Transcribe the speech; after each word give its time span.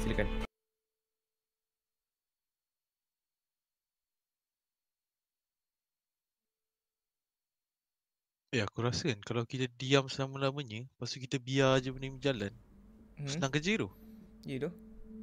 silakan. 0.00 0.28
Eh 8.50 8.66
aku 8.66 8.82
rasa 8.82 9.14
kan 9.14 9.20
kalau 9.22 9.46
kita 9.46 9.70
diam 9.78 10.10
selama-lamanya 10.10 10.82
Lepas 10.82 11.14
tu 11.14 11.22
kita 11.22 11.38
biar 11.38 11.78
je 11.78 11.94
benda 11.94 12.10
ni 12.10 12.14
berjalan 12.18 12.52
Hmm. 13.20 13.28
Senang 13.28 13.52
kerja 13.52 13.76
tu 13.76 13.92
Ya 14.48 14.56
tu. 14.64 14.72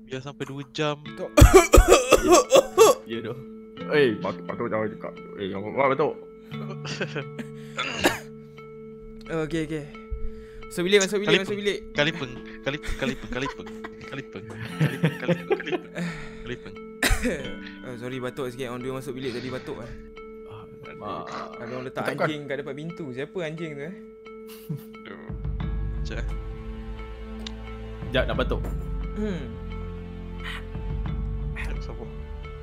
Biar 0.05 0.21
sampai 0.21 0.45
2 0.45 0.69
jam 0.69 1.01
Tok. 1.17 1.33
Ya 3.09 3.23
doh. 3.23 3.33
Eh, 3.89 4.19
patut 4.19 4.43
patut 4.45 4.67
jangan 4.67 4.91
cakap. 4.93 5.13
Eh, 5.39 5.47
jangan 5.47 5.71
buat 5.73 5.87
patut. 5.95 6.13
Oh, 9.31 9.43
okey 9.47 9.63
okey. 9.65 9.85
Masuk 10.67 10.83
bilik, 10.85 10.99
masuk 11.03 11.17
bilik, 11.23 11.27
Kali 11.31 11.39
masuk 11.41 11.57
bilik. 11.57 11.77
Kalipeng 11.95 12.33
Kalipeng 12.61 12.95
Kalipeng 12.99 13.31
Kalipeng 13.31 13.67
Kalipeng 14.07 14.45
Kalipeng 14.81 15.13
Kalipeng 15.19 15.47
Kalipeng 15.59 16.05
Kalipeng 16.43 16.75
oh, 17.87 17.95
sorry 17.97 18.17
batuk 18.21 18.45
sikit. 18.53 18.69
Orang 18.69 18.81
dia 18.85 18.93
masuk 18.93 19.13
bilik 19.17 19.33
tadi 19.33 19.49
batuk 19.49 19.77
ah. 19.81 19.89
Ah, 20.97 21.51
Ada 21.61 21.71
orang 21.77 21.85
letak 21.85 22.03
Takkan. 22.09 22.25
anjing 22.25 22.41
kat 22.47 22.55
depan 22.63 22.73
pintu. 22.73 23.05
Siapa 23.13 23.37
anjing 23.43 23.71
tu 23.75 23.83
eh? 23.85 23.95
Sekejap 26.07 26.23
eh 26.23 26.27
Jap 28.15 28.23
nak 28.31 28.35
batuk. 28.39 28.61
Hmm. 29.19 29.43
Sekejap, 31.59 31.77
sabar 31.83 32.07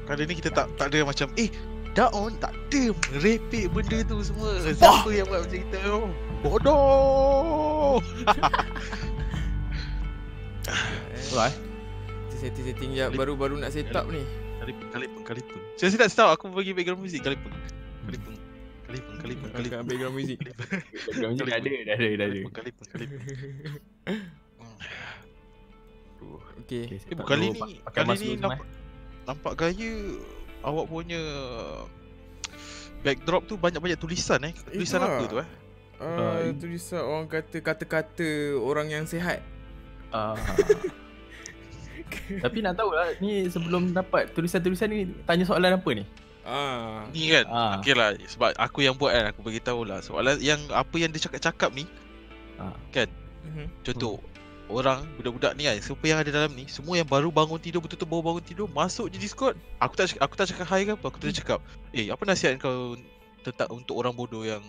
Kali 0.05 0.23
ni 0.29 0.35
kita 0.37 0.51
tak 0.53 0.67
tak 0.77 0.87
ada 0.93 0.99
macam 1.05 1.29
Eh 1.37 1.51
Daon 1.95 2.35
tak 2.43 2.51
ada 2.51 2.83
merepek 2.91 3.71
benda 3.71 3.99
tu 4.03 4.19
semua 4.25 4.59
Siapa 4.67 5.09
yang 5.15 5.31
buat 5.31 5.47
macam 5.47 5.61
kita 5.63 5.79
tu 5.79 6.03
Bodoh 6.43 8.03
Alright. 11.33 11.57
Setting-setting 12.35 12.91
jap 12.93 13.15
baru-baru 13.15 13.57
nak 13.57 13.73
set 13.73 13.89
up 13.95 14.05
ni. 14.11 14.21
Kalipeng 14.61 14.89
Kalipeng 14.91 15.25
Kalipeng 15.25 15.61
Saya 15.77 15.89
saya 15.93 16.01
tak 16.09 16.17
tahu 16.17 16.29
aku 16.31 16.45
bagi 16.57 16.73
background 16.73 17.05
muzik 17.05 17.21
Kalipeng 17.21 17.53
Kalipeng 18.07 18.37
Kalipeng 18.85 19.17
Kalipeng 19.21 19.49
Kat 19.51 19.57
Kalipeng 19.61 19.85
background 19.85 20.15
music. 20.15 20.39
Background 20.41 21.35
dah 21.37 21.47
ada, 21.53 21.69
dah 21.69 21.95
ada, 21.97 22.09
dah 22.17 22.27
ada. 22.29 22.41
Kalipeng 22.53 22.87
Aduh. 26.15 26.41
Okey. 26.65 26.85
Okay, 26.97 27.13
Eh, 27.13 27.25
kali 27.25 27.47
ni 27.53 27.61
kali 27.85 28.15
ni 28.17 28.29
eh. 28.33 28.41
nampak, 28.41 28.67
nampak 29.29 29.53
gaya 29.57 29.93
awak 30.65 30.87
punya 30.89 31.21
backdrop 33.05 33.45
tu 33.45 33.61
banyak-banyak 33.61 34.01
tulisan 34.01 34.41
eh. 34.49 34.53
Tulisan 34.73 35.05
Itu 35.05 35.07
apa 35.07 35.21
lah. 35.21 35.29
tu 35.29 35.37
eh? 35.45 35.49
Uh, 35.95 36.05
Uh, 36.05 36.51
tulisan 36.57 37.05
orang 37.05 37.29
kata 37.29 37.61
kata-kata 37.61 38.29
orang 38.57 38.89
yang 38.89 39.05
sihat. 39.05 39.45
Ah. 40.09 40.35
Tapi 42.45 42.59
nak 42.65 42.75
tahu 42.79 42.91
lah 42.93 43.13
ni 43.19 43.47
sebelum 43.49 43.93
dapat 43.95 44.31
tulisan-tulisan 44.33 44.89
ni 44.91 45.11
tanya 45.25 45.45
soalan 45.47 45.77
apa 45.79 45.91
ni? 45.95 46.05
Ah. 46.45 47.09
Ni 47.11 47.33
kan. 47.33 47.45
Ah. 47.49 47.73
Okey 47.81 47.95
lah 47.97 48.15
sebab 48.29 48.53
aku 48.59 48.85
yang 48.85 48.95
buat 48.97 49.13
kan 49.13 49.33
aku 49.33 49.41
bagi 49.41 49.61
tahu 49.65 49.89
lah. 49.89 50.05
Soalan 50.05 50.37
yang 50.41 50.61
apa 50.71 50.95
yang 51.01 51.11
dia 51.11 51.23
cakap-cakap 51.25 51.73
ni 51.73 51.85
Ah. 52.55 52.71
Mhm. 53.45 53.67
contoh 53.85 54.23
orang 54.73 55.05
budak-budak 55.21 55.53
ni 55.61 55.69
kan 55.69 55.77
siapa 55.77 56.05
yang 56.09 56.19
ada 56.25 56.31
dalam 56.33 56.51
ni 56.57 56.65
semua 56.65 56.97
yang 56.97 57.05
baru 57.05 57.29
bangun 57.29 57.61
tidur 57.61 57.85
betul-betul 57.85 58.09
baru 58.09 58.23
bangun 58.33 58.45
tidur 58.45 58.67
masuk 58.73 59.13
je 59.13 59.21
Discord 59.21 59.59
aku 59.77 59.93
tak 59.93 60.17
aku 60.17 60.35
tak 60.35 60.49
cakap 60.55 60.67
hi 60.73 60.89
ke 60.89 60.93
apa 60.97 61.05
aku 61.05 61.19
terus 61.21 61.37
cakap 61.37 61.61
eh 61.93 62.09
apa 62.09 62.23
nasihat 62.25 62.57
kau 62.57 62.97
tentang 63.45 63.69
untuk 63.77 64.01
orang 64.01 64.17
bodoh 64.17 64.41
yang 64.41 64.65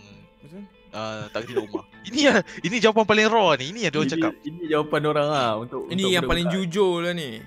Betul? 0.45 0.61
Uh, 0.95 1.27
tak 1.29 1.45
tidur 1.45 1.67
rumah 1.67 1.83
ini 2.07 2.31
ya 2.31 2.39
ini 2.63 2.79
jawapan 2.79 3.03
paling 3.03 3.27
raw 3.27 3.51
ni 3.59 3.75
ini 3.75 3.79
yang 3.85 3.93
dia 3.93 4.15
cakap 4.15 4.31
Ini 4.41 4.61
jawapan 4.71 5.01
orang 5.11 5.27
lah 5.27 5.49
untuk 5.59 5.91
Ini 5.91 5.99
untuk 5.99 6.13
yang 6.15 6.23
paling 6.23 6.47
jujur 6.49 7.03
lah 7.03 7.13
ni. 7.13 7.43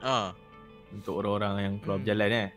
ah 0.00 0.32
Untuk 0.90 1.20
orang-orang 1.20 1.54
yang 1.60 1.74
keluar 1.78 2.00
Hmm. 2.00 2.04
berjalan 2.04 2.30
eh. 2.32 2.48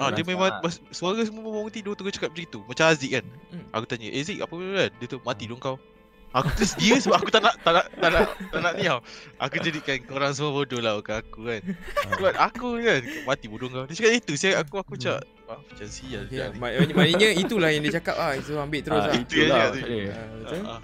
Ah, 0.00 0.08
dia 0.08 0.24
memang 0.24 0.48
bas, 0.64 0.80
suara 0.88 1.20
semua 1.28 1.44
bangun 1.44 1.68
tidur 1.68 1.92
terus 1.92 2.16
cakap 2.16 2.32
macam 2.32 2.44
itu. 2.48 2.58
Macam 2.64 2.84
Aziz 2.88 3.10
kan. 3.12 3.24
Hmm. 3.52 3.64
Aku 3.76 3.84
tanya, 3.84 4.08
"Eh 4.08 4.24
Zik, 4.24 4.40
apa 4.40 4.52
benda 4.56 4.88
kan?" 4.88 4.90
Dia 4.96 5.06
tu, 5.12 5.18
"Mati 5.20 5.44
dong 5.44 5.60
kau." 5.60 5.76
Aku 6.34 6.50
terus 6.52 6.74
dia 6.74 6.98
sebab 6.98 7.16
aku 7.16 7.30
tak 7.30 7.40
nak 7.40 7.54
tak 7.62 7.72
nak 7.72 7.86
tak 7.94 8.10
nak, 8.10 8.26
tak 8.50 8.60
nak 8.60 8.72
ni 8.74 8.84
tau. 8.84 8.98
Aku 9.38 9.54
jadikan 9.60 9.96
korang 10.02 10.32
semua 10.32 10.50
bodoh 10.52 10.78
lah 10.78 10.98
bukan 10.98 11.16
aku 11.16 11.40
kan. 11.46 11.60
Sebab 12.10 12.32
aku 12.34 12.66
kan 12.76 13.00
mati 13.22 13.46
bodoh 13.46 13.68
kau. 13.68 13.86
Dia 13.86 13.94
cakap 13.94 14.12
itu, 14.16 14.32
saya 14.34 14.58
aku 14.58 14.76
aku 14.76 14.94
cakap, 14.94 15.22
"Ah, 15.46 15.56
macam 15.56 15.86
sial 15.86 16.26
Okay, 16.26 16.42
okay, 16.42 16.50
ni." 16.50 16.58
mak- 16.58 16.74
maknanya 16.92 17.28
itulah 17.32 17.68
yang 17.68 17.80
dia 17.80 17.94
cakap 17.94 18.16
ah. 18.16 18.34
So 18.40 18.58
ambil 18.58 18.82
terus 18.82 18.98
Ah, 18.98 19.06
lah. 19.06 19.14
Itulah 19.16 19.56
maksud 19.62 19.82
dia. 19.86 20.02
Ah, 20.10 20.26
betul? 20.34 20.58
Ah, 20.60 20.70
ah. 20.70 20.80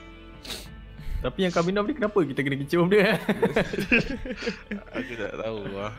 Tapi 1.20 1.38
yang 1.42 1.52
Kabinov 1.52 1.84
ni 1.84 1.92
kenapa 1.92 2.18
kita 2.22 2.40
kena 2.40 2.56
kecium 2.56 2.86
dia? 2.88 3.04
Aku 4.96 5.12
tak 5.14 5.32
tahu 5.36 5.60
lah. 5.68 5.92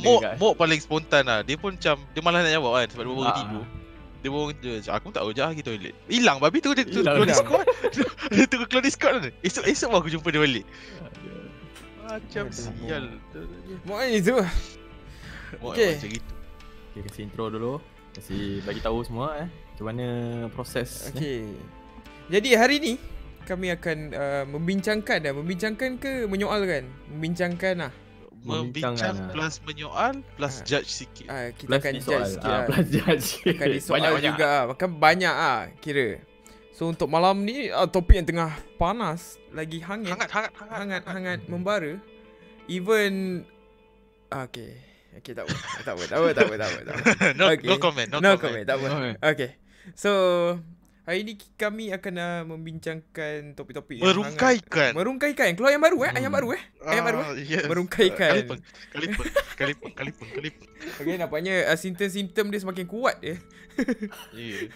Mok. 0.00 0.20
Mok 0.36 0.54
paling 0.56 0.80
spontan 0.80 1.22
lah. 1.22 1.40
Dia 1.40 1.54
pun 1.54 1.74
macam 1.74 2.02
dia 2.08 2.20
malas 2.20 2.42
nak 2.42 2.52
jawab 2.52 2.72
kan 2.74 2.86
sebab 2.88 3.02
dia 3.02 3.10
baru 3.12 3.22
Ah. 3.22 3.36
tidur. 3.36 3.64
Dia 4.24 4.32
baru 4.32 4.56
je, 4.56 4.88
aku 4.88 5.12
tak 5.12 5.20
tahu 5.20 5.36
je 5.36 5.44
pergi 5.44 5.64
toilet. 5.68 5.94
Hilang 6.08 6.40
babi 6.40 6.64
tu 6.64 6.72
dia 6.72 6.88
tu 6.88 7.04
Hilang. 7.04 7.20
keluar 7.20 7.28
Discord. 7.28 7.66
dia 8.34 8.44
tu 8.48 8.56
keluar 8.64 8.84
Discord 8.88 9.14
kan. 9.20 9.32
Esok 9.44 9.64
esok 9.68 9.90
aku 9.92 10.08
jumpa 10.08 10.28
dia 10.32 10.40
balik. 10.40 10.64
Macam 12.08 12.44
sial. 12.48 13.04
Maknanya 13.84 14.16
itu 14.16 14.34
Okay. 15.60 16.00
macam 16.00 16.08
gitu. 16.08 16.32
Okay, 16.96 17.00
kasih 17.04 17.22
intro 17.28 17.44
dulu. 17.52 17.72
Kasih 18.16 18.64
bagi 18.64 18.80
tahu 18.80 19.04
semua 19.04 19.44
eh. 19.44 19.48
Macam 19.52 19.84
mana 19.92 20.06
proses 20.56 21.12
ni. 21.12 21.20
Okey. 21.20 21.42
Jadi 22.32 22.48
hari 22.56 22.76
ni 22.80 22.92
kami 23.44 23.68
akan 23.76 23.98
uh, 24.16 24.44
membincangkan 24.48 25.20
dan 25.20 25.36
membincangkan 25.36 26.00
ke 26.00 26.24
menyoalkan? 26.24 26.88
Membincangkan 27.12 27.74
lah. 27.86 27.92
Membincang 28.44 28.94
lah. 29.16 29.32
plus 29.32 29.54
menyoal 29.62 30.14
plus 30.34 30.54
Ah. 30.54 30.64
judge 30.64 30.90
sikit. 30.90 31.26
Ah, 31.26 31.48
kita 31.50 31.64
Plus 31.66 31.80
akan 31.80 31.92
judge 31.94 32.04
soal. 32.04 32.26
sikit 32.28 32.50
lah. 32.50 32.64
plus 32.64 32.86
judge. 32.86 33.26
Akan 33.46 33.68
disoal 33.70 34.00
juga 34.20 34.44
lah. 34.46 34.62
Makan 34.70 34.90
banyak 34.94 35.34
ah 35.34 35.60
kira. 35.78 36.08
So 36.70 36.86
untuk 36.86 37.06
malam 37.06 37.40
ni 37.40 37.68
uh, 37.68 37.86
topik 37.86 38.14
yang 38.14 38.26
tengah 38.26 38.50
panas, 38.76 39.38
lagi 39.48 39.78
hangat, 39.78 40.10
Hangat 40.10 40.28
hangat 40.28 40.52
hangat. 40.52 40.72
hangat, 40.74 41.02
hangat 41.06 41.38
membara. 41.46 41.96
Even 42.66 43.44
ah, 44.28 44.44
okay. 44.44 44.76
Okay, 45.14 45.30
tak 45.30 45.46
apa. 45.46 45.54
Tak 45.80 45.92
apa, 45.94 46.02
tak 46.04 46.16
apa, 46.18 46.28
tak 46.28 46.42
apa, 46.42 46.54
tak 46.54 46.66
apa. 46.66 46.78
Tak 46.82 46.94
apa. 46.94 47.06
no, 47.38 47.44
Okay. 47.48 47.68
no 47.70 47.76
comment, 47.78 48.08
no, 48.08 48.18
No, 48.18 48.34
comment. 48.34 48.40
comment, 48.42 48.64
tak 48.66 48.76
apa. 48.76 48.86
No. 48.90 48.98
Okay. 49.22 49.50
So, 49.94 50.10
hari 51.04 51.20
ni 51.20 51.32
kami 51.54 51.92
akan 51.92 52.14
uh, 52.16 52.42
membincangkan 52.46 53.52
topik-topik 53.52 54.00
yang 54.00 54.08
Merungkaikan. 54.08 54.90
hangat. 54.90 54.96
Merungkaikan. 54.96 55.48
Keluar 55.52 55.70
yang 55.70 55.84
baru 55.84 55.98
eh? 56.00 56.10
Ayam 56.10 56.24
Hmm. 56.26 56.36
baru 56.36 56.48
eh? 56.50 56.62
Ayam 56.82 57.04
baru 57.04 57.18
eh? 57.18 57.24
Ah, 57.24 57.34
yes. 57.36 57.64
Merungkaikan. 57.64 58.30
Kalipeng, 58.32 58.60
kalipeng, 58.90 59.28
kalipeng, 59.54 59.92
kalipeng, 59.92 60.28
kalipeng. 60.32 60.68
Okay, 60.96 61.14
nampaknya 61.14 61.54
uh, 61.68 61.76
simptom-simptom 61.76 62.48
dia 62.48 62.60
semakin 62.60 62.86
kuat 62.86 63.16
eh. 63.20 63.36
Yeah. 64.32 64.72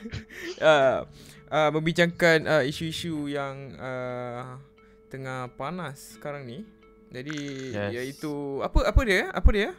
uh, 0.61 0.99
uh, 1.57 1.71
membincangkan 1.73 2.39
uh, 2.45 2.63
isu-isu 2.63 3.27
yang 3.27 3.73
uh, 3.75 4.61
tengah 5.09 5.49
panas 5.55 6.21
sekarang 6.21 6.45
ni. 6.45 6.63
Jadi 7.09 7.37
Yes. 7.73 7.91
iaitu 7.95 8.61
apa 8.61 8.85
apa 8.85 9.01
dia? 9.01 9.33
Apa 9.33 9.49
dia? 9.49 9.73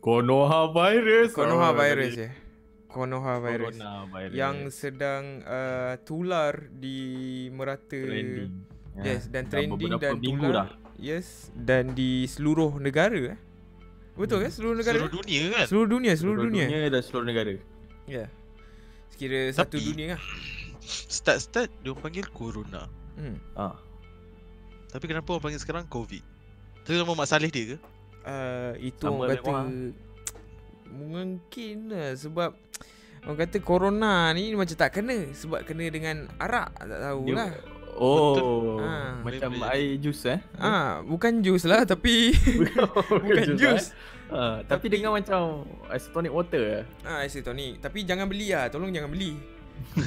Konoha 0.00 0.68
virus. 0.68 1.30
Konoha 1.32 1.70
Oh, 1.70 1.78
virus 1.78 2.18
ya. 2.18 2.30
Konoha 2.94 3.42
virus. 3.42 3.74
Corona 3.74 4.06
virus. 4.06 4.34
Yang 4.38 4.56
sedang 4.70 5.42
uh, 5.42 5.98
tular 6.06 6.54
di 6.70 6.98
merata 7.50 7.90
trending. 7.90 8.54
Yes, 8.94 9.26
dan 9.26 9.50
Dah 9.50 9.58
trending 9.58 9.92
dan 9.98 10.12
tular. 10.22 10.52
dah. 10.54 10.68
Yes, 10.94 11.50
dan 11.58 11.90
di 11.98 12.30
seluruh 12.30 12.78
negara 12.78 13.34
eh. 13.34 13.38
Betul 14.14 14.46
kan? 14.46 14.50
Seluruh 14.54 14.78
negara. 14.78 14.94
Seluruh 15.02 15.14
dunia 15.18 15.42
kan? 15.50 15.66
Seluruh 15.66 15.88
dunia, 15.90 16.12
seluruh, 16.14 16.42
dunia. 16.46 16.64
dunia 16.70 16.86
dan 16.86 17.02
seluruh 17.02 17.26
negara. 17.26 17.50
Ya. 18.06 18.30
Sekira 19.10 19.50
satu 19.50 19.74
Tapi- 19.74 19.90
dunia 19.90 20.06
lah. 20.14 20.22
Start-start 20.84 21.72
dia 21.82 21.90
orang 21.90 22.02
panggil 22.06 22.26
corona. 22.30 22.86
Hmm. 23.18 23.42
Ah. 23.58 23.74
Tapi 24.94 25.10
kenapa 25.10 25.34
orang 25.34 25.50
panggil 25.50 25.58
sekarang 25.58 25.90
covid? 25.90 26.22
Tu 26.86 26.94
nama 26.94 27.10
Mak 27.10 27.26
Saleh 27.26 27.50
dia 27.50 27.74
ke? 27.74 27.78
Uh, 28.22 28.72
itu 28.78 29.02
Sama 29.02 29.26
orang 29.26 29.30
kata 29.34 29.48
orang. 29.50 29.68
Mungkin 30.86 31.88
lah 31.88 32.12
sebab 32.12 32.50
orang 33.22 33.38
kata 33.40 33.56
corona 33.58 34.28
ni 34.30 34.52
macam 34.52 34.72
tak 34.72 34.92
kena 34.92 35.30
sebab 35.30 35.62
kena 35.62 35.88
dengan 35.88 36.28
arak 36.36 36.74
tak 36.74 36.86
Dia- 36.86 37.00
tahulah. 37.02 37.50
Oh, 37.94 38.82
Ah. 38.82 39.22
macam 39.22 39.54
Boleh, 39.54 39.70
boleh. 39.70 39.70
air 39.70 40.02
jus 40.02 40.26
eh? 40.26 40.42
Ah, 40.56 40.98
bukan 41.00 41.38
jus 41.40 41.62
lah 41.62 41.86
tapi 41.86 42.34
bukan 43.22 43.54
jus. 43.54 43.94
Eh? 43.94 44.34
Ah, 44.34 44.58
tapi 44.60 44.68
Tapi- 44.82 44.92
dengan 44.92 45.14
macam 45.14 45.62
isotonic 45.88 46.34
water 46.34 46.82
eh? 46.82 46.84
Ah, 47.02 47.22
isotonic. 47.22 47.78
Tapi 47.78 48.02
jangan 48.02 48.26
beli 48.26 48.50
lah, 48.50 48.66
tolong 48.66 48.90
jangan 48.90 49.06
beli. 49.08 49.38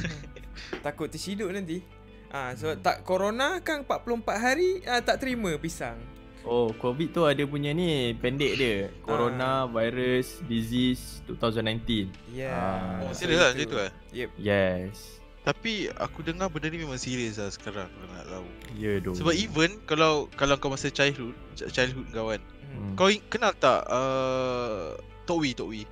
Takut 0.83 1.07
tersiduk 1.07 1.47
nanti. 1.47 1.79
Ah, 2.27 2.51
so 2.53 2.75
tak 2.75 3.07
corona 3.07 3.63
kan 3.63 3.87
44 3.87 4.03
hari 4.35 4.83
ah, 4.83 4.99
tak 4.99 5.23
terima 5.23 5.55
pisang. 5.55 5.95
Oh, 6.43 6.69
COVID 6.71 7.09
tu 7.09 7.23
ada 7.23 7.43
punya 7.43 7.71
ni 7.71 8.13
pendek 8.13 8.53
dia. 8.55 8.75
Ah. 8.77 8.87
Corona 9.01 9.49
Virus 9.65 10.39
Disease 10.43 11.23
2019. 11.25 12.11
Ya. 12.31 12.51
Ah. 12.51 13.03
Oh, 13.03 13.11
serius 13.11 13.39
lah 13.39 13.51
macam 13.51 13.65
tu 13.65 13.77
eh? 13.79 13.91
Yep. 14.13 14.29
Yes. 14.37 14.95
Tapi 15.41 15.87
aku 15.89 16.21
dengar 16.21 16.51
benda 16.51 16.67
ni 16.67 16.77
memang 16.77 16.99
serius 16.99 17.39
lah 17.39 17.47
sekarang 17.47 17.87
kalau 17.87 18.07
nak 18.11 18.25
tahu. 18.27 18.47
Ya 18.75 18.99
doh. 18.99 19.15
Sebab 19.15 19.33
even 19.33 19.79
kalau 19.83 20.27
kalau 20.35 20.55
kau 20.55 20.67
masa 20.67 20.87
childhood, 20.87 21.31
ch- 21.55 21.71
childhood 21.71 22.07
kau 22.11 22.27
kan. 22.27 22.41
Hmm. 22.67 22.93
Kau 22.93 23.07
kenal 23.27 23.55
tak 23.55 23.87
uh, 23.87 24.95
Tok 25.23 25.39
Wee, 25.39 25.55
Tok 25.55 25.71
Wee? 25.71 25.87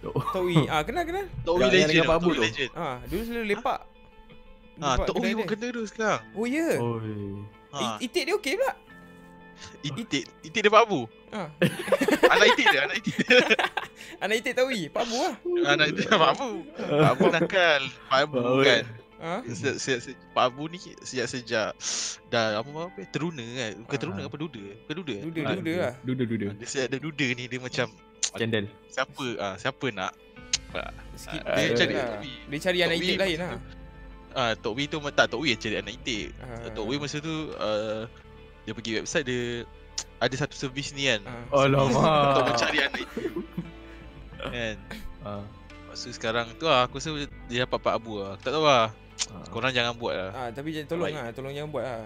Tok 0.00 0.16
Wee. 0.40 0.64
Ah, 0.66 0.80
kenal 0.82 1.04
kenal. 1.04 1.28
Yang 1.44 1.70
legend. 1.70 2.08
Tok 2.08 2.32
tu. 2.32 2.40
legend. 2.40 2.70
Ah, 2.72 2.96
dulu 3.04 3.22
selalu 3.22 3.46
lepak. 3.52 3.80
Ha, 4.74 4.86
kedai 5.00 5.20
Wee 5.20 5.28
dia. 5.28 5.36
pun 5.36 5.46
kena 5.46 5.66
tu 5.70 5.82
sekarang. 5.84 6.20
Oh 6.32 6.44
ya. 6.44 6.68
Oi. 6.76 7.16
Ha, 7.72 7.78
I- 7.78 8.08
Itik 8.08 8.24
dia 8.24 8.34
okey 8.36 8.56
pula. 8.56 8.72
itik, 9.88 10.24
itik 10.42 10.60
dia 10.64 10.72
Pak 10.72 10.82
Abu. 10.86 11.06
Ah. 11.34 11.48
anak 12.34 12.46
itik 12.54 12.66
dia, 12.70 12.80
anak 12.86 12.96
itik 13.02 13.14
dia. 13.20 13.38
Anak 14.22 14.40
Itik 14.44 14.56
Wee, 14.68 14.86
Pak 14.92 15.04
Abu 15.04 15.16
lah. 15.16 15.34
anak 15.74 15.86
itik 15.96 16.06
Pak 16.12 16.30
Abu. 16.36 16.50
Pak 16.76 17.10
Abu 17.16 17.24
nakal. 17.32 17.82
Pak 18.06 18.18
Abu 18.26 18.40
kan. 18.62 18.84
Ha? 19.24 19.40
Sejak, 19.48 19.76
sejak, 19.80 19.98
sejak, 20.04 20.18
Pak 20.36 20.44
Abu 20.52 20.62
ni 20.68 20.76
sejak 21.02 21.26
sejak 21.30 21.70
dah 22.28 22.60
apa 22.60 22.68
apa 22.68 23.00
teruna 23.08 23.40
kan. 23.42 23.72
Bukan 23.80 23.96
Ah. 23.96 24.00
teruna 24.00 24.22
apa 24.28 24.36
duda. 24.36 24.64
Bukan 24.84 24.94
duda. 25.00 25.14
Duda 25.24 25.40
Ah, 25.40 25.54
duda 25.56 25.72
lah. 25.80 25.94
Duda 26.04 26.22
duda. 26.28 26.46
Dia 26.52 26.66
sejak 26.68 26.86
ada 26.92 26.96
duda 27.00 27.26
ni 27.32 27.44
dia 27.48 27.58
macam 27.58 27.86
Skandal. 28.20 28.64
siapa 28.90 29.26
ah 29.40 29.54
siapa 29.56 29.86
nak 29.94 30.12
Sikit 31.14 31.40
Ah, 31.46 31.54
dia 31.54 31.64
dia 31.64 31.78
cari 31.78 31.94
lah. 31.94 32.06
Dia 32.50 32.58
cari 32.60 32.78
anak 32.82 32.96
Itik 33.00 33.18
lain 33.18 33.36
lah. 33.40 33.50
Ah 34.34 34.52
Tok 34.58 34.74
Wee 34.74 34.90
tu 34.90 34.98
tak 35.14 35.26
Tok 35.30 35.40
Wee 35.40 35.54
yang 35.54 35.60
cari 35.62 35.76
anak 35.78 35.92
itik. 35.94 36.34
Ah. 36.42 36.68
Tok 36.74 36.86
Wee 36.90 36.98
masa 36.98 37.16
tu 37.22 37.34
uh, 37.54 38.04
dia 38.64 38.72
pergi 38.72 38.92
website 39.00 39.24
dia 39.24 39.42
ada 40.24 40.34
satu 40.34 40.54
servis 40.56 40.90
ni 40.92 41.08
kan. 41.08 41.20
Untuk 41.52 41.68
Alamak. 41.68 42.44
mencari 42.50 42.78
anak 42.80 43.00
kan. 44.54 44.76
Ah. 45.24 45.44
Maksud 45.88 46.10
sekarang 46.10 46.50
tu 46.58 46.66
lah 46.66 46.90
aku 46.90 46.98
rasa 46.98 47.14
dia 47.46 47.64
dapat 47.64 47.78
Pak 47.78 47.94
Abu 47.96 48.18
lah. 48.18 48.34
Aku 48.34 48.42
tak 48.42 48.52
tahu 48.52 48.66
lah. 48.66 48.90
ah. 49.30 49.44
Korang 49.52 49.70
jangan 49.70 49.94
buat 49.94 50.14
lah. 50.16 50.30
Ah, 50.34 50.48
tapi 50.50 50.74
jangan 50.74 50.88
tolong 50.90 51.06
Baik. 51.06 51.16
lah, 51.16 51.26
tolong 51.32 51.52
jangan 51.54 51.70
buat 51.70 51.84
lah. 51.86 52.04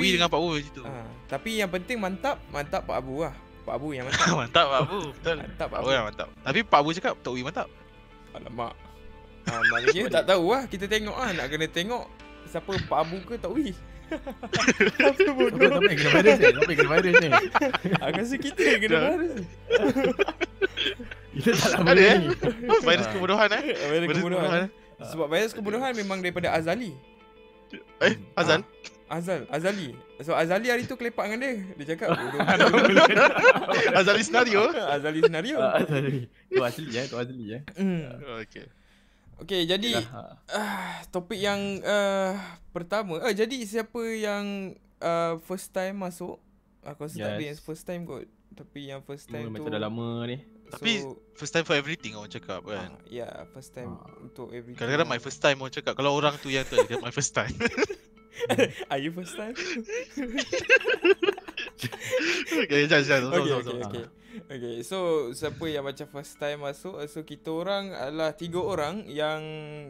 Wee 0.00 0.16
dengan 0.16 0.32
Pak 0.32 0.38
Abu 0.40 0.48
macam 0.56 0.72
tu. 0.72 0.84
ah, 0.88 1.08
tapi 1.28 1.50
yang 1.60 1.68
penting 1.68 2.00
mantap, 2.00 2.40
mantap 2.48 2.88
Pak 2.88 3.04
Abu 3.04 3.20
lah. 3.20 3.34
Pak 3.64 3.74
Abu 3.80 3.92
yang 3.92 4.04
mantap. 4.08 4.32
mantap 4.40 4.66
Pak 4.70 4.80
Abu. 4.86 4.98
Betul. 5.12 5.36
mantap 5.40 5.66
Pak 5.68 5.76
Pak 5.76 5.80
Abu. 5.84 5.88
Yang 5.92 6.04
mantap. 6.08 6.28
Tapi 6.40 6.60
Pak 6.64 6.78
Abu 6.80 6.88
cakap 6.96 7.12
Tok 7.20 7.32
Wee 7.36 7.44
mantap. 7.44 7.68
Alamak. 8.32 8.72
Ah, 9.44 9.60
maknanya 9.72 10.02
tak 10.08 10.24
tahu 10.24 10.44
lah. 10.52 10.62
Kita 10.68 10.84
tengok 10.88 11.16
lah. 11.16 11.30
Nak 11.36 11.46
kena 11.52 11.66
tengok 11.68 12.04
siapa 12.48 12.70
Pak 12.86 12.98
Abu 13.02 13.16
ke 13.28 13.34
Tok 13.36 13.52
Wee. 13.56 13.74
Apa 14.04 15.30
bodoh. 15.30 15.58
siapa 15.58 15.84
yang 15.84 15.96
kena 15.96 16.10
virus 16.12 16.36
ni? 16.36 16.44
Yang 16.44 16.76
kena 16.76 16.90
virus 16.92 17.14
ni? 17.16 17.28
Aku 17.96 18.16
rasa 18.18 18.36
kita 18.36 18.62
yang 18.62 18.80
kena 18.80 18.98
virus 19.06 19.32
ni. 19.32 19.44
Kita 21.34 21.50
tak 21.52 21.70
lama 21.74 21.90
Ada, 21.90 22.02
eh? 22.02 22.16
ni. 22.16 22.26
Virus 22.80 23.06
Ah. 23.06 23.10
kebodohan 23.10 23.48
eh. 23.50 23.62
Virus 23.64 24.06
Virus 24.06 24.16
kebodohan. 24.16 24.42
kebodohan. 24.44 24.64
Sebab 25.04 25.26
virus 25.28 25.52
kebodohan 25.52 25.92
memang 25.92 26.18
daripada 26.20 26.48
Azali. 26.50 26.94
Eh, 27.98 28.14
Azal. 28.34 28.62
Azal, 29.04 29.42
Azali. 29.48 29.92
So 30.20 30.32
Azali 30.32 30.70
hari 30.70 30.86
tu 30.86 30.94
kelepak 30.94 31.26
dengan 31.26 31.38
dia. 31.42 31.52
Dia 31.74 31.86
cakap 31.92 32.14
bodoh. 32.14 32.38
Azali 33.98 34.22
senario. 34.22 34.62
Azali 34.70 35.20
senario. 35.20 35.58
Ah, 35.58 35.82
sorry. 35.82 36.30
Tu 36.46 36.62
asli 36.62 36.86
eh, 36.92 37.04
tu 37.04 37.16
asli 37.16 37.44
eh. 37.50 37.62
Hmm. 37.74 38.06
Okey. 38.40 38.64
Okay, 39.36 39.66
jadi 39.66 39.98
ah. 40.48 41.02
topik 41.08 41.36
yang 41.36 41.58
uh, 41.80 42.32
pertama. 42.70 43.18
Eh, 43.24 43.34
jadi 43.34 43.56
siapa 43.64 43.98
yang 44.10 44.72
uh, 44.98 45.36
first 45.42 45.70
time 45.70 45.98
masuk? 45.98 46.38
Aku 46.80 47.04
rasa 47.04 47.16
tak 47.16 47.30
ada 47.32 47.40
Yes. 47.40 47.48
yang 47.50 47.58
first 47.60 47.84
time 47.84 48.02
kot. 48.04 48.24
Tapi 48.54 48.80
yang 48.86 49.00
first 49.02 49.26
time 49.26 49.44
Oh, 49.44 49.50
tu 49.50 49.54
macam 49.58 49.70
dah 49.70 49.82
lama 49.82 50.08
ni. 50.24 50.36
Tapi- 50.64 51.02
so, 51.02 51.18
First 51.34 51.50
time 51.50 51.66
for 51.66 51.74
everything 51.74 52.14
orang 52.14 52.30
cakap 52.30 52.62
kan. 52.62 52.94
ya 53.04 53.26
yeah, 53.26 53.32
first 53.50 53.74
time 53.74 53.90
Ah. 53.90 54.06
untuk 54.22 54.54
everything. 54.54 54.78
Kadang-kadang 54.78 55.10
my 55.10 55.18
first 55.18 55.42
time 55.42 55.58
orang 55.58 55.74
cakap 55.74 55.98
kalau 55.98 56.14
orang 56.14 56.38
tu 56.38 56.46
yang 56.46 56.62
tu 56.62 56.78
dia 56.78 57.02
my 57.02 57.10
first 57.10 57.34
time. 57.34 57.50
Are 58.90 58.98
you 58.98 59.10
first 59.10 59.34
time? 59.34 59.54
okay, 62.54 62.86
jangan 62.86 63.04
jangan. 63.04 63.22
okay, 63.32 63.52
Okay, 63.52 63.74
okay, 63.82 64.04
okay. 64.46 64.82
So 64.82 64.98
siapa 65.30 65.64
yang 65.66 65.82
macam 65.82 66.06
first 66.06 66.36
time 66.36 66.60
masuk 66.60 66.98
So 67.04 67.20
kita 67.20 67.48
orang 67.48 67.90
adalah 67.90 68.32
tiga 68.32 68.58
orang 68.58 69.06
yang 69.06 69.40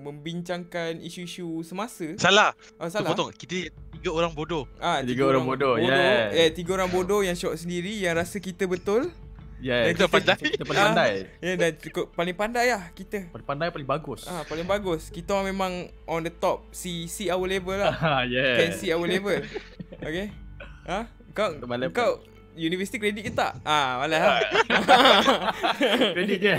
membincangkan 0.01 1.01
isu-isu 1.01 1.63
semasa 1.63 2.15
Salah. 2.17 2.53
Oh 2.77 2.87
salah? 2.87 3.11
potong. 3.11 3.31
Kita 3.31 3.69
tiga 3.93 4.11
orang 4.11 4.33
bodoh. 4.33 4.69
Ah, 4.77 5.01
Tiga 5.01 5.25
orang 5.25 5.45
bodoh, 5.45 5.75
yes. 5.77 6.33
Eh, 6.33 6.51
tiga 6.53 6.75
orang 6.75 6.89
bodoh 6.89 7.21
yang 7.21 7.33
syok 7.33 7.57
sendiri 7.57 7.97
yang 7.97 8.15
rasa 8.15 8.37
kita 8.37 8.65
betul. 8.65 9.09
Ya, 9.59 9.89
Dan 9.89 9.97
kita 9.97 10.05
kita- 10.05 10.13
pandai. 10.13 10.37
Kita 10.51 10.63
paling 10.63 10.77
Ah. 10.77 10.87
pandai. 10.87 11.13
Ya, 11.41 11.53
dan 11.57 11.71
cukup 11.81 12.05
paling 12.13 12.37
pandai 12.37 12.67
lah 12.69 12.85
kita. 12.93 13.33
Paling 13.33 13.49
pandai 13.49 13.69
paling 13.71 13.89
bagus. 13.89 14.21
Ah, 14.27 14.45
paling 14.45 14.67
bagus. 14.67 15.09
Kita 15.09 15.33
orang 15.33 15.49
memang 15.51 15.73
on 16.05 16.21
the 16.21 16.29
top. 16.29 16.69
See 16.69 17.09
see 17.09 17.33
our 17.33 17.41
level 17.41 17.73
lah. 17.75 17.97
Ah, 18.05 18.23
yeah. 18.25 18.61
Can 18.61 18.77
see 18.77 18.93
our 18.93 19.05
level. 19.05 19.41
Okay? 20.05 20.29
Ha? 20.85 21.09
Kau 21.33 21.49
kau 21.91 22.13
university 22.55 23.03
kredit 23.03 23.23
ke 23.27 23.33
tak? 23.35 23.59
Ah, 23.67 24.03
malas 24.03 24.23
ha. 24.23 24.35
Kredit 26.17 26.39
je. 26.39 26.57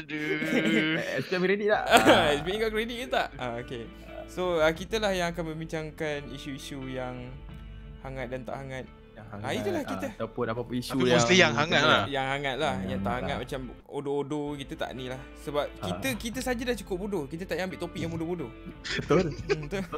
Aduh. 0.00 0.96
SPM 1.24 1.42
kredit 1.44 1.66
tak? 1.68 1.84
Ah, 1.92 2.28
SPM 2.40 2.56
kau 2.56 2.72
kredit 2.72 2.96
ke 3.04 3.08
tak? 3.12 3.28
Ah, 3.36 3.60
okay. 3.60 3.84
So, 4.30 4.62
uh, 4.62 4.72
kita 4.72 5.02
lah 5.02 5.12
yang 5.12 5.34
akan 5.34 5.54
membincangkan 5.54 6.30
isu-isu 6.30 6.86
yang 6.86 7.34
hangat 8.00 8.30
dan 8.30 8.46
tak 8.46 8.56
hangat. 8.62 8.84
Yang 9.22 9.40
Ah, 9.40 9.52
itulah 9.52 9.82
kita. 9.82 10.06
Ataupun 10.14 10.44
apa-apa 10.46 10.72
isu 10.72 10.90
Tapi 10.90 11.02
yang 11.02 11.12
mostly 11.14 11.36
yang 11.36 11.52
hangat 11.52 11.82
lah. 11.82 12.02
Yang 12.06 12.26
hangat 12.28 12.56
lah, 12.56 12.74
Hmm, 12.74 12.88
yang 12.88 13.00
tak 13.00 13.12
hangat 13.14 13.30
lah. 13.30 13.38
macam 13.40 13.60
odo-odo 13.86 14.40
kita 14.54 14.74
tak 14.76 14.90
ni 14.92 15.04
lah. 15.06 15.20
Sebab 15.38 15.64
Ah. 15.64 15.84
kita 15.86 16.08
kita 16.16 16.38
saja 16.40 16.62
dah 16.62 16.76
cukup 16.76 16.96
bodoh. 17.00 17.24
Kita 17.24 17.42
tak 17.42 17.54
payah 17.54 17.64
ambil 17.64 17.78
topik 17.78 18.00
yang 18.00 18.10
bodoh-bodoh. 18.10 18.50
Betul. 18.98 19.26
Hmm, 19.46 19.60
betul. 19.64 19.82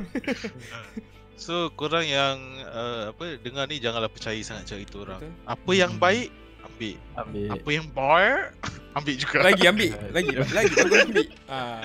So 1.34 1.72
korang 1.72 2.04
yang 2.04 2.38
uh, 2.66 3.10
apa 3.10 3.34
dengar 3.36 3.66
ni 3.66 3.76
janganlah 3.76 4.06
percaya 4.06 4.38
sangat 4.40 4.68
cerita 4.68 5.00
orang. 5.00 5.18
Betul. 5.18 5.32
Apa 5.44 5.70
yang 5.72 5.92
baik 5.96 6.28
ambil. 6.62 6.96
Ambil. 7.16 7.48
Apa 7.50 7.68
yang 7.72 7.86
boy 7.88 8.26
ambil 8.96 9.14
juga. 9.16 9.36
Lagi 9.40 9.62
ambil, 9.64 9.90
lagi 10.12 10.30
lagi 10.36 10.70
bagus 10.70 11.00
ambil. 11.02 11.26
Ah. 11.48 11.82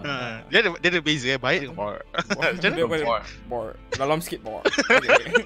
Ha, 0.00 0.12
dia 0.48 0.58
ada 0.58 0.68
dia 0.74 0.88
ada 0.90 1.00
beza 1.00 1.26
eh 1.28 1.38
baik 1.38 1.58
dengan 1.62 1.76
boy. 1.76 1.94
Macam 2.32 2.70
mana? 2.72 2.82
Boy. 2.88 3.00
Bor. 3.46 3.68
Dalam 3.92 4.18
sikit 4.18 4.40
bor. 4.42 4.64
Okay. 4.64 5.44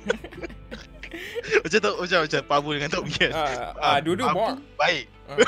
Macam 1.64 1.78
tu 1.82 1.92
macam 1.98 2.18
macam 2.22 2.40
Pak 2.46 2.56
Abu 2.56 2.68
dengan 2.74 2.90
Tok 2.90 3.02
Wee 3.06 3.18
kan. 3.18 3.30
Ah, 3.34 3.74
ah, 3.78 3.98
dua-dua 3.98 4.30
Abu 4.30 4.38
bor. 4.38 4.54
Baik. 4.78 5.06
Ah. 5.30 5.38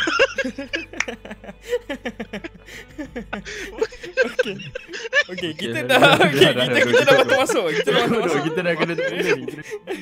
okay. 4.27 4.55
Okay, 5.33 5.51
kita 5.59 5.87
dah 5.87 6.19
okay, 6.23 6.55
kita 6.55 6.71
dah, 6.71 6.83
kita 6.87 7.03
dah, 7.03 7.15
masuk 7.19 7.39
masuk. 7.43 7.67
Kita 7.83 7.91
dah 7.91 8.07
masuk 8.11 8.41
kita 8.51 8.61
dah 8.63 8.75
kena. 8.79 8.95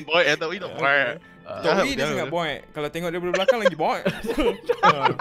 Boy 0.05 0.23
eh 0.25 0.35
Wee 0.37 0.59
tak 0.61 0.69
boy. 0.77 0.85
Ah, 0.85 1.17
Tok 1.51 1.61
Jangan, 1.61 1.83
Wee 1.83 1.93
dia 1.93 2.05
sangat 2.05 2.29
boy. 2.29 2.51
Kalau 2.71 2.87
tengok 2.87 3.07
dia 3.07 3.17
dari 3.17 3.29
belakang 3.29 3.59
lagi 3.59 3.75
boy. 3.75 3.99
Ah. 4.81 5.07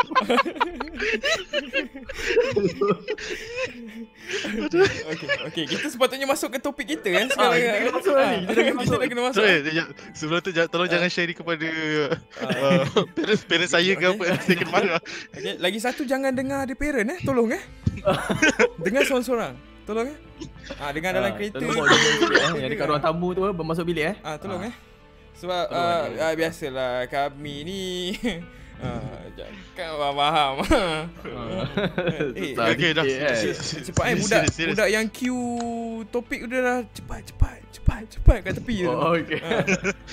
okay, 5.11 5.29
okay. 5.45 5.65
Kita 5.67 5.87
sepatutnya 5.89 6.25
masuk 6.25 6.49
ke 6.51 6.59
topik 6.59 6.87
kita 6.89 7.09
kan 7.11 7.27
sekarang. 7.29 7.57
kita 7.57 7.67
kan? 7.67 7.81
kena 7.81 7.93
masuk 7.93 8.13
dah 8.13 8.27
ni, 8.27 8.37
kita 8.41 8.53
dah 8.53 8.65
kena 8.65 8.81
Kita 8.81 8.93
dah 8.93 9.09
kena 9.09 9.23
masuk. 9.23 9.41
Sorry, 9.41 9.55
jangan- 9.67 9.91
sebelum 10.15 10.39
tu 10.41 10.51
jangan- 10.51 10.71
tolong 10.71 10.89
jangan 10.89 11.09
share 11.09 11.27
ni 11.27 11.35
kepada 11.35 11.67
Ah. 11.67 12.87
uh, 12.87 13.05
parents 13.13 13.43
parents 13.45 13.71
saya 13.73 13.93
ke 13.93 14.05
apa 14.07 14.23
saya 14.39 14.55
kena 14.59 14.71
marah. 14.71 15.01
Okay, 15.31 15.55
lagi 15.59 15.79
satu 15.79 16.03
jangan 16.05 16.31
dengar 16.31 16.63
ada 16.63 16.75
parent 16.75 17.09
eh. 17.09 17.19
Tolong 17.21 17.49
eh. 17.51 17.63
dengar 18.85 19.03
seorang-seorang. 19.05 19.53
Tolong 19.83 20.07
eh. 20.07 20.17
Ah, 20.79 20.91
dengar 20.91 21.11
dalam 21.13 21.29
Ah, 21.29 21.35
kereta. 21.35 21.59
Tolong 21.59 21.85
eh. 21.85 21.99
Yang 22.57 22.71
dekat 22.71 22.87
ruang 22.87 23.03
tamu 23.03 23.29
tu 23.33 23.41
eh, 23.43 23.53
masuk 23.53 23.85
bilik 23.85 24.05
eh. 24.07 24.15
Ah, 24.23 24.37
tolong 24.37 24.63
Ah. 24.63 24.69
eh. 24.71 24.75
Sebab 25.41 25.65
uh, 25.73 26.05
uh, 26.21 26.35
biasalah 26.37 27.09
kami 27.09 27.55
ni 27.65 27.83
uh, 28.85 29.25
jangan 29.33 29.57
faham 29.97 30.15
faham. 30.21 30.55
eh, 32.37 32.53
Okay, 32.53 32.91
dah. 32.93 33.05
eh. 33.09 33.57
cepat 33.57 34.05
eh 34.05 34.17
budak 34.21 34.43
budak 34.53 34.89
yang 34.93 35.07
queue 35.09 35.49
topik 36.13 36.45
udah 36.45 36.61
dah 36.61 36.79
cepat 36.93 37.21
cepat 37.25 37.59
cepat 37.73 38.03
cepat 38.13 38.37
kat 38.45 38.53
tepi 38.61 38.85
tu. 38.85 38.93
Oh, 38.93 39.17
okay. 39.17 39.41
Ah, 39.41 39.65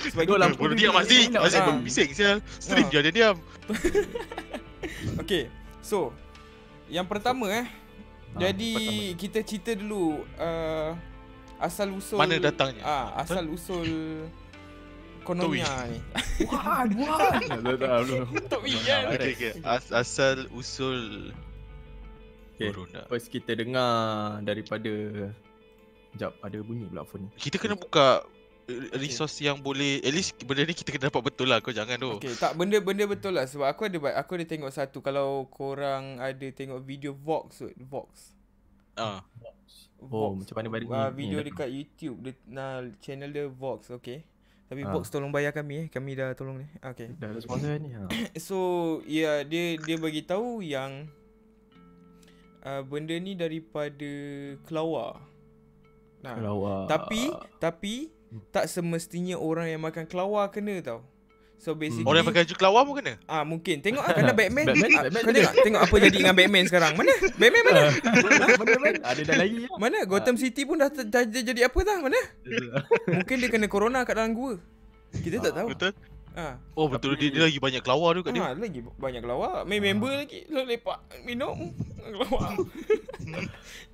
sebab 0.07 0.23
kita, 0.23 0.37
lampu 0.39 0.63
diam 0.71 0.95
Masih 0.95 1.27
Masih 1.27 1.59
Ah. 1.59 1.75
bising 1.75 2.09
sial 2.15 2.37
Stream 2.55 2.87
Ah. 2.87 2.91
je 2.93 2.99
dia 3.03 3.13
diam 3.13 3.35
Okay, 5.21 5.51
so 5.83 6.15
yang 6.87 7.03
pertama 7.03 7.51
eh. 7.51 7.67
Ah, 8.31 8.39
jadi 8.39 8.71
kita 9.17 9.43
cerita 9.43 9.75
dulu 9.75 10.23
uh, 10.39 10.95
asal 11.57 11.91
usul 11.91 12.15
Mana 12.15 12.39
datangnya? 12.39 12.79
Ah, 12.85 13.19
asal 13.19 13.43
usul 13.49 13.89
kononnya 15.27 15.67
ni. 15.85 15.99
Buat, 16.47 16.87
buat. 16.93 17.41
Tak 17.43 17.59
tahu 17.59 18.01
belum. 18.05 18.27
Tok 18.47 18.61
Wee 18.61 18.77
kan. 18.79 19.09
Okay 19.11 19.31
okay 19.33 19.51
As- 19.65 19.89
Asal 19.91 20.47
usul 20.53 21.33
Okay. 22.53 22.69
Corona 22.69 23.05
First 23.05 23.29
kita 23.29 23.53
dengar 23.53 23.89
daripada 24.41 24.89
Sekejap, 26.09 26.31
ada 26.41 26.57
bunyi 26.61 26.85
pula 26.85 27.03
phone 27.03 27.25
ni. 27.25 27.29
Kita 27.37 27.57
kena 27.57 27.73
buka 27.73 28.25
uh, 28.65 28.85
Resource 28.97 29.37
yang 29.39 29.61
boleh 29.61 30.01
At 30.01 30.09
least 30.09 30.37
benda 30.41 30.61
ni 30.61 30.73
kita 30.73 30.89
kena 30.89 31.09
dapat 31.09 31.29
betul 31.29 31.49
lah 31.49 31.61
Kau 31.61 31.69
jangan 31.69 31.97
tu 31.97 32.17
Okay, 32.17 32.33
tak 32.33 32.53
benda-benda 32.53 33.05
betul 33.05 33.33
lah 33.33 33.45
sebab 33.45 33.65
aku 33.65 33.85
ada 33.85 33.97
aku 34.17 34.37
ada 34.37 34.45
tengok 34.45 34.69
satu 34.69 35.01
kalau 35.01 35.45
korang 35.49 36.17
ada 36.17 36.45
tengok 36.49 36.81
video 36.81 37.13
Vox 37.13 37.61
tu, 37.61 37.69
Vox. 37.83 38.33
Ah, 38.93 39.21
Oh, 39.97 40.33
macam 40.33 40.53
mana 40.53 40.69
virus 40.69 40.89
uh, 40.89 41.09
ni? 41.09 41.25
Video 41.25 41.41
dekat 41.41 41.69
YouTube 41.69 42.17
dia, 42.21 42.33
nah, 42.45 42.85
Channel 43.01 43.29
dia 43.29 43.45
Vox 43.49 43.89
Okay 43.97 44.21
Tapi 44.67 44.83
Ah. 44.83 44.91
Vox 44.91 45.07
tolong 45.07 45.31
bayar 45.31 45.55
kami 45.55 45.73
eh 45.75 45.87
Kami 45.87 46.11
dah 46.11 46.35
tolong 46.35 46.59
ni 46.59 46.67
Okay 46.83 47.15
Dah 47.15 47.31
ada 47.31 47.39
sponsor 47.39 47.79
ni. 47.79 47.95
Ha. 47.95 48.03
So 48.47 48.57
ya 49.07 49.19
yeah, 49.19 49.37
dia 49.47 49.63
dia 49.79 49.95
bagi 49.95 50.27
tahu 50.27 50.59
yang 50.59 51.07
uh, 52.63 52.83
benda 52.83 53.15
ni 53.15 53.31
daripada 53.33 54.11
kelawar. 54.67 55.23
Nah, 56.19 56.35
Kelawar. 56.35 56.83
tapi 56.89 57.31
tapi 57.63 57.93
tak 58.51 58.67
semestinya 58.67 59.39
orang 59.39 59.71
yang 59.71 59.79
makan 59.79 60.03
kelawar 60.03 60.51
kena 60.51 60.83
tau. 60.83 60.99
So 61.57 61.73
basically 61.73 62.05
Orang 62.05 62.21
yang 62.21 62.29
pakai 62.29 62.45
baju 62.45 62.53
kelawar 62.53 62.81
pun 62.85 62.93
kena 63.01 63.13
Ah 63.25 63.41
mungkin 63.41 63.81
tengok 63.81 64.05
ah 64.05 64.13
kena 64.17 64.33
Batman. 64.37 64.65
Batman, 64.69 64.89
ah, 64.93 65.03
Batman 65.09 65.21
kau 65.25 65.33
tengok 65.33 65.53
tengok 65.65 65.81
apa 65.83 65.95
jadi 66.05 66.17
dengan 66.21 66.35
Batman 66.37 66.63
sekarang. 66.69 66.91
Mana? 66.93 67.13
Batman 67.33 67.63
mana? 67.65 67.81
Mana 68.61 68.75
man? 68.77 68.93
Ada 69.01 69.21
dah 69.25 69.35
lagi. 69.41 69.57
lah. 69.65 69.77
Mana? 69.81 69.97
Gotham 70.05 70.35
City 70.37 70.61
pun 70.63 70.77
dah, 70.77 70.89
dah, 70.93 71.23
dah 71.25 71.41
jadi 71.41 71.65
apa 71.65 71.79
dah? 71.81 71.97
Mana? 71.97 72.19
Mungkin 73.09 73.35
dia 73.41 73.49
kena 73.49 73.65
corona 73.65 74.05
kat 74.05 74.13
dalam 74.15 74.37
gua. 74.37 74.61
Kita 75.17 75.41
tak 75.41 75.53
tahu. 75.57 75.67
Betul 75.73 75.91
Ah. 76.37 76.53
Oh 76.77 76.85
betul 76.85 77.17
dia, 77.17 77.33
dia 77.33 77.49
lagi 77.49 77.57
banyak 77.57 77.81
kelawar 77.81 78.13
tu 78.13 78.21
kat 78.21 78.29
dia 78.29 78.45
Ha, 78.45 78.53
lagi 78.53 78.85
banyak 78.85 79.25
kelawar. 79.25 79.65
Main 79.65 79.81
member 79.81 80.13
lagi. 80.21 80.45
Lo 80.53 80.61
lepak 80.61 81.01
minum 81.25 81.73
kelawar. 82.13 82.53
uh, 82.53 82.61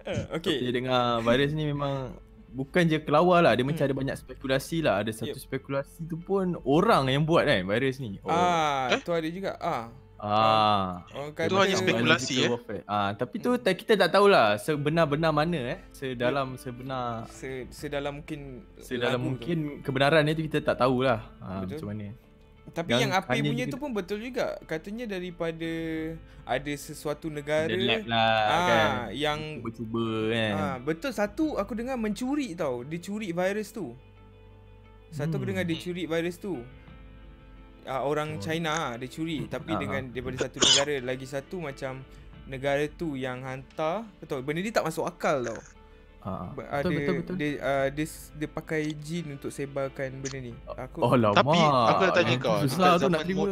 Okay. 0.03 0.19
okay. 0.35 0.57
Dia 0.59 0.71
dengar 0.75 1.23
virus 1.23 1.55
ni 1.55 1.71
memang 1.71 2.11
bukan 2.53 2.85
je 2.85 2.97
kelawar 2.97 3.41
lah. 3.41 3.51
Dia 3.51 3.61
macam 3.61 3.77
Hmm. 3.77 3.89
ada 3.89 3.95
banyak 3.97 4.15
spekulasi 4.15 4.77
lah. 4.79 5.01
Ada 5.01 5.11
satu 5.11 5.33
Yep. 5.33 5.43
spekulasi 5.43 5.99
tu 6.05 6.17
pun 6.17 6.53
orang 6.63 7.09
yang 7.09 7.23
buat 7.23 7.43
kan 7.43 7.65
virus 7.65 7.97
ni. 7.97 8.21
Ah, 8.23 8.87
Eh? 8.87 9.01
tu 9.01 9.09
ada 9.09 9.25
juga. 9.27 9.57
Ah. 9.57 9.89
Ah. 10.17 11.03
Orang 11.11 11.35
Itu 11.35 11.51
kata 11.51 11.55
hanya 11.59 11.75
spekulasi, 11.75 12.35
eh? 12.39 12.47
warfare. 12.47 12.83
Ah, 12.85 13.11
tapi 13.11 13.35
tu 13.37 13.59
tak- 13.59 13.75
kita 13.75 13.93
tak 13.97 14.09
tahulah 14.09 14.55
sebenar-benar 14.55 15.35
mana 15.35 15.75
eh. 15.75 15.79
Sedalam 15.91 16.55
sebenar 16.55 17.27
Se, 17.27 17.67
sedalam 17.67 18.23
mungkin 18.23 18.63
sedalam 18.79 19.19
mungkin 19.19 19.83
kebenaran 19.83 20.23
dia 20.23 20.31
tu 20.31 20.47
kita 20.47 20.63
tak 20.63 20.79
tahulah. 20.79 21.27
Ah, 21.37 21.67
Betul. 21.67 21.83
macam 21.83 21.87
mana. 21.91 22.07
Tapi 22.65 22.89
yang 22.89 23.01
yang 23.05 23.13
api 23.13 23.37
punya 23.43 23.65
juga- 23.65 23.71
tu 23.71 23.77
pun 23.77 23.91
betul 23.91 24.19
juga. 24.19 24.55
Katanya 24.63 25.05
daripada 25.09 25.71
ada 26.43 26.71
sesuatu 26.73 27.27
negara 27.27 27.67
Ada 27.67 27.75
lab 27.77 28.03
lah 28.05 28.23
ah, 28.41 28.63
kan. 28.65 28.89
yang 29.11 29.39
Cuba-cuba 29.59 30.03
kan. 30.29 30.53
ah, 30.53 30.77
betul 30.79 31.11
satu 31.11 31.45
aku 31.55 31.73
dengar 31.73 31.95
mencuri 31.95 32.53
tau. 32.53 32.81
Dia 32.81 32.97
curi 32.97 33.29
virus 33.29 33.69
tu. 33.69 33.91
Satu 35.09 35.35
aku 35.35 35.43
Hmm. 35.43 35.51
dengar 35.51 35.63
dia 35.63 35.77
curi 35.77 36.03
virus 36.03 36.37
tu. 36.37 36.55
Ah, 37.83 38.01
orang 38.01 38.29
Oh. 38.29 38.41
China 38.41 38.71
ah, 38.71 38.93
dia 38.95 39.05
curi 39.05 39.43
tapi 39.45 39.71
Ah, 39.71 39.77
dengan 39.77 40.07
daripada 40.07 40.39
satu 40.41 40.57
negara 40.57 40.95
lagi 41.03 41.27
satu 41.27 41.59
macam 41.59 41.99
negara 42.45 42.87
tu 42.89 43.13
yang 43.13 43.39
hantar 43.39 44.07
betul 44.17 44.39
benda 44.39 44.59
ni 44.59 44.71
tak 44.71 44.83
masuk 44.83 45.03
akal 45.03 45.43
tau. 45.43 45.59
Betul, 46.23 46.71
ada 46.71 46.87
betul 46.87 47.13
betul. 47.19 47.35
dia 47.35 47.49
uh, 47.59 47.87
dia 47.91 48.05
dia 48.39 48.47
pakai 48.47 48.81
jin 48.95 49.35
untuk 49.35 49.51
sebarkan 49.51 50.23
benda 50.23 50.39
ni. 50.39 50.53
Aku 50.71 51.03
Oh 51.03 51.13
lama. 51.19 51.35
Tapi, 51.35 51.59
aku 51.59 52.01
nak 52.07 52.13
tanya 52.15 52.35
kau, 52.39 52.55
Susah 52.63 52.75
tu 52.75 52.79
nak 52.79 52.99
zaman 52.99 53.19
terima. 53.27 53.43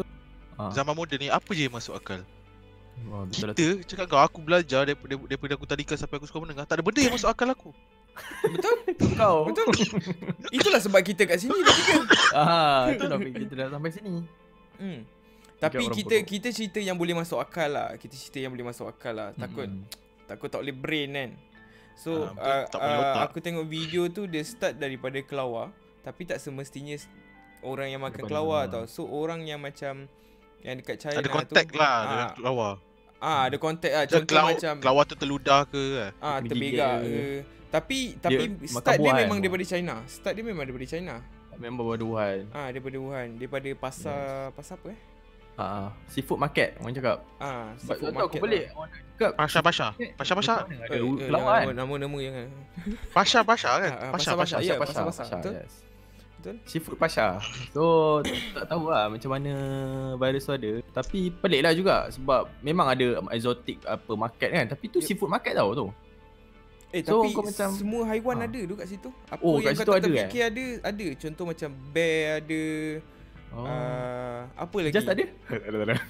Ah, 0.56 0.72
Zaman 0.72 0.94
moden 0.94 1.18
ni 1.20 1.28
apa 1.28 1.50
je 1.51 1.66
yang 1.66 1.74
masuk 1.74 1.98
akal 1.98 2.22
wah, 3.10 3.25
betul 3.25 3.50
lah 3.50 3.56
Kita 3.58 3.74
cakap 3.88 4.06
kau 4.13 4.22
aku 4.22 4.40
belajar 4.46 4.86
daripada, 4.86 5.18
daripada 5.25 5.51
aku 5.58 5.66
tadika 5.66 5.98
sampai 5.98 6.22
aku 6.22 6.30
sekolah 6.30 6.44
menengah 6.46 6.70
Tak 6.70 6.78
ada 6.78 6.84
benda 6.86 7.01
yang 7.01 7.16
masuk 7.18 7.28
akal 7.34 7.50
aku 7.50 7.72
betul? 8.46 8.75
tu. 9.00 9.08
Kau. 9.20 9.48
Betul. 9.48 9.66
Itulah 10.51 10.80
sebab 10.84 11.01
kita 11.01 11.24
kat 11.25 11.40
sini 11.40 11.56
bertiga. 11.56 12.04
Ah, 12.36 12.92
tu 12.94 13.08
dah 13.08 13.18
kita 13.18 13.54
dah 13.56 13.68
sampai 13.72 13.90
sini. 13.90 14.22
Hmm. 14.78 15.00
Tapi 15.62 15.78
orang 15.86 15.96
kita 15.96 16.16
kita 16.25 16.48
cerita 16.50 16.80
yang 16.84 16.98
boleh 16.98 17.13
masuk 17.13 17.40
akal 17.40 17.70
lah. 17.72 17.96
Kita 17.96 18.13
cerita 18.18 18.44
yang 18.44 18.51
boleh 18.51 18.68
masuk 18.68 18.90
akal 18.90 19.13
lah. 19.13 19.30
Takut 19.38 19.70
Mm. 19.70 19.86
takut 20.28 20.48
tak 20.51 20.60
boleh 20.60 20.75
brain 20.75 21.10
kan. 21.12 21.30
So 22.01 22.34
Ah, 22.41 22.65
uh, 22.65 22.81
uh, 22.81 22.98
otak. 22.98 23.22
aku 23.29 23.38
tengok 23.46 23.65
video 23.70 24.10
tu 24.10 24.25
dia 24.25 24.41
start 24.41 24.81
daripada 24.81 25.22
kelawar 25.22 25.70
tapi 26.01 26.25
tak 26.25 26.41
semestinya 26.41 26.98
orang 27.62 27.93
yang 27.93 28.01
makan 28.01 28.25
Daripada 28.25 28.41
kelawar 28.41 28.62
tau. 28.74 28.84
So 28.89 29.05
orang 29.05 29.46
yang 29.46 29.62
macam 29.62 30.10
yang 30.65 30.75
dekat 30.81 30.98
China 30.98 31.22
Ada 31.22 31.29
tu 31.29 31.34
kontak 31.38 31.67
lah 31.77 31.93
ah, 31.93 32.01
dengan 32.10 32.27
kelawar 32.34 32.74
ah 33.22 33.41
ada 33.46 33.58
kontak 33.62 33.91
ah 33.93 34.01
Macam 34.01 34.13
contoh 34.17 34.29
kelawar, 34.34 34.51
macam 34.58 34.74
kelawar 34.81 35.03
tu 35.05 35.15
terludah 35.17 35.62
ke 35.70 35.84
kan 35.93 36.12
ah 36.17 36.38
terbegak 36.41 36.96
gigit 37.05 37.05
ke. 37.05 37.25
Tapi 37.72 38.00
tapi 38.20 38.43
makan 38.51 38.67
start 38.67 38.98
dia 38.98 39.05
buah 39.05 39.15
memang 39.22 39.38
kan? 39.38 39.43
daripada 39.46 39.65
China. 39.70 39.93
Start 40.10 40.34
dia 40.36 40.43
memang 40.43 40.63
daripada 40.67 40.88
China. 40.89 41.15
Member 41.55 41.84
bawa 41.86 41.96
Wuhan. 42.01 42.38
Ah 42.51 42.67
daripada 42.74 42.98
Wuhan, 42.98 43.27
daripada 43.38 43.70
pasar 43.77 44.50
pasar 44.58 44.75
apa 44.81 44.91
eh? 44.91 45.00
Ah, 45.53 45.91
seafood 46.08 46.38
market 46.38 46.74
orang 46.77 46.93
cakap. 46.93 47.17
Ah, 47.38 47.75
Sebab 47.77 47.93
seafood 47.93 48.00
tu 48.01 48.08
aku 48.08 48.17
market 48.17 48.41
pelik. 48.41 48.63
lah. 48.63 48.74
Orang 48.74 48.89
nak 48.89 49.01
cakap 49.12 49.31
Pasha-pasha 49.36 49.88
Pasha-pasha 50.17 50.55
Ada 50.58 50.74
Eh, 50.89 50.98
eh, 50.98 51.13
kelawar 51.22 51.53
kan. 51.53 51.65
nama- 51.67 51.77
Nama-nama 51.77 52.17
jangan. 52.17 52.48
Pasha-pasha 53.12 53.72
kan 53.77 53.91
Ah, 53.91 54.01
ah, 54.01 54.12
Pasha-pasha 54.12 54.55
pasha-pasha. 54.58 54.58
Ya, 54.63 54.74
Pasha, 54.75 55.01
Pasha, 55.03 55.24
betul. 55.38 55.53
yes. 55.55 55.74
Betul? 56.34 56.55
Seafood 56.65 56.98
Pasha. 56.98 57.27
So 57.70 57.84
tak 58.51 58.65
tahu 58.65 58.89
lah 58.89 59.05
macam 59.08 59.29
mana 59.29 59.53
virus 60.17 60.43
tu 60.43 60.53
ada. 60.53 60.72
Tapi 60.91 61.29
pelik 61.31 61.62
lah 61.62 61.70
juga 61.72 62.10
sebab 62.10 62.50
memang 62.60 62.89
ada 62.89 63.05
exotic 63.29 63.77
apa 63.86 64.12
market 64.15 64.50
kan. 64.50 64.65
Tapi 64.65 64.86
tu 64.88 64.98
Yep. 64.98 65.05
seafood 65.05 65.29
market 65.29 65.53
tau 65.53 65.70
tu. 65.72 65.88
Eh 66.89 67.00
So, 67.01 67.22
tapi 67.22 67.31
macam- 67.38 67.72
semua 67.72 68.03
haiwan 68.03 68.36
Ah. 68.36 68.48
ada 68.48 68.62
tu 68.65 68.74
kat 68.74 68.88
situ. 68.89 69.10
Apa 69.29 69.39
Oh, 69.39 69.55
yang 69.55 69.70
kat 69.70 69.72
kau 69.77 69.77
situ 69.77 69.91
tak 69.93 70.00
ada, 70.01 70.12
eh? 70.17 70.43
ada, 70.43 70.65
ada. 70.84 71.08
Contoh 71.15 71.46
macam 71.46 71.70
bear 71.93 72.41
ada. 72.41 72.62
Oh. 73.51 73.63
Uh, 73.63 74.48
apa 74.55 74.75
lagi? 74.79 74.93
Just 74.93 75.08
ada? 75.08 75.25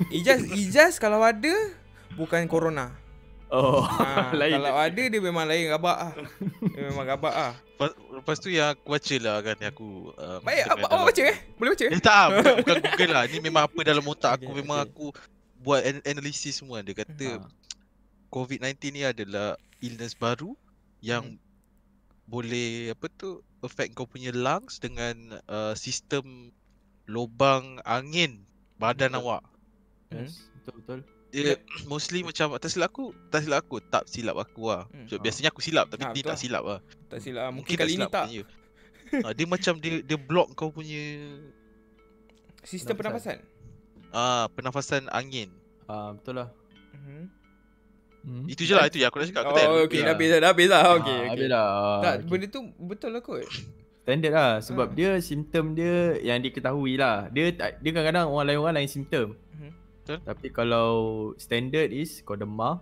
Ijaz, 0.10 0.45
Ijaz 0.48 0.93
kalau 0.95 1.19
ada 1.19 1.50
bukan 2.13 2.45
corona. 2.45 2.93
Oh, 3.48 3.83
Ha, 3.83 4.31
lain. 4.39 4.55
kalau 4.55 4.79
ada 4.79 5.03
dia 5.03 5.19
memang 5.19 5.43
lain 5.43 5.67
rabak 5.67 5.98
ah. 6.00 6.12
Dia 6.71 6.88
memang 6.88 7.03
rabak 7.03 7.33
ah. 7.33 7.53
Lepas, 7.75 7.91
lepas 8.13 8.36
tu 8.38 8.48
yang 8.48 8.71
aku 8.71 8.88
baca 8.88 9.15
lah 9.19 9.36
kan 9.41 9.55
yang 9.57 9.71
aku 9.71 9.89
um, 10.13 10.39
Baik, 10.39 10.69
apa, 10.69 10.86
dalam- 10.88 11.03
baca 11.03 11.21
eh? 11.25 11.38
Boleh 11.57 11.69
baca 11.71 11.83
eh? 11.83 11.91
Eh 11.91 12.00
tak, 12.00 12.25
bukan, 12.31 12.53
bukan 12.57 12.77
Google 12.79 13.12
lah. 13.12 13.24
Ni 13.25 13.38
memang 13.41 13.63
apa 13.65 13.79
dalam 13.81 14.05
otak 14.05 14.31
aku. 14.38 14.48
Okay, 14.48 14.55
memang 14.55 14.77
okay. 14.79 14.88
aku 14.88 15.05
buat 15.60 15.81
an- 15.83 16.05
analisis 16.05 16.55
semua. 16.55 16.79
Dia 16.79 16.95
kata 16.95 17.27
Ah. 17.38 17.50
COVID-19 18.29 18.71
ni 18.89 19.01
adalah 19.03 19.60
illness 19.79 20.13
baru 20.13 20.55
yang 21.01 21.25
Hmm. 21.25 21.39
boleh 22.24 22.95
apa 22.95 23.12
tu 23.12 23.43
affect 23.60 23.91
kau 23.91 24.07
punya 24.07 24.31
lungs 24.31 24.79
dengan 24.79 25.17
uh, 25.45 25.75
sistem 25.75 26.55
lubang 27.12 27.63
angin 27.84 28.48
badan 28.75 29.12
Betul. 29.12 29.22
awak. 29.22 29.44
Yes, 30.10 30.48
betul 30.56 30.74
betul. 30.80 31.00
Dia 31.30 31.56
mostly 31.86 32.20
macam 32.22 32.51
tak 32.53 32.68
silap 32.68 32.89
aku, 32.89 33.12
tak 33.27 33.39
silap 33.41 33.60
aku, 33.62 33.77
tak 33.82 34.03
silap 34.06 34.36
aku 34.38 34.63
lah. 34.65 34.84
Hmm. 34.89 35.06
So, 35.06 35.15
Ah. 35.15 35.22
biasanya 35.22 35.48
aku 35.48 35.60
silap 35.60 35.88
tapi 35.88 36.03
ni 36.06 36.12
betul 36.13 36.24
tak 36.25 36.30
lah. 36.30 36.39
silap 36.39 36.63
lah. 36.65 36.80
Tak 37.08 37.20
silap 37.20 37.41
ah. 37.41 37.50
mungkin, 37.50 37.72
Mungkin 37.72 37.75
kali 37.77 37.94
ni 37.94 38.00
tak. 38.01 38.03
silap 38.03 38.24
punya. 38.25 38.44
Ah, 39.22 39.34
dia 39.34 39.46
macam 39.46 39.74
dia 39.77 39.94
dia 40.01 40.18
block 40.18 40.48
kau 40.53 40.72
punya 40.72 41.03
Sistem 42.62 42.94
Pernafasan. 42.94 43.41
ah 44.12 44.46
pernafasan 44.50 45.10
angin. 45.10 45.50
Ah, 45.86 46.13
betul 46.13 46.36
lah. 46.38 46.50
Mhm. 46.94 47.24
Hmm. 48.22 48.46
Itu 48.46 48.62
je 48.62 48.72
lah 48.72 48.86
itu 48.86 48.96
je 48.96 49.03
aku 49.03 49.18
nak 49.18 49.27
cakap 49.27 49.50
Oh, 49.50 49.82
okey 49.82 49.98
dah 49.98 50.06
lah. 50.06 50.13
habis 50.13 50.27
dah, 50.30 50.39
dah 50.39 50.50
habis 50.51 50.68
dah. 50.68 50.80
Ah, 50.80 50.94
Okey, 50.94 51.10
okey. 51.10 51.27
habis 51.27 51.48
dah. 51.50 51.65
Tak, 51.98 52.13
Okey. 52.13 52.27
benda 52.30 52.46
tu 52.48 52.60
betul 52.77 53.10
lah 53.10 53.22
kot. 53.22 53.41
Standard 54.01 54.34
lah 54.34 54.51
sebab 54.60 54.88
Ah. 54.88 54.93
dia 54.93 55.10
simptom 55.17 55.72
dia 55.72 55.93
yang 56.20 56.38
diketahui 56.38 56.98
lah. 56.98 57.29
Dia 57.29 57.51
tak 57.51 57.77
dia 57.79 57.89
kadang-kadang 57.91 58.27
orang 58.27 58.46
lain 58.48 58.60
orang 58.60 58.75
lain 58.75 58.89
simptom. 58.89 59.38
Mhm. 59.51 59.70
Betul. 59.96 60.17
Tapi 60.24 60.48
kalau 60.50 60.89
standard 61.38 61.89
is 61.89 62.22
kau 62.22 62.34
demam 62.34 62.81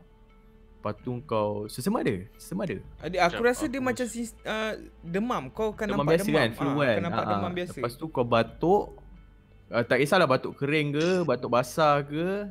Lepas 0.79 0.95
tu 0.97 1.11
kau 1.23 1.67
sesama 1.67 1.99
ada? 1.99 2.23
Sesama 2.39 2.63
ada. 2.63 2.79
Adik, 3.03 3.19
aku 3.19 3.35
Macam 3.35 3.43
rasa 3.43 3.63
dia 3.67 3.77
aku 3.77 3.87
macam 3.91 4.05
sis, 4.07 4.31
uh, 4.41 4.73
demam. 5.03 5.43
Kau 5.51 5.75
kan 5.75 5.91
demam 5.91 6.07
nampak 6.07 6.15
biasa 6.15 6.23
demam. 6.25 6.39
kan, 6.39 6.49
flu 6.55 6.69
Ah, 6.69 6.75
kan. 6.79 6.87
Kau 6.87 7.03
nampak 7.03 7.19
Ah, 7.19 7.29
demam 7.29 7.43
ah. 7.43 7.51
biasa. 7.51 7.75
Lepas 7.75 7.93
tu 7.93 8.05
kau 8.07 8.23
batuk 8.23 8.83
uh, 9.67 9.83
tak 9.83 9.97
kisahlah 9.99 10.23
batuk 10.25 10.55
kering 10.55 10.95
ke, 10.95 11.07
batuk 11.29 11.51
basah 11.51 11.99
ke. 12.01 12.47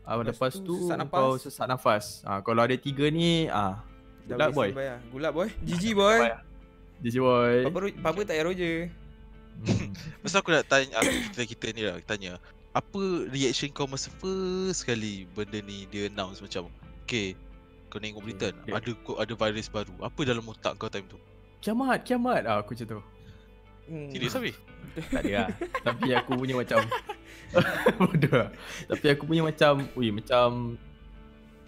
Ah 0.00 0.14
Lepas 0.14 0.30
lepas, 0.30 0.52
tu 0.54 0.62
tu, 0.62 0.74
sesak 0.78 0.94
nafas. 0.96 1.18
kau 1.18 1.30
sesak 1.34 1.66
nafas. 1.66 2.04
Ah 2.22 2.38
kalau 2.38 2.62
ada 2.62 2.76
tiga 2.78 3.10
ni 3.10 3.50
ah 3.50 3.82
Dah 4.22 4.38
Gulak 4.38 4.50
boy. 4.54 4.68
Gulak 5.10 5.32
boy. 5.34 5.48
GG 5.66 5.84
boy. 5.92 6.18
This 7.04 7.20
boy. 7.20 7.68
Papa, 7.68 7.78
Ro- 7.84 8.00
Papa 8.00 8.20
tak 8.24 8.32
payah 8.40 8.46
Roger. 8.48 8.76
Hmm. 9.60 9.92
Pasal 10.24 10.40
aku 10.40 10.50
nak 10.56 10.64
tanya 10.64 11.04
aku 11.04 11.12
kita, 11.28 11.40
kita 11.44 11.66
ni 11.76 11.82
lah 11.84 12.00
tanya. 12.08 12.40
Apa 12.72 13.28
reaction 13.28 13.68
kau 13.76 13.84
masa 13.84 14.08
first 14.08 14.82
sekali 14.82 15.28
benda 15.36 15.60
ni 15.60 15.84
dia 15.92 16.08
announce 16.08 16.40
macam 16.40 16.66
Okay 17.04 17.36
kau 17.92 18.02
tengok 18.02 18.26
berita 18.26 18.50
Okay, 18.50 18.74
ada 18.74 18.90
ada 19.20 19.32
virus 19.36 19.68
baru. 19.70 19.94
Apa 20.00 20.20
dalam 20.26 20.48
otak 20.48 20.80
kau 20.80 20.88
time 20.88 21.06
tu? 21.06 21.20
Kiamat, 21.60 22.02
kiamat. 22.02 22.48
Ah 22.48 22.64
aku 22.64 22.72
macam 22.72 22.98
tu. 22.98 23.00
Hmm. 23.84 24.08
Serius 24.08 24.34
habis? 24.34 24.56
Tak 25.12 25.28
ada 25.28 25.32
lah. 25.44 25.48
Tapi 25.84 26.08
aku 26.16 26.40
punya 26.40 26.56
macam 26.56 26.80
Bodoh 28.00 28.32
lah. 28.32 28.50
Tapi 28.88 29.06
aku 29.12 29.28
punya 29.28 29.44
macam 29.44 29.86
Ui 29.94 30.08
macam 30.08 30.80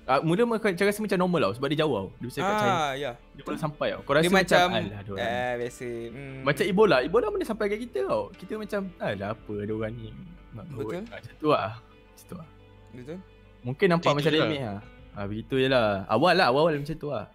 ah, 0.07 0.21
Mula 0.23 0.43
macam 0.47 0.71
rasa 0.71 1.01
macam 1.03 1.19
normal 1.19 1.41
tau 1.47 1.53
Sebab 1.59 1.67
dia 1.69 1.79
jauh 1.83 1.95
tau. 1.95 2.09
Dia 2.17 2.27
kat 2.27 2.55
China. 2.57 2.73
Ah, 2.73 2.93
ya. 2.95 3.11
Dia 3.35 3.43
baru 3.43 3.59
sampai 3.59 3.89
tau. 3.93 4.01
Kau 4.03 4.13
rasa 4.15 4.25
Dia 4.25 4.33
macam, 4.33 4.67
macam 4.67 4.79
Alah 4.79 5.01
dia 5.03 5.13
orang 5.13 5.27
eh 5.27 5.53
biasa. 5.59 5.89
Hmm. 6.15 6.39
Macam 6.43 6.65
Ebola. 6.65 6.97
Ebola 7.03 7.27
mana 7.29 7.45
sampai 7.45 7.65
kat 7.69 7.79
kita 7.83 7.99
tau. 8.07 8.23
Kita 8.33 8.53
macam 8.57 8.81
Alah 8.97 9.29
apa 9.35 9.55
dia 9.61 9.75
orang 9.75 9.93
ni? 9.93 10.09
Betul. 10.57 11.03
ah, 11.05 11.19
Macam 11.21 11.33
tu 11.37 11.49
lah. 11.51 11.71
Macam 11.83 12.25
tu 12.25 12.35
lah. 12.39 12.49
Betul? 12.95 13.19
Mungkin 13.67 13.87
nampak 13.91 14.11
Macam 14.15 14.31
je 14.31 14.39
remeh 14.39 14.63
lah. 14.63 14.81
Ah, 15.13 15.25
Begitu 15.27 15.55
je 15.59 15.69
lah. 15.69 15.89
Awal 16.07 16.35
lah 16.39 16.47
Awal-awal 16.49 16.79
macam 16.79 16.97
tu 16.97 17.09
lah. 17.11 17.27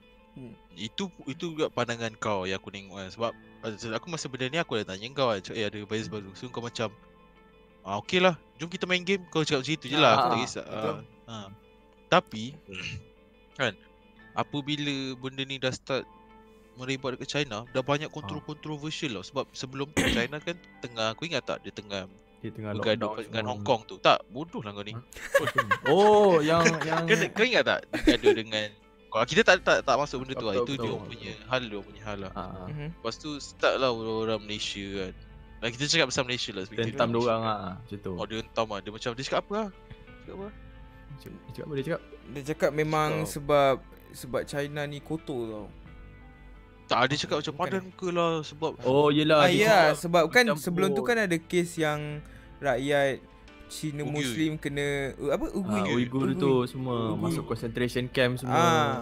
Itu 0.72 1.12
itu 1.28 1.51
juga 1.51 1.68
pandangan 1.68 2.16
kau 2.16 2.48
yang 2.48 2.58
aku 2.58 2.72
tengok 2.72 2.96
kan. 2.96 3.10
Sebab 3.12 3.32
uh, 3.68 3.96
aku 4.00 4.08
masa 4.08 4.32
benda 4.32 4.48
ni 4.48 4.56
aku 4.56 4.80
dah 4.80 4.96
tanya 4.96 5.06
kau 5.12 5.28
kan. 5.28 5.44
Eh 5.51 5.68
ada 5.68 5.75
bias 5.84 6.08
baru. 6.08 6.32
So 6.34 6.48
kau 6.48 6.63
macam 6.63 6.88
Ah 7.82 7.98
okey 7.98 8.22
lah, 8.22 8.38
jom 8.62 8.70
kita 8.70 8.86
main 8.86 9.01
game. 9.01 9.25
Kau 9.34 9.42
cakap 9.42 9.66
macam 9.66 9.74
itu 9.74 9.86
je 9.90 9.98
lah, 9.98 10.13
aku 10.13 10.22
tak 10.22 10.32
Ah, 10.32 10.42
kisah. 10.46 10.66
Betul. 10.70 10.98
Ah, 12.12 12.13
ah. 12.13 12.20
Tapi 12.20 12.46
Kan 13.56 13.74
Apabila 14.34 14.91
benda 15.18 15.41
ni 15.41 15.56
dah 15.56 15.72
start 15.72 16.03
Merebak 16.74 17.15
dekat 17.15 17.27
China 17.30 17.68
Dah 17.70 17.80
banyak 17.82 18.08
Ah. 18.08 18.13
kontrol-kontroversial 18.13 19.12
tau 19.13 19.25
Sebab 19.25 19.46
sebelum 19.51 19.88
tu 19.89 20.03
China 20.13 20.38
kan 20.38 20.53
Tengah, 20.80 21.12
aku 21.12 21.25
ingat 21.25 21.44
tak 21.46 21.58
Dia 21.62 21.72
tengah 21.72 22.08
Dia 22.39 22.50
tengah 22.50 22.72
bergaduh 22.74 23.12
lockdown 23.12 23.27
dengan. 23.27 23.44
Hong 23.46 23.62
Kong 23.62 23.82
tu 23.86 23.96
Tak, 23.98 24.24
bodoh 24.27 24.60
lah 24.60 24.72
kau 24.72 24.82
ni 24.82 24.96
Oh, 25.88 26.39
yang 26.39 26.63
yang 26.82 27.03
Kau, 27.03 27.15
kau 27.34 27.44
ingat 27.44 27.63
tak 27.65 27.80
Dia 27.88 28.15
gaduh 28.15 28.32
dengan 28.34 28.68
Kalau 29.08 29.25
kita 29.25 29.41
tak 29.44 29.56
tak 29.62 29.77
tak 29.82 29.96
masuk 29.96 30.24
benda 30.24 30.34
tu 30.34 30.46
lah 30.46 30.56
Itu 30.58 30.63
betul, 30.65 30.75
dia 30.77 30.89
betul. 30.89 31.06
punya 31.06 31.32
hal 31.48 31.62
Dia 31.62 31.80
punya 31.82 32.01
hal 32.01 32.18
lah 32.22 32.32
ah, 32.34 32.68
Mhm. 32.68 32.88
Lepas 32.94 33.15
tu 33.18 33.36
start 33.38 33.75
lah 33.77 33.91
orang-orang 33.91 34.39
Malaysia 34.41 34.86
kan 35.01 35.13
Nah, 35.62 35.70
kita 35.70 35.86
cakap 35.86 36.10
pasal 36.10 36.24
Malaysia 36.24 36.50
lah 36.51 36.63
speaking 36.65 36.89
tentam 36.89 37.12
dia 37.12 37.20
orang 37.22 37.41
ah, 37.44 37.75
macam 37.77 37.98
tu. 38.00 38.12
Oh 38.15 38.25
dia 38.25 38.38
hentam 38.39 38.65
lah 38.65 38.80
Dia 38.80 38.89
macam 38.89 39.10
dia 39.12 39.22
cakap 39.22 39.41
apa 39.44 39.53
lah 39.53 39.70
Cakap 40.24 40.36
apa 40.39 40.48
Dia 41.18 41.27
cakap 41.51 41.65
apa 41.65 41.74
dia 41.74 41.86
cakap? 41.86 42.01
Dia 42.32 42.44
cakap 42.46 42.72
memang 42.72 43.10
Kau. 43.20 43.30
sebab 43.30 43.74
sebab 44.12 44.41
China 44.44 44.82
ni 44.84 45.00
kotor 45.00 45.41
tau. 45.46 45.68
Tak 46.86 47.08
dia 47.08 47.18
cakap 47.18 47.38
macam 47.39 47.56
padan 47.56 47.84
ke 47.89 48.08
lah 48.10 48.34
Sebab 48.41 48.72
Oh, 48.84 49.08
yelah. 49.10 49.39
Ah 49.39 49.48
ya, 49.48 49.63
cakap 49.88 49.96
sebab 49.98 50.24
kan 50.27 50.44
campur. 50.46 50.60
sebelum 50.62 50.89
tu 50.91 51.01
kan 51.01 51.18
ada 51.18 51.38
kes 51.38 51.77
yang 51.77 52.20
rakyat 52.58 53.24
Cina 53.68 54.03
Uyghur. 54.03 54.12
Muslim 54.13 54.51
kena 54.58 54.88
uh, 55.15 55.32
apa 55.32 55.46
Uyghur. 55.50 55.80
Ah, 55.80 55.88
Uyghur 55.89 56.27
tu 56.36 56.51
semua 56.65 56.96
Uyghur. 57.10 57.20
masuk 57.22 57.44
concentration 57.46 58.06
camp 58.06 58.36
semua. 58.38 58.51
Ah. 58.51 58.96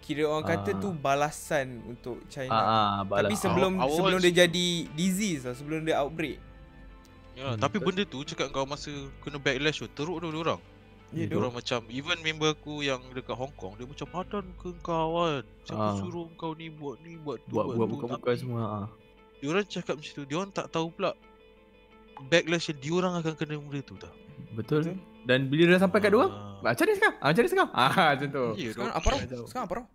Kira 0.00 0.24
orang 0.24 0.42
kata 0.42 0.72
Ah. 0.72 0.80
tu 0.80 0.88
balasan 0.90 1.78
untuk 1.86 2.18
China. 2.26 2.50
ah, 2.50 2.58
ah 2.58 3.00
balas. 3.04 3.30
Tapi 3.30 3.36
sebelum 3.36 3.72
awal 3.76 3.94
sebelum 3.94 4.18
dia 4.18 4.34
jadi 4.42 4.66
disease 4.90 5.44
tau, 5.44 5.54
sebelum 5.54 5.84
dia 5.84 6.00
outbreak. 6.00 6.42
ya, 7.36 7.44
Hmm, 7.44 7.56
Tapi 7.56 7.78
betul. 7.78 7.86
benda 7.86 8.02
tu 8.04 8.18
cakap 8.24 8.50
kau 8.50 8.66
masa 8.66 8.90
Kena 9.22 9.38
backlash 9.38 9.78
tu 9.78 9.86
Teruk 9.86 10.18
tu 10.18 10.26
orang 10.26 10.58
Ya, 11.08 11.24
Dia 11.24 11.36
orang 11.36 11.56
macam 11.56 11.80
Even 11.88 12.20
member 12.20 12.52
aku 12.52 12.80
yang 12.80 13.00
dekat 13.10 13.32
Hong 13.32 13.54
Kong 13.56 13.74
Dia 13.74 13.88
macam 13.88 14.06
padan 14.06 14.44
ke 14.54 14.68
kau 14.78 15.08
kan 15.18 15.40
Siapa 15.64 15.80
Ah. 15.80 15.96
suruh 15.96 16.28
kau 16.36 16.52
ni 16.52 16.68
buat 16.68 17.00
ni 17.00 17.16
Buat 17.16 17.40
tu 17.42 17.56
buat 17.56 17.64
buat 17.66 17.80
tu 17.80 17.92
buka-buka 17.96 18.30
semua 18.36 18.62
ah. 18.84 18.86
Dia 19.38 19.48
orang 19.48 19.64
cakap 19.64 19.96
macam 19.96 20.12
tu 20.12 20.22
Dia 20.22 20.36
orang 20.36 20.52
tak 20.52 20.68
tahu 20.68 20.86
pula 20.90 21.16
Backlash 22.26 22.68
yang 22.68 22.78
dia 22.78 22.92
orang 22.94 23.12
akan 23.16 23.32
kena 23.34 23.56
benda 23.56 23.80
tu 23.80 23.94
tau 23.94 24.12
Betul. 24.52 24.84
Betul. 24.84 24.98
Dan 25.24 25.48
bila 25.48 25.62
dah 25.70 25.80
sampai 25.80 25.98
kat 25.98 26.08
dia 26.08 26.18
orang, 26.18 26.32
Ah. 26.32 26.56
macam 26.62 26.84
mana 26.84 26.94
sekarang? 26.94 27.16
Ah, 27.16 27.26
macam 27.26 27.40
mana 27.40 27.48
sekarang? 27.48 27.70
Ah, 27.78 27.88
macam 28.08 28.28
tu. 28.28 28.44
Ya, 28.54 28.68
Sekarang 28.72 28.94
apa? 28.94 29.10
Jauh. 29.26 29.46
Sekarang 29.46 29.64
apa 29.64 29.74
tau? 29.74 29.86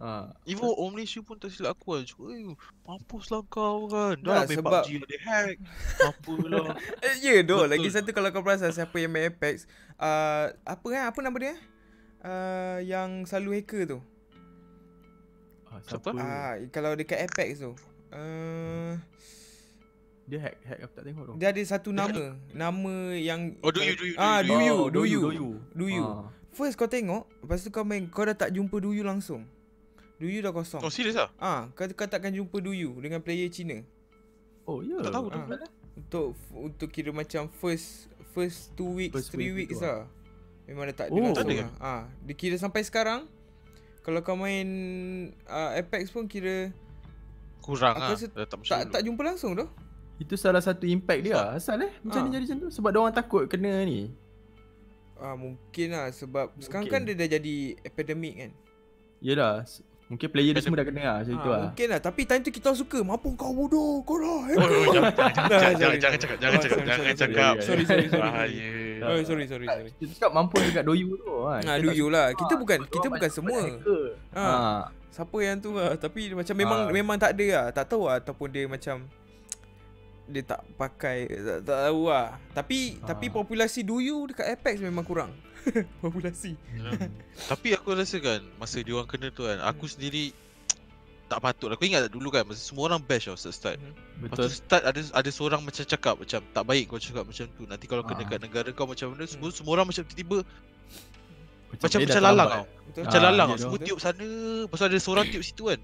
Ah. 0.00 0.32
Even 0.42 0.64
orang 0.64 0.96
Malaysia 0.96 1.20
pun 1.20 1.36
tak 1.36 1.52
silap 1.52 1.76
aku 1.76 1.92
kan 1.92 2.02
Cakap 2.02 2.32
eh 2.32 2.56
Mampus 2.82 3.28
lah 3.28 3.44
kau 3.44 3.84
kan 3.84 4.16
Dah 4.16 4.32
lah 4.32 4.42
main 4.42 4.56
sebab- 4.56 4.80
PUBG 4.80 4.96
ada 4.98 5.16
hack 5.20 5.56
Apa 6.00 6.32
lah 6.46 6.66
Eh, 7.04 7.14
ya 7.20 7.34
doh, 7.40 7.60
Betul. 7.60 7.68
lagi 7.68 7.88
satu 7.90 8.10
kalau 8.10 8.28
kau 8.30 8.40
perasan 8.40 8.72
siapa 8.72 8.96
yang 8.96 9.12
main 9.12 9.28
Apex, 9.28 9.68
uh, 9.94 10.56
apa 10.56 10.86
kan 10.86 11.02
apa 11.06 11.18
nama 11.20 11.36
dia? 11.36 11.54
Uh, 12.18 12.78
yang 12.82 13.24
selalu 13.24 13.60
hacker 13.60 13.82
tu. 13.86 13.98
ah 15.66 15.80
Siapa? 15.82 16.08
Ah, 16.16 16.52
kalau 16.68 16.92
dekat 16.92 17.20
Apex 17.22 17.60
tu. 17.60 17.76
Uh, 18.10 18.96
Dia 20.24 20.40
hack 20.40 20.56
hack 20.62 20.78
aku 20.80 20.92
tak 20.94 21.04
tengok 21.04 21.24
tu. 21.26 21.34
dia 21.36 21.48
ada 21.50 21.60
satu 21.60 21.90
nama, 21.90 22.40
nama 22.50 22.94
yang 23.12 23.52
Oh, 23.60 23.68
do 23.68 23.80
you, 23.80 23.92
do 23.92 24.04
you, 24.06 24.14
do 24.14 24.18
Ah, 24.18 24.40
you, 24.40 24.48
do 24.48 24.56
you, 24.56 24.72
Oh, 24.74 24.88
do 24.88 25.02
you. 25.02 25.20
do 25.20 25.30
you. 25.30 25.48
Do 25.74 25.86
you. 25.86 26.04
Ah. 26.04 26.32
First 26.50 26.74
kau 26.74 26.86
tengok, 26.86 27.28
lepas 27.38 27.60
tu 27.60 27.68
kau 27.68 27.82
main 27.82 28.06
kau 28.06 28.22
dah 28.22 28.34
tak 28.34 28.50
jumpa 28.50 28.80
do 28.80 28.90
you 28.90 29.02
langsung. 29.02 29.44
Do 30.20 30.28
you 30.28 30.38
dah 30.38 30.52
kosong. 30.52 30.78
Oh 30.78 30.92
serius 30.92 31.16
lah 31.16 31.32
Ah, 31.34 31.72
kau, 31.72 31.88
kau 31.90 32.04
takkan 32.04 32.28
jumpa 32.28 32.60
do 32.60 32.70
you 32.70 32.92
dengan 33.00 33.18
player 33.18 33.48
Cina. 33.48 33.80
Oh, 34.62 34.84
ya. 34.84 35.00
Tak 35.00 35.10
tahu 35.10 35.26
tu 35.26 35.40
Ah. 35.40 35.64
Untuk 35.96 36.28
untuk 36.52 36.88
kira 36.88 37.08
macam 37.10 37.48
first 37.50 38.06
first 38.30 38.70
two 38.74 38.86
weeks, 38.86 39.16
First 39.16 39.32
three 39.32 39.48
week 39.48 39.72
weeks 39.72 39.80
lah. 39.80 40.04
Memang 40.64 40.86
dah 40.86 40.94
tak 40.94 41.06
ada 41.08 41.10
Oh. 41.10 41.24
langsung 41.24 41.34
Tak 41.34 41.44
ada 41.46 41.54
lah. 41.58 41.70
Ah, 41.80 42.02
dia 42.22 42.34
kira 42.36 42.54
sampai 42.54 42.84
sekarang 42.84 43.24
kalau 44.00 44.20
kau 44.20 44.32
main 44.34 44.68
uh, 45.44 45.72
Apex 45.74 46.08
pun 46.08 46.24
kira 46.24 46.68
Kurang 47.60 47.92
Aku 47.94 48.02
lah 48.02 48.16
rasa 48.16 48.26
Dah 48.30 48.44
tak 48.44 48.60
tak 48.62 48.80
tak 48.90 49.00
jumpa 49.02 49.20
langsung 49.22 49.52
tu. 49.52 49.64
Itu 50.16 50.36
salah 50.36 50.60
satu 50.60 50.84
impact 50.84 51.20
dia 51.22 51.32
lah. 51.34 51.48
Asal 51.54 51.80
eh? 51.80 51.92
Macam 52.02 52.20
Ah. 52.20 52.24
ni 52.24 52.30
jadi 52.30 52.44
macam 52.46 52.58
tu. 52.60 52.68
Sebab 52.70 52.88
dia 52.88 53.00
orang 53.00 53.16
takut 53.16 53.44
kena 53.46 53.72
ni. 53.82 54.12
Ah 55.16 55.32
mungkin 55.32 55.88
lah 55.90 56.08
sebab 56.08 56.52
mungkin. 56.52 56.60
sekarang 56.60 56.86
kan 56.86 57.00
dia 57.02 57.12
dah 57.14 57.28
jadi 57.30 57.56
epidemic 57.82 58.34
kan. 58.38 58.52
Yelah. 59.18 59.64
Mungkin 60.10 60.26
player 60.26 60.50
dia 60.50 60.58
semua 60.58 60.76
dah 60.76 60.86
kena 60.90 61.02
lah. 61.04 61.16
Macam 61.22 61.32
tu 61.32 61.38
Ah, 61.40 61.46
lah. 61.48 61.60
mungkin 61.64 61.86
lah 61.86 62.00
tapi 62.02 62.20
time 62.26 62.42
tu 62.42 62.50
kita 62.50 62.74
suka 62.74 62.98
mampu 63.00 63.30
kau 63.32 63.54
bodoh 63.54 64.02
kau 64.02 64.18
lah. 64.18 64.42
Oh, 64.50 64.58
oh, 64.58 64.90
jangan, 65.78 65.96
cakap, 65.96 66.36
jangan 66.36 66.58
Oh, 66.58 66.62
cakap, 66.66 66.76
sorry, 66.76 66.84
jangan 66.84 66.98
sorry, 66.98 67.14
cakap. 67.14 67.54
Sorry 67.62 67.84
sorry 67.86 68.06
sorry. 68.08 68.20
Bahaya. 68.20 68.68
Oh 69.00 69.16
sorry 69.22 69.44
sorry 69.46 69.66
sorry. 69.66 69.90
Kita 69.96 70.12
cakap 70.12 70.30
mampu 70.34 70.58
dekat 70.60 70.82
doyu 70.82 71.14
tu 71.14 71.30
kan. 71.40 71.62
Ah 71.62 71.78
Kita 71.78 71.78
do 71.78 71.88
tak 71.88 71.94
you 71.94 72.06
lah. 72.10 72.26
Kita 72.34 72.52
Ah, 72.52 72.58
bukan 72.58 72.78
kita 72.84 72.98
orang 73.00 73.14
bukan 73.14 73.30
semua. 73.30 73.60
hacker. 73.62 74.04
Ha. 74.32 74.42
Ah. 74.42 74.80
Siapa 75.10 75.36
yang 75.38 75.58
tu 75.58 75.70
lah 75.72 75.90
Tapi 75.96 76.20
macam 76.32 76.54
memang 76.54 76.80
Ah. 76.80 76.92
memang 76.92 77.16
tak 77.16 77.34
ada 77.34 77.46
lah 77.50 77.66
Tak 77.72 77.84
tahu 77.84 78.06
lah 78.06 78.22
Ataupun 78.22 78.46
dia 78.46 78.62
macam 78.64 79.10
Dia 80.24 80.42
tak 80.44 80.62
pakai 80.78 81.26
Tak, 81.26 81.66
tak 81.66 81.78
tahu 81.84 82.00
lah 82.06 82.38
Tapi 82.52 82.78
Ah. 82.96 83.10
Tapi 83.10 83.26
populasi 83.26 83.82
duyu 83.82 84.30
Dekat 84.30 84.46
Apex 84.48 84.78
memang 84.78 85.02
kurang 85.02 85.34
Populasi. 86.02 86.56
Tapi 87.46 87.74
aku 87.74 87.92
rasa 87.92 88.16
kan 88.18 88.40
Masa 88.56 88.80
dia 88.80 88.94
orang 88.94 89.06
kena 89.06 89.28
tu 89.28 89.44
kan 89.44 89.60
Aku 89.66 89.84
sendiri 89.84 90.32
Tak 91.30 91.38
patut. 91.38 91.70
Kau 91.70 91.86
ingat 91.86 92.08
tak 92.08 92.12
dulu 92.12 92.28
kan 92.28 92.42
Masa 92.42 92.58
semua 92.58 92.90
orang 92.90 92.98
bash 92.98 93.26
tau 93.26 93.36
Lepas 93.36 93.56
tu 93.60 93.78
Betul. 94.20 94.48
start 94.50 94.82
ada 94.82 95.00
ada 95.00 95.30
seorang 95.30 95.60
macam 95.60 95.84
cakap 95.84 96.14
Macam 96.16 96.40
tak 96.42 96.64
baik 96.64 96.84
kau 96.88 96.98
cakap 96.98 97.24
macam 97.24 97.46
tu. 97.46 97.62
Nanti 97.68 97.84
kalau 97.86 98.02
kena 98.02 98.22
Ah. 98.22 98.28
kat 98.28 98.40
negara 98.40 98.68
kau 98.72 98.88
macam 98.88 99.12
mana 99.12 99.24
Semua, 99.24 99.48
semua 99.52 99.72
orang 99.76 99.86
macam 99.88 100.02
tiba-tiba 100.02 100.38
Macam, 101.70 101.86
macam 101.86 102.00
dah 102.02 102.22
lalang 102.22 102.48
tau. 102.50 102.64
Macam 102.90 103.20
Ah, 103.20 103.24
lalang. 103.30 103.48
tau 103.50 103.58
Semua 103.62 103.78
tiup 103.78 103.98
sana. 104.02 104.26
Lepas 104.66 104.76
tu 104.76 104.86
ada 104.90 104.98
seorang 104.98 105.24
tiup 105.28 105.44
situ 105.44 105.64
kan 105.68 105.80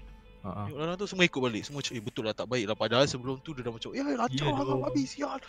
Ah. 0.49 0.65
Tiup 0.65 0.77
lalang 0.77 0.95
tu 0.95 1.05
semua 1.05 1.23
ikut 1.23 1.37
balik. 1.37 1.61
Semua 1.61 1.79
cakap 1.79 1.93
eh 1.93 2.03
betul 2.03 2.23
lah 2.23 2.31
tak 2.31 2.45
baik 2.45 2.63
lah 2.63 2.73
Padahal 2.73 3.03
sebelum 3.03 3.35
tu 3.37 3.51
dia 3.51 3.61
dah 3.61 3.69
macam 3.69 3.89
Ya 3.89 4.03
kacau 4.05 4.31
Ya 4.39 4.47
lah 4.47 4.63
kau 4.63 4.79
habis 4.81 5.05
sial. 5.09 5.39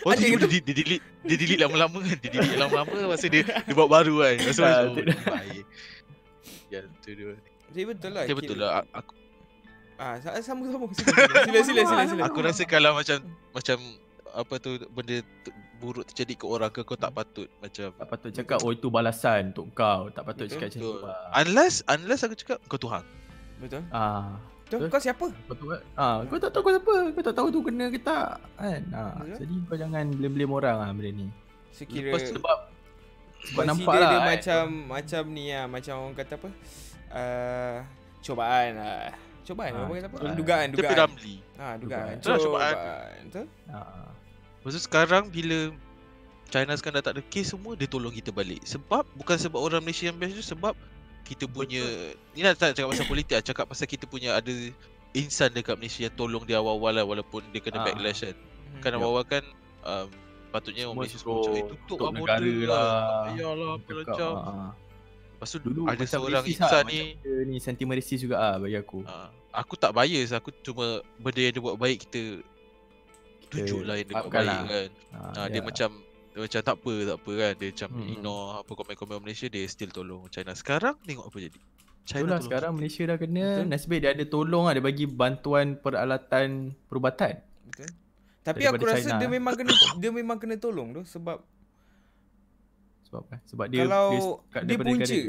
Oh 0.00 0.12
tu 0.12 0.22
gitu? 0.22 0.46
dia, 0.46 0.60
dia 0.60 0.74
delete 0.76 1.04
Dia 1.22 1.36
delete 1.36 1.60
lama-lama. 1.60 1.98
Kan 1.98 2.16
Dia 2.22 2.30
delete 2.30 2.54
lama-lama 2.56 2.92
Masa 3.08 3.26
dia 3.26 3.42
Dia 3.42 3.72
buat 3.72 3.88
baru 3.88 4.14
kan. 4.20 4.34
Masa 4.40 4.60
Ah, 4.60 4.70
macam 4.84 4.92
oh, 4.92 4.94
baik. 5.28 5.64
Ya 6.68 6.80
tu 7.00 7.10
dia. 7.10 7.34
Jadi 7.66 7.82
betul 7.84 8.10
lah 8.12 8.22
Ya 8.24 8.34
betul 8.34 8.56
lah. 8.56 8.70
Aku 8.92 9.12
Ah, 9.94 10.18
sa- 10.18 10.34
sama-sama. 10.40 10.90
Sila 11.46 11.60
sila 11.62 11.80
sila 11.84 12.02
sila. 12.04 12.22
Aku 12.24 12.38
rasa 12.40 12.62
kalau 12.64 12.92
macam 12.92 13.18
Macam 13.50 13.78
Apa 14.32 14.54
tu 14.58 14.70
Benda 14.90 15.16
tu- 15.40 15.54
buruk 15.84 16.04
terjadi 16.06 16.34
ke 16.34 16.46
orang 16.46 16.70
ke 16.70 16.80
Kau 16.80 16.96
tak 16.96 17.12
patut 17.12 17.44
Macam 17.58 17.92
Tak 17.92 18.08
patut 18.08 18.30
cakap 18.32 18.58
oh 18.58 18.70
itu 18.70 18.88
balasan 18.88 19.52
untuk 19.52 19.68
kau. 19.70 20.08
Tak 20.08 20.24
patut 20.24 20.48
Betul, 20.48 20.56
cakap 20.56 20.68
macam 20.70 20.80
tu. 20.80 20.90
Lah. 20.98 21.20
Unless 21.36 21.74
Unless 21.86 22.20
aku 22.22 22.34
cakap 22.34 22.58
Kau 22.64 22.78
Tuhan 22.78 23.04
Betul 23.56 23.82
Ah, 23.90 24.40
Betul 24.64 24.80
Betul. 24.80 24.88
Kau 24.88 24.98
siapa 24.98 25.24
betul? 25.44 25.76
Ah, 25.94 26.24
kau 26.24 26.36
tak 26.36 26.50
tahu 26.50 26.62
kau 26.62 26.72
siapa. 26.72 26.94
Kau 27.12 27.22
tak 27.22 27.34
tahu 27.34 27.46
tu 27.48 27.60
kena 27.60 27.86
ke 27.86 28.00
tak. 28.00 28.40
Kan? 28.56 28.82
Ah, 28.90 29.12
Betul. 29.14 29.36
jadi 29.38 29.54
kau 29.62 29.76
jangan 29.76 30.04
blame-blame 30.10 30.52
orang 30.52 30.76
ah 30.78 30.90
benda 30.90 31.10
ni. 31.14 31.26
Sekira 31.70 32.08
Lepas 32.08 32.20
tu- 32.24 32.34
Sebab 32.34 32.58
sebab 33.44 33.62
nampak 33.62 33.92
dia 33.92 34.00
lah. 34.00 34.10
kan. 34.10 34.24
macam 34.26 34.62
Macam 34.88 35.22
ni 35.28 35.44
lah 35.48 35.66
Macam 35.68 35.94
orang 36.00 36.16
kata 36.16 36.34
apa 36.34 36.48
uh, 37.12 37.76
Cobaan 38.18 38.68
lah 38.74 39.04
Cobaan 39.42 39.70
Ah, 39.70 39.84
apa 39.84 39.92
kata 39.92 40.06
apa. 40.08 40.16
Dugaan 40.32 40.66
Dia 40.66 40.76
Dugaan 40.80 40.96
Ramli 40.96 41.36
Ah, 41.54 41.74
dugaan. 41.76 42.14
Cobaan. 42.18 42.40
cobaan. 42.40 42.74
Betul? 43.26 43.46
Ah, 43.68 44.08
Lepas 44.64 44.72
tu 44.72 44.82
sekarang 44.82 45.28
Bila 45.28 45.68
China 46.48 46.72
sekarang 46.72 46.96
dah 46.98 47.04
tak 47.04 47.20
ada 47.20 47.22
kes 47.28 47.52
semua 47.52 47.76
Dia 47.76 47.84
tolong 47.84 48.08
kita 48.08 48.32
balik 48.32 48.64
Sebab 48.64 49.04
Bukan 49.12 49.36
sebab 49.36 49.60
orang 49.60 49.84
Malaysia 49.84 50.08
yang 50.08 50.16
best 50.16 50.40
tu 50.40 50.44
Sebab 50.46 50.72
Kita 51.22 51.44
punya 51.44 51.84
Ni 52.32 52.40
nak 52.40 52.56
tak 52.56 52.72
cakap 52.72 52.88
pasal 52.88 53.04
politik 53.04 53.36
lah 53.36 53.44
Cakap 53.44 53.68
pasal 53.68 53.84
kita 53.84 54.08
punya 54.08 54.32
ada 54.32 54.54
Insan 55.12 55.52
dekat 55.52 55.76
Malaysia 55.76 56.08
yang 56.08 56.16
tolong 56.16 56.42
dia 56.42 56.56
awal-awal 56.56 56.96
lah 56.96 57.04
Walaupun 57.04 57.44
dia 57.52 57.60
kena 57.60 57.84
Ah. 57.84 57.86
backlash 57.86 58.24
kan 58.24 58.36
Hmm. 58.74 58.82
Kan 58.82 58.90
awal-awal 58.96 59.22
kan 59.22 59.44
um, 59.84 60.08
Patutnya 60.50 60.88
orang 60.88 61.04
Malaysia 61.04 61.20
semua 61.20 61.44
cakap 61.44 61.54
eh, 61.54 61.66
tutup 61.70 61.98
lah 62.00 62.10
negara 62.10 62.54
lah. 62.64 62.66
lah 62.66 63.22
Yalah 63.36 63.70
apa 63.76 63.90
macam 63.94 64.30
ah, 64.34 64.48
ah. 64.48 64.70
Lepas 65.34 65.48
tu 65.50 65.58
Dulu 65.60 65.80
ada 65.86 66.02
seorang 66.02 66.42
insan 66.42 66.70
lah, 66.72 66.82
ni 66.86 66.98
ni 67.22 67.56
sentimen 67.60 67.94
racist 67.94 68.22
juga 68.22 68.38
ah 68.38 68.54
bagi 68.56 68.74
aku. 68.74 69.02
Aku 69.50 69.74
tak 69.74 69.92
bias 69.92 70.30
aku 70.30 70.50
cuma 70.62 71.02
benda 71.18 71.38
yang 71.38 71.54
dia 71.54 71.62
buat 71.62 71.76
baik 71.76 72.06
kita 72.06 72.42
tunjuk 73.56 73.80
lah 73.82 73.94
yang 73.94 74.06
dia 74.06 74.16
baik 74.16 74.32
lah. 74.42 74.60
kan. 74.64 74.88
Ah, 75.10 75.32
Ah, 75.36 75.46
dia 75.46 75.56
ya. 75.56 75.64
macam 75.64 75.90
dia 76.26 76.40
macam 76.40 76.60
tak 76.60 76.76
apa 76.76 76.92
tak 77.04 77.16
apa 77.16 77.30
kan 77.32 77.52
dia 77.54 77.68
macam 77.70 77.88
Hmm. 77.90 78.08
ignore 78.10 78.46
apa 78.56 78.70
komen-komen 78.72 79.18
Malaysia 79.20 79.46
dia 79.46 79.64
still 79.64 79.88
tolong 79.88 80.22
China. 80.28 80.50
Sekarang 80.52 80.94
tengok 81.00 81.24
apa 81.24 81.38
jadi. 81.40 81.58
China 82.04 82.18
Itulah 82.18 82.28
tolong 82.28 82.44
sekarang 82.44 82.70
kita. 82.70 82.78
Malaysia 82.78 83.02
dah 83.02 83.16
kena 83.16 83.46
Betul. 83.54 83.66
Nasib 83.66 83.88
baik 83.88 84.00
dia 84.00 84.10
ada 84.10 84.24
tolong 84.26 84.62
lah 84.62 84.72
Dia 84.72 84.84
bagi 84.84 85.06
bantuan 85.06 85.66
peralatan 85.74 86.48
perubatan 86.84 87.32
Betul. 87.64 87.88
Tapi 88.42 88.60
Daripada 88.60 88.76
aku 88.76 88.84
rasa 88.86 89.00
China. 89.06 89.16
dia 89.16 89.28
memang 89.30 89.54
kena 89.54 89.72
dia 90.02 90.10
memang 90.10 90.36
kena 90.36 90.54
tolong 90.58 90.88
tu 90.92 91.02
sebab 91.06 91.40
Sebab 93.04 93.20
apa? 93.22 93.34
Sebab 93.46 93.66
dia 93.68 93.80
kalau 93.82 94.06
dia, 94.06 94.20
kat 94.50 94.60
dia 94.60 94.68
daripada 94.70 94.88
punca. 94.90 95.04
dia. 95.06 95.24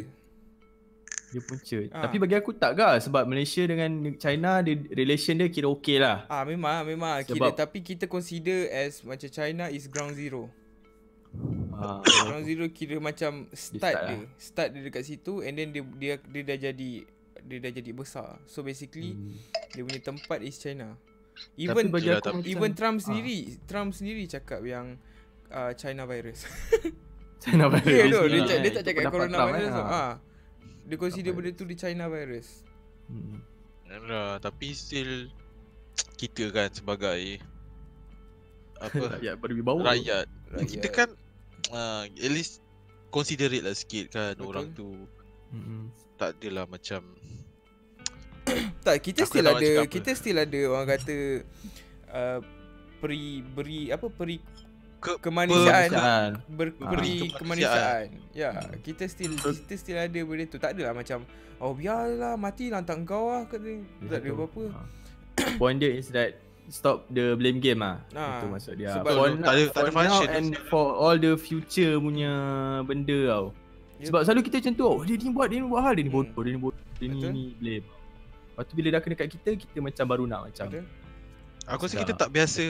Dia 1.35 1.41
punca. 1.41 1.77
Ah. 1.91 2.01
Tapi 2.01 2.15
bagi 2.17 2.31
aku 2.33 2.51
tak 2.51 2.71
gah 2.73 2.95
sebab 2.95 3.23
Malaysia 3.25 3.59
dengan 3.61 3.91
China 4.15 4.59
dia, 4.59 4.79
relation 4.89 5.35
dia 5.35 5.47
kira 5.47 5.67
okey 5.69 5.99
lah. 5.99 6.23
Ah 6.25 6.41
memang 6.41 6.87
memang 6.87 7.19
kira 7.21 7.51
Sebab- 7.51 7.59
tapi 7.59 7.83
kita 7.83 8.07
consider 8.07 8.71
as 8.71 9.03
macam 9.03 9.27
China 9.27 9.67
is 9.67 9.85
ground 9.85 10.15
zero. 10.15 10.47
Ha. 11.75 11.99
Ground 12.23 12.45
zero 12.45 12.63
kira 12.69 12.95
macam 12.97 13.51
start 13.51 13.83
start 13.83 13.95
dia. 14.07 14.17
Start 14.37 14.67
dia 14.71 14.81
dekat 14.81 15.03
situ 15.03 15.43
and 15.43 15.53
then 15.53 15.69
dia 15.69 15.83
dia 15.93 16.13
dia 16.23 16.41
dah 16.45 16.57
jadi 16.61 16.91
dia 17.43 17.57
dah 17.59 17.71
jadi 17.73 17.91
besar. 17.91 18.39
So 18.45 18.63
basically 18.63 19.11
Hmm. 19.11 19.35
dia 19.69 19.83
punya 19.83 19.99
tempat 20.01 20.39
is 20.39 20.55
China. 20.55 20.95
Tapi 21.35 21.59
Even 21.59 21.91
bagi 21.91 22.07
Yelah, 22.07 22.23
aku 22.23 22.27
tapi- 22.31 22.37
macam, 22.39 22.51
even 22.55 22.71
Trump 22.73 22.95
ah. 22.95 23.03
sendiri 23.03 23.37
Trump 23.65 23.89
sendiri 23.91 24.23
cakap 24.25 24.63
yang 24.63 24.95
uh, 25.49 25.75
China 25.75 26.07
virus. 26.07 26.47
China 27.43 27.67
virus. 27.67 27.91
Ya 27.93 28.05
tu 28.07 28.23
dia, 28.25 28.39
dia 28.47 28.55
eh. 28.61 28.71
tak 28.71 28.83
cakap 28.87 29.01
pendapat 29.03 29.11
corona 29.11 29.35
Trump, 29.35 29.51
virus. 29.51 29.67
eh. 29.69 29.83
Ha. 29.83 30.03
Dia 30.85 30.95
consider 30.95 31.31
virus. 31.31 31.37
benda 31.43 31.57
tu 31.57 31.65
di 31.65 31.75
China 31.75 32.05
virus. 32.07 32.61
Hmm. 33.05 33.41
Yalah, 33.85 34.37
tapi 34.37 34.71
still 34.71 35.29
kita 36.15 36.49
kan 36.49 36.69
sebagai 36.69 37.37
apa 38.75 39.03
Rakyat 39.13 39.35
berwibawa. 39.37 39.81
rakyat. 39.87 40.25
Rakyat. 40.51 40.69
Kita 40.69 40.87
kan 40.89 41.09
uh, 41.69 42.03
at 42.05 42.31
least 42.31 42.61
considerate 43.07 43.61
lah 43.61 43.71
sikit 43.71 44.11
kan 44.11 44.33
Betul. 44.33 44.47
orang 44.47 44.67
tu 44.71 44.89
Hmm. 45.47 45.87
tak 46.15 46.35
adalah 46.35 46.65
macam 46.65 46.99
Tak, 48.83 48.95
kita 48.99 49.23
Aku 49.23 49.29
still 49.31 49.47
ada 49.47 49.69
apa. 49.79 49.87
kita 49.87 50.09
still 50.11 50.35
ada 50.35 50.59
orang 50.67 50.87
kata 50.89 51.15
uh, 52.07 52.39
peri 52.97 53.23
beri 53.41 53.87
apa 53.87 54.09
peri 54.09 54.41
Ke- 55.05 55.19
kemanusiaan 55.19 55.87
Kemanusiaan. 55.87 56.29
ber, 56.49 56.67
Ah. 56.73 56.89
beri 56.89 57.29
Kemanusiaan. 57.29 57.37
kemanusiaan. 57.37 58.05
Ya, 58.33 58.49
kita 58.81 59.03
still 59.05 59.33
kita 59.37 59.73
still 59.75 59.97
ada 59.97 60.19
benda 60.19 60.43
tu. 60.45 60.57
Tak 60.57 60.73
adalah 60.73 60.93
macam 60.93 61.21
oh 61.57 61.71
biarlah 61.71 62.33
mati 62.35 62.67
lantak 62.67 62.97
kau 63.03 63.29
lah 63.29 63.45
kata. 63.45 63.85
Tak 64.03 64.19
ada 64.19 64.29
apa-apa. 64.31 64.63
Ha. 64.67 64.81
Point 65.55 65.77
dia 65.77 65.91
is 65.91 66.09
that 66.09 66.41
stop 66.67 67.05
the 67.07 67.35
blame 67.35 67.59
game 67.59 67.79
ah. 67.79 68.01
Ah, 68.11 68.41
Itu 68.41 68.49
maksud 68.49 68.73
dia. 68.75 68.89
sebab 68.91 69.05
for 69.07 69.27
tak 69.29 69.53
ada- 69.53 69.69
tak 69.69 69.81
ada 69.83 69.91
for 69.91 70.01
now 70.01 70.09
function 70.09 70.27
and 70.31 70.47
for 70.65 70.85
all 70.91 71.13
the 71.13 71.33
future 71.35 71.93
punya 71.95 72.31
benda 72.81 73.17
tau. 73.29 73.45
Yep. 73.95 74.05
Sebab 74.09 74.21
selalu 74.23 74.41
kita 74.43 74.55
macam 74.59 74.73
tu 74.73 74.83
tau. 74.83 74.95
Dia 75.01 75.15
ni 75.15 75.29
buat, 75.29 75.47
dia 75.47 75.57
ni 75.57 75.67
buat 75.67 75.81
hal, 75.81 75.93
dia 75.93 76.03
ni 76.03 76.09
Hmm. 76.09 76.19
bodoh, 76.19 76.41
dia 76.41 76.51
ni 76.51 76.59
bodoh, 76.59 76.83
dia 76.97 77.07
ni, 77.07 77.19
ni 77.29 77.43
blame. 77.55 77.85
Lepas 78.49 78.63
tu 78.65 78.73
bila 78.73 78.87
dah 78.89 78.99
kena 78.99 79.15
kat 79.15 79.27
kita, 79.29 79.49
kita 79.55 79.77
macam 79.79 80.05
baru 80.05 80.23
nak 80.25 80.41
macam. 80.45 80.65
Betul? 80.67 80.85
aku 81.65 81.81
rasa 81.83 81.97
kita 81.97 82.13
tak 82.13 82.29
biasa 82.29 82.63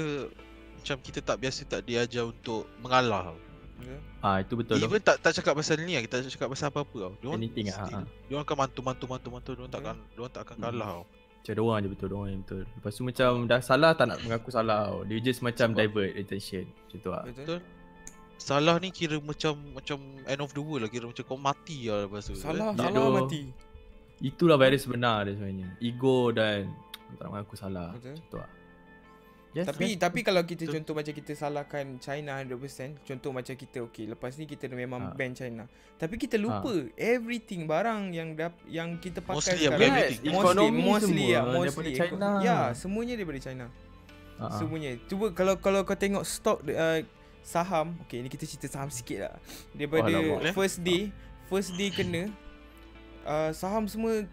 macam 0.86 1.02
kita 1.02 1.20
tak 1.20 1.42
biasa 1.42 1.66
tak 1.66 1.82
diajar 1.82 2.24
untuk 2.24 2.70
mengalah 2.78 3.34
tau. 3.34 3.38
Betul? 3.76 4.00
Ah 4.22 4.38
itu 4.38 4.54
betul 4.54 4.76
tu. 4.78 4.86
Even 4.86 5.02
tak 5.02 5.18
tak 5.18 5.34
cakap 5.34 5.58
pasal 5.58 5.82
ni 5.82 5.98
lah, 5.98 6.06
kita 6.06 6.22
tak 6.22 6.30
cakap 6.30 6.48
pasal 6.48 6.70
apa-apa 6.70 6.98
tau. 7.02 7.14
Diorang 7.20 7.42
Anything 7.42 7.66
ah. 7.68 7.76
still- 7.82 7.98
ah. 7.98 8.06
Diorang 8.24 8.46
akan 8.46 8.56
mantu 8.56 8.80
mantu 8.82 9.06
mantu 9.10 9.30
mantu 9.30 9.50
diorang 9.52 9.74
takkan 9.74 9.98
diorang 10.14 10.32
tak 10.32 10.42
akan 10.46 10.56
Hmm. 10.56 10.66
kalah 10.70 10.90
tau. 10.94 11.04
Macam 11.36 11.52
dia 11.52 11.62
orang 11.62 11.78
je 11.78 11.90
betul, 11.90 12.08
dia 12.08 12.16
orang 12.16 12.30
yang 12.32 12.42
betul. 12.42 12.62
Lepas 12.72 12.92
tu 12.94 13.02
macam 13.04 13.30
dah 13.46 13.60
salah 13.60 13.92
tak 13.92 14.06
nak 14.08 14.18
mengaku 14.22 14.50
salah 14.50 14.78
tau. 14.86 15.00
Dia 15.04 15.18
just 15.20 15.42
macam 15.42 15.68
Sebab- 15.68 15.80
divert 15.84 16.12
attention. 16.16 16.64
Macam 16.70 16.98
tu 17.00 17.10
lah. 17.10 17.24
Betul? 17.24 17.60
Salah 18.36 18.76
ni 18.78 18.90
kira 18.92 19.16
macam 19.20 19.54
macam 19.72 19.98
end 20.24 20.40
of 20.40 20.52
the 20.52 20.60
world 20.60 20.82
lah 20.82 20.90
kira 20.90 21.06
macam 21.06 21.24
kau 21.24 21.36
mati 21.36 21.86
lah 21.86 22.06
lepas 22.06 22.22
tu. 22.24 22.36
Salah, 22.36 22.72
Ya, 22.72 22.86
salah 22.86 23.10
mati. 23.18 23.42
Itulah 24.18 24.56
virus 24.56 24.82
sebenar 24.84 25.24
dia 25.24 25.34
sebenarnya. 25.34 25.68
Ego 25.78 26.30
dan 26.30 26.72
tak 27.14 27.26
nak 27.26 27.30
mengaku 27.32 27.56
salah. 27.56 27.92
Betul. 27.92 28.12
Macam 28.12 28.26
tu 28.26 28.38
lah. 28.38 28.50
Yes, 29.56 29.66
Tapi 29.66 29.96
yes. 29.96 30.04
tapi 30.04 30.20
kalau 30.20 30.44
kita 30.44 30.68
Betul. 30.68 30.76
contoh 30.76 30.94
macam 30.94 31.14
kita 31.16 31.32
salahkan 31.32 31.96
China 31.98 32.44
100%, 32.44 33.00
contoh 33.02 33.32
macam 33.32 33.56
kita 33.56 33.88
okey, 33.88 34.12
lepas 34.12 34.36
ni 34.36 34.44
kita 34.44 34.68
memang 34.68 35.00
Ha. 35.02 35.16
ban 35.16 35.32
China. 35.32 35.64
Tapi 35.96 36.20
kita 36.20 36.36
lupa 36.36 36.68
everything 36.94 37.64
barang 37.64 38.12
yang 38.12 38.36
dap, 38.36 38.52
yang 38.68 39.00
kita 39.00 39.24
pakai 39.24 39.56
Mostly 39.56 39.64
sekarang. 39.64 39.80
everything. 39.80 40.20
Mostly, 40.28 40.44
Ekonomi 40.44 40.82
mostly 40.84 41.08
semua 41.08 41.24
ya, 41.26 41.40
daripada 41.40 41.64
mostly. 41.72 41.92
China. 41.96 42.28
Ya, 42.44 42.58
semuanya 42.76 43.14
daripada 43.16 43.40
China. 43.40 43.66
Ah. 44.36 44.52
Semuanya. 44.52 44.92
Cuba 45.08 45.26
kalau 45.32 45.56
kalau 45.56 45.80
kau 45.82 45.96
tengok 45.96 46.28
stok 46.28 46.60
uh, 46.68 47.00
saham, 47.40 47.96
okey 48.04 48.20
ni 48.20 48.28
kita 48.28 48.44
cerita 48.44 48.68
saham 48.68 48.92
sikit 48.92 49.24
lah. 49.24 49.36
Daripada 49.72 50.12
Alamak. 50.12 50.52
first 50.52 50.84
day, 50.84 51.16
first 51.48 51.72
day 51.74 51.88
kena 51.88 52.28
uh, 53.24 53.56
saham 53.56 53.88
semua 53.88 54.28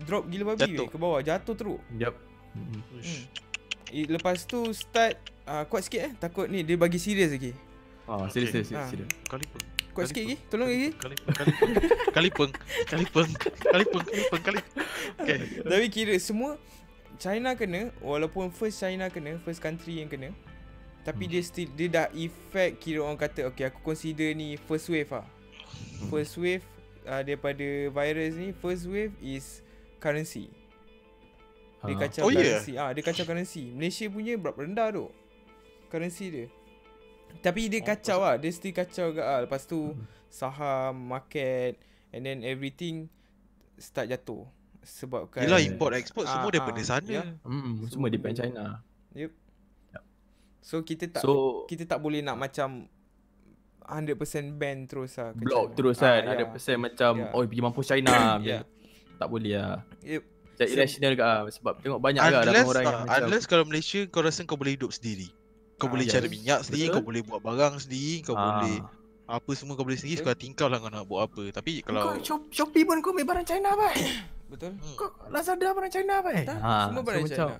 drop 0.00 0.24
gila 0.24 0.56
babi 0.56 0.64
Jatuh. 0.64 0.80
weh, 0.80 0.88
ke 0.88 0.96
bawah, 0.96 1.20
jatuh 1.20 1.52
teruk. 1.52 1.80
Yup. 1.92 2.16
Mm-mm. 2.56 3.44
Eh, 3.88 4.04
Lepas 4.06 4.42
tu 4.44 4.60
start 4.72 5.14
uh, 5.44 5.62
kuat 5.66 5.82
sikit 5.82 6.00
eh, 6.02 6.12
takut 6.16 6.46
ni 6.46 6.62
dia 6.62 6.74
bagi 6.74 6.98
serius 6.98 7.30
lagi. 7.30 7.52
Ah, 8.06 8.26
serius, 8.28 8.50
Okay. 8.50 8.62
serius, 8.62 8.78
Ah. 8.78 8.88
serius. 8.88 9.10
Kali 9.24 9.44
pun. 9.46 9.60
Kuat 9.90 10.06
sikit 10.10 10.22
lagi, 10.22 10.36
tolong 10.46 10.68
lagi. 10.68 10.90
Kali 10.92 11.16
pun. 11.16 11.32
Kali 12.12 12.30
pun. 12.30 12.48
Kali 12.86 13.04
pun. 13.06 13.26
Kali 13.26 13.26
pun. 13.26 13.26
Kali 13.64 13.84
pun. 13.86 14.02
Kali 14.04 14.22
pun. 14.28 14.40
Kali 14.42 14.58
pun. 14.60 14.74
Okay. 15.16 15.38
Tapi 15.62 15.86
kira 15.88 16.14
semua 16.18 16.58
China 17.16 17.56
kena 17.56 17.88
walaupun 17.98 18.52
first 18.52 18.76
China 18.76 19.08
kena, 19.08 19.40
first 19.40 19.58
country 19.58 20.04
yang 20.04 20.10
kena. 20.10 20.30
Tapi 21.00 21.24
Hmm. 21.24 21.32
dia 21.32 21.42
still 21.42 21.70
dia 21.72 21.86
dah 21.88 22.06
effect 22.12 22.82
kira 22.82 22.98
orang 23.00 23.14
kata 23.16 23.46
okay 23.46 23.64
aku 23.64 23.78
consider 23.80 24.34
ni 24.34 24.58
first 24.58 24.90
wave 24.90 25.08
ah. 25.14 25.26
First 26.10 26.34
wave 26.36 26.66
uh, 27.06 27.22
daripada 27.22 27.62
virus 27.88 28.34
ni 28.34 28.50
first 28.52 28.84
wave 28.84 29.14
is 29.22 29.62
currency. 29.96 30.50
Dia 31.86 31.94
Ah. 31.94 32.00
kacau 32.02 32.22
Oh, 32.22 32.30
ya? 32.30 32.36
currency. 32.36 32.72
Ah, 32.74 32.90
dia 32.90 33.02
kacau 33.02 33.24
currency. 33.24 33.64
Malaysia 33.68 34.04
punya 34.06 34.34
berapa 34.34 34.58
rendah 34.58 34.88
tu. 34.90 35.06
Currency 35.86 36.26
dia. 36.28 36.46
Tapi 37.38 37.68
dia 37.68 37.78
Oh, 37.78 37.86
kacau 37.86 38.18
lah. 38.20 38.34
Dia 38.34 38.50
still 38.50 38.72
kacau 38.72 39.10
juga 39.10 39.22
lah. 39.22 39.38
Lepas 39.42 39.64
tu 39.64 39.92
Hmm. 39.92 40.02
saham, 40.28 40.94
market 41.06 41.78
and 42.10 42.22
then 42.22 42.42
everything 42.42 43.06
start 43.76 44.06
jatuh. 44.06 44.44
Sebabkan 44.80 45.42
Yelah 45.42 45.58
import 45.60 45.94
export 45.94 46.24
semua 46.24 46.46
Ah, 46.46 46.52
daripada 46.52 46.78
ah, 46.78 46.86
sana. 46.88 47.08
ya. 47.08 47.22
Mm, 47.42 47.82
semua 47.82 47.88
Semua 47.88 48.08
depend. 48.08 48.34
China. 48.34 48.64
So 50.60 50.82
kita 50.82 51.06
tak 51.08 51.22
So 51.22 51.62
kita 51.64 51.86
tak 51.86 52.02
boleh 52.02 52.18
nak 52.20 52.34
macam 52.36 52.90
100% 53.80 54.18
ban 54.52 54.82
terus 54.82 55.14
lah 55.14 55.30
ke 55.30 55.38
block 55.40 55.62
China. 55.64 55.76
terus 55.78 55.96
Ah, 55.96 56.02
kan 56.02 56.18
ya. 56.18 56.30
Ada 56.32 56.44
persen 56.50 56.76
macam 56.80 57.12
Ya. 57.16 57.30
Oh 57.30 57.40
pergi 57.40 57.62
mampus 57.62 57.86
China 57.86 58.10
Ya. 58.42 58.58
Tak 59.16 59.28
boleh 59.30 59.54
lah 59.54 59.86
Yep. 60.02 60.22
Macam 60.56 60.64
So- 60.64 60.72
irrational 60.72 61.10
juga 61.12 61.24
lah 61.26 61.38
Sebab 61.46 61.74
tengok 61.78 62.00
banyak 62.00 62.22
Unless, 62.22 62.46
dalam 62.46 62.64
orang 62.66 62.82
yang 62.82 62.94
uh, 62.94 63.04
macam 63.04 63.20
unless 63.22 63.44
kalau 63.44 63.64
Malaysia 63.64 64.00
kau 64.06 64.20
rasa 64.20 64.40
kau 64.42 64.56
boleh 64.56 64.72
hidup 64.72 64.88
sendiri. 64.88 65.28
Kau 65.76 65.86
Ah, 65.86 65.90
boleh 65.92 66.04
yes. 66.04 66.16
cari 66.16 66.28
minyak 66.28 66.60
sendiri, 66.62 66.88
Betul. 66.88 66.94
kau 66.94 67.04
boleh 67.04 67.20
buat 67.22 67.40
barang 67.42 67.74
sendiri, 67.78 68.14
kau 68.22 68.32
Ah. 68.32 68.40
boleh 68.58 68.76
apa 69.28 69.50
semua 69.52 69.74
kau 69.74 69.82
boleh 69.82 69.94
sendiri 69.94 70.16
Betul. 70.16 70.24
sekarang 70.24 70.40
tingkau 70.40 70.66
lah 70.66 70.78
kau 70.78 70.88
nak 70.88 71.04
buat 71.04 71.20
apa. 71.22 71.42
Tapi 71.52 71.72
kalau 71.82 72.02
Kau 72.02 72.16
Shop- 72.18 72.48
Shopee 72.48 72.82
pun 72.82 72.98
kau 72.98 73.12
ambil 73.12 73.28
barang 73.28 73.44
China 73.44 73.68
apa 73.70 73.92
Betul? 74.48 74.72
Hmm. 74.72 74.96
Kau 74.96 75.08
Lazada 75.28 75.68
barang 75.68 75.92
China 75.92 76.12
apa 76.16 76.30
ha, 76.32 76.74
semua 76.86 76.96
so 76.96 77.04
barang 77.04 77.22
macam, 77.22 77.48
China. 77.50 77.56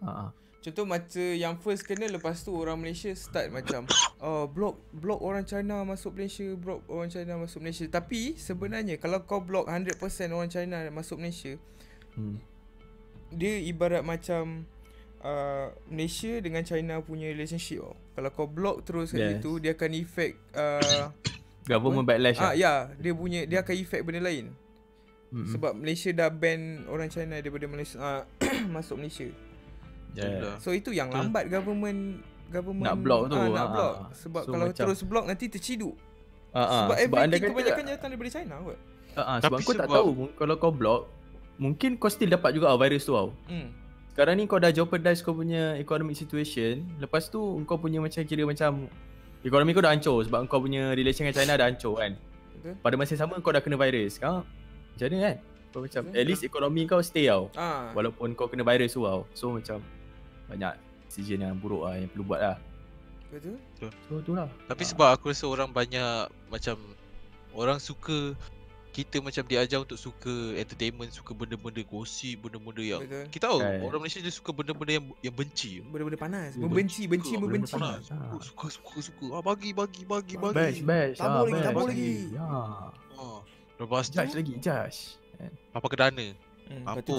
ha, 0.00 0.30
Contoh 0.62 0.86
macam 0.86 1.26
yang 1.34 1.58
first 1.58 1.82
kena 1.82 2.06
lepas 2.06 2.38
tu 2.38 2.52
orang 2.52 2.78
Malaysia 2.78 3.10
start 3.12 3.50
macam 3.50 3.82
oh 4.22 4.46
block 4.46 4.78
block 4.92 5.18
orang 5.18 5.42
China 5.42 5.82
masuk 5.82 6.14
Malaysia, 6.14 6.46
block 6.54 6.86
orang 6.86 7.08
China 7.08 7.34
masuk 7.36 7.58
Malaysia. 7.58 7.88
Tapi 7.88 8.38
sebenarnya 8.38 8.94
kalau 8.94 9.18
kau 9.20 9.40
block 9.40 9.66
100% 9.66 9.98
orang 10.30 10.46
China 10.46 10.78
masuk 10.92 11.18
Malaysia, 11.18 11.58
hmm. 12.14 12.36
dia 13.32 13.54
ibarat 13.64 14.02
macam 14.02 14.68
uh, 15.20 15.72
Malaysia 15.88 16.38
dengan 16.38 16.62
China 16.62 17.00
punya 17.00 17.30
relationship 17.30 17.80
tau. 17.80 17.94
Kalau 18.12 18.30
kau 18.30 18.46
block 18.46 18.84
terus 18.84 19.10
kat 19.10 19.18
Yes. 19.18 19.30
situ, 19.38 19.52
dia 19.58 19.72
akan 19.72 19.90
effect 19.94 20.36
uh, 20.52 21.08
Government 21.62 22.02
backlash 22.02 22.42
ah 22.42 22.50
lah 22.50 22.54
ya, 22.58 22.72
dia 22.98 23.12
punya 23.14 23.46
dia 23.46 23.62
akan 23.62 23.74
effect 23.78 24.02
benda 24.02 24.18
lain. 24.20 24.50
Mm-mm. 25.32 25.48
Sebab 25.48 25.72
Malaysia 25.72 26.10
dah 26.12 26.28
ban 26.28 26.84
orang 26.90 27.08
China 27.08 27.38
daripada 27.38 27.64
Malaysia 27.64 27.96
uh, 27.96 28.22
masuk 28.74 28.98
Malaysia. 28.98 29.30
yeah. 30.12 30.58
So 30.58 30.74
itu 30.74 30.92
yang 30.92 31.08
lambat 31.08 31.48
government 31.48 32.20
government 32.52 32.84
Nak 32.84 32.96
block 33.00 33.22
tu, 33.30 33.36
ah, 33.38 33.48
nak 33.48 33.64
ah. 33.64 33.70
block 33.72 33.94
sebab 34.12 34.42
So 34.44 34.50
kalau 34.52 34.66
macam- 34.68 34.84
terus 34.84 35.00
block 35.08 35.24
nanti 35.24 35.48
terciduk. 35.48 35.96
Ah, 36.52 36.60
ah. 36.60 36.68
sebab 36.84 36.96
sebab 37.00 37.18
everything 37.24 37.48
kebanyakan 37.48 37.84
datang 37.88 38.08
daripada 38.12 38.30
China 38.30 38.54
kot. 38.60 38.78
ah, 39.16 39.20
ah, 39.22 39.36
Tapi 39.40 39.40
Sebab 39.40 39.58
kau 39.62 39.72
tak 39.72 39.86
sebab- 39.88 39.96
tahu 39.96 40.10
Kalau 40.36 40.54
kau 40.60 40.72
block 40.74 41.00
Mungkin 41.62 41.94
kau 41.94 42.10
still 42.10 42.26
dapat 42.28 42.52
juga 42.52 42.74
virus 42.76 43.06
tu 43.06 43.14
tau 43.14 43.30
Hmm. 43.46 43.70
Sekarang 44.10 44.34
ni 44.34 44.44
kau 44.44 44.58
dah 44.58 44.68
jeopardize 44.68 45.22
kau 45.22 45.32
punya 45.32 45.72
economic 45.74 46.12
situation 46.14 46.82
Lepas 46.98 47.30
tu 47.30 47.38
kau 47.62 47.78
punya 47.78 47.96
macam 47.96 48.20
kira 48.20 48.42
macam 48.42 48.90
Ekonomi 49.40 49.70
kau 49.70 49.80
dah 49.80 49.90
hancur 49.90 50.20
sebab 50.20 50.44
kau 50.46 50.58
punya 50.58 50.92
relation 50.92 51.22
dengan 51.22 51.38
China 51.38 51.54
dah 51.54 51.66
hancur 51.66 51.94
kan 51.96 52.12
Betul. 52.52 52.74
Pada 52.76 52.94
masa 52.94 53.14
yang 53.14 53.22
sama 53.22 53.38
kau 53.38 53.48
dah 53.48 53.58
kena 53.58 53.74
virus 53.76 54.18
Sekarang 54.18 54.42
macam 54.90 55.06
mana 55.06 55.18
kan 55.24 55.36
Kau 55.70 55.80
macam 55.80 56.02
Betul. 56.04 56.18
at 56.18 56.24
least 56.26 56.42
ekonomi 56.42 56.82
kau 56.84 57.00
stay 57.00 57.24
tau 57.24 57.48
Ah. 57.54 57.88
Walaupun 57.92 58.34
kau 58.34 58.46
kena 58.46 58.62
virus 58.62 58.92
tu 58.92 59.00
tau 59.00 59.24
So 59.32 59.50
macam 59.50 59.78
banyak 60.46 60.72
decision 61.06 61.40
yang 61.40 61.56
buruk 61.56 61.82
lah 61.82 61.96
yang 61.96 62.06
perlu 62.06 62.24
buat 62.24 62.40
lah 62.42 62.56
Betul? 63.30 63.56
So 63.80 64.20
tu 64.20 64.32
lah 64.34 64.50
Tapi 64.66 64.82
Ah. 64.82 64.88
sebab 64.92 65.08
aku 65.10 65.32
rasa 65.32 65.44
orang 65.46 65.70
banyak 65.70 66.14
macam 66.46 66.76
orang 67.52 67.78
suka 67.78 68.36
kita 68.92 69.18
macam 69.18 69.40
diajar 69.42 69.80
untuk 69.80 69.96
suka 69.96 70.28
entertainment, 70.54 71.08
suka 71.08 71.32
benda-benda 71.32 71.80
gosip, 71.82 72.36
benda-benda 72.38 72.82
yang 72.82 73.00
Betul. 73.00 73.24
kita 73.26 73.44
tahu 73.46 73.58
Kan. 73.58 73.80
orang 73.82 74.00
Malaysia 74.00 74.20
dia 74.20 74.28
suka 74.30 74.50
benda-benda 74.52 74.92
yang 74.92 75.06
yang 75.22 75.32
benci. 75.32 75.80
Benda-benda 75.80 76.20
panas, 76.20 76.52
membenci, 76.54 77.02
benci, 77.06 77.32
Suka 77.32 77.40
membenci. 77.40 77.72
benda 77.72 77.96
panas. 77.96 78.04
Ah. 78.08 78.36
Suka, 78.38 78.68
suka, 78.68 78.92
suka, 78.92 78.98
suka. 79.02 79.26
Ah 79.32 79.42
bagi, 79.42 79.72
bagi, 79.72 80.04
bagi, 80.04 80.34
Bagi. 80.36 80.52
Bash 80.54 80.80
bash 80.82 81.16
Tabur 81.16 81.40
lagi, 81.42 81.52
bash. 81.54 81.64
tabur 81.64 81.84
lagi. 81.88 82.12
Ya 82.30 82.44
Ah. 82.44 83.40
Lepas 83.74 84.04
tu 84.06 84.14
Judge 84.14 84.34
lagi 84.36 84.54
judge 84.60 84.98
Apa 85.72 85.86
kedana? 85.88 86.26
Hmm, 86.62 86.84
Apa? 86.84 87.02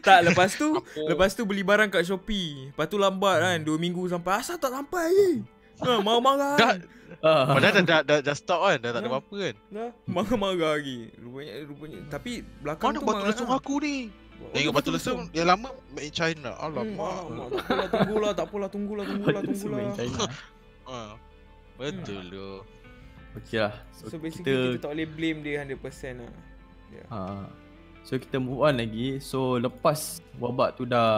Tak, 0.00 0.18
lepas 0.22 0.50
tu 0.54 0.68
Apa? 0.72 1.08
Lepas 1.08 1.30
tu 1.32 1.42
beli 1.42 1.62
barang 1.62 1.88
kat 1.88 2.02
Shopee 2.02 2.70
Lepas 2.70 2.86
tu 2.86 2.96
lambat 2.96 3.36
kan 3.38 3.58
2 3.58 3.74
minggu 3.76 4.06
sampai 4.06 4.38
Asal 4.38 4.56
tak 4.56 4.70
sampai 4.70 5.02
lagi 5.08 5.32
Ha, 5.78 6.00
marah-marah 6.00 6.54
Dah, 6.56 6.68
kan 6.72 6.78
Ah. 7.22 7.48
padahal 7.48 7.72
dah, 7.72 7.82
dah, 7.82 8.00
dah, 8.02 8.18
dah 8.20 8.36
stop 8.36 8.60
kan, 8.60 8.76
dah 8.78 8.90
tak 8.90 9.00
ada 9.00 9.08
apa-apa 9.08 9.36
kan. 9.40 9.54
Dah, 9.68 9.90
marah-marah 10.04 10.74
lagi 10.74 11.08
Rupanya, 11.16 11.52
rupanya 11.64 11.98
Tapi 12.06 12.32
belakang 12.60 12.86
Mana 12.86 12.98
tu 12.98 13.06
batu 13.06 13.24
lesung 13.24 13.48
lah. 13.48 13.58
aku 13.58 13.74
ni? 13.78 13.96
Oh, 14.36 14.48
Tengok 14.52 14.72
batu 14.74 14.90
lesung 14.90 15.20
yang 15.32 15.48
lama 15.48 15.70
made 15.90 16.06
in 16.06 16.12
China. 16.12 16.50
Hmm, 16.52 16.66
Alamak. 16.68 16.92
alamak, 16.92 17.48
tak 17.48 17.64
apalah 17.64 17.88
tunggulah, 17.88 18.30
tak 18.32 18.46
apalah 18.46 18.68
tunggulah, 18.68 19.04
tunggulah, 19.06 19.40
tunggulah. 19.42 19.80
China. 19.94 20.24
Ha. 20.84 20.98
Betul 21.78 22.22
tu. 22.28 22.48
Okey 23.36 23.58
lah. 23.60 23.74
So, 23.92 24.08
So 24.08 24.16
basically 24.16 24.48
kita, 24.48 24.64
kita, 24.74 24.82
tak 24.82 24.90
boleh 24.92 25.08
blame 25.08 25.38
dia 25.40 25.60
100% 25.60 26.20
lah. 26.20 26.32
ha. 27.08 27.20
So 28.02 28.16
kita 28.16 28.36
move 28.36 28.60
on 28.60 28.76
lagi. 28.76 29.18
So 29.18 29.56
lepas 29.56 30.20
wabak 30.36 30.76
tu 30.76 30.84
dah 30.84 31.08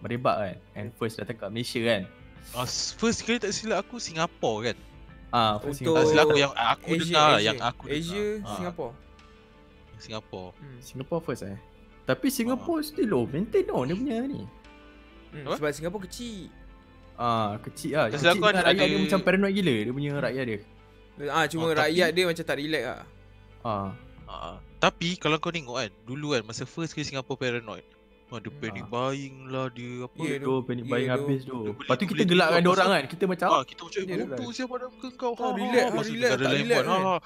merebak 0.00 0.36
kan. 0.36 0.56
And 0.74 0.86
first 0.94 1.16
datang 1.16 1.36
kat 1.36 1.48
Malaysia 1.48 1.78
kan. 1.80 2.02
Ah, 2.52 2.66
first 2.68 3.22
kali 3.22 3.38
tak 3.38 3.50
silap 3.50 3.82
aku 3.82 3.96
Singapore 3.96 4.58
kan. 4.64 4.76
Ah, 5.28 5.56
first 5.58 5.80
Untuk- 5.80 5.96
Tak 5.96 6.04
silap 6.06 6.24
aku 6.26 6.38
yang 6.38 6.52
aku 6.52 6.88
Asia, 6.90 7.00
dengar 7.00 7.24
lah, 7.24 7.34
Asia. 7.34 7.46
yang 7.46 7.58
aku 7.60 7.84
dengar. 7.84 7.98
Asia, 7.98 8.24
Ah, 8.38 8.54
Singapore. 8.54 8.92
Singapore. 9.96 10.50
Hmm. 10.54 10.78
Singapore 10.78 11.20
first 11.22 11.42
eh. 11.44 11.58
Tapi 12.04 12.26
Singapore 12.28 12.80
still 12.82 13.08
low 13.08 13.24
maintain 13.24 13.64
tau 13.64 13.82
dia 13.82 13.96
punya 13.96 14.20
ni. 14.22 14.44
Hmm. 15.32 15.44
Apa? 15.44 15.54
Sebab 15.56 15.70
Singapore 15.72 16.02
kecil. 16.04 16.52
Ah, 17.14 17.56
kecil 17.58 17.94
lah. 17.94 18.06
Tak 18.06 18.10
Kecil 18.12 18.20
silap 18.20 18.34
aku 18.34 18.42
dengan 18.44 18.54
ada- 18.54 18.68
rakyat 18.68 18.86
dia 18.86 18.98
macam 19.00 19.20
paranoid 19.22 19.54
gila 19.54 19.74
dia 19.80 19.92
punya 19.92 20.10
rakyat 20.20 20.44
dia. 20.44 20.58
Ah 21.24 21.44
cuma 21.46 21.62
Oh, 21.62 21.70
tapi- 21.70 21.80
rakyat 21.80 22.08
dia 22.10 22.24
macam 22.26 22.44
tak 22.44 22.56
relax 22.58 22.84
lah. 22.84 23.02
Ah, 23.62 23.88
Ah, 24.26 24.56
tapi 24.78 25.14
kalau 25.14 25.38
kau 25.38 25.48
tengok 25.48 25.76
kan, 25.76 25.90
dulu 26.02 26.34
kan 26.34 26.42
masa 26.42 26.64
first 26.64 26.90
kali 26.90 27.02
Singapore 27.02 27.36
paranoid. 27.36 27.86
Dia 28.36 28.52
panic 28.52 28.82
Ah. 28.82 28.88
buying 28.88 29.36
lah 29.46 29.66
dia 29.68 29.90
apa. 30.02 30.20
Ya, 30.20 30.36
tu 30.38 30.52
panic 30.60 30.84
Ya, 30.84 30.90
buying 30.90 31.06
tu. 31.06 31.14
habis 31.14 31.40
tu. 31.42 31.58
Lepas 31.76 31.94
tu 31.94 32.04
kita 32.06 32.22
gelakkan 32.24 32.58
dia 32.58 32.70
orang 32.70 32.88
kan. 32.88 33.02
Kita 33.06 33.24
macam 33.24 33.46
Ah, 33.48 33.62
kita 33.62 33.80
macam 33.82 34.00
Ya, 34.00 34.14
eh, 34.14 34.18
bodoh 34.24 34.50
siapa 34.50 34.70
pada 34.70 34.86
muka 34.88 35.08
kau. 35.14 35.32
Ah, 35.34 35.52
relax, 35.52 35.74
ah, 35.80 35.90
Lepas 35.90 36.04
tu 36.04 36.12
relax, 36.12 36.30
tak 36.30 36.38
relax 36.40 36.80
kan. 36.80 36.84
ha, 36.86 36.96
ha. 37.00 37.16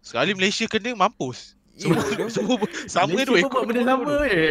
Sekali 0.00 0.30
Malaysia 0.32 0.64
kena 0.66 0.90
mampus. 0.94 1.38
Ya, 1.72 1.88
Semua, 2.28 2.56
sama 2.92 3.06
Malaysia 3.10 3.24
tu 3.26 3.32
pun 3.38 3.50
buat 3.50 3.64
benda 3.64 3.82
sama 3.84 4.12
je. 4.26 4.44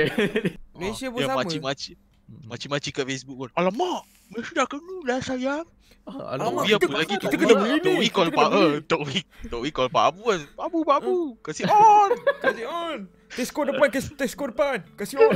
Malaysia 0.74 1.06
pun 1.08 1.18
yang 1.18 1.30
sama. 1.30 1.40
makcik-makcik 1.40 1.98
Makcik-makcik 2.46 2.92
kat 2.92 3.06
Facebook 3.06 3.38
pun 3.38 3.50
Alamak 3.54 4.02
Malaysia 4.30 4.54
dah 4.56 4.66
kena 4.66 4.96
dah 5.04 5.20
sayang 5.20 5.66
Ah, 6.04 6.34
Alamak, 6.34 6.66
Biar 6.66 6.78
kita- 6.78 6.90
apa 6.90 6.98
lagi 6.98 7.16
kita 7.16 7.36
kena 7.38 7.54
beli 7.54 7.76
ni, 7.76 7.82
Tok 7.86 8.02
call 8.10 8.28
kena 8.28 8.38
Pak 8.40 8.50
eh, 8.50 8.72
Tok 8.82 9.02
Wee 9.06 9.24
Tok 9.46 9.60
Wee 9.62 9.70
call 9.70 9.90
Pak 9.90 10.04
Abu 10.10 10.22
kan 10.26 10.42
Babu 10.58 10.80
babu 10.82 11.16
Kasih 11.40 11.70
on 11.70 12.10
Kasih 12.44 12.66
on. 12.66 13.00
Tesco 13.30 13.62
depan, 13.62 13.88
kes- 13.88 14.18
Tesco 14.18 14.50
depan. 14.50 14.82
Kasih 14.96 15.22
on. 15.22 15.30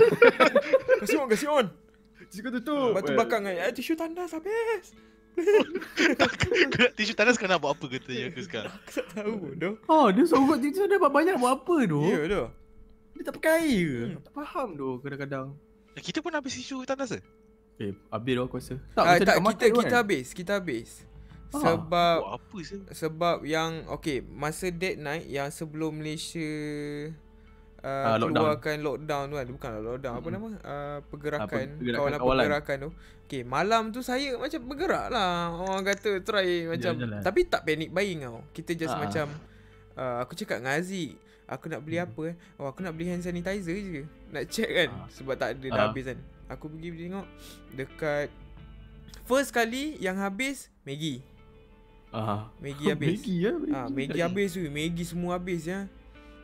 kasih 1.06 1.18
on, 1.22 1.28
kasih 1.30 1.48
on. 1.48 1.66
Suka 2.28 2.50
tutup. 2.50 2.90
Lepas 2.90 3.06
tu 3.06 3.14
belakang 3.14 3.42
kan, 3.46 3.54
eh, 3.54 3.70
tisu 3.70 3.94
tandas 3.94 4.34
habis. 4.34 4.98
Tisu 6.94 7.14
tandas 7.14 7.38
kau 7.38 7.46
nak 7.46 7.58
buat 7.58 7.74
apa 7.74 7.86
Katanya 7.90 8.30
aku 8.30 8.42
sekarang 8.42 8.70
Aku 8.72 8.90
tak 8.92 9.06
tahu 9.14 9.38
dah. 9.56 9.74
Oh, 9.86 10.08
dia 10.10 10.26
seorang 10.26 10.58
tisu 10.58 10.86
dapat 10.86 11.10
banyak 11.10 11.36
buat 11.38 11.54
apa 11.56 11.76
tu? 11.86 12.02
Ya 12.04 12.22
dah. 12.26 12.48
Dia 13.14 13.24
tak 13.24 13.34
pakai 13.38 13.52
air 13.60 13.86
ke? 13.86 14.02
Hmm. 14.10 14.22
Tak 14.24 14.34
faham 14.36 14.68
tu 14.74 14.88
kadang-kadang. 15.00 15.48
Eh, 15.94 16.02
Kita 16.02 16.20
pun 16.20 16.34
habis 16.34 16.54
tisu 16.54 16.82
tandas 16.84 17.14
ke 17.14 17.22
Eh, 17.76 17.92
habis 18.08 18.32
dah 18.32 18.44
aku 18.44 18.56
rasa. 18.56 18.76
Tak, 18.92 19.04
tak 19.04 19.18
dekat 19.20 19.36
kita 19.36 19.66
tu 19.66 19.74
kita 19.74 19.84
kan? 19.84 20.00
habis, 20.00 20.26
kita 20.32 20.52
habis. 20.56 20.90
Ah. 21.52 21.62
Sebab 21.76 22.16
Buat 22.20 22.34
apa 22.36 22.58
sih 22.60 22.80
sebab 22.92 23.38
yang 23.44 23.72
okay 23.88 24.22
masa 24.24 24.68
dead 24.70 24.98
night 24.98 25.26
yang 25.28 25.50
sebelum 25.50 25.94
Malaysia 25.94 26.50
uh, 27.80 28.06
Ah, 28.08 28.16
lockdown. 28.16 28.34
keluarkan 28.36 28.76
lockdown 28.80 29.24
tu 29.24 29.36
kan 29.36 29.48
bukan 29.48 29.70
lockdown 29.80 30.14
apa 30.14 30.22
Mm-mm. 30.24 30.34
nama 30.36 30.48
uh, 30.64 30.98
pergerakan, 31.04 31.66
Ah, 31.66 31.78
pergerakan 31.78 32.00
kawalan 32.00 32.18
kawalan. 32.18 32.42
pergerakan 32.42 32.78
tu 32.80 32.90
okay 33.24 33.42
malam 33.44 33.84
tu 33.90 34.00
saya 34.00 34.34
macam 34.36 34.62
bergerak 34.64 35.06
lah 35.10 35.32
orang 35.54 35.84
kata 35.84 36.10
try 36.22 36.50
macam 36.66 36.94
Jalan-jalan. 36.96 37.22
tapi 37.22 37.40
tak 37.44 37.62
panic 37.64 37.90
buying 37.92 38.20
tau 38.24 38.42
kita 38.52 38.72
just 38.76 38.94
Ah. 38.94 39.00
macam 39.00 39.26
uh, 39.94 40.18
aku 40.22 40.34
cakap 40.34 40.58
dengan 40.58 40.74
Aziz 40.76 41.14
aku 41.46 41.66
nak 41.68 41.82
beli 41.82 41.98
Hmm. 41.98 42.08
apa 42.08 42.22
eh 42.26 42.36
oh 42.56 42.66
aku 42.66 42.80
nak 42.82 42.94
beli 42.94 43.06
hand 43.08 43.22
sanitizer 43.22 43.76
je 43.76 44.02
nak 44.32 44.44
check 44.48 44.70
kan 44.70 44.90
Ah. 44.92 45.06
sebab 45.08 45.36
tak 45.36 45.50
ada 45.54 45.68
dah 45.68 45.78
Ah. 45.78 45.88
habis 45.88 46.04
kan 46.04 46.18
aku 46.48 46.68
pergi 46.68 47.08
tengok 47.08 47.28
dekat 47.72 48.28
first 49.24 49.50
kali 49.50 49.96
yang 49.98 50.18
habis 50.18 50.68
Maggi 50.84 51.24
Ah. 52.14 52.46
Maggi 52.62 52.86
habis 52.94 53.26
Maggi 53.26 53.36
ya. 53.42 53.54
Ah, 53.74 53.88
Maggi 53.90 54.20
habis 54.22 54.54
tu. 54.54 54.62
Maggi 54.70 55.02
semua 55.02 55.34
habis 55.34 55.66
ya. 55.66 55.90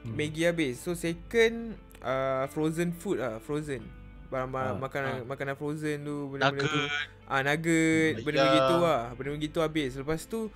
Hmm. 0.01 0.17
Maggi 0.17 0.41
habis. 0.41 0.81
So 0.81 0.97
second 0.97 1.77
uh, 2.01 2.49
frozen 2.49 2.89
food 2.89 3.21
ah, 3.21 3.37
frozen. 3.37 3.85
Barang-barang 4.33 4.77
Ah, 4.77 4.81
makanan 4.81 5.13
ah. 5.13 5.25
makanan 5.29 5.53
frozen 5.53 6.01
tu 6.01 6.33
benda-benda 6.33 6.65
tu. 6.65 6.73
Nugget 6.73 7.29
Ah 7.29 7.45
nugget, 7.45 8.13
Hmm, 8.17 8.25
benda 8.25 8.37
ya. 8.41 8.45
begitu 8.49 8.75
lah. 8.81 9.01
Benda 9.13 9.29
begitu 9.31 9.57
habis. 9.61 9.91
Lepas 9.93 10.25
tu 10.25 10.49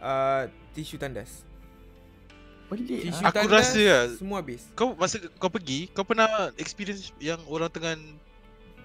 uh, 0.00 0.42
tisu 0.72 0.96
tandas. 0.96 1.44
Pelik. 2.64 3.12
Aku 3.20 3.44
rasa 3.44 3.76
lah, 3.76 4.02
semua 4.16 4.40
habis. 4.40 4.64
Kau 4.72 4.96
masa 4.96 5.20
kau 5.36 5.52
pergi 5.52 5.92
Kau 5.92 6.00
pernah 6.00 6.48
experience 6.56 7.12
Yang 7.20 7.44
orang 7.44 7.68
tengah 7.68 7.92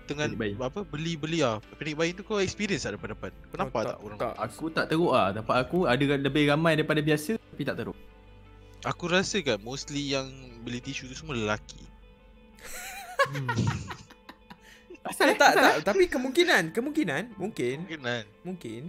Tengah 0.09 0.25
buying. 0.31 0.57
apa 0.57 0.81
beli-beli 0.83 1.39
ah 1.39 1.57
panic 1.73 1.93
buying 1.93 2.13
tu 2.13 2.23
kau 2.23 2.37
experience 2.37 2.81
tak 2.81 2.97
depan-depan 2.97 3.29
kau 3.45 3.57
nampak 3.57 3.81
tak- 3.83 3.91
tak, 3.91 3.97
orang 4.01 4.17
tak. 4.17 4.33
Aku 4.41 4.65
tak 4.67 4.85
teruk 4.87 5.11
ah. 5.11 5.29
Tempat 5.29 5.55
aku 5.59 5.77
ada 5.85 6.03
lebih 6.17 6.43
ramai 6.45 6.73
daripada 6.73 6.99
biasa 6.99 7.37
tapi 7.37 7.63
tak 7.63 7.77
teruk. 7.77 7.97
aku 8.81 9.05
rasa 9.05 9.37
kan 9.39 9.59
mostly 9.59 10.09
yang 10.09 10.25
beli 10.59 10.79
tisu 10.79 11.05
tu 11.05 11.13
semua 11.13 11.33
lelaki 11.33 11.83
Asal 15.01 15.31
Eh, 15.31 15.35
tak 15.35 15.51
tak 15.53 15.73
tapi 15.85 16.05
kemungkinan 16.05 16.71
kemungkinan 16.71 17.35
mungkin 17.35 17.75
mungkin 17.81 17.99
kan 18.01 18.23
mungkin 18.43 18.81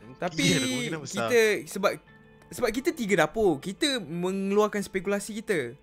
Mungkin 0.00 0.18
tapi 0.18 0.42
ada 0.48 0.64
kemungkinan 0.64 1.00
besar. 1.00 1.16
kita 1.22 1.42
sebab 1.68 1.90
sebab 2.48 2.68
kita 2.70 2.90
tiga 2.90 3.14
dapur 3.18 3.58
kita 3.58 3.98
mengeluarkan 3.98 4.80
spekulasi 4.80 5.36
kita 5.36 5.76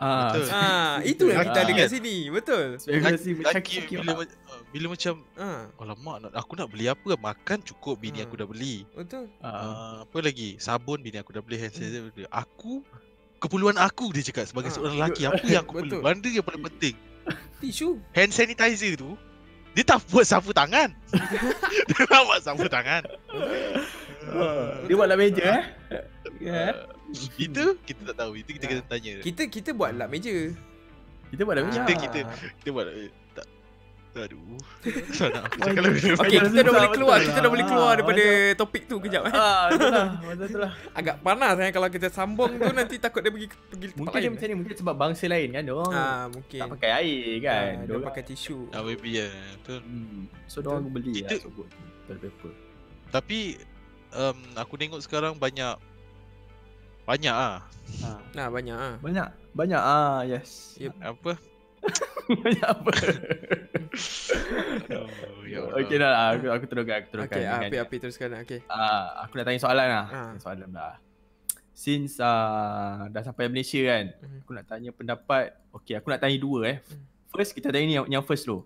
Ah, 0.00 0.32
Betul. 0.32 0.46
Ah, 0.48 0.94
itu 1.04 1.24
yang 1.28 1.44
kita 1.44 1.54
Ah. 1.54 1.64
ada 1.68 1.72
kat 1.76 1.88
sini. 1.88 2.16
Betul. 2.26 2.66
spekulasi 2.74 3.30
Lelaki 3.30 3.52
sakit-sakit 3.52 3.96
bila, 4.00 4.12
ah, 4.16 4.60
bila 4.66 4.86
macam 4.88 5.14
Ah, 5.36 5.60
Alamak 5.76 6.16
nak, 6.18 6.32
aku 6.34 6.52
nak 6.54 6.68
beli 6.68 6.86
apa 6.86 7.10
Makan 7.12 7.58
cukup 7.62 7.94
bini 7.96 8.16
Hmm. 8.16 8.24
aku 8.24 8.34
dah 8.34 8.48
beli 8.48 8.88
betul. 8.90 9.28
Ah. 9.38 9.52
uh, 9.52 9.94
Apa 10.02 10.18
lagi 10.20 10.56
Sabun 10.56 10.98
bini 10.98 11.16
aku 11.16 11.30
dah 11.30 11.40
beli 11.40 11.56
Hand 11.56 11.70
sanitizer 11.70 12.00
beli. 12.06 12.24
Aku 12.26 12.80
Keperluan 13.36 13.76
aku 13.76 14.08
dia 14.10 14.24
cakap 14.24 14.44
Sebagai 14.46 14.68
Ah, 14.68 14.74
seorang 14.74 14.94
lelaki 14.96 15.22
Apa 15.22 15.44
yang 15.44 15.62
aku 15.62 15.74
perlu. 15.78 16.00
Benda 16.00 16.28
yang 16.28 16.42
paling 16.42 16.64
penting 16.66 16.96
Tisu. 17.58 18.00
Hand 18.10 18.32
sanitizer 18.32 18.96
tu 18.96 19.20
Dia 19.70 19.84
tak 19.86 20.00
buat 20.08 20.24
sapu 20.24 20.50
tangan 20.50 20.96
Dia 21.88 22.02
tak 22.02 22.20
buat 22.24 22.40
sapu 22.40 22.64
tangan 22.66 23.04
Ah, 24.26 24.80
Dia 24.82 24.94
buat 24.94 25.06
dalam 25.06 25.20
meja 25.20 25.44
eh. 25.44 25.64
Ya. 26.40 26.72
Itu 27.36 27.64
kita 27.80 28.00
tak 28.06 28.16
tahu 28.18 28.32
Itu 28.34 28.50
kita 28.52 28.64
Ah. 28.64 28.70
kena 28.70 28.82
tanya 28.86 29.12
Kita 29.20 29.42
kita 29.46 29.70
buat 29.70 29.90
lap 29.92 30.08
meja. 30.08 30.54
Kita 31.28 31.40
buat 31.42 31.54
dalam 31.54 31.66
meja. 31.66 31.80
Kita- 31.82 32.00
kita- 32.04 32.28
Kita 32.56 32.68
buat 32.70 32.86
tak 33.32 33.46
Aduh 34.12 34.58
Tak 35.14 35.28
nak 35.30 35.42
aku 35.46 35.58
cakap 35.62 35.82
lebih 35.84 36.02
Okey, 36.02 36.14
Macam 36.18 36.50
kita 36.50 36.60
dah 36.60 36.72
boleh 36.72 36.90
keluar, 36.90 37.18
kita 37.20 37.30
dah 37.30 37.38
lah. 37.38 37.46
boleh 37.48 37.64
keluar 37.64 37.90
daripada 37.94 38.24
topik 38.56 38.82
tu 38.84 38.96
kejap 38.98 39.22
eh. 39.22 39.32
Ah, 39.32 39.64
betul 39.70 39.86
lah. 39.88 40.06
Betul 40.20 40.46
tu 40.48 40.58
lah. 40.58 40.72
Agak 40.92 41.16
panas 41.20 41.54
eh 41.56 41.70
kalau 41.70 41.88
kita 41.88 42.08
sambung 42.10 42.50
tu 42.52 42.70
nanti 42.72 42.98
takut 42.98 43.20
dia 43.20 43.30
pergi 43.30 43.46
pergi 43.46 43.86
tempat 43.86 43.96
Mungkin 43.96 44.10
dia 44.12 44.20
lain. 44.20 44.32
macam 44.34 44.46
ni 44.46 44.56
mungkin 44.56 44.74
sebab 44.76 44.94
bangsa 44.96 45.24
lain 45.26 45.48
kan 45.48 45.62
dia 45.62 45.74
orang 45.76 45.92
Ah, 45.94 46.24
mungkin. 46.26 46.58
tak 46.58 46.68
pakai 46.72 46.90
air 46.96 47.22
kan. 47.40 47.70
Ah, 47.72 47.84
dia 47.86 48.02
pakai 48.02 48.22
tisu. 48.24 48.58
Ah 48.70 48.82
maybe 48.82 49.08
ya 49.12 49.28
Betul 49.56 49.78
Hmm. 49.80 50.22
So 50.44 50.58
dia 50.58 50.68
orang 50.68 50.84
beli 50.88 51.12
Kita- 51.16 51.30
lah 51.30 51.40
sebut 51.40 51.66
toilet 52.04 52.20
paper. 52.24 52.52
Tapi 53.10 53.38
um, 54.12 54.38
Aku 54.56 54.74
tengok 54.74 54.98
sekarang 54.98 55.34
banyak 55.36 55.78
Banyak 57.10 57.34
ah 57.34 57.58
Ha. 58.00 58.22
Nah, 58.32 58.46
banyak 58.48 58.72
ah. 58.72 58.94
Banyak 59.02 59.26
banyak 59.50 59.76
ah 59.76 60.22
yes. 60.22 60.78
Yep. 60.78 60.94
Apa 61.02 61.32
banyak 62.44 62.62
apa? 62.62 62.92
oh, 64.94 65.42
ya. 65.42 65.58
Okey 65.74 65.96
dah 65.98 66.08
lah, 66.08 66.24
aku 66.30 66.46
aku 66.48 66.64
teruskan 66.66 66.96
aku 66.96 67.08
teruskan. 67.10 67.34
Okey, 67.34 67.42
dengan- 67.42 67.66
api 67.66 67.76
api 67.82 67.96
teruskan 67.98 68.28
okey. 68.44 68.58
Ah, 68.68 69.26
aku 69.26 69.32
nak 69.34 69.44
tanya 69.44 69.58
soalan 69.58 69.86
lah. 69.88 70.04
Ah. 70.06 70.06
Tanya 70.30 70.38
Soalan 70.38 70.68
dah. 70.70 70.94
Since 71.72 72.20
uh, 72.20 73.08
dah 73.08 73.22
sampai 73.24 73.48
Malaysia 73.48 73.80
kan, 73.82 74.04
Mhm. 74.14 74.38
aku 74.44 74.50
nak 74.52 74.66
tanya 74.68 74.90
pendapat. 74.92 75.44
Okay, 75.74 75.94
aku 75.96 76.06
nak 76.08 76.20
tanya 76.20 76.36
dua 76.36 76.60
eh. 76.68 76.76
Hmm. 76.78 77.02
First 77.32 77.56
kita 77.56 77.72
tanya 77.72 77.86
ni 77.86 77.94
yang, 77.96 78.06
yang 78.06 78.22
first 78.22 78.44
dulu. 78.44 78.62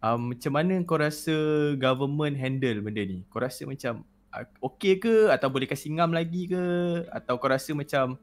Um, 0.00 0.34
macam 0.34 0.52
mana 0.52 0.74
kau 0.82 0.98
rasa 0.98 1.32
government 1.76 2.34
handle 2.34 2.82
benda 2.82 3.02
ni? 3.04 3.22
Kau 3.28 3.38
rasa 3.38 3.62
macam 3.62 4.02
uh, 4.02 4.13
okay 4.58 4.96
ke 4.96 5.28
atau 5.28 5.46
boleh 5.46 5.64
kasih 5.64 5.92
ngam 5.92 6.10
lagi 6.10 6.46
ke 6.46 6.62
atau 7.08 7.36
kau 7.36 7.46
rasa 7.46 7.70
macam 7.72 8.18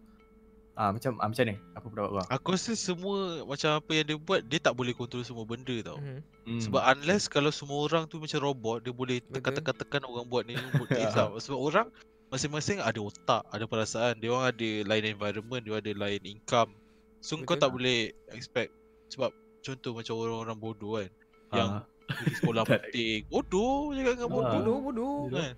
ah 0.73 0.89
macam 0.89 1.19
ah, 1.19 1.27
macam 1.27 1.43
ni? 1.43 1.55
Apa 1.71 1.85
pendapat 1.85 2.09
kau? 2.11 2.25
Aku 2.31 2.47
rasa 2.51 2.71
semua 2.73 3.15
Macam 3.43 3.75
apa 3.75 3.91
yang 3.91 4.05
dia 4.05 4.17
buat 4.17 4.39
Dia 4.41 4.57
tak 4.57 4.73
boleh 4.73 4.91
kontrol 4.91 5.21
semua 5.21 5.43
benda 5.43 5.75
tau 5.81 5.99
Mhm. 5.99 6.19
Hmm. 6.47 6.59
Sebab 6.59 6.81
unless 6.89 7.27
kalau 7.27 7.51
semua 7.51 7.85
orang 7.85 8.07
tu 8.07 8.17
macam 8.17 8.39
robot 8.41 8.81
Dia 8.81 8.89
boleh 8.91 9.19
tekan-tekan-tekan 9.29 10.01
orang 10.03 10.25
buat 10.25 10.43
ni 10.43 10.55
buat 10.79 10.89
ni 10.89 11.03
tau. 11.11 11.35
Sebab 11.37 11.59
orang 11.59 11.87
masing-masing 12.27 12.79
ada 12.79 12.95
otak, 12.97 13.43
ada 13.45 13.67
perasaan. 13.67 14.15
Dia 14.17 14.31
orang 14.31 14.55
ada 14.55 14.69
lain 14.87 15.03
environment, 15.05 15.59
dia 15.59 15.75
ada 15.75 15.91
lain 15.91 16.21
income. 16.23 16.71
So 17.19 17.35
kau 17.35 17.43
Betul 17.43 17.59
tak 17.59 17.67
lah. 17.67 17.73
boleh 17.75 17.97
expect 18.31 18.71
sebab 19.07 19.29
contoh 19.61 19.91
macam 19.91 20.13
orang-orang 20.15 20.57
bodoh 20.57 20.91
kan 20.95 21.09
yang 21.51 21.69
Ah. 21.69 21.83
pergi 22.07 22.33
sekolah 22.33 22.63
penting. 22.71 23.19
Bodoh 23.27 23.91
je 23.91 24.01
kan 24.01 24.13
dengan 24.15 24.25
Ah. 24.25 24.33
bodoh. 24.33 24.55
Bodoh, 24.55 24.77
bodoh. 24.81 25.17
Kan? 25.35 25.53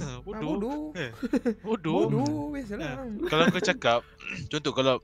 Ah, 0.00 0.18
bodoh. 0.26 0.50
bodoh. 0.56 0.78
Bodoh. 1.66 2.00
Bodoh, 2.08 2.42
biasalah. 2.52 3.06
Kalau 3.28 3.44
kau 3.50 3.62
cakap 3.62 4.00
contoh 4.52 4.72
kalau 4.72 4.96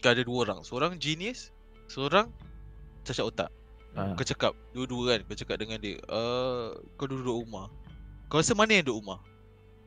kau 0.00 0.10
ada 0.12 0.22
dua 0.22 0.38
orang, 0.48 0.60
seorang 0.64 0.98
genius, 0.98 1.50
seorang 1.88 2.30
cacat 3.06 3.24
otak. 3.24 3.50
Ah. 3.96 4.12
Kau 4.12 4.26
cakap 4.26 4.52
dua-dua 4.76 5.16
kan, 5.16 5.20
kau 5.24 5.36
cakap 5.36 5.56
dengan 5.62 5.80
dia, 5.80 5.96
uh, 6.12 6.76
kau 7.00 7.08
duduk 7.08 7.44
rumah. 7.44 7.72
Kau 8.28 8.42
rasa 8.42 8.52
mana 8.52 8.76
yang 8.76 8.84
duduk 8.84 9.00
rumah? 9.04 9.20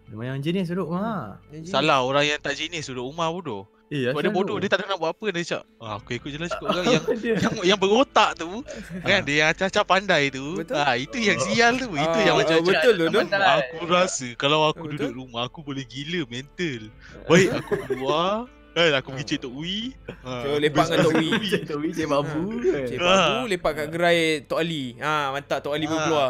Memang 0.10 0.42
jenis 0.42 0.74
duduk 0.74 0.90
ha. 0.98 1.38
Yang 1.54 1.70
Salah 1.70 2.02
orang 2.02 2.26
yang 2.26 2.40
tak 2.42 2.58
genius 2.58 2.90
duduk 2.90 3.06
rumah 3.06 3.30
bodoh. 3.30 3.70
Eh, 3.90 4.06
Sebab 4.06 4.22
dia 4.22 4.30
bodoh, 4.30 4.58
dia 4.58 4.70
tak 4.70 4.80
ada 4.80 4.94
nak 4.94 4.98
buat 4.98 5.12
apa 5.12 5.26
dia 5.30 5.42
cakap. 5.44 5.66
Ah, 5.78 5.98
aku 5.98 6.14
ikut 6.14 6.30
je 6.30 6.38
lah 6.38 6.46
cakap 6.46 6.68
orang 6.68 6.86
yang 6.88 7.04
yang 7.42 7.54
yang 7.66 7.80
berotak 7.80 8.38
tu 8.38 8.62
kan 9.10 9.20
dia 9.22 9.36
yang 9.36 9.50
acah-acah 9.50 9.82
pandai 9.84 10.30
tu. 10.30 10.62
Betul. 10.62 10.78
Ah 10.78 10.94
itu 10.94 11.18
yang 11.18 11.38
sial 11.40 11.74
tu. 11.76 11.90
Itu 11.92 12.06
Ah, 12.12 12.22
yang 12.22 12.36
ah, 12.36 12.40
macam 12.40 12.56
betul 12.62 12.94
tu, 12.96 13.06
Dom. 13.10 13.26
Aku 13.26 13.84
rasa 13.86 14.28
kalau 14.36 14.60
aku 14.64 14.86
Betul. 14.86 14.94
duduk 14.96 15.12
rumah 15.18 15.42
aku 15.44 15.60
boleh 15.60 15.82
gila 15.84 16.22
mental. 16.28 16.94
Baik 17.26 17.50
aku 17.58 17.74
keluar 17.84 18.46
kan 18.70 18.94
aku 18.94 19.10
pergi 19.12 19.26
cek 19.28 19.40
Tok 19.42 19.54
Wi. 19.58 19.78
Ha. 20.22 20.32
So, 20.40 20.50
lepak 20.56 20.86
dengan 20.86 20.98
Tok 21.02 21.14
Wee. 21.18 21.34
Cik 21.44 21.64
Tok 21.66 21.78
Wee, 21.82 21.92
Cik 21.92 22.08
Babu. 22.08 22.42
kan. 22.62 22.84
Cik 22.86 22.98
Ah. 23.00 23.10
Babu 23.10 23.38
lepak 23.50 23.72
kat 23.74 23.88
gerai 23.90 24.20
Tok 24.46 24.60
Ali. 24.62 24.84
Ha, 25.00 25.34
mantap 25.34 25.60
Tok 25.60 25.74
Ali 25.74 25.84
Ah. 25.84 25.92
keluar. 25.92 26.30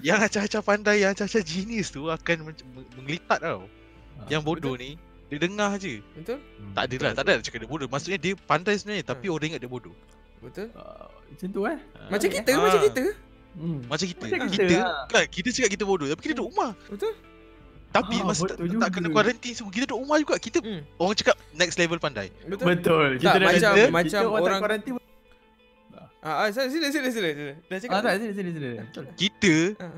Yang 0.00 0.18
acah-acah 0.26 0.62
pandai, 0.64 1.04
yang 1.04 1.12
acah-acah 1.12 1.44
genius 1.44 1.92
tu 1.92 2.08
akan 2.08 2.36
meng- 2.42 2.64
menggelitat 2.96 3.38
tau. 3.38 3.68
Ah, 4.16 4.26
Yang 4.26 4.42
bodoh 4.42 4.74
ni 4.74 4.96
dia 5.30 5.38
dengar 5.38 5.70
je. 5.76 6.02
Betul? 6.12 6.38
Hmm, 6.58 6.72
Tak 6.72 6.82
ada 6.84 6.96
lah, 6.98 7.12
tak 7.14 7.22
ada 7.22 7.30
nak 7.32 7.44
cakap 7.44 7.58
dia 7.58 7.68
bodoh. 7.68 7.86
Maksudnya 7.86 8.18
dia 8.18 8.32
pandai 8.36 8.74
sebenarnya 8.74 9.04
tapi 9.06 9.26
Ah. 9.26 9.32
orang 9.32 9.46
ingat 9.48 9.60
dia 9.60 9.70
bodoh. 9.70 9.94
Betul? 10.40 10.68
Ah, 10.74 11.06
Macam 11.06 11.48
tu 11.48 11.60
eh. 11.64 11.78
Macam 12.08 12.26
Ah. 12.26 12.34
kita, 12.34 12.50
Ah. 12.50 12.60
macam 12.60 12.80
kita. 12.82 13.04
Hmm. 13.50 13.78
Macam 13.84 14.06
kita. 14.06 14.24
Macam 14.24 14.38
kita, 14.48 14.64
kita, 14.64 14.76
ah. 14.80 15.04
kan 15.06 15.24
kita 15.26 15.48
cakap 15.50 15.70
kita 15.70 15.84
bodoh 15.84 16.06
tapi 16.06 16.20
kita 16.20 16.34
duduk 16.34 16.48
rumah. 16.50 16.70
Betul? 16.86 17.12
Tapi 17.90 18.16
Ah, 18.16 18.24
masa 18.24 18.42
tak, 18.44 18.56
betul 18.56 18.78
tak 18.78 18.90
kena 18.92 19.02
juga. 19.04 19.16
quarantine 19.16 19.54
semua 19.56 19.70
kita 19.70 19.84
duduk 19.84 19.98
rumah 20.00 20.16
juga. 20.16 20.34
Kita 20.36 20.58
Hmm. 20.60 20.80
orang 20.96 21.16
cakap 21.16 21.36
next 21.52 21.76
level 21.76 21.98
pandai. 21.98 22.26
Betul? 22.40 22.66
Betul. 22.68 23.08
Tak, 23.16 23.32
dah 23.32 23.38
macam- 23.40 23.74
kata, 23.74 23.82
macam 23.88 24.06
kita 24.06 24.18
orang, 24.20 24.30
orang- 24.32 24.50
tak 24.52 24.62
kuarantin. 24.84 24.92
Ah, 26.20 26.34
ah, 26.36 26.48
sila 26.48 26.68
sila 26.68 26.86
sila 26.86 27.08
sila. 27.08 27.28
sila. 27.32 27.52
Dah 27.64 27.78
cakap. 27.78 27.94
Ah, 27.94 28.02
tak, 28.04 28.12
sini 28.18 28.32
sini 28.32 28.50
sini. 28.52 28.70
Betul. 28.78 29.04
Kita 29.16 29.54
Ah. 29.80 29.92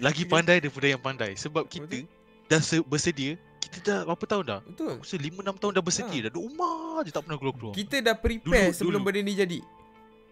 lagi 0.00 0.24
pandai 0.32 0.58
daripada 0.58 0.86
yang 0.88 0.98
pandai 0.98 1.32
sebab 1.34 1.64
kita 1.66 2.08
dah 2.46 2.58
se- 2.58 2.82
bersedia 2.82 3.36
kita 3.74 3.82
dah 3.84 4.00
berapa 4.04 4.24
tahun 4.24 4.44
dah? 4.46 4.60
Betul. 4.62 4.88
Aku 4.92 5.02
rasa 5.02 5.16
5 5.16 5.40
6 5.42 5.58
tahun 5.58 5.72
dah 5.72 5.82
bersedia 5.82 6.20
dah 6.20 6.30
duduk 6.30 6.44
rumah 6.46 7.02
je 7.02 7.10
tak 7.10 7.22
pernah 7.22 7.36
keluar-keluar. 7.36 7.72
Kita 7.72 7.96
dah 7.98 8.14
prepare 8.14 8.68
Dulu- 8.68 8.76
sebelum 8.76 9.00
dulu. 9.00 9.06
benda 9.08 9.20
ni 9.20 9.34
jadi. 9.34 9.58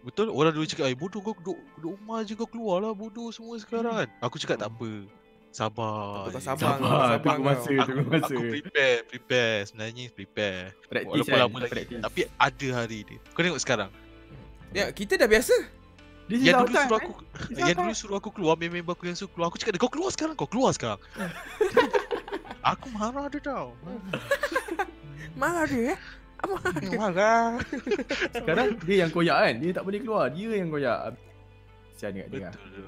Betul? 0.01 0.27
Orang 0.29 0.51
dulu 0.51 0.65
cakap, 0.65 0.85
"Eh 0.85 0.95
bodoh 0.95 1.21
kau 1.21 1.35
duduk, 1.37 1.59
duduk 1.77 1.93
rumah 1.97 2.19
je 2.21 2.35
kau 2.35 2.47
keluar 2.47 2.79
lah 2.81 2.93
bodoh 2.93 3.29
semua 3.29 3.55
sekarang 3.57 3.95
kan." 3.97 4.09
Aku 4.21 4.35
cakap 4.37 4.59
tak 4.59 4.69
apa. 4.69 4.91
Sabar. 5.49 6.27
Tak 6.27 6.33
apa, 6.33 6.33
je." 6.33 6.41
sabar. 6.41 6.59
Sabar, 6.59 6.79
Sabar 6.81 7.19
tunggu 7.21 7.43
masa, 7.45 7.69
Aku, 7.69 7.91
tunggu 7.93 8.09
masa. 8.09 8.25
aku 8.29 8.43
prepare, 8.49 8.97
prepare. 9.05 9.57
Sebenarnya 9.65 10.05
prepare. 10.11 10.63
Practice 10.85 11.11
Walaupun 11.13 11.31
kan. 11.31 11.41
lama 11.41 11.57
lagi. 11.57 11.71
practice. 11.71 12.01
Tapi 12.01 12.21
ada 12.27 12.69
hari 12.73 12.99
dia. 13.05 13.19
Kau 13.29 13.41
tengok 13.41 13.61
sekarang. 13.61 13.91
Ya, 14.73 14.89
kita 14.89 15.15
dah 15.15 15.29
biasa. 15.29 15.55
This 16.25 16.39
is 16.39 16.47
Yang 16.49 16.55
dulu 16.57 16.73
time, 16.73 16.83
suruh 16.83 16.99
aku 16.99 17.13
is 17.45 17.59
yang 17.61 17.77
dulu 17.77 17.93
suruh 17.93 18.17
aku 18.17 18.31
keluar, 18.33 18.55
member 18.57 18.91
aku 18.91 19.05
yang 19.05 19.15
suruh 19.15 19.29
keluar. 19.29 19.47
Aku 19.51 19.59
cakap, 19.61 19.77
"Kau 19.77 19.87
keluar 19.87 20.09
sekarang, 20.09 20.33
kau 20.33 20.49
keluar 20.49 20.73
sekarang." 20.73 20.99
aku 22.63 22.87
marah 22.91 23.27
dia 23.27 23.41
tau. 23.41 23.75
Marah 25.33 25.65
dia 25.65 25.95
eh. 25.95 25.99
Marah. 26.93 27.57
Sekarang 28.31 28.77
dia 28.83 28.97
yang 29.01 29.11
koyak 29.11 29.39
kan. 29.39 29.55
Dia 29.59 29.71
tak 29.73 29.85
boleh 29.87 29.99
keluar. 29.99 30.27
Dia 30.29 30.51
yang 30.55 30.69
koyak. 30.69 30.99
Sian 31.95 32.13
dekat 32.13 32.29
dia. 32.29 32.51
Betul 32.51 32.69
tu. 32.75 32.85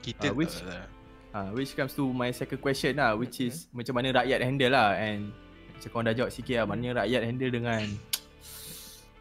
Kita 0.00 0.26
Ah, 0.26 0.34
which- 0.34 0.58
tak 0.58 0.68
lah. 0.68 0.86
Ha, 1.30 1.38
which 1.54 1.72
comes 1.72 1.94
to 1.94 2.02
my 2.04 2.28
second 2.30 2.58
question 2.58 2.98
lah 2.98 3.14
which 3.14 3.38
is 3.38 3.70
macam 3.70 3.94
mana 3.94 4.10
rakyat 4.12 4.42
handle 4.42 4.66
lah 4.68 4.98
and 4.98 5.30
macam 5.70 5.88
korang 5.88 6.04
dah 6.04 6.14
jawab 6.16 6.32
sikit 6.34 6.58
lah 6.58 6.66
mana 6.66 6.90
rakyat 6.96 7.22
handle 7.22 7.52
dengan 7.52 7.86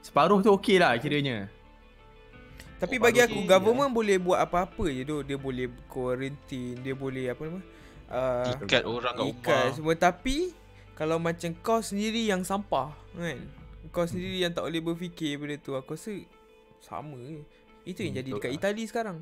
separuh 0.02 0.42
tu 0.42 0.50
okey 0.52 0.82
lah 0.82 0.98
kiranya. 0.98 1.46
Tapi 2.80 2.96
Oh, 2.96 3.02
bagi 3.02 3.22
aku 3.22 3.46
government 3.46 3.92
boleh 3.92 4.18
buat 4.18 4.42
apa-apa 4.42 4.90
je 4.90 5.04
tu. 5.04 5.22
Dia 5.22 5.36
boleh 5.36 5.70
quarantine, 5.86 6.82
dia 6.82 6.96
boleh 6.96 7.30
apa 7.30 7.42
nama? 7.46 7.62
Uh, 8.10 8.66
Ikat 8.66 8.84
orang 8.84 9.14
kat 9.14 9.26
ikat 9.30 9.54
rumah. 9.54 9.76
semua 9.78 9.94
tapi 9.94 10.50
kalau 10.98 11.22
macam 11.22 11.54
kau 11.62 11.78
sendiri 11.80 12.26
yang 12.26 12.42
sampah 12.42 12.90
kan. 13.14 13.38
Kau 13.90 14.04
sendiri 14.04 14.42
yang 14.42 14.52
tak 14.52 14.66
boleh 14.66 14.82
berfikir 14.82 15.38
benda 15.38 15.56
tu 15.56 15.78
aku 15.78 15.94
rasa 15.94 16.18
sama 16.82 17.16
je. 17.22 17.40
Itu 17.86 18.02
yang 18.02 18.12
Hmm, 18.12 18.20
jadi 18.20 18.30
dekat 18.34 18.50
lah. 18.50 18.58
Itali 18.58 18.84
sekarang. 18.84 19.18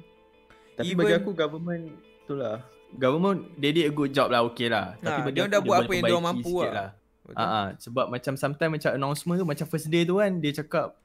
Tapi 0.73 0.87
Even- 0.87 1.03
bagi 1.03 1.15
aku 1.15 1.31
government 1.31 1.83
tu 2.23 2.33
lah. 2.33 2.63
Government 2.89 3.51
they 3.59 3.75
did 3.75 3.85
a 3.85 3.93
good 3.93 4.15
job 4.15 4.31
lah 4.31 4.47
okey 4.47 4.71
lah. 4.71 4.95
Tapi 4.97 5.19
Ha, 5.19 5.25
bagi 5.27 5.39
aku 5.43 5.51
dah 5.51 5.61
buat 5.61 5.77
apa 5.77 5.91
yang 5.91 6.03
perbaiki 6.07 6.23
mampu 6.23 6.53
sikit 6.55 6.71
lah. 6.71 6.89
Ah, 7.35 7.43
ah, 7.43 7.65
sebab 7.75 8.07
macam 8.07 8.33
sometimes 8.39 8.71
macam 8.71 8.91
announcement 8.95 9.35
tu 9.35 9.43
macam 9.43 9.65
first 9.67 9.91
day 9.91 10.07
tu 10.07 10.15
kan 10.15 10.31
dia 10.39 10.55
cakap 10.55 10.95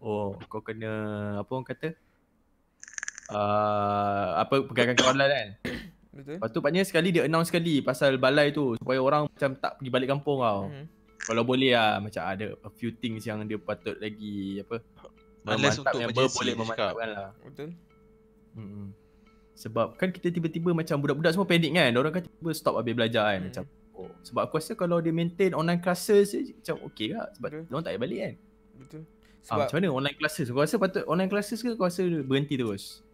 oh 0.00 0.32
kau 0.48 0.64
kena 0.64 0.88
apa 1.36 1.50
orang 1.52 1.68
kata 1.68 1.88
uh, 3.28 4.40
apa 4.40 4.64
pegangan 4.64 4.96
online 5.04 5.28
kan. 5.30 5.48
Betul? 6.18 6.34
Lepas 6.42 6.50
tu 6.50 6.58
patutnya 6.58 6.82
sekali 6.82 7.08
dia 7.14 7.22
announce 7.22 7.54
sekali 7.54 7.78
pasal 7.78 8.18
balai 8.18 8.50
tu 8.50 8.74
supaya 8.74 8.98
orang 8.98 9.30
macam 9.30 9.54
tak 9.54 9.78
pergi 9.78 9.90
balik 9.94 10.08
kampung 10.10 10.42
tau. 10.42 10.66
Mhm. 10.66 10.84
Kalau 11.22 11.42
boleh 11.46 11.78
lah 11.78 12.02
macam 12.02 12.22
ada 12.26 12.46
a 12.58 12.70
few 12.74 12.90
things 12.90 13.22
yang 13.22 13.46
dia 13.46 13.60
patut 13.60 13.94
lagi 14.02 14.58
apa 14.64 14.82
Unless 15.46 15.78
untuk 15.78 16.00
yang 16.00 16.10
emergency, 16.10 16.36
boleh 16.36 16.52
dia 16.52 16.60
memantapkan 16.60 17.08
lah. 17.14 17.30
Betul? 17.46 17.68
Hmm. 18.58 18.90
Sebab 19.54 19.86
kan 19.94 20.08
kita 20.10 20.28
tiba-tiba 20.34 20.70
macam 20.74 20.96
budak-budak 20.98 21.32
semua 21.38 21.46
panik 21.46 21.70
kan. 21.70 21.90
Orang 21.94 22.12
kan 22.12 22.22
tiba 22.26 22.50
stop 22.52 22.74
habis 22.82 22.94
belajar 22.98 23.22
kan. 23.30 23.38
Hmm. 23.38 23.46
Macam 23.48 23.64
oh. 23.94 24.10
Sebab 24.26 24.42
aku 24.50 24.54
rasa 24.58 24.72
kalau 24.74 24.98
dia 24.98 25.14
maintain 25.14 25.54
online 25.54 25.78
classes 25.78 26.34
je 26.34 26.52
macam 26.58 26.76
okey 26.90 27.14
lah. 27.14 27.30
Sebab 27.38 27.48
Betul. 27.54 27.62
orang 27.70 27.82
tak 27.86 27.90
payah 27.94 28.02
balik 28.02 28.18
kan. 28.18 28.34
Betul. 28.82 29.02
Ah, 29.02 29.44
Sebab 29.46 29.58
macam 29.64 29.76
mana 29.78 29.88
online 29.94 30.16
classes? 30.18 30.46
Kau 30.50 30.60
rasa 30.60 30.76
patut 30.76 31.04
online 31.06 31.30
classes 31.30 31.58
ke 31.62 31.68
kau 31.78 31.86
rasa 31.86 32.02
berhenti 32.04 32.54
terus? 32.58 33.06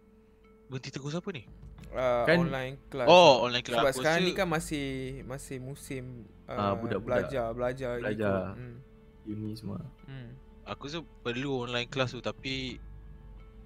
Berhenti 0.66 0.90
terus 0.90 1.14
apa 1.14 1.28
ni? 1.30 1.44
Uh, 1.94 2.24
kan- 2.24 2.38
online 2.40 2.74
class. 2.86 3.06
Oh, 3.06 3.42
online 3.42 3.62
class. 3.62 3.78
Sebab 3.78 3.88
Aku 3.88 3.98
sekarang 3.98 4.20
rasa- 4.20 4.28
ni 4.28 4.34
kan 4.34 4.46
masih 4.46 4.86
masih 5.24 5.56
musim 5.58 6.04
Ah, 6.44 6.52
uh, 6.52 6.72
budak-budak. 6.76 7.24
belajar, 7.24 7.46
belajar, 7.50 7.92
Belajar. 7.96 8.36
ikut. 8.52 8.58
Hmm. 8.58 8.76
Uni 9.24 9.50
semua. 9.54 9.80
Hmm. 10.04 10.30
Aku 10.64 10.84
rasa 10.84 11.00
perlu 11.22 11.64
online 11.64 11.86
class 11.86 12.10
tu 12.10 12.20
tapi 12.20 12.76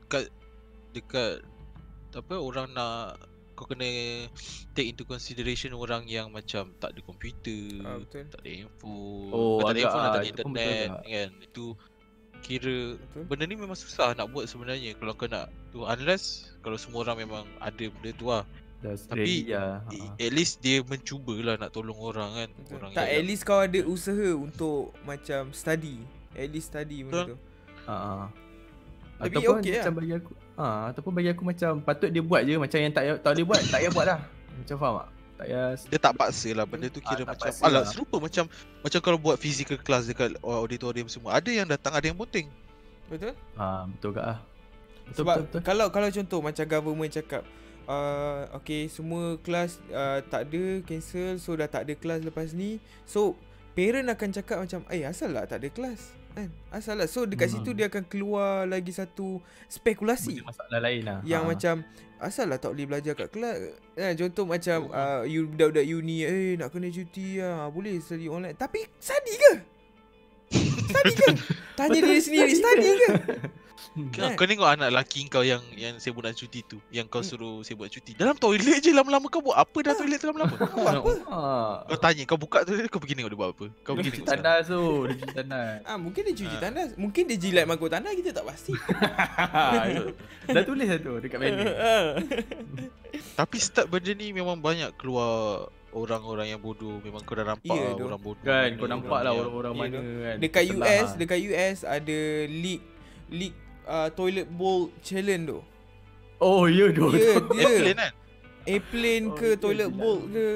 kat 0.07 0.31
dekat 0.91 1.43
apa 2.11 2.35
orang 2.35 2.71
nak 2.71 3.19
kau 3.53 3.67
kena 3.67 3.91
take 4.71 4.87
into 4.87 5.03
consideration 5.03 5.75
orang 5.75 6.07
yang 6.07 6.31
macam 6.31 6.71
tak 6.79 6.95
ada 6.95 7.01
komputer, 7.03 7.83
Ah, 7.83 7.99
betul. 7.99 8.23
tak 8.25 8.39
ada 8.39 8.51
handphone, 8.57 9.29
Oh, 9.29 9.59
tak 9.59 9.69
ada 9.69 9.79
handphone 9.81 9.99
ah, 10.01 10.07
tak 10.09 10.15
ada 10.17 10.29
internet 10.29 10.89
kan. 11.03 11.29
Itu 11.43 11.65
kira 12.39 12.95
Betul. 12.97 13.23
benda 13.27 13.45
ni 13.45 13.59
memang 13.59 13.75
susah 13.75 14.15
nak 14.15 14.31
buat 14.31 14.47
sebenarnya 14.47 14.95
kalau 14.95 15.11
kau 15.13 15.27
nak 15.27 15.51
tu 15.69 15.83
unless 15.83 16.25
kalau 16.59 16.75
semua 16.75 17.03
orang 17.03 17.17
memang 17.21 17.43
ada 17.59 17.85
benda 17.89 18.11
tu 18.13 18.27
lah. 18.27 18.45
Dah 18.79 18.95
Tapi, 18.95 19.19
ready 19.19 19.51
lah. 19.51 19.83
I- 19.89 19.99
Ha. 19.99 20.15
At 20.21 20.33
least 20.33 20.55
dia 20.61 20.79
mencubalah 20.81 21.55
nak 21.57 21.71
tolong 21.71 21.97
orang 21.97 22.31
kan. 22.33 22.49
Betul. 22.55 22.75
Orang 22.77 22.91
Tak 22.93 23.07
at 23.07 23.23
least 23.23 23.43
kau 23.43 23.59
ada 23.59 23.81
usaha 23.83 24.29
untuk 24.33 24.95
macam 25.03 25.51
study. 25.51 25.99
At 26.33 26.47
least 26.47 26.71
study 26.71 27.03
benda 27.03 27.27
Betul. 27.27 27.29
tu. 27.29 27.37
Ha. 27.85 27.95
ha. 27.95 28.27
Tapi 29.19 29.35
Ataupun 29.35 29.55
okey 29.59 29.73
macam 29.75 29.95
bagi 29.97 30.13
aku 30.15 30.31
ha, 30.55 30.67
ataupun 30.87 31.13
bagi 31.13 31.29
aku 31.29 31.43
macam 31.43 31.71
patut 31.81 32.07
dia 32.07 32.23
buat 32.23 32.39
je 32.41 32.55
macam 32.55 32.79
yang 32.79 32.93
tak 32.93 33.03
payah- 33.03 33.19
tak 33.19 33.31
boleh 33.33 33.45
buat, 33.45 33.61
tak 33.65 33.79
payah 33.83 33.91
buat 33.91 34.07
dah. 34.07 34.21
Macam 34.55 34.77
faham 34.79 34.95
tak? 34.95 35.09
Tak 35.35 35.45
payah 35.45 35.67
dia 35.85 35.99
tak 35.99 36.13
paksa 36.15 36.49
lah 36.51 36.65
benda 36.65 36.87
tu 36.87 37.01
Ah, 37.01 37.07
kira 37.09 37.23
tak 37.23 37.31
macam 37.33 37.51
alah 37.61 37.75
lah. 37.77 37.85
serupa 37.85 38.17
macam 38.19 38.45
macam 38.81 39.01
kalau 39.01 39.19
buat 39.19 39.37
physical 39.37 39.75
class 39.77 40.07
dekat 40.07 40.35
auditorium 40.41 41.07
semua 41.07 41.35
ada 41.35 41.47
yang 41.49 41.67
datang 41.67 41.95
ada 41.95 42.03
yang 42.05 42.15
penting 42.17 42.47
Betul? 43.07 43.35
ha, 43.55 43.87
betul 43.89 44.11
ke 44.13 44.21
ah? 44.21 44.39
Betul 45.09 45.17
Sebab 45.19 45.37
betul 45.39 45.47
betul. 45.51 45.61
kalau 45.65 45.87
kalau 45.89 46.09
contoh 46.09 46.41
macam 46.41 46.65
government 46.65 47.11
cakap 47.11 47.43
uh, 47.85 48.45
okay 48.53 48.87
semua 48.87 49.37
kelas 49.39 49.81
uh, 49.89 50.21
tak 50.23 50.47
ada 50.47 50.63
cancel 50.83 51.37
so 51.37 51.53
dah 51.53 51.67
tak 51.67 51.85
ada 51.85 51.95
kelas 51.95 52.21
lepas 52.23 52.53
ni. 52.53 52.77
So 53.05 53.35
parent 53.73 54.07
akan 54.07 54.29
cakap 54.33 54.59
macam 54.61 54.81
eh 54.89 55.03
asal 55.03 55.31
lah 55.31 55.45
tak 55.45 55.61
ada 55.61 55.69
kelas 55.69 56.01
kan. 56.31 56.49
Asal 56.69 56.95
lah. 56.95 57.07
So 57.07 57.25
dekat 57.25 57.49
Hmm. 57.49 57.55
situ 57.59 57.71
dia 57.73 57.87
akan 57.87 58.05
keluar 58.05 58.63
lagi 58.65 58.91
satu 58.91 59.41
spekulasi 59.67 60.39
Benda 60.39 60.51
masalah 60.51 60.79
lain 60.81 61.03
lah. 61.03 61.19
yang 61.23 61.43
Ha. 61.43 61.49
macam 61.49 61.75
asal 62.19 62.47
lah 62.47 62.59
tak 62.59 62.71
boleh 62.71 62.87
belajar 62.87 63.15
kat 63.15 63.29
kelas. 63.29 63.57
Eh, 63.95 64.13
contoh 64.15 64.45
macam 64.45 64.91
uh, 64.91 65.23
you 65.23 65.47
budak-budak 65.47 65.87
uni 65.87 66.23
eh 66.23 66.55
nak 66.55 66.69
kena 66.69 66.87
cuti 66.89 67.39
lah. 67.39 67.67
Boleh 67.69 67.99
study 67.99 68.27
online. 68.27 68.55
Tapi 68.55 68.85
study 68.99 69.35
ke? 69.35 69.53
study 70.85 71.13
ke? 71.15 71.29
Tanya 71.79 71.95
diri 71.97 72.19
sendiri 72.19 72.53
study 72.53 72.91
ke? 72.93 73.09
Kau, 73.89 74.05
Kan? 74.21 74.35
kau 74.35 74.45
tengok 74.45 74.69
anak 74.69 74.89
lelaki 74.89 75.27
kau 75.27 75.41
yang 75.41 75.59
yang 75.73 75.97
sibuk 75.97 76.21
nak 76.21 76.33
cuti 76.33 76.63
tu 76.63 76.79
Yang 76.89 77.07
kau 77.09 77.19
Hmm. 77.19 77.27
suruh 77.27 77.57
sibuk 77.61 77.89
cuti 77.89 78.13
Dalam 78.13 78.35
toilet 78.35 78.79
je 78.79 78.91
lama-lama 78.91 79.27
kau 79.27 79.41
buat 79.41 79.57
apa 79.57 79.75
dah 79.81 79.95
toilet 79.95 80.17
tu 80.17 80.29
lama-lama 80.29 80.55
Buat 80.55 80.95
apa? 80.95 81.13
Ah. 81.27 81.75
Kau 81.85 81.99
tanya 81.99 82.23
kau 82.25 82.37
buka 82.37 82.63
toilet 82.63 82.87
kau 82.87 82.99
pergi 82.99 83.15
tengok 83.15 83.29
dia 83.29 83.39
buat 83.39 83.51
apa 83.51 83.67
Kau 83.81 83.93
pergi 83.95 84.11
tengok 84.13 84.23
sekarang. 84.25 84.45
tandas 84.45 84.69
tu, 84.69 84.83
dia 85.05 85.17
cuci 85.17 85.35
tandas. 85.35 85.79
Ah, 85.83 85.97
mungkin 85.97 86.21
dia 86.23 86.35
cuci 86.37 86.47
Ah. 86.49 86.61
tandas. 86.61 86.89
Mungkin 86.95 87.23
dia 87.25 87.39
jilat 87.39 87.65
mangkuk 87.65 87.89
tandas 87.89 88.13
kita 88.13 88.31
tak 88.33 88.45
pasti. 88.45 88.73
Dah 90.49 90.63
tulis 90.63 90.87
dah 90.87 90.99
tu 90.99 91.13
dekat. 91.19 91.39
Ah. 91.75 92.17
Tapi 93.41 93.57
start 93.57 93.89
benda 93.89 94.13
ni 94.13 94.31
memang 94.31 94.57
banyak 94.57 94.93
keluar 94.95 95.65
Orang-orang 95.89 96.53
yang 96.53 96.61
bodoh 96.61 97.01
Memang 97.01 97.25
kau 97.25 97.33
dah 97.33 97.49
nampak 97.49 97.73
Ya, 97.73 97.89
lah 97.89 98.05
orang 98.05 98.21
bodoh 98.21 98.45
Kan 98.45 98.69
kau 98.77 98.85
nampak 98.87 99.19
lah 99.19 99.33
yang- 99.33 99.41
orang-orang 99.41 99.73
Ya, 99.73 99.79
mana 99.81 99.97
kan. 99.97 100.37
dekat. 100.39 100.63
US, 100.71 101.09
dekat 101.17 101.39
US 101.43 101.79
ada 101.83 102.19
leak 102.45 102.83
leak 103.29 103.55
uh, 103.89 104.09
toilet 104.13 104.47
bowl 104.53 104.93
challenge 105.01 105.49
tu. 105.49 105.59
Oh 106.39 106.69
ya 106.69 106.93
tu. 106.93 107.09
Ya, 107.17 107.41
tu. 107.41 107.57
dia 107.57 107.65
Airplane 107.65 107.97
kan 107.97 108.13
airplane 108.69 109.27
Oh, 109.33 109.35
ke 109.35 109.49
ya, 109.49 109.57
toilet 109.57 109.91
bowl 109.91 110.19
ke 110.29 110.47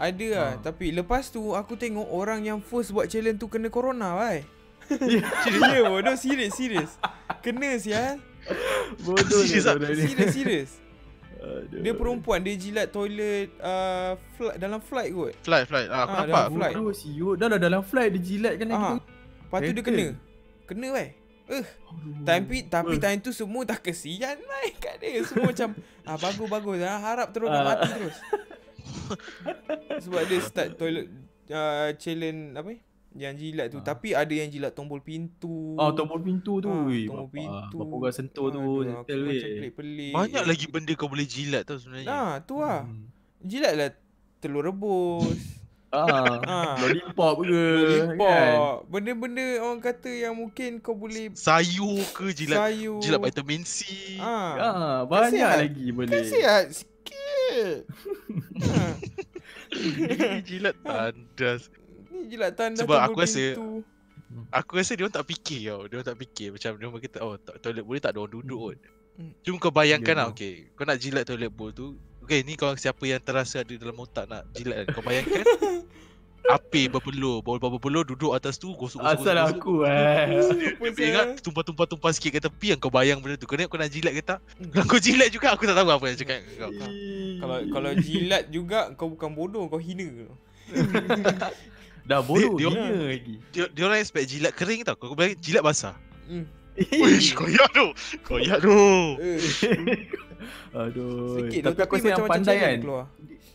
ada 0.00 0.26
lah. 0.32 0.48
Ah. 0.56 0.72
Tapi 0.72 0.96
lepas 0.96 1.28
tu 1.28 1.52
aku 1.52 1.76
tengok 1.76 2.08
orang 2.08 2.40
yang 2.40 2.64
first 2.64 2.88
buat 2.96 3.04
challenge 3.04 3.36
tu 3.36 3.52
kena 3.52 3.68
corona, 3.68 4.16
bai. 4.16 4.48
Ya. 4.96 5.22
Ya, 5.76 5.84
bodoh 5.86 6.16
serius 6.16 6.56
serius. 6.56 6.96
Kena 7.44 7.76
sial. 7.76 8.16
Bodoh 9.04 9.44
Serius 9.44 9.68
ni. 9.76 10.08
Serius 10.08 10.32
serius. 10.32 10.70
Aduh. 11.40 11.80
Dia 11.80 11.92
perempuan 11.96 12.40
dia 12.44 12.56
jilat 12.56 12.92
toilet 12.92 13.48
uh, 13.60 14.16
flight 14.36 14.56
dalam 14.56 14.80
flight 14.80 15.12
kot. 15.12 15.32
Flight 15.44 15.64
flight 15.68 15.88
ah, 15.88 16.04
Aku 16.04 16.12
Ah, 16.12 16.16
nampak 16.16 16.28
dalam 16.32 16.52
flight. 16.56 16.74
Bodoh 16.80 16.96
siut. 16.96 17.36
Dah 17.36 17.46
dah 17.52 17.60
dalam 17.60 17.82
flight 17.84 18.10
dia 18.16 18.22
jilat 18.24 18.54
kan. 18.56 18.66
Ah. 18.72 18.80
tu. 18.80 18.96
Lepas 19.44 19.58
tu 19.60 19.72
dia 19.76 19.84
kena. 19.84 20.06
Kena 20.64 20.86
bai. 20.96 21.08
Aduh. 21.50 21.66
Tapi 22.22 22.56
tapi 22.64 22.94
Eh. 22.94 23.00
time 23.00 23.18
tu 23.18 23.30
semua 23.30 23.62
tak 23.64 23.82
kesian 23.82 24.38
bai 24.38 24.70
kat 24.72 24.96
dia. 24.96 25.18
Semua 25.20 25.50
macam 25.52 25.74
ah 26.02 26.16
bagus 26.16 26.46
bagus 26.48 26.78
ah 26.80 26.98
harap 27.02 27.28
terus 27.30 27.48
Ah. 27.48 27.66
mati 27.66 27.90
terus. 27.90 28.16
Sebab 30.00 30.22
dia 30.24 30.38
start 30.40 30.68
toilet 30.76 31.10
uh, 31.48 31.90
challenge 31.94 32.54
apa 32.54 32.68
ni? 32.68 32.78
Yang 33.12 33.34
jilat 33.36 33.66
tu. 33.68 33.78
Ah. 33.78 33.84
Tapi 33.84 34.14
ada 34.14 34.30
yang 34.30 34.46
jilat 34.46 34.70
tombol 34.70 35.02
pintu. 35.02 35.74
Oh 35.74 35.90
tombol 35.90 36.22
pintu 36.22 36.62
tu. 36.62 36.70
Ah, 36.70 36.86
Weh, 36.86 37.04
tombol 37.04 37.26
bapak. 37.26 37.34
pintu. 37.34 37.76
Bapak 37.76 37.96
orang 37.96 38.14
sentuh 38.14 38.46
tu. 38.48 38.62
Sentel 38.80 39.20
macam 39.20 39.48
pelik-pelik. 39.50 40.12
Banyak 40.14 40.44
lagi 40.46 40.66
benda 40.66 40.92
kau 40.94 41.08
boleh 41.08 41.26
jilat 41.26 41.62
tau 41.64 41.74
sebenarnya 41.74 42.06
Nah, 42.06 42.32
tu 42.40 42.62
lah. 42.62 42.86
Hmm. 42.86 43.10
Jilat 43.40 43.72
lah 43.74 43.88
telur 44.38 44.62
rebus. 44.64 45.58
Ah, 45.90 46.38
Ah. 46.40 46.74
lollipop 46.78 47.42
ke 47.42 47.50
kan? 47.50 48.14
Lollipop. 48.14 48.86
Benda-benda 48.86 49.42
orang 49.60 49.80
kata 49.80 50.06
yang 50.08 50.34
mungkin 50.34 50.78
kau 50.78 50.94
boleh 50.94 51.34
Sayur 51.34 51.98
ke 52.10 52.30
jilat 52.32 52.58
sayur. 52.60 52.98
Jilat 53.00 53.18
vitamin 53.20 53.62
C 53.62 53.90
Ah. 54.16 54.54
Ah, 54.54 54.98
banyak 55.02 55.34
Kasihan. 55.36 55.58
lagi 55.60 55.86
boleh. 55.90 56.10
Kan 56.12 56.22
sihat 56.24 56.64
sikit. 56.70 57.76
ha. 58.64 58.94
Ni 59.70 60.38
jilat 60.44 60.74
tandas 60.80 61.70
Ni 62.08 62.26
jilat 62.28 62.54
tanda 62.54 62.78
Sebab 62.78 62.98
aku 63.00 63.18
rasa- 63.20 63.54
pintu. 63.54 63.82
Aku 64.48 64.72
rasa 64.76 64.94
dia 64.94 65.02
orang 65.02 65.16
tak 65.16 65.26
fikir 65.26 65.60
tau 65.64 65.82
Dia 65.84 65.94
orang 65.96 66.06
tak 66.06 66.18
fikir 66.20 66.48
Macam 66.50 66.70
dia 66.72 66.86
orang 66.86 67.00
kata 67.00 67.18
Oh 67.20 67.34
to- 67.36 67.58
toilet 67.58 67.82
bowl 67.82 67.94
ni 67.94 68.00
tak 68.00 68.14
ada 68.14 68.18
orang 68.20 68.30
duduk 68.32 68.58
kot 68.60 68.78
Hmm. 69.12 69.34
Cuma 69.42 69.58
kau 69.58 69.68
bayangkan 69.68 70.14
Ya, 70.14 70.18
lah 70.20 70.26
okay 70.28 70.70
Kau 70.72 70.82
nak 70.82 70.96
jilat 70.96 71.22
toilet 71.24 71.50
bowl 71.50 71.70
tu 71.70 71.98
Okay 72.30 72.46
ni 72.46 72.54
kau 72.54 72.70
siapa 72.78 73.02
yang 73.10 73.18
terasa 73.18 73.66
ada 73.66 73.74
dalam 73.74 73.98
otak 73.98 74.30
nak 74.30 74.46
jilat 74.54 74.86
kan? 74.86 74.94
Kau 74.94 75.02
bayangkan? 75.02 75.42
Api 76.54 76.86
berpeluh. 76.86 77.42
Bowl 77.42 77.58
berpeluh 77.58 78.06
duduk 78.06 78.38
atas 78.38 78.54
tu 78.54 78.70
Gosok-gosok. 78.78 79.02
Asal 79.02 79.34
aku 79.34 79.82
eh. 79.82 80.38
Apa 80.78 80.94
Dia 80.94 81.06
ingat 81.10 81.42
tumpah-tumpah-tumpah 81.42 82.14
sikit 82.14 82.38
ke 82.38 82.40
tepi 82.46 82.70
yang 82.70 82.78
kau 82.78 82.86
bayang 82.86 83.18
benda 83.18 83.34
tu. 83.34 83.50
Kau 83.50 83.58
nak 83.58 83.90
jilat 83.90 84.14
ke 84.14 84.22
tak? 84.22 84.38
Hmm. 84.62 84.70
Kalau 84.70 84.86
kau 84.86 85.02
jilat 85.02 85.26
juga 85.34 85.58
aku 85.58 85.66
tak 85.66 85.74
tahu 85.74 85.90
apa 85.90 86.04
yang 86.06 86.18
cakap 86.22 86.38
kau. 86.54 86.70
Kalau 87.42 87.56
kalau 87.66 87.90
jilat 87.98 88.42
juga 88.46 88.94
kau 88.94 89.10
bukan 89.10 89.30
bodoh 89.34 89.66
kau 89.66 89.82
hina. 89.82 90.30
Dah 92.06 92.22
bodoh 92.22 92.62
Dia- 92.62 92.70
dia, 92.70 92.78
dia- 92.78 93.10
lagi. 93.10 93.34
dia, 93.50 93.64
dia 93.74 93.82
orang 93.90 93.98
expect 93.98 94.30
jilat 94.30 94.54
kering 94.54 94.86
tau. 94.86 94.94
Kau 94.94 95.18
bayangkan 95.18 95.42
jilat 95.42 95.66
basah. 95.66 95.98
Hmm. 96.30 96.46
Wish 97.02 97.32
koyak 97.32 97.68
tu 97.70 97.86
Koyak 98.22 98.58
tu 98.60 98.72
Aduh. 100.72 101.36
sikit 101.36 101.60
tapi 101.66 101.76
tu, 101.76 101.82
aku 101.82 101.94
rasa 101.98 102.08
yang 102.08 102.24
pandai 102.24 102.56
kan. 102.56 102.78
Keluar. 102.80 103.04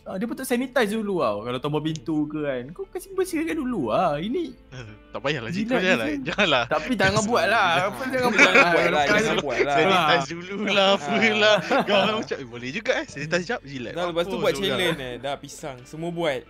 Ah, 0.06 0.14
dia 0.14 0.30
patut 0.30 0.46
sanitize 0.46 0.94
dulu 0.94 1.18
tau 1.18 1.42
Kalau 1.42 1.58
tombol 1.58 1.82
pintu 1.82 2.30
ke 2.30 2.38
kan 2.38 2.62
Kau 2.70 2.86
kasi 2.86 3.10
bersihkan 3.10 3.58
dulu 3.58 3.90
lah 3.90 4.22
Ini 4.22 4.54
Tak 5.10 5.18
payahlah 5.18 5.50
Jilat 5.50 5.82
jilat 5.82 6.06
ni 6.06 6.14
Janganlah 6.22 6.64
Tapi 6.70 6.92
jangan 6.94 7.26
buat 7.26 7.46
lah 7.50 7.90
Apa 7.90 8.02
jangan 8.06 8.30
buat 8.30 8.52
lah, 8.54 8.70
Kalau 8.70 9.02
jangan 9.02 9.36
buat 9.42 9.58
lah. 9.58 9.74
Sanitize 9.74 10.26
dulu 10.30 10.56
lah 10.62 10.90
Ah. 10.94 11.32
lah 11.34 11.56
Kau 11.82 12.22
macam 12.22 12.36
eh, 12.38 12.46
Boleh 12.46 12.70
juga 12.70 12.92
eh 12.94 13.06
Sanitize 13.10 13.44
jap 13.44 13.60
jilat 13.66 13.92
Dah 13.98 14.04
lepas 14.06 14.24
tu 14.24 14.38
buat 14.38 14.54
challenge 14.54 15.00
eh. 15.02 15.14
Dah 15.18 15.34
pisang. 15.34 15.76
Semua 15.82 16.14
buat. 16.14 16.46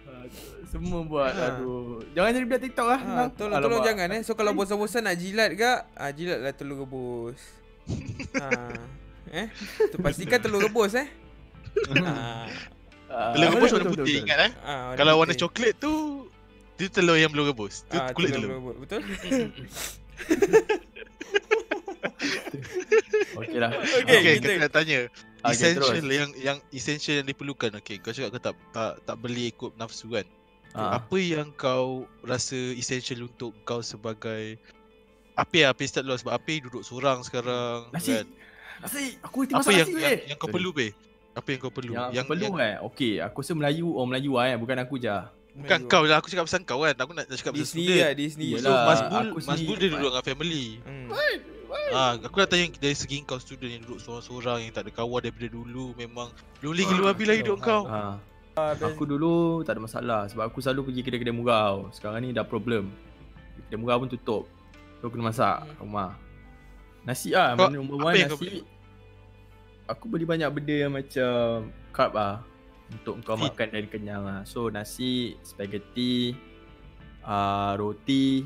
Semua 0.76 1.00
buat 1.02 1.32
Ha. 1.32 1.44
Aduh 1.50 2.04
Jangan 2.12 2.30
jadi 2.30 2.44
budak 2.44 2.62
TikTok 2.62 2.86
lah 2.86 3.00
Ha, 3.00 3.22
tolong 3.32 3.58
tolong 3.58 3.80
jangan 3.82 4.08
eh. 4.10 4.20
So 4.20 4.32
kalau 4.32 4.52
bosan-bosan 4.52 5.02
nak 5.02 5.16
jilat 5.16 5.50
gak, 5.52 5.88
ah 5.90 6.10
jilatlah 6.10 6.52
telur 6.52 6.84
rebus. 6.84 7.40
ha. 8.36 8.76
Eh? 9.32 9.48
Tu 9.88 9.96
pastikan 9.98 10.36
telur 10.38 10.60
rebus 10.60 10.92
eh. 10.94 11.08
ha. 12.04 12.44
Ah, 13.06 13.32
Telur 13.32 13.48
rebus 13.52 13.70
warna 13.70 13.86
putih 13.86 14.04
betul. 14.04 14.20
ingat 14.20 14.38
eh 14.40 14.50
Ah, 14.60 14.92
Kalau 14.92 15.16
warna 15.16 15.30
putih. 15.30 15.42
coklat 15.42 15.72
tu 15.76 15.92
Dia 16.76 16.88
telur 16.88 17.16
yang 17.16 17.30
belum 17.30 17.48
rebus 17.48 17.82
Tu 17.84 17.96
Ah, 17.96 18.10
kulit 18.10 18.30
telur 18.30 18.44
telur 18.44 18.58
rebus. 18.58 18.76
Betul? 18.78 19.00
Okey 23.36 23.58
lah 23.58 23.70
Okey, 23.72 24.00
Okay, 24.02 24.32
kita- 24.36 24.48
kita 24.48 24.52
nak 24.58 24.72
tanya 24.72 24.98
Okay, 25.38 25.54
Essential 25.70 25.94
terus. 25.94 26.10
yang 26.10 26.30
yang 26.36 26.58
essential 26.70 27.14
yang 27.14 27.26
diperlukan 27.26 27.70
Okay, 27.78 27.96
kau 27.96 28.10
cakap 28.10 28.30
kau 28.32 28.42
tak 28.42 28.54
tak, 28.72 28.92
tak 29.04 29.16
beli 29.16 29.48
ikut 29.48 29.76
nafsu 29.76 30.10
kan 30.10 30.26
Ah. 30.74 30.98
Apa 30.98 31.16
yang 31.16 31.52
kau 31.54 32.04
rasa 32.20 32.56
essential 32.74 33.24
untuk 33.24 33.54
kau 33.62 33.80
sebagai 33.80 34.60
Api 35.36 35.64
lah, 35.64 35.76
Api 35.76 35.84
start 35.84 36.04
dulu 36.08 36.16
sebab 36.16 36.32
Api 36.36 36.64
duduk 36.64 36.80
seorang 36.80 37.20
sekarang 37.20 37.92
Nasi 37.92 38.16
kan? 38.16 38.28
Nasi 38.80 39.20
Aku 39.20 39.44
Apa 39.44 39.60
masak 39.60 39.72
yang, 39.72 39.88
nasi 39.88 40.00
yang, 40.00 40.12
weh. 40.12 40.18
yang 40.32 40.38
kau 40.40 40.48
perlu 40.48 40.70
be? 40.72 40.92
Apa 41.36 41.48
yang 41.52 41.60
kau 41.60 41.72
perlu? 41.72 41.92
Yang, 41.92 42.08
yang, 42.12 42.26
perlu 42.28 42.44
yang, 42.48 42.56
eh 42.60 42.74
Okey 42.84 43.12
Aku 43.20 43.44
rasa 43.44 43.52
Melayu 43.52 43.92
Orang 43.92 44.08
Melayu 44.12 44.32
lah 44.36 44.44
eh 44.52 44.56
Bukan 44.56 44.76
aku 44.80 44.96
je 44.96 45.16
Bukan 45.56 45.78
kau 45.88 46.04
lah, 46.04 46.20
aku 46.20 46.28
cakap 46.28 46.44
pasal 46.48 46.60
kau 46.64 46.80
kan 46.84 46.96
Aku 46.96 47.12
nak, 47.16 47.24
nak 47.28 47.36
cakap 47.36 47.52
pasal 47.56 47.68
sini 47.68 47.84
student 47.84 48.00
lah, 48.00 48.12
di 48.12 48.24
sini. 48.32 48.46
So 48.56 48.68
Yelah, 48.68 48.80
Mas 48.84 49.00
Bul, 49.04 49.26
aku 49.28 49.38
Mas 49.40 49.44
sendiri 49.48 49.68
Bul 49.68 49.76
dia 49.76 49.88
duduk 49.92 50.10
dengan 50.12 50.24
family 50.24 50.66
Hmm. 50.84 51.08
Ah, 51.94 52.18
aku 52.18 52.42
nak 52.42 52.50
tanya 52.50 52.66
dari 52.82 52.96
segi 52.98 53.22
kau 53.22 53.38
student 53.38 53.70
yang 53.70 53.82
duduk 53.86 54.02
seorang-seorang 54.02 54.66
yang 54.66 54.72
tak 54.74 54.90
ada 54.90 54.92
kawan 54.94 55.22
daripada 55.22 55.46
dulu 55.54 55.94
memang 55.94 56.34
lonely 56.58 56.82
gila 56.82 57.14
babi 57.14 57.24
lah 57.30 57.36
hidup 57.38 57.62
kau. 57.62 57.86
ha. 57.86 58.18
Aku 58.56 59.04
dulu 59.04 59.60
tak 59.62 59.76
ada 59.76 59.82
masalah 59.82 60.20
Sebab 60.26 60.48
aku 60.48 60.58
selalu 60.58 60.88
pergi 60.88 61.00
kedai-kedai 61.02 61.28
murah 61.30 61.62
tau 61.68 61.80
Sekarang 61.92 62.18
ni 62.18 62.32
dah 62.32 62.40
problem. 62.42 62.88
Kedai 63.62 63.76
murah 63.76 64.00
pun 64.00 64.08
tutup. 64.08 64.48
So 64.98 65.12
kena 65.12 65.28
masak 65.28 65.60
Hmm. 65.62 65.84
rumah. 65.84 66.16
Nasi 67.04 67.30
lah 67.30 67.52
Kau- 67.52 67.68
Mana 67.68 67.76
number 67.76 67.94
apa 67.94 68.04
one 68.06 68.14
yang 68.16 68.30
kau 68.32 68.40
nasi. 68.40 68.64
Aku 69.86 70.04
beli 70.08 70.24
banyak 70.24 70.48
benda 70.50 70.74
yang 70.74 70.90
macam 70.90 71.68
Carb 71.92 72.12
lah 72.12 72.40
Untuk 72.88 73.20
kau 73.22 73.36
makan 73.36 73.68
dari 73.68 73.86
kenyang 73.86 74.24
lah 74.24 74.40
So 74.42 74.66
nasi 74.66 75.36
Spaghetti 75.42 76.32
uh, 77.22 77.76
Roti. 77.76 78.40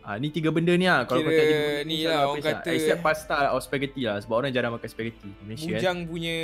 Ah 0.00 0.16
ni 0.16 0.32
tiga 0.32 0.48
benda 0.48 0.72
ni 0.72 0.88
lah 0.88 1.04
Kalau 1.04 1.20
kau 1.20 1.28
tak 1.28 1.44
jadi 1.44 1.84
ni 1.84 2.00
lah, 2.02 2.32
orang 2.32 2.40
kata- 2.40 2.72
Except 2.72 3.04
pasta 3.04 3.52
or 3.52 3.60
spaghetti 3.60 4.02
lah 4.02 4.16
Sebab 4.18 4.40
orang 4.40 4.50
jarang 4.50 4.72
makan 4.72 4.88
spaghetti. 4.88 5.28
Malaysia 5.38 5.68
kan 5.68 5.76
Bujang 5.76 5.98
punya 6.08 6.36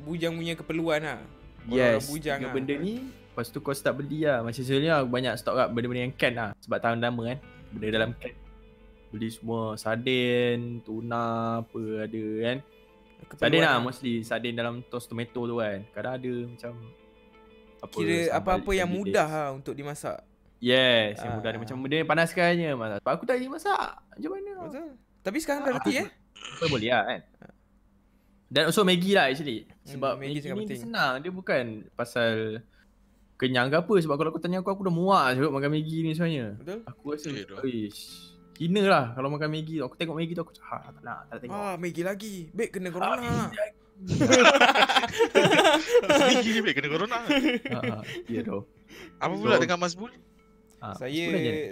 bujang 0.00 0.32
punya 0.34 0.54
keperluan 0.56 1.04
lah. 1.04 1.20
Yes, 1.66 2.06
bujang 2.06 2.38
tiga 2.38 2.48
lah. 2.48 2.52
benda 2.52 2.74
ni 2.76 2.94
Lepas 3.34 3.50
tu 3.50 3.58
kau 3.58 3.72
start 3.72 3.98
beli 3.98 4.22
lah. 4.22 4.40
Macam 4.40 4.58
sebenarnya 4.58 5.02
aku 5.02 5.08
banyak 5.10 5.34
stok 5.34 5.54
kat 5.56 5.68
benda-benda 5.68 6.02
yang 6.02 6.14
can 6.14 6.32
lah. 6.32 6.50
Sebab 6.60 6.78
tahun 6.78 6.98
lama 7.00 7.22
kan 7.26 7.38
Benda 7.68 7.88
dalam 7.90 8.10
can. 8.14 8.32
Beli 9.10 9.28
semua 9.28 9.74
sardin, 9.74 10.58
tuna 10.80 11.24
apa 11.60 11.80
ada 12.02 12.24
kan. 12.40 12.56
Keperluan 13.24 13.40
Sardin 13.40 13.60
lah 13.60 13.74
mostly 13.78 14.14
Sardin 14.20 14.54
dalam 14.54 14.84
toast 14.84 15.08
tomato 15.08 15.40
tu 15.40 15.56
kan. 15.56 15.82
Kadang 15.90 16.12
ada 16.14 16.32
macam 16.46 16.72
apa, 17.80 17.94
Kira 17.94 18.18
apa-apa 18.32 18.70
yang 18.70 18.88
mudah 18.88 19.26
lah 19.26 19.48
untuk 19.50 19.72
dimasak. 19.72 20.22
Yes, 20.62 21.18
yang 21.18 21.32
Ah. 21.32 21.36
mudah. 21.36 21.50
Ni 21.50 21.58
Macam 21.58 21.76
benda 21.80 21.96
yang 21.96 22.08
panaskannya 22.08 22.70
masak. 22.72 22.98
Sebab 23.00 23.12
aku 23.12 23.24
tak 23.24 23.36
jadi 23.36 23.50
masak. 23.50 23.88
Macam 23.98 24.30
mana? 24.30 24.52
Betul? 24.62 24.88
Tapi 25.20 25.38
sekarang 25.40 25.60
dah 25.60 25.70
Ah, 25.70 25.76
reti 25.76 25.92
eh. 25.96 26.08
Apa 26.54 26.64
boleh 26.66 26.88
lah 26.88 27.02
kan. 27.04 27.20
Dan 28.46 28.62
also 28.68 28.86
Maggi 28.86 29.12
lah 29.12 29.26
actually 29.26 29.66
Sebab 29.84 30.12
Hmm, 30.12 30.20
Maggi 30.22 30.32
Maggi, 30.34 30.48
ni 30.48 30.58
penting. 30.64 30.80
senang 30.82 31.12
Dia 31.18 31.30
bukan 31.30 31.64
pasal 31.92 32.60
Kenyang 33.34 33.68
ke 33.68 33.76
apa 33.76 33.94
Sebab 33.94 34.14
kalau 34.14 34.30
kau 34.30 34.38
tanya 34.38 34.58
aku 34.58 34.70
Aku 34.70 34.82
dah 34.82 34.90
muak 34.90 35.34
sebab 35.34 35.50
makan 35.50 35.70
Maggi 35.70 35.98
ni 36.00 36.10
sebenarnya 36.10 36.56
Betul? 36.56 36.78
Aku 36.84 37.04
rasa 37.10 37.28
Okay, 37.28 37.44
doh. 37.44 37.60
Ish 37.60 38.02
Hina 38.54 38.82
lah 38.82 39.04
kalau 39.12 39.28
makan 39.28 39.50
Maggi 39.50 39.78
Aku 39.78 39.92
tengok 39.92 40.14
Maggi 40.14 40.32
tu 40.32 40.40
aku 40.40 40.52
cakap 40.52 40.80
ha, 40.80 40.90
tak 40.90 41.02
nak 41.02 41.18
tak 41.22 41.30
nak 41.30 41.40
tengok 41.42 41.58
Ah, 41.58 41.74
Maggi 41.74 42.02
lagi. 42.02 42.34
Baik 42.50 42.70
kena 42.72 42.88
corona. 42.88 43.18
Ah, 43.20 43.48
Gigi 46.34 46.50
ni 46.54 46.60
baik 46.60 46.74
kena 46.76 46.88
corona. 46.88 47.18
ha, 47.20 48.00
Ya 48.26 48.40
tu 48.40 48.62
Apa 49.16 49.32
So- 49.32 49.40
pula 49.40 49.56
dengan 49.58 49.78
Mas 49.78 49.92
Bul? 49.92 50.12
saya 50.94 51.24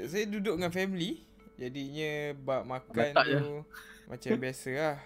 saya 0.04 0.24
duduk 0.24 0.56
dengan 0.56 0.70
family. 0.70 1.20
Jadinya 1.54 2.10
bab 2.34 2.64
makan 2.64 3.12
je. 3.20 3.36
tu 3.38 3.52
Macam 4.04 4.30
biasa 4.34 4.70
lah 4.72 4.96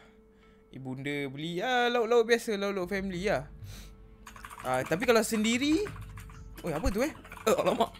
Ibunda 0.76 1.16
beli 1.32 1.64
ah 1.64 1.88
lauk-lauk 1.88 2.28
biasa 2.28 2.52
Lauk-lauk 2.60 2.92
family 2.92 3.32
lah 3.32 3.48
ah, 4.60 4.84
Tapi 4.84 5.08
kalau 5.08 5.24
sendiri 5.24 5.88
Oh 6.60 6.68
apa 6.68 6.86
tu 6.92 7.00
eh 7.00 7.12
Eh 7.48 7.56
alamak 7.56 7.96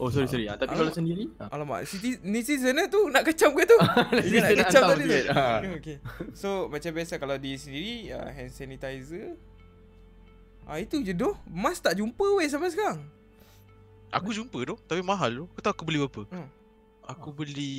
Oh 0.00 0.08
sorry 0.08 0.24
sorry. 0.32 0.48
Ah, 0.48 0.56
tapi 0.56 0.72
kalau 0.72 0.88
sendiri? 0.88 1.28
Ah. 1.36 1.52
Alamak 1.52 1.84
Netizen 2.24 2.72
lah 2.72 2.88
tu 2.88 3.12
Nak 3.12 3.20
kecam 3.20 3.52
ke 3.52 3.68
tu 3.68 3.76
Dia 4.32 4.40
nak 4.48 4.56
kecam 4.64 4.82
tadi 4.96 5.04
tu. 5.04 5.12
Ah. 5.28 5.60
okay, 5.64 5.76
okay. 5.76 5.96
So 6.32 6.72
macam 6.72 6.96
biasa 6.96 7.20
Kalau 7.20 7.36
di 7.36 7.52
sendiri 7.60 8.08
uh, 8.16 8.28
Hand 8.32 8.52
sanitizer 8.52 9.36
Ah 10.64 10.80
itu 10.80 11.04
je 11.04 11.12
doh 11.12 11.36
Mas 11.48 11.80
tak 11.84 12.00
jumpa 12.00 12.24
weh 12.40 12.48
sampai 12.48 12.72
sekarang 12.72 13.00
Aku 14.08 14.32
jumpa 14.32 14.56
tu 14.64 14.76
Tapi 14.88 15.04
mahal 15.04 15.44
tu 15.44 15.44
Kau 15.52 15.60
tahu 15.60 15.72
aku 15.76 15.84
beli 15.84 16.00
berapa? 16.00 16.22
Hmm. 16.32 16.48
Aku 17.04 17.28
beli 17.36 17.76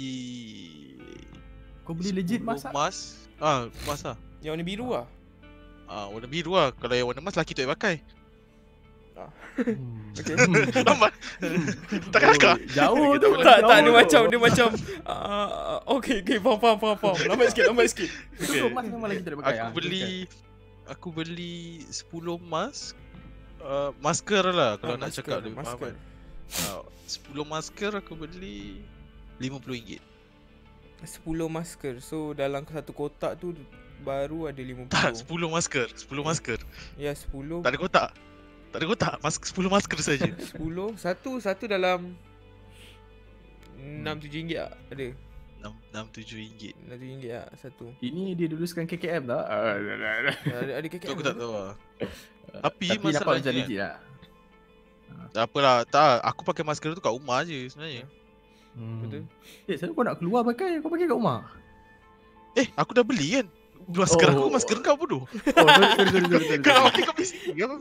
Kau 1.86 1.98
beli 1.98 2.14
legit 2.14 2.42
10 2.42 2.46
masak? 2.46 2.70
Emas 2.70 2.98
Ah, 3.42 3.66
emas 3.86 4.02
lah 4.06 4.18
Yang 4.42 4.52
warna 4.58 4.66
biru 4.66 4.88
lah. 4.90 5.06
Ah, 5.86 6.06
warna 6.10 6.28
biru 6.28 6.52
lah. 6.58 6.74
Kalau 6.74 6.94
yang 6.98 7.08
warna 7.08 7.22
emas 7.22 7.34
lelaki 7.38 7.54
tu 7.54 7.62
yang 7.62 7.74
pakai. 7.74 8.02
Hmm. 9.62 10.10
Okay. 10.18 10.34
Lambat 10.88 11.14
Tak 12.10 12.20
kelakar 12.24 12.56
Jauh 12.74 13.20
tu. 13.22 13.30
tak 13.44 13.60
tak 13.62 13.78
dia 13.84 13.92
macam 13.94 14.22
dia 14.32 14.40
macam 14.40 14.68
uh, 15.06 15.78
okay 15.94 16.24
okay 16.26 16.40
faham 16.42 16.58
faham 16.58 16.78
faham 16.80 16.98
faham. 16.98 17.18
Lambat 17.30 17.54
sikit 17.54 17.70
lambat 17.70 17.86
sikit. 17.94 18.10
Betul 18.40 18.72
emas 18.72 18.86
memang 18.90 19.10
lagi 19.12 19.22
tak 19.22 19.38
pakai. 19.38 19.60
Aku 19.62 19.68
ah. 19.68 19.72
beli 19.76 20.08
Aku 20.90 21.08
beli 21.14 21.86
10 21.88 22.10
emas 22.42 22.98
uh, 23.62 23.94
Masker 24.02 24.44
lah 24.50 24.76
Kalau 24.82 24.98
Ah, 24.98 25.00
nak 25.00 25.14
masker, 25.14 25.22
cakap 25.22 25.38
lebih 25.46 25.56
masker. 25.60 25.78
faham 25.78 25.94
kan. 25.94 25.96
Uh, 26.74 26.84
10 27.06 27.54
masker 27.54 27.92
aku 28.02 28.14
beli 28.18 28.82
RM50 29.38 30.00
10 31.02 31.26
masker. 31.50 31.94
So 31.98 32.32
dalam 32.34 32.62
satu 32.66 32.94
kotak 32.94 33.38
tu 33.38 33.54
baru 34.02 34.50
ada 34.50 34.62
50 34.62 34.90
Tak 34.90 35.14
10 35.24 35.56
masker 35.56 35.88
10 35.94 36.28
masker. 36.28 36.60
Ya 36.98 37.14
10 37.14 37.62
Tak 37.62 37.70
ada 37.72 37.80
kotak. 37.80 38.10
Tak 38.72 38.78
ada 38.82 38.86
kotak 38.88 39.14
Mas 39.22 39.36
10 39.38 39.54
masker 39.70 40.00
saja. 40.02 40.30
10 40.58 40.98
satu 40.98 41.32
satu 41.38 41.64
dalam 41.70 42.18
6 43.82 44.06
7 44.06 44.30
ringgit 44.30 44.58
tak? 44.62 44.72
Ada? 44.94 45.08
6 45.62 46.18
7 46.18 46.42
ringgit. 46.42 46.74
6 46.90 46.98
7 46.98 47.02
ringgit 47.02 47.32
tak? 47.34 47.48
Satu. 47.58 47.86
Ini 48.02 48.34
dia 48.34 48.48
luluskan 48.50 48.86
KKM 48.90 49.24
tak? 49.30 49.46
Ah, 49.46 49.78
ada 49.78 50.72
ada 50.82 50.88
KKM 50.90 51.14
aku 51.14 51.24
tak 51.26 51.36
tahu 51.38 51.52
lah 51.54 51.74
Tapi, 52.50 52.62
Tapi 52.62 52.86
nampak 52.90 53.06
masalahnya 53.10 53.42
macam 53.42 53.54
legit 53.58 53.80
lah. 53.82 53.96
Tak 55.32 55.44
apalah 55.48 55.78
Tak 55.88 56.20
Aku 56.28 56.42
pakai 56.44 56.64
masker 56.66 56.92
tu 56.98 57.02
kat 57.04 57.14
rumah 57.14 57.46
je 57.46 57.70
sebenarnya. 57.70 58.06
Hmm. 58.72 59.04
betul. 59.04 59.24
Eh, 59.68 59.76
selalu 59.76 59.94
kau 60.00 60.04
nak 60.08 60.16
keluar 60.16 60.42
pakai, 60.48 60.80
kau 60.80 60.88
pakai 60.88 61.06
kat 61.12 61.18
rumah? 61.18 61.44
Eh 62.56 62.68
aku 62.76 62.92
dah 62.96 63.04
beli 63.04 63.40
kan 63.40 63.48
Masker 63.88 64.28
aku 64.28 64.42
Oh. 64.42 64.50
Masker 64.50 64.78
kau 64.80 64.96
bodoh 64.96 65.24
Oh, 65.24 65.66
sorry, 65.66 65.90
sorry, 65.92 66.10
sorry, 66.12 66.26
sorry, 66.28 66.46
sorry. 66.48 66.62
Kau 66.62 66.72
nak 66.72 66.84
pakai 66.92 67.14
PC 67.14 67.32
ke 67.50 67.62
apa? 67.62 67.76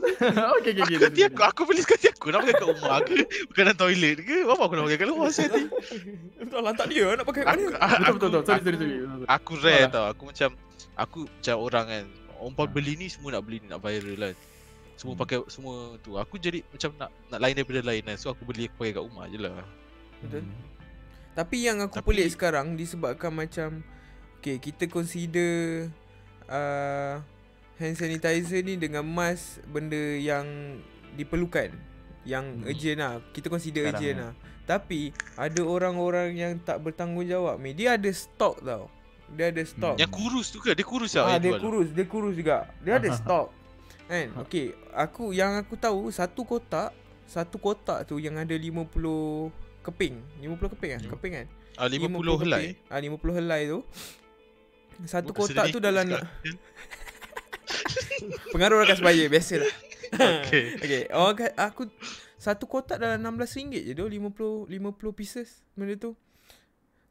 okay, 0.51 0.71
okay, 0.71 0.81
okay. 0.81 0.95
Aku 0.95 1.05
hati 1.05 1.21
aku 1.23 1.41
Aku 1.43 1.61
beli 1.63 1.81
sekali 1.81 2.05
aku 2.07 2.25
Nak 2.27 2.39
pakai 2.41 2.53
kat 2.53 2.67
rumah 2.67 2.97
ke 2.99 3.15
Bukan 3.47 3.61
dalam 3.61 3.77
toilet 3.77 4.17
ke 4.19 4.37
Apa 4.43 4.61
aku 4.61 4.73
nak 4.73 4.83
pakai 4.83 4.97
kat 4.97 5.07
luar 5.07 5.27
Saya 5.29 5.47
hati 5.47 5.63
betul 6.37 6.59
lantak 6.59 6.85
dia 6.87 7.05
nak 7.11 7.25
pakai 7.25 7.41
kat 7.41 7.49
Aku 7.49 7.61
mana 7.61 7.77
Betul, 7.77 8.01
aku- 8.01 8.11
betul, 8.11 8.29
betul. 8.31 8.41
Sorry, 8.41 8.57
aku- 8.57 8.65
sorry, 8.65 8.77
sorry. 8.77 9.25
Aku 9.27 9.51
rare 9.57 9.75
Alah. 9.77 9.89
tau 9.89 10.05
Aku 10.07 10.23
macam 10.25 10.49
Aku 10.95 11.19
macam 11.27 11.55
orang 11.57 11.85
kan 11.87 12.03
Orang 12.33 12.53
Ha. 12.57 12.63
beli 12.67 12.93
ni 12.95 13.05
semua 13.05 13.29
nak 13.31 13.43
beli 13.43 13.57
ni 13.57 13.67
Nak 13.67 13.79
viral 13.79 14.17
kan 14.17 14.35
Semua 14.95 15.13
Hmm. 15.13 15.21
pakai 15.21 15.37
Semua 15.47 15.73
tu 15.99 16.15
Aku 16.15 16.35
jadi 16.35 16.59
macam 16.65 16.89
nak 16.97 17.09
Nak 17.27 17.39
lain 17.39 17.53
daripada 17.53 17.81
lain 17.83 18.01
kan 18.03 18.15
So 18.15 18.29
aku 18.29 18.43
beli 18.43 18.65
aku 18.65 18.75
pakai 18.79 18.93
kat 18.93 19.03
rumah 19.03 19.25
je 19.25 19.37
lah 19.37 19.53
betul 20.19 20.41
Hmm. 20.41 20.53
Tapi 21.31 21.57
yang 21.61 21.79
aku 21.79 21.95
Tapi- 21.95 22.07
pelik 22.11 22.27
sekarang 22.29 22.75
disebabkan 22.75 23.31
macam 23.31 23.69
okay 24.41 24.57
kita 24.57 24.89
consider 24.89 25.85
uh, 26.49 27.21
hand 27.77 27.95
sanitizer 27.95 28.59
ni 28.59 28.75
dengan 28.75 29.01
mask 29.01 29.61
benda 29.65 30.17
yang 30.17 30.77
diperlukan 31.13 31.69
yang 32.23 32.45
Hmm. 32.55 32.65
urgent 32.65 32.97
lah. 32.97 33.13
Kita 33.29 33.47
consider 33.47 33.81
Sekarang 33.83 33.97
urgent 33.97 34.15
ni. 34.15 34.23
lah. 34.23 34.33
Tapi 34.61 35.01
ada 35.35 35.61
orang-orang 35.61 36.29
yang 36.33 36.53
tak 36.59 36.77
bertanggungjawab 36.79 37.57
ni. 37.57 37.73
Dia 37.73 37.97
ada 37.97 38.09
stok 38.09 38.61
tau. 38.61 38.89
Dia 39.27 39.49
ada 39.49 39.63
stok. 39.63 39.97
Yang 39.97 40.11
kurus 40.11 40.47
tu 40.49 40.57
ke 40.57 40.71
Dia 40.71 40.85
kurus 40.85 41.09
tak 41.11 41.23
Ah, 41.23 41.29
yang 41.31 41.41
dia 41.41 41.51
kurus, 41.57 41.87
dia 41.89 42.05
kurus 42.05 42.35
juga. 42.35 42.69
Dia 42.79 42.97
ada 42.97 43.09
Ah, 43.09 43.11
ah, 43.11 43.17
stok. 43.17 43.47
Kan? 44.05 44.27
Ah. 44.29 44.41
Okey, 44.43 44.65
aku 44.91 45.23
yang 45.31 45.55
aku 45.55 45.73
tahu 45.75 46.11
satu 46.11 46.43
kotak, 46.43 46.91
satu 47.25 47.57
kotak 47.57 48.05
tu 48.05 48.19
yang 48.19 48.35
ada 48.35 48.53
50 48.53 49.49
keping. 49.81 50.21
50 50.37 50.73
keping 50.77 50.89
kan? 50.93 51.01
Hmm. 51.01 51.11
Keping 51.17 51.33
kan? 51.33 51.47
Ah 51.73 51.87
50 51.87 52.11
helai 52.37 52.75
keping. 52.77 52.91
Ah 52.91 52.99
50 53.01 53.33
helai 53.33 53.61
tu. 53.65 53.79
Satu 55.05 55.33
Bukan 55.33 55.49
kotak 55.49 55.65
tu 55.73 55.79
dalam 55.81 56.05
sekarang. 56.05 56.29
pengaruh 58.53 58.85
rakan 58.85 58.97
sebaya 58.99 59.23
biasalah. 59.31 59.71
Okay 60.11 60.63
Okey, 60.83 61.03
orang 61.15 61.35
kat, 61.39 61.51
aku 61.55 61.87
satu 62.35 62.65
kotak 62.67 62.99
dalam 62.99 63.21
RM16 63.21 63.71
je 63.85 63.93
tu 63.95 64.05
50 64.05 64.67
50 64.67 65.17
pieces 65.17 65.63
benda 65.77 65.95
tu. 65.95 66.11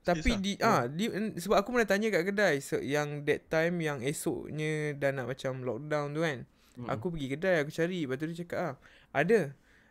Tapi 0.00 0.36
Serius 0.36 0.40
di 0.40 0.52
ah 0.64 0.88
di, 0.88 1.06
sebab 1.36 1.60
aku 1.60 1.76
pernah 1.76 1.88
tanya 1.88 2.08
kat 2.08 2.32
kedai 2.32 2.56
se, 2.64 2.80
yang 2.80 3.22
that 3.28 3.46
time 3.52 3.78
yang 3.84 4.00
esoknya 4.00 4.96
dah 4.96 5.12
nak 5.12 5.28
macam 5.28 5.60
lockdown 5.60 6.12
tu 6.16 6.20
kan. 6.24 6.38
Hmm. 6.76 6.88
Aku 6.88 7.12
pergi 7.12 7.36
kedai 7.36 7.60
aku 7.60 7.70
cari 7.72 8.08
lepas 8.08 8.16
tu 8.16 8.26
dia 8.32 8.38
cakap 8.44 8.58
ah 8.58 8.74
ada 9.12 9.40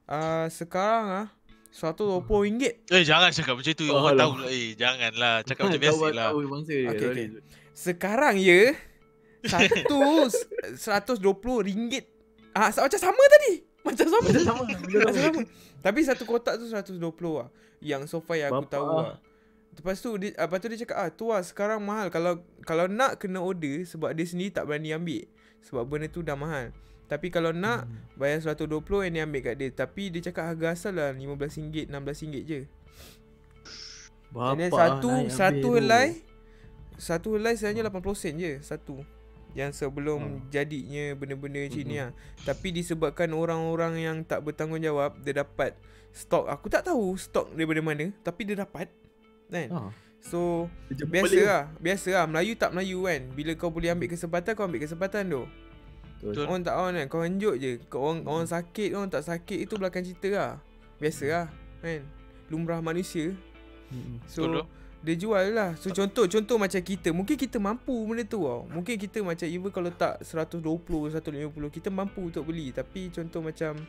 ah 0.10 0.46
sekarang 0.50 1.06
ah 1.08 1.28
RM120 1.70 2.90
Eh 2.90 3.06
jangan 3.06 3.30
cakap 3.30 3.54
macam 3.62 3.74
tu 3.78 3.86
Oh, 3.94 4.02
Orang 4.02 4.18
tahu 4.18 4.34
lah 4.42 4.50
Eh 4.50 4.74
janganlah 4.74 5.36
Cakap 5.46 5.64
macam 5.70 5.82
biasa 5.86 6.06
lah 6.18 6.28
tahu 6.34 6.40
bangsa. 6.50 6.74
Okey, 6.74 6.98
Sorry. 6.98 7.14
okey. 7.14 7.28
Sekarang 7.74 8.36
ya 8.36 8.76
Satu 9.46 10.28
Seratus 10.76 11.18
dua 11.18 11.36
puluh 11.38 11.64
ringgit. 11.64 12.06
Ah, 12.52 12.74
macam 12.74 13.00
sama 13.00 13.24
tadi. 13.40 13.64
Macam 13.86 14.06
sama 14.10 14.28
Macam 14.28 14.44
sama. 14.44 14.64
Macam 14.68 15.22
sama. 15.22 15.42
Tapi 15.80 16.00
satu 16.04 16.24
kotak 16.28 16.60
tu 16.60 16.68
120 16.68 17.00
lah. 17.40 17.48
Yang 17.80 18.12
so 18.12 18.20
far 18.20 18.36
yang 18.36 18.52
aku 18.52 18.68
Bapak. 18.68 18.74
tahu 18.76 18.88
lah. 18.92 19.16
Lepas 19.80 19.96
tu 20.04 20.12
dia, 20.20 20.36
ah, 20.36 20.44
Lepas 20.50 20.58
tu 20.60 20.68
dia 20.68 20.80
cakap 20.84 20.98
ah 21.00 21.10
tu 21.10 21.26
lah 21.32 21.40
sekarang 21.40 21.80
mahal. 21.80 22.12
Kalau 22.12 22.44
kalau 22.68 22.92
nak 22.92 23.16
kena 23.22 23.40
order 23.40 23.88
Sebab 23.88 24.12
dia 24.12 24.28
sendiri 24.28 24.52
tak 24.52 24.68
berani 24.68 24.92
ambil. 24.92 25.24
Sebab 25.64 25.88
benda 25.88 26.12
tu 26.12 26.20
dah 26.20 26.36
mahal. 26.36 26.76
Tapi 27.08 27.32
kalau 27.32 27.56
nak 27.56 27.88
Bayar 28.20 28.44
120 28.44 28.76
yang 29.08 29.14
dia 29.16 29.24
ambil 29.24 29.42
kat 29.48 29.56
dia. 29.56 29.70
Tapi 29.72 30.04
dia 30.12 30.22
cakap 30.28 30.52
harga 30.52 30.76
asal 30.76 30.94
lah 31.00 31.16
RM15 31.16 31.88
RM16 31.88 32.44
je. 32.44 32.60
Bapak 34.30 34.52
And 34.52 34.58
then 34.60 34.72
satu 34.76 35.12
Satu 35.32 35.70
helai 35.80 36.28
Satu 37.00 37.34
helai 37.34 37.56
sebenarnya 37.56 37.88
80 37.88 38.14
sen 38.14 38.36
je 38.36 38.52
Satu. 38.60 39.00
Yang 39.50 39.82
sebelum 39.82 40.20
Hmm. 40.20 40.40
jadinya 40.48 41.16
benda-benda 41.16 41.64
macam 41.64 41.82
ni 41.82 41.96
Mhm. 41.96 41.98
lah. 41.98 42.10
Tapi 42.44 42.68
disebabkan 42.70 43.30
orang-orang 43.32 43.94
yang 43.98 44.18
tak 44.22 44.44
bertanggungjawab 44.44 45.18
Dia 45.20 45.42
dapat 45.42 45.74
stok. 46.12 46.46
Aku 46.46 46.68
tak 46.68 46.84
tahu 46.84 47.16
stok 47.16 47.50
daripada 47.52 47.80
mana 47.80 48.12
Tapi 48.20 48.42
dia 48.44 48.60
dapat 48.60 48.92
Kan? 49.48 49.68
Ah, 49.72 49.90
So 50.20 50.68
Biasa 50.92 51.26
balik. 51.26 51.44
lah. 51.44 51.64
Biasa 51.80 52.10
lah. 52.14 52.26
Melayu 52.28 52.54
tak 52.54 52.70
Melayu 52.72 53.00
kan? 53.02 53.22
Bila 53.32 53.52
kau 53.56 53.72
boleh 53.72 53.90
ambil 53.90 54.06
kesempatan 54.08 54.52
Kau 54.54 54.68
ambil 54.68 54.84
kesempatan 54.84 55.24
tu. 55.26 55.44
Betul. 56.20 56.46
Orang 56.46 56.62
tak 56.62 56.76
on 56.76 56.92
kan? 56.94 57.08
Kau 57.08 57.24
henjuk 57.24 57.56
je. 57.56 57.80
Kau 57.88 58.04
orang, 58.04 58.28
orang 58.28 58.46
sakit 58.46 58.92
Orang 58.92 59.08
tak 59.08 59.24
sakit 59.24 59.64
Itu 59.64 59.80
belakang 59.80 60.04
cerita 60.04 60.28
lah. 60.30 60.52
Biasa 61.00 61.26
lah 61.26 61.46
Kan? 61.80 62.04
Lumrah 62.50 62.82
manusia. 62.82 63.32
Hmm. 63.88 64.20
So 64.28 64.44
Betul 64.44 64.54
tu. 64.54 64.64
Dia 65.00 65.16
jual 65.16 65.56
lah. 65.56 65.80
So 65.80 65.96
contoh 65.96 66.28
Contoh 66.28 66.60
macam 66.60 66.82
kita. 66.84 67.16
Mungkin 67.16 67.36
kita 67.40 67.56
mampu 67.56 67.96
benda 68.04 68.28
tu 68.28 68.44
tau 68.44 68.68
Mungkin 68.68 69.00
kita 69.00 69.24
macam 69.24 69.48
Even 69.48 69.72
kalau 69.72 69.92
tak 69.96 70.20
120 70.28 70.60
150 70.60 71.56
Kita 71.72 71.88
mampu 71.88 72.28
untuk 72.28 72.44
beli. 72.44 72.76
Tapi 72.76 73.08
contoh 73.08 73.40
macam 73.40 73.80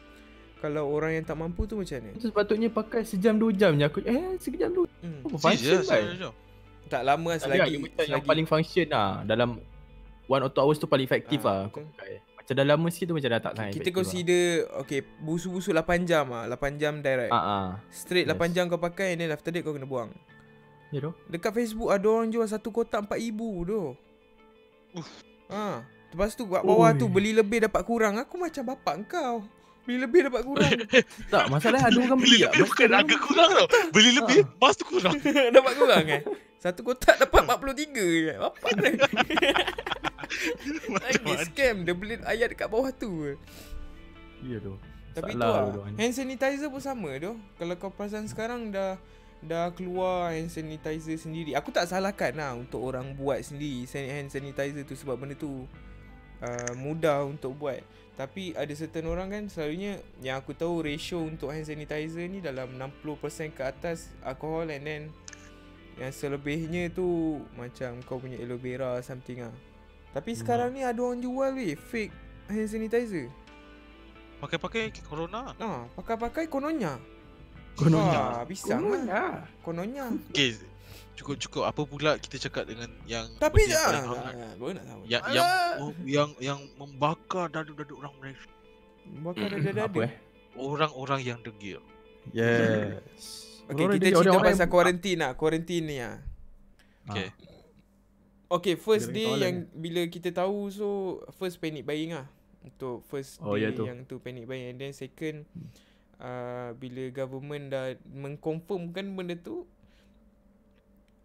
Kalau 0.62 0.86
orang 0.86 1.18
yang 1.18 1.24
tak 1.26 1.34
mampu 1.34 1.66
tu 1.66 1.74
macam 1.82 1.98
mana? 1.98 2.14
Itu 2.14 2.30
sepatutnya 2.30 2.68
pakai 2.70 3.02
sejam 3.02 3.34
dua 3.34 3.50
jam 3.50 3.74
je. 3.74 3.84
Aku 3.90 3.98
Eh 4.06 4.38
dua 4.70 4.86
hmm. 5.02 5.20
Oh, 5.26 5.38
Serius 5.50 5.90
function 5.90 6.14
je 6.14 6.30
kan? 6.30 6.34
Tak 6.90 7.02
lama 7.02 7.28
lah 7.34 7.38
Selagi, 7.42 7.74
selagi, 7.78 8.10
yang, 8.10 8.22
paling 8.22 8.46
function 8.46 8.86
lah 8.90 9.26
Dalam 9.26 9.58
One 10.30 10.42
or 10.46 10.50
two 10.50 10.62
hours 10.62 10.78
tu 10.78 10.86
paling 10.86 11.10
efektif 11.10 11.42
Ah, 11.42 11.66
lah. 11.66 11.74
kau 11.74 11.82
pakai 11.82 12.22
Macam 12.38 12.54
dah 12.54 12.66
lama 12.70 12.86
sikit 12.86 13.10
tu 13.10 13.14
macam 13.18 13.30
dah 13.34 13.42
tak 13.42 13.52
sangat 13.58 13.72
Kita 13.74 13.90
efektif 13.90 13.98
consider 13.98 14.42
Okay 14.86 15.02
Busuk-busuk 15.26 15.74
8 15.74 16.06
jam 16.06 16.30
lah 16.30 16.46
8 16.54 16.78
jam 16.78 17.02
direct. 17.02 17.34
Lah. 17.34 17.42
Ah, 17.42 17.50
ah. 17.50 17.68
Straight 17.90 18.30
yes. 18.30 18.38
8 18.38 18.54
jam 18.54 18.70
kau 18.70 18.78
pakai 18.78 19.18
And 19.18 19.26
then 19.26 19.34
after 19.34 19.50
that 19.50 19.66
kau 19.66 19.74
kena 19.74 19.90
buang 19.90 20.14
Ya 20.90 20.98
tu 21.00 21.12
Dekat 21.26 21.54
Facebook 21.54 21.88
ada 21.88 22.06
orang 22.06 22.28
jual 22.28 22.46
satu 22.46 22.70
kotak 22.70 23.06
4000 23.06 23.30
tu. 23.64 23.82
Uff. 24.94 25.10
Ha. 25.48 25.86
Lepas 26.10 26.34
tu 26.34 26.42
kat 26.44 26.62
bawah 26.62 26.90
Oi. 26.90 26.98
tu 26.98 27.06
beli 27.06 27.30
lebih 27.30 27.62
dapat 27.62 27.86
kurang. 27.86 28.18
Aku 28.18 28.34
macam 28.34 28.62
bapak 28.66 28.94
kau. 29.06 29.46
Beli 29.86 30.02
lebih 30.02 30.26
dapat 30.26 30.42
kurang. 30.42 30.70
Tak 31.32 31.46
masalah 31.46 31.86
ada 31.86 31.94
orang 31.94 32.18
beli 32.18 32.42
Beli 32.42 32.42
tak 32.42 32.52
lebih 32.52 32.66
bukan 32.66 32.88
harga 32.90 33.16
kurang 33.16 33.50
tau 33.54 33.66
Beli 33.94 34.10
lebih 34.12 34.38
Mas 34.58 34.74
tu 34.74 34.84
kurang 34.84 35.14
dapat 35.56 35.72
kurang 35.78 36.04
eh. 36.10 36.22
Satu 36.60 36.80
kotak 36.84 37.16
dapat 37.16 37.40
43 37.46 37.94
je. 37.96 38.34
Bapak 38.36 38.70
ni. 38.76 38.90
Lagi 40.90 41.32
scam. 41.48 41.76
Dia 41.86 41.94
beli 41.94 42.14
ayat 42.22 42.52
dekat 42.52 42.68
bawah 42.68 42.90
tu. 42.92 43.32
Ya 44.44 44.58
tu 44.58 44.76
Tapi 45.10 45.32
tu 45.34 45.40
Salah 45.40 45.64
lah. 45.66 45.72
tu 45.72 45.80
orang. 45.80 45.94
Hand 45.96 46.14
sanitizer 46.14 46.68
pun 46.68 46.82
sama 46.82 47.10
tu. 47.16 47.32
Kalau 47.56 47.74
kau 47.78 47.90
perasan 47.90 48.28
sekarang 48.28 48.70
dah 48.70 49.00
dah 49.40 49.72
keluar 49.72 50.36
hand 50.36 50.52
sanitizer 50.52 51.16
sendiri. 51.16 51.56
Aku 51.56 51.72
tak 51.72 51.88
salahkan 51.88 52.36
lah 52.36 52.52
untuk 52.52 52.84
orang 52.84 53.16
buat 53.16 53.40
sendiri 53.40 53.88
hand 53.88 54.28
sanitizer 54.28 54.84
tu 54.84 54.92
sebab 54.92 55.16
benda 55.16 55.32
tu 55.32 55.64
uh, 56.44 56.72
mudah 56.76 57.24
untuk 57.24 57.56
buat. 57.56 57.80
Tapi 58.20 58.52
ada 58.52 58.68
certain 58.76 59.08
orang 59.08 59.32
kan 59.32 59.44
selalunya 59.48 59.96
yang 60.20 60.36
aku 60.44 60.52
tahu 60.52 60.84
ratio 60.84 61.24
untuk 61.24 61.56
hand 61.56 61.64
sanitizer 61.64 62.28
ni 62.28 62.44
dalam 62.44 62.68
60% 62.76 63.56
ke 63.56 63.62
atas 63.64 64.12
alkohol 64.20 64.68
and 64.68 64.84
then 64.84 65.02
yang 65.96 66.12
selebihnya 66.12 66.92
tu 66.92 67.40
macam 67.56 68.00
kau 68.04 68.20
punya 68.20 68.36
aloe 68.40 68.60
vera 68.60 69.00
something 69.00 69.40
ah. 69.40 69.54
Tapi 70.12 70.36
sekarang 70.36 70.74
ni 70.76 70.84
ada 70.84 71.00
orang 71.00 71.22
jual 71.22 71.56
weh 71.56 71.76
fake 71.80 72.12
hand 72.52 72.68
sanitizer. 72.68 73.32
Pakai-pakai 74.40 74.92
corona. 75.04 75.56
Nah, 75.56 75.88
pakai-pakai 75.96 76.48
kononnya. 76.48 76.96
Kononnya. 77.80 78.20
Ah, 78.20 78.42
pisang 78.44 78.82
lah. 78.84 78.92
Kononnya. 78.92 79.22
Kononnya. 79.64 80.04
Okay, 80.28 80.50
cukup-cukup. 81.16 81.64
Apa 81.64 81.82
pula 81.84 82.12
kita 82.16 82.36
cakap 82.38 82.68
dengan 82.68 82.92
yang 83.04 83.24
Tapi 83.36 83.64
yang 83.64 83.80
ah, 83.80 84.04
ah, 84.28 84.52
baru 84.56 84.72
nak 84.76 84.84
tahu. 84.84 85.00
yang 85.04 85.22
yang 85.30 85.48
oh, 85.80 85.90
yang 86.04 86.28
yang 86.38 86.60
membakar 86.76 87.48
dadu-dadu 87.48 87.96
orang 87.96 88.12
Malaysia. 88.18 88.50
Bakar 89.20 89.46
dada-dada. 89.50 89.84
Apa 89.86 90.00
eh? 90.06 90.12
Orang-orang 90.54 91.20
yang 91.24 91.38
degil. 91.40 91.80
Yes. 92.30 93.00
Okay, 93.70 93.86
Orang 93.86 93.94
kita 93.94 94.02
dia- 94.02 94.10
cerita 94.10 94.22
orang-orang 94.26 94.50
pasal 94.50 94.58
yang- 94.60 94.72
kuarantin 94.74 95.16
lah. 95.16 95.32
Kuarantin 95.38 95.82
ni 95.86 95.96
lah. 96.02 96.16
Okay. 97.06 97.28
Okay, 98.50 98.74
first 98.74 99.14
Dia 99.14 99.30
day 99.30 99.30
yang 99.38 99.56
bila 99.70 100.02
kita 100.10 100.34
tahu 100.34 100.66
so 100.74 100.86
first 101.38 101.62
panic 101.62 101.86
buying 101.86 102.10
lah. 102.10 102.26
Untuk 102.66 103.06
first 103.06 103.38
Oh, 103.38 103.54
day 103.54 103.62
ya 103.62 103.68
tu. 103.70 103.86
yang 103.86 104.02
tu 104.02 104.18
panic 104.18 104.50
buying 104.50 104.74
and 104.74 104.82
then 104.82 104.90
second 104.90 105.46
uh, 106.20 106.70
bila 106.76 107.08
government 107.10 107.72
dah 107.72 107.96
mengkonfirmkan 108.12 109.16
benda 109.16 109.34
tu 109.40 109.64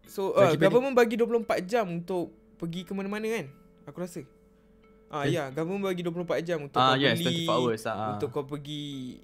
So 0.06 0.32
uh, 0.38 0.54
Bagi 0.54 0.62
government 0.62 0.94
bagi 0.94 1.18
24 1.18 1.66
jam 1.66 1.86
untuk 1.90 2.30
pergi 2.56 2.86
ke 2.86 2.94
mana-mana 2.94 3.26
kan? 3.26 3.46
Aku 3.90 3.98
rasa. 4.00 4.22
Ah 5.06 5.22
Okay. 5.22 5.38
ya, 5.38 5.50
government 5.54 5.86
bagi 5.86 6.02
24 6.02 6.42
jam 6.46 6.58
untuk 6.66 6.82
Ah 6.82 6.98
kau 6.98 7.02
yes, 7.02 7.18
beli 7.18 7.46
24 7.46 7.54
hours 7.54 7.82
ah. 7.86 8.14
untuk 8.14 8.28
kau 8.34 8.46
pergi 8.46 9.18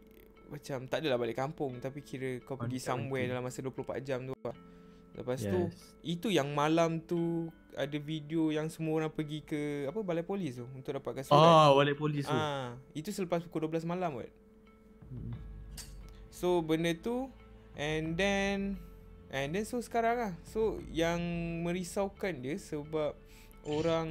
macam 0.46 0.78
tak 0.84 1.00
adalah 1.02 1.18
balik 1.18 1.38
kampung 1.40 1.80
tapi 1.80 2.04
kira 2.04 2.38
kau 2.44 2.60
pergi 2.60 2.78
somewhere 2.78 3.24
dalam 3.24 3.42
masa 3.42 3.64
24 3.64 3.98
jam 4.06 4.22
tu 4.26 4.34
lah. 4.46 4.54
Lepas 5.12 5.42
tu 5.42 5.58
Yes. 5.70 5.78
itu 6.02 6.28
yang 6.30 6.54
malam 6.54 7.02
tu 7.02 7.50
ada 7.74 7.98
video 7.98 8.52
yang 8.52 8.68
semua 8.68 9.02
orang 9.02 9.12
pergi 9.12 9.42
ke 9.42 9.88
apa 9.88 10.00
balai 10.04 10.22
polis 10.22 10.60
tu 10.60 10.66
untuk 10.76 10.92
dapatkan 10.92 11.24
surat. 11.24 11.40
Ah, 11.40 11.68
wali 11.74 11.94
polis 11.96 12.28
tu. 12.28 12.36
Ah, 12.36 12.76
itu 12.94 13.10
selepas 13.10 13.42
pukul 13.42 13.66
12 13.66 13.82
malam 13.88 14.22
kot. 14.22 14.30
Hmm. 15.10 15.51
So 16.42 16.58
benda 16.58 16.90
tu 16.98 17.30
and 17.78 18.18
then 18.18 18.74
and 19.30 19.54
then 19.54 19.62
so 19.62 19.78
sekarang 19.78 20.18
lah. 20.18 20.32
So 20.42 20.82
yang 20.90 21.22
merisaukan 21.62 22.42
dia 22.42 22.58
sebab 22.58 23.14
orang 23.62 24.10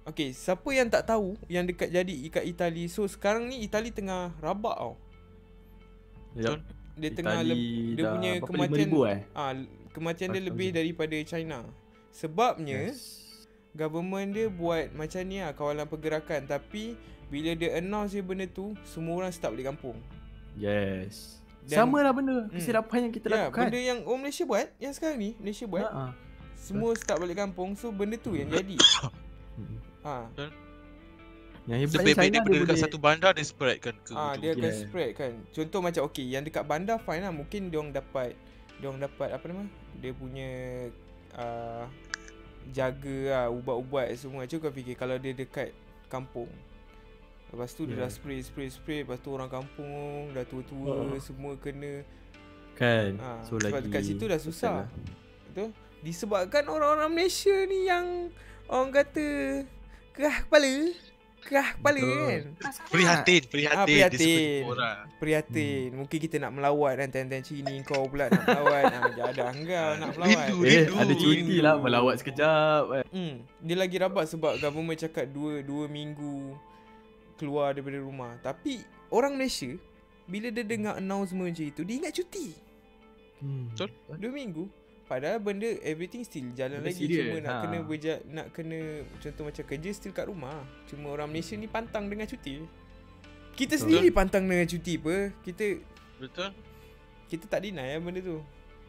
Okay, 0.00 0.32
siapa 0.32 0.64
yang 0.72 0.88
tak 0.88 1.04
tahu 1.04 1.36
yang 1.44 1.68
dekat 1.68 1.92
jadi 1.92 2.14
kat 2.32 2.48
Itali. 2.48 2.88
So 2.88 3.04
sekarang 3.04 3.52
ni 3.52 3.60
Itali 3.68 3.92
tengah 3.92 4.32
rabak 4.40 4.80
tau. 4.80 4.94
Yep. 6.40 6.56
Dia 6.96 7.10
tengah 7.12 7.44
Itali 7.44 7.52
le- 7.52 7.94
dia 8.00 8.04
punya 8.08 8.32
kematian 8.40 8.88
5,000 8.88 9.12
eh? 9.12 9.20
ah 9.36 9.52
kematian 9.92 10.28
dia 10.32 10.42
5,000. 10.42 10.48
lebih 10.48 10.68
daripada 10.72 11.16
China. 11.28 11.58
Sebabnya 12.16 12.90
Yes. 12.90 13.20
government 13.76 14.32
dia 14.32 14.48
buat 14.48 14.88
macam 14.96 15.20
ni 15.28 15.44
lah 15.44 15.52
kawalan 15.52 15.84
pergerakan 15.84 16.48
tapi 16.48 16.96
bila 17.28 17.52
dia 17.54 17.76
announce 17.76 18.16
je 18.16 18.24
benda 18.24 18.48
tu 18.48 18.72
semua 18.88 19.20
orang 19.20 19.30
start 19.30 19.52
balik 19.52 19.68
kampung. 19.68 20.00
Yes. 20.54 21.38
Dan- 21.62 21.86
Sama 21.86 22.00
lah 22.00 22.10
benda 22.10 22.34
Hmm. 22.40 22.50
kesilapan 22.50 22.98
yang 23.04 23.12
kita 23.12 23.26
Ya, 23.26 23.34
lakukan. 23.46 23.62
benda 23.64 23.78
yang 23.78 23.98
orang 24.02 24.20
Malaysia 24.22 24.44
buat 24.44 24.66
yang 24.76 24.90
sekarang 24.90 25.16
ni 25.16 25.30
Malaysia 25.36 25.64
buat 25.64 25.84
Ha, 25.84 26.02
ah. 26.08 26.12
semua 26.56 26.90
start 26.94 27.18
balik 27.18 27.36
kampung 27.36 27.72
so 27.72 27.88
benda 27.88 28.16
tu 28.16 28.32
yang 28.32 28.48
jadi. 28.48 28.76
Hmm. 29.54 29.76
ha. 30.06 30.26
Yang 31.62 31.92
Sebaik-baik 31.92 32.02
dia 32.02 32.16
China 32.16 32.38
benda 32.40 32.50
dia 32.50 32.58
dekat 32.58 32.72
boleh 32.72 32.82
satu 32.82 32.98
bandar 32.98 33.30
dia 33.30 33.44
spread 33.44 33.78
kan 33.78 33.94
ke 33.94 34.10
Ah 34.10 34.32
hujung. 34.32 34.40
dia 34.40 34.50
akan 34.50 34.64
Yeah. 34.64 34.80
spread 34.80 35.10
kan. 35.14 35.32
Contoh 35.50 35.80
macam 35.80 36.02
okey 36.04 36.26
yang 36.26 36.42
dekat 36.42 36.64
bandar 36.64 36.96
fine 36.98 37.22
lah 37.22 37.30
mungkin 37.30 37.68
dia 37.68 37.78
orang 37.78 37.92
dapat 37.92 38.34
dia 38.74 38.86
orang 38.88 39.02
dapat 39.02 39.28
apa 39.30 39.44
nama? 39.44 39.64
Dia 39.94 40.12
punya 40.12 40.50
uh, 41.32 41.84
jaga 42.70 43.18
lah 43.28 43.46
ubat-ubat 43.48 44.08
semua. 44.16 44.44
Cuba 44.44 44.66
kau 44.66 44.74
fikir 44.74 44.96
kalau 44.96 45.14
dia 45.14 45.30
dekat 45.30 45.70
kampung. 46.08 46.48
Lepas 47.50 47.70
tu 47.72 47.82
dia 47.82 47.92
Yeah. 47.92 48.00
dah 48.00 48.10
spray 48.10 48.40
spray 48.40 48.68
spray 48.68 48.98
lepas 49.00 49.18
tu 49.18 49.28
orang 49.28 49.48
kampung 49.48 49.90
dah 50.30 50.44
tua-tua 50.44 51.02
Oh. 51.04 51.18
semua 51.18 51.52
kena 51.56 52.06
kan. 52.72 53.12
ha, 53.16 53.42
so 53.42 53.54
sebab 53.54 53.68
lagi 53.76 53.84
dekat 53.84 54.02
situ 54.04 54.24
dah 54.24 54.38
susah. 54.38 54.74
lah. 54.76 54.88
Betul? 55.46 55.68
Disebabkan 56.00 56.64
orang-orang 56.64 57.10
Malaysia 57.10 57.52
ni 57.64 57.84
yang 57.84 58.30
orang 58.66 58.88
kata 58.90 59.26
kerah 60.10 60.36
kepala. 60.40 60.74
Kerah 61.40 61.68
kepala 61.74 61.98
Betul. 61.98 62.20
kan. 62.22 62.42
Prihatin, 62.86 63.42
prihatin, 63.46 63.74
Ah, 63.74 63.84
dia 63.84 63.96
prihatin. 64.06 64.20
jumpa 64.20 64.70
orang. 64.70 64.98
Prihatin 65.18 65.84
hmm. 65.86 65.96
Mungkin 65.98 66.18
kita 66.18 66.36
nak 66.38 66.52
melawat 66.52 66.92
kan 66.94 67.08
Tan-tan 67.10 67.42
sini 67.42 67.74
kau 67.82 68.04
pula 68.06 68.28
nak 68.28 68.40
melawat 68.42 68.82
ha, 68.86 69.00
Jadah 69.10 69.48
engkau 69.50 69.88
nak 69.96 70.08
melawat 70.14 70.36
Rindu, 70.46 70.56
Eh, 70.62 70.68
rindu. 70.82 70.94
ada 70.94 71.14
cuti 71.14 71.56
lah 71.58 71.74
melawat 71.76 72.14
sekejap. 72.16 72.82
eh. 72.94 73.04
hmm. 73.10 73.34
Dia 73.58 73.74
lagi 73.74 73.96
rabat 73.98 74.24
sebab 74.26 74.52
Government 74.58 74.96
cakap 74.98 75.26
dua 75.26 75.60
dua 75.60 75.84
minggu 75.86 76.56
Keluar 77.40 77.72
daripada 77.72 77.96
rumah 77.96 78.36
Tapi 78.38 78.84
Orang 79.08 79.34
Malaysia 79.34 79.72
Bila 80.28 80.52
dia 80.52 80.60
dengar 80.60 81.00
announcement 81.00 81.48
macam 81.48 81.64
itu 81.64 81.80
Dia 81.80 81.96
ingat 81.96 82.12
cuti 82.14 82.48
Hmm. 83.40 83.72
Betul. 83.72 83.88
Dua 84.20 84.28
minggu 84.28 84.68
Padahal 85.08 85.40
benda 85.40 85.64
everything 85.80 86.20
still 86.22 86.52
jalan 86.52 86.84
Benda 86.84 86.92
lagi 86.92 87.02
serious, 87.02 87.24
Cuma 87.24 87.36
nak 87.40 87.48
ha. 87.50 87.62
kena 87.64 87.78
berja, 87.80 88.12
nak 88.28 88.46
kena 88.52 88.78
Contoh 89.16 89.42
macam 89.48 89.64
kerja 89.64 89.90
still 89.90 90.12
kat 90.12 90.28
rumah 90.28 90.60
Cuma 90.84 91.06
orang 91.10 91.32
Malaysia 91.32 91.56
ni 91.56 91.64
pantang 91.64 92.06
dengan 92.06 92.28
cuti 92.28 92.60
Kita 93.50 93.74
Betul. 93.74 93.80
sendiri 93.80 94.08
pantang 94.12 94.44
dengan 94.44 94.68
cuti 94.68 94.94
apa 94.94 95.16
Kita 95.40 95.64
Betul? 96.20 96.50
kita 97.26 97.46
tak 97.46 97.62
deny 97.62 97.96
lah 97.96 98.02
benda 98.02 98.20
tu 98.20 98.38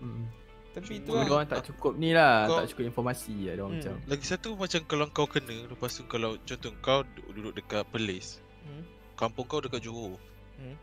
Hmm. 0.02 0.26
Tapi 0.72 0.92
itu 0.98 1.06
Cuma 1.06 1.18
lah 1.18 1.26
diorang 1.26 1.46
tak 1.46 1.62
cukup 1.66 1.94
ni 1.94 2.10
lah, 2.12 2.36
Kau- 2.46 2.60
tak 2.60 2.68
cukup 2.70 2.84
informasi 2.88 3.36
lah 3.44 3.54
diorang 3.54 3.72
Hmm. 3.74 3.82
macam. 3.82 3.96
Lagi 4.08 4.26
satu 4.26 4.50
macam 4.54 4.82
kalau 4.86 5.06
kau 5.10 5.28
kena 5.28 5.58
Lepas 5.68 5.92
tu 5.92 6.04
kalau 6.06 6.40
contoh 6.40 6.72
kau 6.80 7.00
du- 7.06 7.28
duduk 7.34 7.54
dekat 7.54 7.84
Perlis 7.86 8.40
hmm. 8.64 8.84
Kampung 9.14 9.46
kau 9.46 9.60
dekat 9.60 9.82
Johor 9.82 10.16
Hmm. 10.56 10.76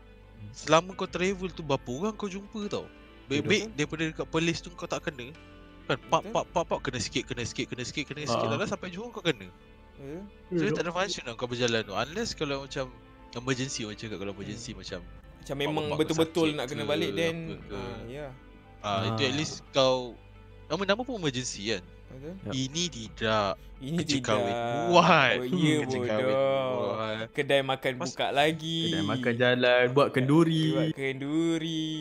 Selama 0.51 0.93
kau 0.93 1.05
travel 1.05 1.49
tu 1.49 1.61
berapa 1.61 1.89
orang 1.89 2.13
kau 2.13 2.27
jumpa 2.27 2.67
tau 2.67 2.85
Baik-baik 3.25 3.73
daripada 3.73 4.03
dekat 4.05 4.27
Perlis 4.27 4.59
tu 4.59 4.69
kau 4.71 4.85
tak 4.85 5.01
kena 5.03 5.33
Kan 5.85 5.97
pak 6.05 6.21
pak 6.27 6.45
pak 6.47 6.63
pak 6.65 6.79
kena 6.81 6.97
sikit 6.97 7.25
kena 7.25 7.41
sikit 7.41 7.65
kena 7.65 7.81
sikit 7.81 8.05
kena 8.05 8.21
sikit 8.23 8.45
Ah. 8.45 8.55
Dah 8.55 8.67
sampai 8.67 8.89
Johor 8.89 9.09
kau 9.09 9.21
kena 9.21 9.49
Ya. 9.99 10.21
So 10.49 10.63
dia 10.63 10.71
tak 10.71 10.85
ada 10.85 10.93
function 10.93 11.23
lah 11.23 11.33
kau 11.33 11.43
berjalan 11.43 11.81
tu 11.81 11.91
Unless 11.91 12.31
kalau 12.31 12.63
macam 12.63 12.87
Emergency 13.31 13.83
macam 13.83 13.99
cakap 13.99 14.17
kalau 14.17 14.31
emergency 14.31 14.71
macam 14.71 15.03
Macam 15.35 15.55
memang 15.55 15.83
betul-betul 15.93 16.53
nak 16.53 16.65
kena 16.67 16.83
ke, 16.83 16.87
balik 16.87 17.11
then 17.11 17.35
apa 17.35 17.53
ke. 17.59 17.81
Ah, 18.83 19.03
ah 19.03 19.15
Itu 19.15 19.21
at 19.27 19.33
Ah. 19.33 19.35
least 19.35 19.55
kau 19.75 20.15
Nama-nama 20.69 21.01
pun 21.01 21.17
emergency 21.17 21.73
kan 21.73 21.83
Betul. 22.09 22.33
Yup. 22.41 22.51
Ini 22.51 22.83
tidak 22.89 23.49
Ini 23.79 23.95
Kerja 23.97 24.11
tidak. 24.11 24.27
kahwin 24.27 24.55
buat 24.89 25.35
Oh, 25.39 25.45
ya 25.63 25.77
Kerja 25.79 25.97
kahwin 26.03 26.25
bodoh. 26.27 26.69
buat 26.75 27.27
Kedai 27.31 27.61
makan 27.61 27.91
Pas- 27.95 28.09
buka 28.09 28.27
lagi. 28.29 28.79
Kedai 28.89 29.05
makan 29.05 29.33
jalan, 29.35 29.83
buat 29.87 29.93
Buat 29.93 30.09
kenduri, 30.11 30.65
kenduri. 30.91 31.93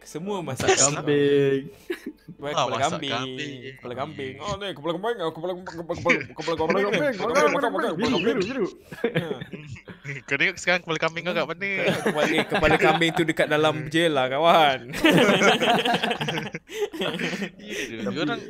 Semua 0.00 0.40
masak 0.40 0.72
kambing. 0.72 1.68
Buat 2.38 2.52
Ah, 2.54 2.64
kepala 2.64 2.80
kambing. 2.80 3.12
kambing. 3.12 3.56
Kepala 3.76 3.94
kambing. 3.94 4.34
Oh, 4.40 4.54
ni 4.56 4.66
kepala 4.70 4.92
kambing. 4.94 5.16
Oh, 5.20 5.30
kepala 5.30 5.52
kepala 5.52 5.74
kepala 5.84 6.08
kepala 6.32 6.54
kepala 6.56 6.78
kambing. 6.80 6.88
Kepala 6.88 6.88
kambing, 6.88 7.12
Kepala 7.12 7.32
kambing, 7.34 7.52
makan 7.52 7.68
makan 7.68 7.68
kepala 7.68 7.92
Biru, 7.92 8.16
biru, 8.16 8.16
kambing. 8.16 8.48
biru. 8.48 8.66
Kau 10.26 10.36
tengok 10.40 10.56
sekarang 10.56 10.80
kepala 10.80 10.98
kambing 10.98 11.22
kau 11.22 11.34
kat 11.34 11.44
mana 11.44 11.68
Kepala, 12.00 12.24
eh, 12.30 12.44
kepala 12.48 12.76
kambing 12.78 13.10
tu 13.12 13.22
dekat 13.22 13.46
dalam 13.46 13.74
jail 13.86 14.12
lah 14.14 14.26
kawan. 14.26 14.78
Ya 16.88 18.04
Tapi- 18.04 18.18
Orang 18.18 18.40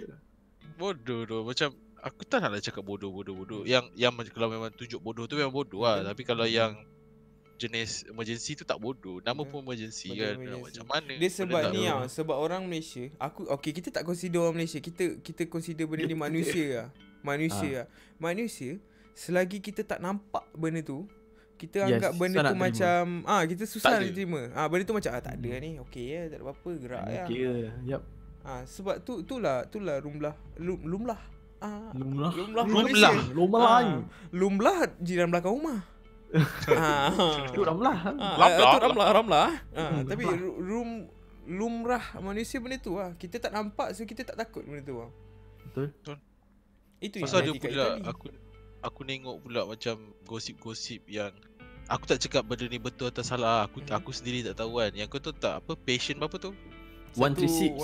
bodoh 0.78 1.26
tu. 1.26 1.38
Macam 1.42 1.74
Aku 1.98 2.22
tak 2.22 2.38
nak 2.38 2.54
lah 2.54 2.62
cakap 2.62 2.86
bodoh 2.86 3.10
bodoh 3.10 3.34
bodoh 3.34 3.66
Yang 3.66 3.90
yang 3.98 4.14
macam 4.14 4.30
kalau 4.30 4.46
memang 4.46 4.70
tunjuk 4.70 5.02
bodoh 5.02 5.26
tu 5.26 5.34
memang 5.34 5.50
bodoh 5.50 5.82
lah. 5.82 5.98
Betul. 5.98 6.08
Tapi 6.14 6.22
kalau 6.22 6.46
yang 6.46 6.78
Jenis 7.58 8.06
emergency 8.06 8.54
tu 8.54 8.62
tak 8.62 8.78
bodoh. 8.78 9.18
Nama 9.18 9.34
Betul. 9.34 9.50
pun 9.50 9.58
emergency 9.66 10.14
Betul, 10.14 10.22
kan. 10.22 10.34
Emergency. 10.38 10.62
Macam 10.62 10.84
mana 10.86 11.12
Dia 11.18 11.30
sebab 11.34 11.62
ni 11.74 11.82
tau 11.90 12.00
Sebab 12.06 12.36
orang 12.38 12.62
Malaysia 12.70 13.04
Aku 13.18 13.50
Okay 13.58 13.74
kita 13.74 13.90
tak 13.90 14.06
consider 14.06 14.38
orang 14.38 14.62
Malaysia. 14.62 14.78
Kita 14.78 15.18
kita 15.18 15.42
consider 15.50 15.90
benda 15.90 16.06
ni 16.06 16.14
manusia 16.30 16.66
lah. 16.70 16.88
Manusia 17.26 17.70
lah. 17.82 17.86
Manusia 18.22 18.78
Selagi 19.18 19.58
kita 19.58 19.82
tak 19.82 19.98
nampak 19.98 20.46
benda 20.54 20.86
tu 20.86 21.10
Kita 21.58 21.82
Yes, 21.82 21.98
anggap 21.98 22.12
benda 22.14 22.46
tu 22.46 22.54
macam 22.54 23.26
ah 23.26 23.42
Kita 23.42 23.66
susah 23.66 23.98
nak 23.98 24.14
terima. 24.14 24.54
Ah 24.54 24.70
Benda 24.70 24.86
tu 24.86 24.94
macam 24.94 25.10
ah 25.10 25.18
tak 25.18 25.34
ada 25.42 25.50
ni 25.58 25.82
Okay 25.90 26.14
ya 26.14 26.20
tak 26.30 26.38
ada 26.38 26.44
apa-apa 26.46 26.70
Gerak 26.78 27.04
ya. 27.10 27.24
Okey 27.26 27.38
ke? 27.42 27.54
Yap. 27.90 28.02
Ah, 28.48 28.62
Sebab 28.64 29.04
tu 29.04 29.20
itulah 29.20 29.62
Itulah 29.62 30.00
rumlah 30.00 30.32
lum, 30.56 30.80
Lumlah 30.82 31.20
ah, 31.60 31.92
Lumlah. 31.92 32.32
Lumlah 32.32 32.64
Lumlah. 32.64 32.64
Malaysia 32.64 33.12
Lumlah. 33.30 33.68
ah, 33.68 34.00
Lumlah 34.32 34.76
jiran 34.98 35.28
belakang 35.28 35.52
rumah 35.54 35.80
ah, 36.70 37.08
Itu 37.46 37.60
ramlah. 37.62 37.96
Ah, 38.10 38.36
Ramlah, 38.36 38.48
tu 38.70 38.78
Ramlah, 38.82 39.08
Ramlah. 39.10 39.48
Ah, 39.72 39.80
Hmm, 39.90 40.04
tapi 40.04 40.22
Ramlah. 40.22 40.36
ru- 40.38 40.58
room 40.58 40.90
lumrah 41.48 42.04
manusia 42.18 42.56
benda 42.58 42.76
tu 42.76 42.92
lah. 42.92 43.12
Kita 43.14 43.38
tak 43.38 43.48
nampak 43.50 43.92
so 43.92 44.04
kita 44.04 44.20
tak 44.22 44.36
takut 44.36 44.60
benda 44.60 44.82
tu 44.82 44.92
lah. 44.94 45.08
Betul. 45.64 46.20
Itu 47.00 47.16
yang 47.16 47.24
Pasal 47.24 47.40
ada 47.40 47.50
kat 47.50 47.62
pula 47.64 47.86
Itali. 47.88 48.02
aku 48.04 48.26
aku 48.80 49.00
nengok 49.02 49.36
pula 49.40 49.60
macam 49.64 49.96
gosip-gosip 50.22 51.08
yang 51.08 51.32
aku 51.86 52.04
tak 52.04 52.20
cakap 52.20 52.44
benda 52.44 52.66
ni 52.66 52.76
betul 52.76 53.08
atau 53.08 53.24
salah. 53.24 53.64
Aku 53.64 53.80
Mhm. 53.80 53.88
aku 53.90 54.10
sendiri 54.10 54.44
tak 54.44 54.60
tahu 54.60 54.76
kan. 54.76 54.92
Yang 54.92 55.08
kau 55.08 55.20
tahu 55.22 55.34
tak 55.34 55.54
apa 55.58 55.72
patient 55.74 56.20
berapa 56.20 56.36
tu? 56.36 56.52
136. 57.14 57.76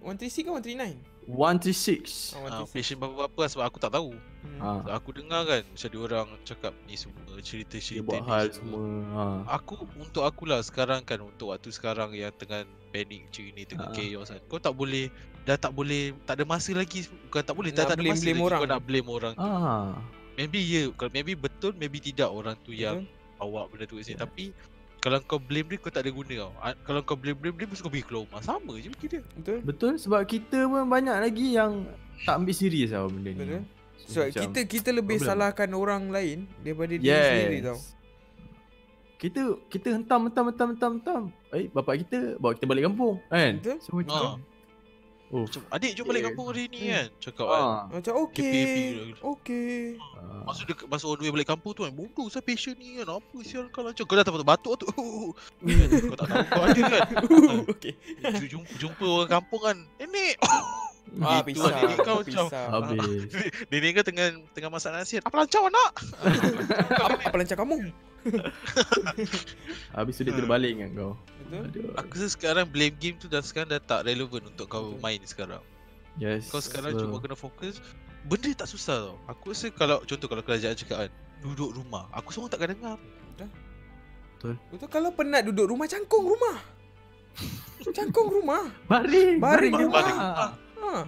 136 0.00 0.02
136 0.02 0.44
ke 0.44 0.50
139? 0.50 0.96
136. 1.28 2.32
Oh, 2.32 2.40
Ha, 2.42 2.64
136. 2.64 2.72
patient 2.72 2.98
berapa-berapa 2.98 3.38
lah 3.38 3.50
sebab 3.50 3.64
aku 3.66 3.78
tak 3.78 3.92
tahu. 3.92 4.10
Hmm. 4.38 4.58
Ha. 4.58 4.68
So, 4.78 4.90
aku 4.90 5.10
dengar 5.12 5.40
kan 5.44 5.60
macam 5.62 5.88
dia 5.88 6.00
orang 6.00 6.26
cakap 6.42 6.72
ni 6.84 6.94
semua 6.94 7.20
Dia 7.28 7.42
cerita-cerita 7.42 8.06
buat 8.06 8.16
ni 8.16 8.26
hal 8.26 8.46
semua. 8.50 8.80
Ha. 9.12 9.22
Aku 9.54 9.74
untuk 9.94 10.22
akulah 10.22 10.60
sekarang 10.60 11.00
kan 11.02 11.18
untuk 11.20 11.50
waktu 11.50 11.68
sekarang 11.68 12.12
yang 12.12 12.32
tengah 12.32 12.62
panik 12.88 13.26
macam 13.26 13.42
ni 13.46 13.62
tengah 13.62 13.88
Ha. 13.88 13.94
chaos 13.94 14.28
kan. 14.28 14.40
Kau 14.46 14.58
tak 14.58 14.72
boleh 14.72 15.12
dah 15.42 15.56
tak 15.56 15.70
boleh 15.70 16.02
tak 16.22 16.34
ada 16.34 16.44
masa 16.44 16.70
lagi 16.72 17.04
bukan 17.24 17.42
tak 17.42 17.54
boleh 17.54 17.70
Nak 17.70 17.78
dah 17.78 17.84
tak 17.84 17.94
ada 17.94 18.00
blame- 18.00 18.12
masa 18.12 18.22
blame 18.22 18.32
lagi 18.34 18.46
orang. 18.46 18.58
kau 18.58 18.68
nak 18.68 18.82
blame 18.82 19.08
orang 19.08 19.32
tu. 19.34 19.42
Ah. 19.42 19.88
Maybe 20.34 20.60
ya 20.62 20.82
kalau 20.94 21.10
maybe 21.10 21.32
betul 21.34 21.72
maybe 21.74 21.98
tidak 21.98 22.30
orang 22.30 22.56
tu 22.58 22.70
yang 22.70 23.04
bawa 23.36 23.66
benda 23.66 23.84
tu 23.84 23.96
kat 23.96 24.06
sini 24.06 24.14
Ya. 24.14 24.22
tapi 24.22 24.44
kalau 24.98 25.18
kau 25.22 25.38
blame 25.38 25.68
dia 25.68 25.78
kau 25.78 25.88
tak 25.88 26.02
ada 26.02 26.10
guna 26.10 26.32
tau. 26.36 26.50
Kalau 26.82 27.00
kau 27.02 27.14
blame 27.14 27.34
blame 27.34 27.56
dia 27.56 27.66
mesti 27.66 27.80
kau 27.80 27.88
pergi 27.88 28.04
keluar 28.04 28.22
rumah. 28.24 28.40
Sama 28.40 28.72
je 28.76 28.88
macam 28.88 29.06
dia. 29.06 29.20
Betul? 29.32 29.58
Betul 29.62 29.92
sebab 29.96 30.20
kita 30.24 30.58
pun 30.64 30.82
banyak 30.84 31.16
lagi 31.16 31.46
yang 31.52 31.72
tak 32.22 32.34
ambil 32.36 32.52
serius 32.52 32.90
tau 32.90 33.06
benda 33.06 33.30
ni. 33.30 33.38
Betul. 33.38 33.62
So, 34.00 34.08
So 34.08 34.18
macam- 34.20 34.42
kita 34.44 34.60
kita 34.64 34.90
lebih 34.90 35.16
problem. 35.16 35.30
salahkan 35.30 35.70
orang 35.72 36.02
lain 36.08 36.38
daripada 36.58 36.92
diri 36.92 37.06
yes. 37.06 37.26
sendiri 37.28 37.58
tau. 37.62 37.78
Kita 39.18 39.40
kita 39.66 39.88
hentam 39.92 40.20
hentam 40.24 40.44
hentam 40.46 40.68
hentam 40.70 40.90
hentam. 40.96 41.22
Eh 41.52 41.66
bapak 41.68 41.94
kita 42.00 42.38
bawa 42.38 42.54
kita 42.54 42.66
balik 42.66 42.86
kampung 42.86 43.18
kan. 43.28 43.52
Betul. 43.58 43.76
So 43.82 43.90
macam 43.92 44.14
Ha. 44.14 44.57
Oh. 45.30 45.44
Macam 45.44 45.62
adik 45.68 45.90
jom 45.92 46.04
balik 46.04 46.20
Eh. 46.20 46.26
kampung 46.26 46.46
hari 46.46 46.64
ni 46.66 46.78
Hmm. 46.80 46.90
kan. 46.90 47.06
Cakap 47.18 47.46
kan. 47.46 47.60
Ah. 47.60 47.80
Macam 47.90 48.12
okey. 48.22 48.64
lah. 48.94 49.20
Okey. 49.28 49.78
Ah. 50.14 50.42
Masa 50.44 50.60
dia 50.62 50.74
masa 50.84 51.04
on 51.04 51.14
the 51.14 51.22
way 51.22 51.32
balik 51.32 51.48
kampung 51.48 51.72
tu 51.72 51.82
kan 51.82 51.90
bodoh 51.90 52.26
saya 52.26 52.40
patient 52.40 52.74
ni 52.74 52.96
kan 52.96 53.08
apa 53.12 53.36
sial 53.40 53.68
kau 53.68 53.80
lancar 53.80 54.02
kau 54.02 54.14
dah 54.14 54.22
tak 54.22 54.32
patut 54.32 54.46
batuk 54.46 54.74
tu 54.78 54.88
Kan, 55.60 55.88
kau 56.02 56.16
tak 56.16 56.26
tahu 56.26 56.44
kau 56.46 56.62
ada 56.62 56.80
kan 56.84 57.00
Okey. 57.72 57.92
jumpa, 58.46 58.70
jumpa 58.76 59.06
orang 59.06 59.30
kampung 59.30 59.60
kan 59.62 59.76
nenek 59.98 60.36
Ah, 61.18 61.40
Gitu 61.40 61.56
pisah. 61.56 61.64
lah, 61.66 61.80
nenek 61.82 61.98
kau 61.98 62.16
macam. 62.18 62.44
Habis. 62.52 63.32
nenek 63.66 63.90
kau 63.90 64.04
tengah 64.04 64.26
tengah 64.52 64.70
masak 64.70 64.92
nasi 64.92 65.16
apa 65.18 65.34
lancar 65.34 65.64
anak 65.64 65.90
Apa, 66.94 67.16
apa 67.24 67.34
lancar 67.34 67.56
kamu? 67.56 67.76
Habis 69.96 70.14
tu 70.14 70.22
dia 70.22 70.34
terbalik 70.34 70.74
kan 70.76 70.90
kau. 70.92 71.12
Betul? 71.48 71.62
Aduh. 71.64 71.88
aku 71.96 72.10
rasa 72.12 72.28
sekarang 72.28 72.66
blame 72.68 72.92
game 72.94 73.16
tu 73.16 73.24
dah 73.24 73.40
sekarang 73.40 73.70
dah 73.70 73.80
tak 73.80 74.04
relevan 74.04 74.44
untuk 74.44 74.68
kau 74.68 74.92
Betul. 74.92 75.00
main 75.00 75.20
sekarang 75.24 75.62
Yes. 76.18 76.50
kau 76.50 76.58
sekarang 76.58 76.92
so, 76.92 77.06
cuma 77.06 77.22
kena 77.22 77.32
fokus 77.32 77.78
benda 78.26 78.50
tak 78.52 78.68
susah 78.68 78.96
tau 79.00 79.14
aku 79.24 79.54
rasa 79.54 79.70
kalau 79.70 80.02
contoh 80.02 80.26
kalau 80.26 80.42
kerajaan 80.42 80.74
cakap 80.74 81.06
kan 81.06 81.10
duduk 81.40 81.72
rumah 81.72 82.04
aku 82.10 82.34
seorang 82.34 82.50
takkan 82.50 82.74
dengar 82.74 82.98
Betul 84.36 84.58
kalau 84.90 85.08
penat 85.08 85.46
duduk 85.46 85.72
rumah 85.72 85.86
cangkung 85.86 86.26
rumah. 86.26 86.58
Cangkung 87.96 88.28
rumah. 88.28 88.66
baring. 88.84 89.38
Baring 89.38 89.72
di 89.72 89.82
rumah. 89.86 90.02
Ha. 90.04 90.46
Ah, 90.78 91.02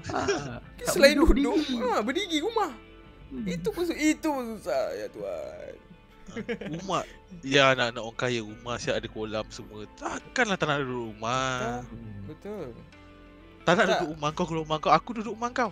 tak 0.79 0.91
Selain 0.91 1.15
boleh 1.15 1.35
duduk, 1.35 1.57
berdiri. 1.59 1.83
ha, 1.85 1.99
berdiri 2.01 2.39
rumah. 2.41 2.71
Hmm. 3.31 3.47
Itu 3.47 3.69
pun 3.71 3.83
su- 3.87 3.95
itu 3.95 4.27
pun 4.27 4.45
susah 4.55 4.95
ya 4.95 5.07
Tuhan. 5.11 5.75
rumah 6.73 7.03
ya 7.41 7.73
anak-anak 7.73 8.03
orang 8.03 8.19
kaya 8.19 8.41
rumah 8.41 8.75
siap 8.77 8.97
ada 8.97 9.07
kolam 9.07 9.47
semua 9.49 9.85
takkanlah 9.95 10.57
tak 10.57 10.67
nak 10.67 10.79
duduk 10.81 11.13
rumah. 11.13 11.83
Betul. 12.25 12.67
Tak 13.61 13.73
nak 13.73 13.85
Tak. 13.85 13.91
duduk 13.95 14.09
rumah 14.13 14.31
kau 14.31 14.45
keluar 14.45 14.63
rumah 14.65 14.79
kau 14.79 14.91
Aku 14.91 15.11
duduk 15.13 15.35
rumah 15.35 15.51
kau 15.51 15.71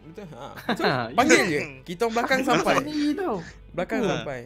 Betul. 0.00 0.26
Ha. 0.32 0.46
Ha, 0.56 1.12
Panggil 1.18 1.42
je. 1.46 1.60
Kita 1.84 2.04
orang 2.04 2.14
belakang 2.16 2.40
Sampai 2.48 2.74
sampai. 2.74 2.88
ni 2.88 3.12
tau. 3.12 3.36
Belakang 3.70 4.00
Betul. 4.00 4.12
sampai. 4.16 4.40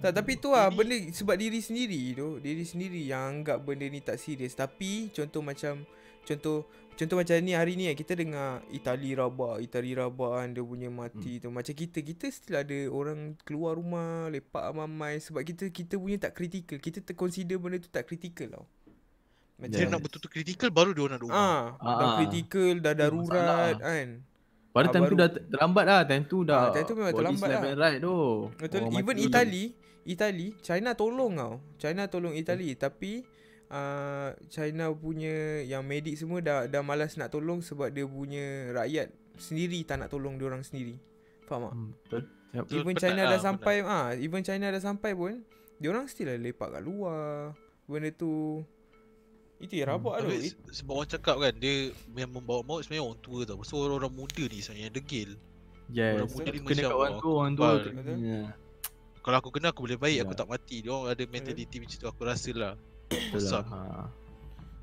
Tak 0.00 0.12
tapi 0.14 0.32
tu 0.34 0.48
lah 0.48 0.68
benda 0.68 0.96
sebab 1.12 1.36
diri 1.36 1.60
sendiri 1.60 2.16
tu, 2.16 2.40
diri 2.40 2.64
sendiri 2.64 3.04
yang 3.04 3.40
anggap 3.40 3.60
benda 3.60 3.84
ni 3.84 4.00
tak 4.00 4.16
serius. 4.16 4.52
Tapi 4.52 5.08
contoh 5.10 5.40
macam 5.40 5.84
contoh 6.22 6.64
contoh 7.00 7.16
macam 7.16 7.34
ni 7.38 7.52
hari 7.52 7.72
ni 7.74 7.86
kan 7.86 7.96
kita 7.96 8.12
dengar 8.14 8.48
Itali 8.68 9.10
rabak, 9.12 9.58
Itali 9.58 9.92
rabak 9.92 10.32
kan 10.36 10.48
dia 10.50 10.60
punya 10.60 10.88
mati 10.88 11.32
Hmm. 11.34 11.40
tu. 11.40 11.48
Macam 11.48 11.72
kita 11.72 11.98
kita 11.98 12.24
still 12.28 12.56
ada 12.56 12.78
orang 12.88 13.18
keluar 13.40 13.74
rumah 13.74 14.28
lepak 14.28 14.68
mamai 14.70 15.16
sebab 15.16 15.40
kita 15.40 15.68
kita 15.68 15.96
punya 15.96 16.20
tak 16.20 16.32
kritikal. 16.32 16.76
Kita 16.76 17.00
terconsider 17.00 17.56
benda 17.56 17.76
tu 17.76 17.88
tak 17.88 18.04
kritikal 18.04 18.52
tau. 18.52 18.64
Dia 19.58 19.76
Yes. 19.78 19.88
nak 19.88 20.00
betul-betul 20.00 20.30
kritikal 20.30 20.68
Baru 20.70 20.90
dia 20.90 21.02
orang 21.02 21.12
nak 21.12 21.20
duduk 21.20 21.32
rumah 21.32 21.68
Ah, 21.76 21.92
dah 21.94 22.06
Ah. 22.06 22.16
kritikal, 22.18 22.74
dah 22.78 22.94
darurat 22.94 23.28
masalah. 23.30 23.76
kan. 23.78 24.08
Pada 24.70 24.86
Ah, 24.86 24.90
time 24.90 25.02
tu 25.02 25.06
baru- 25.06 25.18
dah 25.18 25.28
ter- 25.28 25.44
terlambat 25.48 25.84
dah. 25.84 26.00
Time 26.06 26.24
tu 26.24 26.38
dah. 26.42 26.60
Ah, 26.60 26.68
time 26.70 26.84
tu 26.86 26.94
memang 26.94 27.12
terlambat 27.12 27.48
lah. 27.50 27.62
and 27.66 27.76
right 27.76 27.98
tu. 27.98 28.16
Betul. 28.56 28.80
Orang 28.82 28.92
Even. 28.96 29.16
Itali, 29.20 29.64
Itali, 30.02 30.46
China 30.58 30.90
tolong 30.94 31.32
tau. 31.34 31.54
China 31.76 32.02
tolong 32.06 32.32
Itali 32.32 32.72
tapi 32.74 33.20
uh, 33.70 34.30
China 34.46 34.90
punya 34.92 35.32
yang 35.62 35.82
medik 35.82 36.14
semua 36.14 36.38
dah 36.38 36.66
dah 36.66 36.80
malas 36.80 37.14
nak 37.14 37.30
tolong 37.30 37.58
sebab 37.58 37.88
dia 37.88 38.04
punya 38.04 38.44
rakyat 38.74 39.08
sendiri 39.36 39.80
tak 39.82 39.98
nak 39.98 40.08
tolong 40.08 40.36
dia 40.36 40.46
orang 40.46 40.60
sendiri. 40.60 40.98
Faham 41.44 41.62
tak? 41.62 41.72
Hmm, 41.72 41.90
betul. 41.96 42.22
Yep. 42.50 42.62
Betul, 42.62 42.76
Even 42.76 42.86
penat 42.90 43.00
China 43.00 43.14
lah, 43.14 43.24
dah 43.24 43.30
penat. 43.32 43.46
sampai 43.46 43.74
ah, 43.80 44.08
even 44.12 44.42
China 44.42 44.66
dah 44.68 44.82
sampai 44.82 45.10
pun 45.12 45.32
dia 45.76 45.88
orang 45.88 46.06
still 46.06 46.26
lah 46.26 46.36
lepak 46.36 46.68
kat 46.68 46.82
luar. 46.82 47.54
Benda 47.84 48.10
tu 48.12 48.62
itu 49.58 49.74
yang 49.74 49.88
Hmm. 49.88 49.94
rabak 49.98 50.14
tu. 50.20 50.28
It, 50.30 50.42
se- 50.48 50.78
sebab 50.78 50.92
orang 50.94 51.10
cakap 51.10 51.36
kan 51.36 51.52
Dia 51.52 51.72
yang 52.16 52.30
membawa 52.30 52.62
maut 52.62 52.80
sebenarnya 52.80 53.04
orang 53.04 53.20
tua 53.20 53.40
tau 53.42 53.56
Pasal 53.56 53.76
orang-orang 53.78 54.14
muda 54.14 54.42
ni 54.42 54.56
sebenarnya 54.56 54.84
yang 54.84 54.94
degil 54.94 55.30
Yes. 55.90 56.14
Orang 56.16 56.30
muda 56.32 56.48
ni 56.48 56.58
Kena 56.62 56.80
kat 56.80 56.86
orang 56.86 56.96
orang 56.96 57.12
tu, 57.18 57.28
orang 57.28 57.52
tu. 57.52 57.60
kebal. 57.60 57.76
kena. 57.84 58.40
Kalau 59.20 59.36
aku 59.36 59.50
kena 59.50 59.66
aku 59.68 59.80
boleh 59.84 59.98
baik 59.98 60.18
Aku 60.22 60.32
Ya. 60.32 60.38
tak 60.38 60.48
mati 60.48 60.76
Dia 60.80 60.90
orang 60.90 61.08
ada 61.10 61.22
mentality 61.26 61.76
macam 61.76 61.96
tu 61.98 62.08
Aku 62.08 62.20
rasa 62.22 62.48
lah 63.10 63.18
Betul 63.28 63.42
lah. 63.42 63.50
Awesome. 63.50 63.68
Ha. 63.68 64.04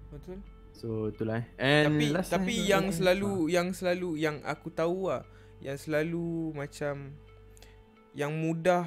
betul. 0.09 0.37
So 0.71 0.87
itulah 1.09 1.41
eh. 1.41 1.45
And 1.57 1.85
Tapi 1.89 2.05
last 2.11 2.29
tapi 2.29 2.53
time 2.55 2.69
yang 2.69 2.85
apa? 2.85 2.93
selalu 2.93 3.31
yang 3.49 3.67
selalu 3.71 4.09
yang 4.15 4.35
aku 4.43 4.69
tahu 4.69 5.09
lah 5.09 5.23
yang 5.57 5.73
selalu 5.75 6.27
macam 6.53 7.17
yang 8.13 8.29
mudah 8.31 8.85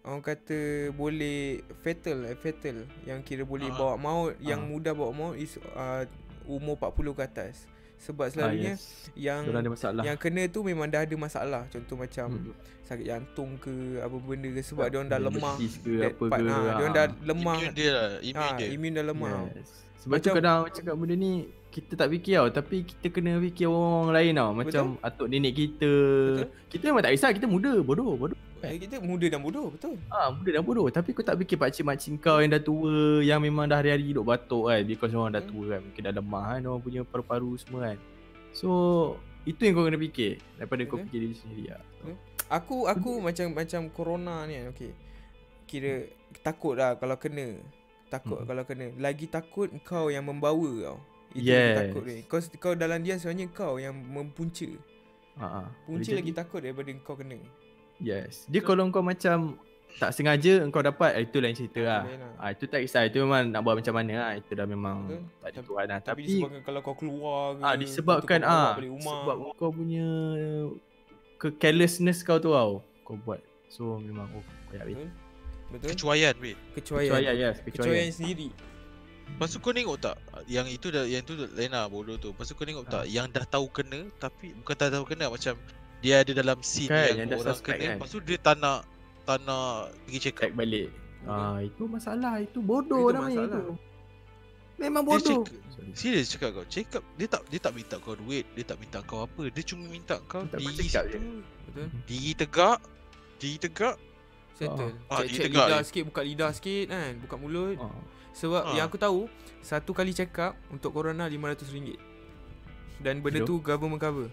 orang 0.00 0.22
kata 0.22 0.58
boleh 0.92 1.64
fatal 1.82 2.22
eh, 2.24 2.36
fatal 2.36 2.76
yang 3.02 3.20
kira 3.20 3.42
boleh 3.42 3.66
Ah. 3.68 3.74
bawa 3.74 3.94
maut 3.96 4.32
yang 4.38 4.62
Ah. 4.62 4.68
mudah 4.68 4.92
bawa 4.92 5.10
maut 5.10 5.34
is 5.34 5.56
uh, 5.74 6.04
umur 6.44 6.76
40 6.76 7.10
ke 7.10 7.22
atas. 7.24 7.56
Sebab 7.96 8.20
Ah, 8.20 8.30
selalunya 8.30 8.74
yes. 8.74 8.84
yang 9.14 9.42
Diorang 9.44 9.62
ada 9.62 9.70
masalah. 9.70 10.02
yang 10.02 10.16
kena 10.16 10.42
tu 10.46 10.60
memang 10.60 10.86
dah 10.86 11.00
ada 11.00 11.14
masalah. 11.14 11.62
Contoh 11.68 11.96
macam 11.96 12.26
Hmm. 12.28 12.52
sakit 12.82 13.06
jantung 13.06 13.56
ke 13.56 13.72
apa 13.98 14.16
benda 14.18 14.48
ke 14.50 14.60
sebab 14.60 14.84
dia 14.84 14.96
orang 14.96 15.08
dah 15.08 15.20
lemah. 15.22 15.56
Ke 15.56 15.92
apa 16.04 16.24
part, 16.26 16.38
ke. 16.38 16.44
ha, 16.44 16.56
dia 16.58 16.74
orang 16.76 16.90
ha. 16.90 16.98
dah 16.98 17.06
lemah. 17.22 17.56
Immune 17.56 17.74
dia 17.74 17.90
lah 17.90 18.08
Immune 18.20 18.44
Ah, 18.44 18.52
dia 18.54 18.66
immune 18.68 18.94
dah 18.94 19.04
lemah. 19.06 19.32
Yes. 19.50 19.68
Sebab 19.96 20.14
tu 20.14 20.20
Macam- 20.20 20.34
kadang 20.36 20.56
orang 20.60 20.74
cakap 20.74 20.94
benda 20.94 21.14
ni 21.14 21.32
kita 21.70 21.92
tak 21.96 22.08
fikir 22.08 22.34
tau 22.36 22.48
tapi 22.52 22.76
kita 22.84 23.06
kena 23.08 23.32
fikir 23.40 23.66
orang 23.66 24.08
lain 24.12 24.32
tau 24.36 24.50
macam 24.52 24.84
atuk 25.00 25.26
nenek 25.26 25.52
kita. 25.54 25.92
Betul. 26.36 26.48
Kita 26.68 26.82
memang 26.86 27.02
tak 27.02 27.12
kisah 27.12 27.30
kita 27.32 27.46
muda 27.46 27.72
bodoh 27.80 28.14
bodoh. 28.14 28.38
Eh, 28.66 28.78
kita 28.78 28.96
muda 28.98 29.26
dan 29.26 29.40
bodoh, 29.40 29.68
betul. 29.68 29.94
Ah 30.08 30.28
muda 30.28 30.50
dan 30.50 30.62
bodoh 30.62 30.86
tapi 30.88 31.10
kau 31.10 31.20
tak 31.20 31.36
fikir 31.36 31.56
pakcik 31.56 31.84
makcik 31.84 32.16
kau 32.18 32.38
yang 32.38 32.50
dah 32.50 32.58
tua 32.58 33.20
yang 33.20 33.38
memang 33.38 33.66
dah 33.66 33.78
hari-hari 33.78 34.10
duduk 34.10 34.24
batuk 34.26 34.68
kan 34.68 34.80
because 34.82 35.12
orang 35.12 35.32
dah 35.32 35.42
Hmm. 35.42 35.50
tua 35.50 35.64
kan 35.70 35.80
mungkin 35.82 36.02
dah 36.02 36.14
lemah 36.14 36.44
kan 36.46 36.60
orang 36.64 36.82
punya 36.82 37.00
paru-paru 37.02 37.50
semua 37.54 37.80
kan. 37.88 37.98
So 38.52 38.68
itu 39.44 39.60
yang 39.60 39.74
kau 39.74 39.84
kena 39.84 39.98
fikir 39.98 40.32
daripada 40.56 40.82
kau 40.84 40.96
Betul. 40.96 41.04
fikir 41.06 41.18
diri 41.20 41.36
sendiri 41.36 41.64
lah. 41.70 41.82
Aku 42.50 42.86
aku 42.86 43.10
macam 43.26 43.46
macam 43.50 43.80
corona 43.88 44.44
ni 44.44 44.56
kan 44.56 44.66
okey. 44.70 44.92
Kira 45.64 45.92
takut 46.40 46.74
lah 46.74 46.94
kalau 46.94 47.16
kena. 47.16 47.56
Takut 48.06 48.38
Hmm. 48.40 48.46
kalau 48.46 48.62
kena. 48.62 48.92
Lagi 48.96 49.26
takut 49.26 49.68
kau 49.82 50.08
yang 50.08 50.22
membawa 50.22 50.70
tau. 50.84 50.98
Itu 51.34 51.50
Yes. 51.50 51.74
lagi 51.74 51.80
takut 51.82 52.02
ni. 52.04 52.16
Kau 52.24 52.38
kau 52.60 52.72
dalam 52.74 53.02
dia 53.02 53.18
sebenarnya 53.18 53.50
kau 53.50 53.74
yang 53.76 53.96
mempunca. 53.96 54.68
Ha 55.34 55.42
ah. 55.42 55.68
Punca 55.82 55.98
Boleh 55.98 56.14
lagi 56.14 56.30
jadi. 56.30 56.38
takut 56.38 56.60
daripada 56.62 56.90
kau 57.02 57.18
kena. 57.18 57.38
Yes. 57.96 58.44
Dia 58.46 58.60
kalau 58.60 58.88
kau 58.88 59.00
macam 59.00 59.58
tak 59.94 60.10
sengaja 60.10 60.58
engkau 60.60 60.82
dapat 60.82 61.10
ah, 61.12 61.22
itu 61.22 61.38
lain 61.38 61.52
cerita 61.52 61.78
Ah, 61.80 61.86
lah. 61.86 62.02
lah. 62.02 62.32
Ah 62.36 62.48
itu 62.50 62.66
tak 62.66 62.82
kisah 62.82 63.02
itu 63.04 63.20
memang 63.20 63.46
nak 63.46 63.60
buat 63.60 63.78
macam 63.78 63.94
mana 63.94 64.12
lah. 64.18 64.32
Itu 64.34 64.50
dah 64.52 64.66
memang 64.66 65.06
Betul. 65.06 65.22
tak 65.22 65.46
ada 65.46 65.54
Tapi- 65.54 65.64
tuan 65.64 65.84
lah. 65.84 65.98
Tapi, 65.98 66.04
Tapi, 66.04 66.22
disebabkan 66.24 66.60
kalau 66.62 66.80
kau 66.80 66.96
keluar 66.96 67.40
ke 67.52 67.62
ah 67.62 67.74
disebabkan 67.76 68.38
kau 68.38 68.48
bawa 68.48 68.58
ah 68.60 68.74
rumah. 68.76 69.14
sebab 69.16 69.36
kau 69.54 69.70
punya 69.70 70.06
ke 71.36 71.48
carelessness 71.52 72.20
kau 72.20 72.38
tu 72.38 72.50
tau 72.50 72.82
kau 73.02 73.14
buat. 73.16 73.38
So 73.68 73.96
memang 73.96 74.26
oh 74.32 74.42
koyak 74.68 74.84
weh. 74.84 74.94
Betul. 74.94 75.10
Betul? 75.70 75.88
Kecuaian 75.90 76.34
weh 76.36 76.56
Kecuaian. 76.72 77.10
Kecuaian 77.10 77.34
yes, 77.36 77.56
Kecuaian 77.60 77.74
kecuaian. 78.04 78.10
sendiri. 78.10 78.48
Lepas 79.26 79.48
tu 79.48 79.58
kau 79.58 79.72
tengok 79.72 79.96
tak 79.98 80.20
Yang 80.44 80.66
itu 80.74 80.86
dah 80.92 81.00
Yang 81.02 81.22
tu 81.24 81.34
lain 81.48 81.72
lah 81.72 81.88
bodoh 81.88 82.20
tu 82.20 82.28
Lepas 82.28 82.44
tu 82.44 82.52
kau 82.52 82.62
tengok 82.62 82.84
Ha. 82.84 82.92
tak 82.92 83.04
Yang 83.08 83.26
dah 83.32 83.44
tahu 83.48 83.66
kena 83.72 84.04
Tapi 84.14 84.52
bukan 84.52 84.74
tak 84.76 84.92
tahu 84.92 85.04
kena 85.06 85.32
Macam 85.32 85.56
Dia 86.04 86.20
ada 86.20 86.32
dalam 86.34 86.58
scene 86.60 86.90
Kan, 86.90 87.00
yang, 87.00 87.16
yang 87.16 87.26
dah 87.26 87.38
orang 87.38 87.48
suspect 87.50 87.72
kena 87.72 87.84
kan. 87.86 87.96
Lepas 87.96 88.08
tu 88.10 88.18
dia 88.20 88.36
tak 88.38 88.56
nak 88.58 88.78
Tak 89.24 89.36
nak 89.42 89.72
pergi 90.04 90.18
check 90.20 90.34
up 90.34 90.40
Check 90.42 90.52
balik. 90.54 90.88
Ah 91.24 91.58
itu 91.58 91.82
masalah 91.84 92.34
itu 92.38 92.58
bodoh 92.60 93.08
Itu 93.08 93.16
namanya 93.16 93.40
masalah. 93.40 93.56
itu. 93.56 93.74
Memang 94.74 95.02
Dia 95.02 95.10
bodoh. 95.10 95.40
cakap, 95.40 95.62
serius 95.94 96.26
cakap 96.28 96.48
kau. 96.52 96.66
Cakap 96.66 97.02
dia 97.16 97.26
tak 97.26 97.40
dia 97.48 97.56
tak 97.58 97.72
minta 97.72 97.96
kau 97.96 98.12
duit, 98.14 98.44
dia 98.52 98.64
tak 98.64 98.76
minta 98.76 98.98
kau 99.00 99.22
apa. 99.22 99.42
Dia 99.48 99.62
cuma 99.64 99.84
minta 99.86 100.20
kau 100.22 100.42
Minta 100.42 100.58
diri 100.58 100.84
situ. 100.84 101.18
Betul? 101.64 101.88
Diri 102.04 102.32
tegak. 102.34 102.78
Diri 103.38 103.56
tegak. 103.58 103.96
Settle. 104.52 104.92
Ah, 105.08 105.18
Check, 105.18 105.24
dia 105.24 105.32
check 105.32 105.44
tegak 105.48 105.64
lidah 105.64 105.80
je. 105.80 105.86
sikit, 105.88 106.02
buka 106.04 106.20
lidah 106.20 106.50
sikit 106.52 106.84
kan. 106.86 107.12
Buka 107.18 107.34
mulut. 107.34 107.76
Ah. 107.76 107.96
Sebab 108.30 108.62
Ah. 108.62 108.74
yang 108.74 108.84
aku 108.84 108.98
tahu, 108.98 109.20
satu 109.60 109.90
kali 109.90 110.10
check 110.10 110.34
up 110.36 110.52
untuk 110.68 110.90
corona 110.90 111.24
RM500. 111.24 111.96
Dan 113.00 113.18
benda 113.18 113.40
Hidup. 113.40 113.48
tu 113.48 113.54
government 113.58 113.98
cover. 113.98 114.28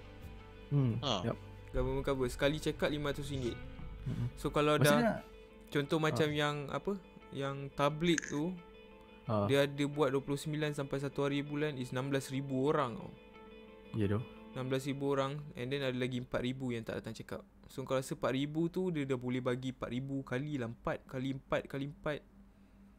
Hmm. 0.67 0.97
Ha. 0.99 1.31
Yep. 1.31 1.37
Government 1.71 2.03
cover. 2.03 2.27
Sekali 2.27 2.57
check 2.57 2.77
up 2.77 2.87
RM500. 2.87 3.55
Mm-mm. 4.01 4.27
So 4.35 4.49
kalau 4.49 4.75
dah 4.75 4.91
Maksudnya 4.91 5.13
contoh 5.69 5.97
macam 5.97 6.27
yang 6.29 6.55
apa? 6.67 6.93
Yang 7.31 7.71
tablik 7.73 8.19
tu 8.23 8.51
ah, 9.25 9.45
dia 9.45 9.63
ada 9.63 9.85
buat 9.85 10.11
29 10.11 10.51
sampai 10.73 10.97
1 10.99 11.15
hari 11.15 11.39
bulan 11.41 11.73
is 11.75 11.89
16,000 11.89 12.43
orang 12.51 12.97
tau. 12.97 13.11
ya 13.93 14.07
doh. 14.07 14.23
16,000 14.51 14.99
orang 14.99 15.39
and 15.55 15.71
then 15.71 15.79
ada 15.79 15.95
lagi 15.95 16.19
4,000 16.19 16.75
yang 16.75 16.83
tak 16.83 16.99
datang 16.99 17.15
check 17.15 17.31
up. 17.31 17.43
So 17.71 17.87
kau 17.87 17.95
rasa 17.95 18.13
4,000 18.13 18.35
tu 18.67 18.91
dia 18.91 19.07
dah 19.07 19.15
boleh 19.15 19.39
bagi 19.39 19.71
4,000 19.71 20.27
kali 20.27 20.59
lah 20.59 20.67
4 20.67 21.07
kali 21.07 21.29
4 21.39 21.71
kali 21.71 21.85
4. 21.87 22.19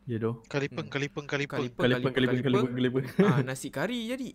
Ya 0.02 0.18
doh. 0.18 0.40
Kalipeng, 0.48 0.82
Hmm. 0.82 0.90
kalipeng, 0.90 1.26
kalipeng. 1.28 1.60
Kali 1.62 1.68
per, 1.70 1.82
Kalipeng 1.86 2.10
kalipeng 2.10 2.42
kalipeng 2.42 2.74
kalipeng. 2.74 3.06
Ah 3.22 3.38
nasi 3.44 3.68
kari 3.68 4.08
jadi. 4.08 4.30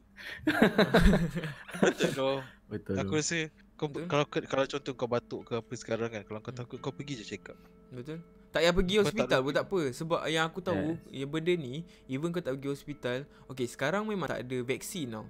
Betul 1.82 2.12
doh. 2.14 2.40
Betul. 2.70 2.96
Aku 3.00 3.14
doh. 3.14 3.20
rasa 3.20 3.40
kau 3.78 3.88
Betul. 3.88 4.10
kalau 4.10 4.26
kalau 4.26 4.66
contoh 4.66 4.94
kau 4.94 5.06
batuk 5.08 5.42
ke 5.46 5.54
apa 5.56 5.74
sekarang 5.74 6.10
kan, 6.10 6.22
kalau 6.24 6.40
kau 6.40 6.50
Hmm. 6.50 6.60
takut 6.60 6.78
kau 6.80 6.90
pergi 6.90 7.22
je 7.22 7.26
check 7.28 7.48
up. 7.48 7.58
Betul? 7.88 8.20
Tak 8.48 8.64
payah 8.64 8.74
pergi 8.74 8.96
Kau 8.96 9.04
hospital 9.04 9.40
pun 9.40 9.52
tak 9.54 9.66
apa 9.68 9.80
Sebab 9.92 10.20
yang 10.26 10.48
aku 10.48 10.60
tahu 10.60 10.96
yes. 10.96 11.14
Ya 11.14 11.26
benda 11.28 11.52
ni 11.52 11.84
Even 12.08 12.32
kau 12.32 12.40
tak 12.40 12.56
pergi 12.56 12.72
hospital 12.72 13.18
Okay 13.46 13.68
sekarang 13.68 14.08
memang 14.08 14.24
tak 14.26 14.40
ada 14.40 14.58
vaksin 14.64 15.12
tau 15.12 15.28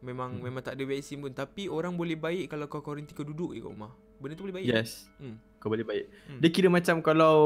Memang 0.00 0.36
Hmm. 0.36 0.44
memang 0.44 0.60
tak 0.60 0.76
ada 0.76 0.84
vaksin 0.84 1.24
pun 1.24 1.32
Tapi 1.32 1.66
orang 1.66 1.96
boleh 1.96 2.14
baik 2.14 2.52
Kalau 2.52 2.68
kau 2.68 2.84
quarantine 2.84 3.16
kau 3.16 3.24
duduk 3.24 3.52
je 3.52 3.64
kat 3.64 3.72
rumah 3.72 3.96
Benda 4.20 4.36
tu 4.36 4.44
boleh 4.44 4.60
baik 4.60 4.68
Yes. 4.68 5.08
Hmm. 5.16 5.40
Kau 5.56 5.72
boleh 5.72 5.82
baik. 5.82 6.04
Hmm. 6.28 6.38
Dia 6.38 6.48
kira 6.52 6.68
macam 6.68 7.00
kalau 7.00 7.36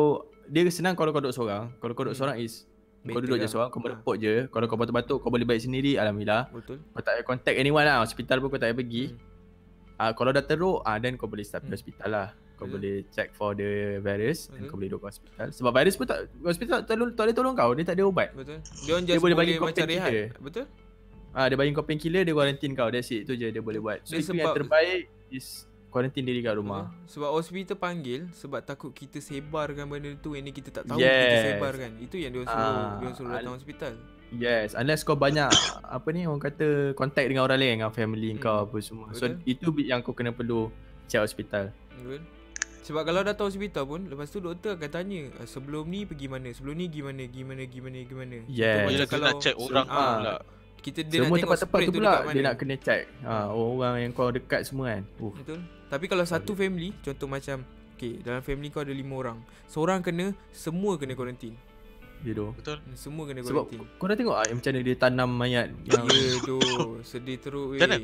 dia 0.44 0.66
senang 0.66 0.94
kalau 0.94 1.10
kau 1.10 1.22
duduk 1.22 1.32
seorang. 1.32 1.70
Kalau 1.72 1.92
kau 1.94 2.02
duduk 2.02 2.12
Hmm. 2.12 2.22
seorang 2.26 2.36
is 2.42 2.66
kau 3.00 3.22
duduk 3.22 3.38
je 3.38 3.46
lah. 3.46 3.48
seorang, 3.48 3.68
kau 3.70 3.78
Ha. 3.78 3.84
merepot 3.86 4.16
je. 4.18 4.34
Kalau 4.50 4.66
kau 4.66 4.74
batuk-batuk 4.76 5.18
kau 5.18 5.30
boleh 5.30 5.46
baik 5.46 5.62
sendiri, 5.62 5.94
alhamdulillah. 5.94 6.50
Betul 6.50 6.82
Kau 6.84 6.98
tak 6.98 7.14
payah 7.14 7.24
contact 7.24 7.56
anyone 7.56 7.86
lah. 7.86 8.02
Hospital 8.02 8.42
pun 8.42 8.50
kau 8.50 8.58
tak 8.58 8.68
payah 8.68 8.76
pergi. 8.76 9.04
Hmm. 9.06 9.27
Ah 9.98 10.10
kalau 10.12 10.30
dah 10.30 10.40
teruk 10.40 10.80
ah 10.82 10.96
then 10.96 11.14
kau 11.14 11.26
boleh 11.26 11.42
start 11.42 11.60
pergi 11.60 11.68
Hmm. 11.68 11.78
hospital 11.80 12.08
lah. 12.08 12.28
Kau 12.54 12.64
Betul. 12.64 12.74
boleh 12.74 12.94
check 13.08 13.28
for 13.32 13.50
the 13.52 13.70
virus 13.98 14.46
dan 14.46 14.54
Betul. 14.56 14.68
kau 14.68 14.76
boleh 14.76 14.88
duduk 14.88 15.04
hospital. 15.04 15.46
Sebab 15.48 15.70
virus 15.72 15.94
pun 15.94 16.06
tak 16.06 16.18
hospital 16.40 16.76
tak, 16.80 16.90
tolong, 16.92 17.10
tak 17.12 17.22
boleh 17.24 17.36
tolong 17.36 17.54
kau, 17.54 17.70
dia 17.72 17.84
tak 17.84 17.94
ada 17.94 18.04
ubat. 18.04 18.28
Betul 18.32 18.58
Dia 18.80 18.94
Dia 18.96 19.06
just 19.08 19.20
boleh 19.20 19.36
bagi 19.36 19.52
kau 19.54 19.66
macam 19.66 19.86
rehat 19.86 20.12
Betul 20.36 20.64
Ah 21.30 21.46
dia 21.46 21.54
bagi 21.54 21.70
kau 21.70 21.84
painkiller, 21.84 22.22
dia 22.22 22.32
quarantine 22.32 22.72
kau. 22.72 22.88
That's 22.88 23.10
it. 23.10 23.22
Itu 23.22 23.34
je 23.34 23.46
dia 23.48 23.60
boleh 23.60 23.78
buat. 23.78 23.98
So 24.02 24.12
Dia 24.12 24.20
itu 24.20 24.32
yang 24.32 24.42
sebab- 24.44 24.56
terbaik 24.56 25.00
is 25.28 25.46
quarantine 25.88 26.24
diri 26.24 26.40
kat 26.40 26.54
rumah. 26.54 26.90
Betul. 26.90 27.06
Sebab 27.10 27.28
hospital 27.32 27.76
panggil 27.76 28.20
Sebab 28.32 28.60
takut 28.60 28.90
kita 28.92 29.18
sebarkan 29.18 29.86
benda 29.86 30.12
tu 30.14 30.32
Yang 30.32 30.44
ni 30.44 30.52
kita 30.52 30.68
tak 30.70 30.84
tahu 30.84 30.98
Yes. 30.98 31.14
Kita 31.14 31.36
sebarkan 31.52 31.90
Itu 31.98 32.16
yang 32.16 32.30
dia 32.30 32.42
suruh 32.42 32.58
Ah, 32.74 32.98
Dia 32.98 33.08
suruh 33.12 33.30
datang 33.30 33.46
al- 33.46 33.56
hospital 33.56 33.92
Yes, 34.28 34.76
unless 34.76 35.02
kau 35.02 35.16
banyak 35.16 35.48
apa 35.82 36.08
ni 36.12 36.28
orang 36.28 36.42
kata 36.42 36.92
contact 36.92 37.32
dengan 37.32 37.48
orang 37.48 37.58
lain 37.58 37.72
dengan 37.80 37.92
family 37.92 38.36
Hmm. 38.36 38.40
kau 38.40 38.56
apa 38.68 38.76
semua. 38.78 39.08
So 39.16 39.24
Betul. 39.24 39.40
itu 39.48 39.68
yang 39.84 40.04
kau 40.04 40.12
kena 40.12 40.36
perlu 40.36 40.68
check 41.08 41.24
hospital. 41.24 41.72
Betul 41.96 42.20
sebab 42.88 43.04
kalau 43.04 43.20
datang 43.20 43.52
hospital 43.52 43.84
pun 43.84 44.00
Lepas 44.08 44.32
tu 44.32 44.40
doktor 44.40 44.80
akan 44.80 44.88
tanya 44.88 45.28
"Ah, 45.36 45.44
Sebelum 45.44 45.84
ni 45.84 46.08
pergi 46.08 46.24
mana 46.24 46.48
Sebelum 46.56 46.72
ni 46.72 46.88
gimana 46.88 47.20
Gimana 47.28 47.68
Gimana 47.68 48.00
Gimana 48.00 48.36
Yes. 48.48 48.64
Itu 48.64 48.80
macam 48.80 48.88
Yelah 48.88 49.04
dia 49.04 49.18
nak 49.20 49.34
check 49.44 49.56
orang 49.60 49.84
ah, 49.84 49.92
tu 49.92 50.08
pula. 50.16 50.34
Kita 50.80 51.00
dia 51.04 51.18
Semua 51.20 51.28
nak 51.28 51.28
tengok 51.28 51.36
tempat-tempat 51.44 51.58
spread 51.68 51.84
tu 51.84 51.92
tu 51.92 51.98
pula 52.00 52.32
dia 52.32 52.42
nak 52.48 52.56
kena 52.56 52.74
check. 52.80 53.02
Ha, 53.28 53.34
orang 53.52 53.94
yang 54.00 54.12
kau 54.16 54.32
dekat 54.32 54.60
semua 54.64 54.96
kan. 54.96 55.02
Uh, 55.20 55.32
Betul 55.36 55.60
Tapi 55.92 56.04
kalau 56.08 56.24
satu 56.24 56.52
family 56.56 56.88
Contoh 57.04 57.28
macam 57.28 57.56
Okay 57.92 58.12
dalam 58.24 58.40
family 58.40 58.72
kau 58.72 58.80
ada 58.80 58.94
lima 58.96 59.14
orang 59.20 59.38
Seorang 59.68 60.00
kena 60.00 60.32
Semua 60.48 60.96
kena 60.96 61.12
quarantine 61.12 61.60
dia 62.20 62.32
doh. 62.34 62.50
Betul. 62.52 62.78
Semua 62.92 63.24
kena 63.24 63.40
Sebab 63.40 63.64
quarantine 63.70 63.96
kau 63.96 64.06
dah 64.06 64.16
tengok 64.16 64.36
ah, 64.36 64.44
yang 64.44 64.56
macam 64.58 64.70
mana 64.70 64.80
dia 64.82 64.96
tanam 64.96 65.28
mayat 65.30 65.66
yang 65.86 66.04
Ya 66.04 66.34
doh 66.42 66.98
Sedih 67.00 67.38
teruk 67.38 67.66
weh 67.72 67.78
Macam 67.78 68.00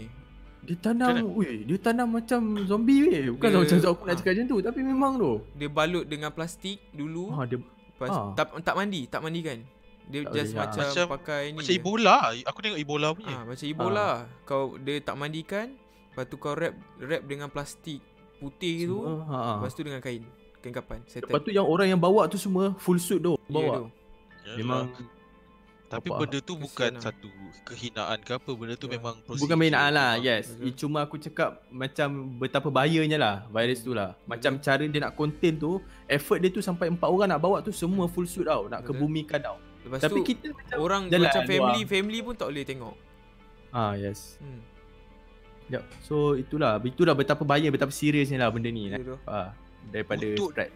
dia 0.64 0.76
tanam, 0.80 1.08
Macam 1.12 1.28
weh, 1.36 1.56
dia 1.60 1.76
tanam 1.76 2.06
macam 2.08 2.40
zombie 2.64 3.00
weh. 3.04 3.20
Bukan 3.30 3.48
Dia- 3.48 3.60
macam 3.60 3.76
aku 3.84 4.02
nak 4.02 4.08
ah. 4.08 4.16
cakap 4.16 4.32
macam 4.32 4.46
tu, 4.48 4.56
tapi 4.64 4.80
memang 4.80 5.12
tu. 5.14 5.32
Dia 5.52 5.68
balut 5.68 6.04
dengan 6.06 6.32
plastik 6.32 6.80
dulu 6.90 7.28
Ha, 7.30 7.44
dia 7.44 7.60
Lepas, 7.60 8.08
ah. 8.08 8.32
tak, 8.32 8.46
tak 8.64 8.74
mandi 8.74 9.04
Tak 9.04 9.20
mandi 9.20 9.40
kan 9.40 9.58
Dia 10.04 10.24
Tak 10.24 10.32
just 10.32 10.50
boleh, 10.50 10.56
ah. 10.56 10.64
macam, 10.64 10.84
Macam- 10.88 11.08
pakai 11.12 11.42
ni 11.44 11.56
Macam. 11.60 11.74
Ebola. 11.74 12.16
Aku 12.44 12.58
tengok 12.60 12.78
Ebola 12.78 13.08
punya. 13.12 13.34
Ah, 13.34 13.42
macam 13.44 13.66
Ebola. 13.66 14.08
Kau 14.42 14.62
dia 14.78 14.96
tak 14.98 15.14
mandikan, 15.14 15.66
lepas 16.10 16.24
tu 16.24 16.36
kau 16.36 16.52
wrap 16.52 16.72
wrap 16.96 17.22
dengan 17.24 17.48
plastik 17.48 18.00
putih 18.34 18.84
tu, 18.86 18.98
semua, 19.00 19.24
ha. 19.26 19.38
lepas 19.56 19.72
tu 19.72 19.82
dengan 19.82 20.00
kain. 20.00 20.24
Kain 20.58 20.72
kapan. 20.72 21.04
Settle. 21.04 21.28
Lepas 21.28 21.40
tu 21.40 21.50
yang 21.50 21.64
orang 21.64 21.88
yang 21.88 22.00
bawa 22.00 22.24
tu 22.24 22.36
semua 22.36 22.72
full 22.78 22.96
suit 22.96 23.20
tu 23.20 23.36
Ya, 23.38 23.52
bawa. 23.52 23.72
tu. 23.78 23.86
Yalah. 24.44 24.56
memang 24.56 24.84
Tapi 25.84 26.08
apa, 26.08 26.16
benda 26.18 26.38
tu 26.38 26.52
kesian 26.52 26.64
bukan 26.64 26.90
lah. 26.90 27.02
satu 27.02 27.28
kehinaan 27.64 28.18
ke 28.18 28.32
apa. 28.32 28.50
Benda 28.50 28.74
tu 28.74 28.86
Ya. 28.86 28.92
memang 28.94 29.14
Bukan 29.22 29.54
mainan 29.54 29.90
lah. 29.90 30.16
Yes. 30.16 30.56
I, 30.58 30.70
Cuma 30.70 31.00
aku 31.00 31.16
cakap 31.16 31.62
Macam 31.68 32.08
betapa 32.34 32.66
bahayanya 32.68 33.14
lah 33.14 33.34
Virus 33.48 33.80
tu 33.80 33.92
lah 33.92 34.18
Macam 34.24 34.58
cara 34.58 34.82
dia 34.82 35.00
nak 35.00 35.14
contain 35.14 35.54
tu 35.54 35.78
Effort 36.04 36.36
dia 36.36 36.48
tu 36.48 36.58
sampai 36.58 36.88
empat 36.88 37.06
orang 37.06 37.28
nak 37.28 37.38
bawa 37.38 37.60
tu 37.60 37.70
Semua 37.70 38.04
full 38.06 38.24
suit 38.24 38.42
tau 38.42 38.66
Nak 38.66 38.82
Betul. 38.82 38.90
kebumikan 38.96 39.38
tau 39.40 39.56
Lepas 39.82 40.00
Tapi 40.00 40.18
tu 40.18 40.24
kita 40.26 40.46
macam 40.50 40.78
orang 40.78 41.02
jalan 41.06 41.24
macam 41.24 41.40
luar. 41.40 41.52
family 41.52 41.80
family 41.84 42.18
pun 42.20 42.34
tak 42.34 42.48
boleh 42.48 42.64
tengok. 42.64 42.94
Ah 43.70 43.92
yes 43.94 44.20
Hmm. 44.38 44.60
Yep. 45.66 45.82
So 46.00 46.14
itulah 46.34 46.76
Itulah 46.78 47.14
betapa 47.14 47.42
bahaya 47.42 47.68
Betapa 47.68 47.88
seriusnya 47.90 48.36
lah 48.36 48.48
benda 48.48 48.66
ni 48.66 48.88
Ya 48.88 48.98
tu. 48.98 49.14
ah, 49.24 49.54
Daripada 49.86 50.26
Untuk- 50.26 50.50
spread 50.50 50.72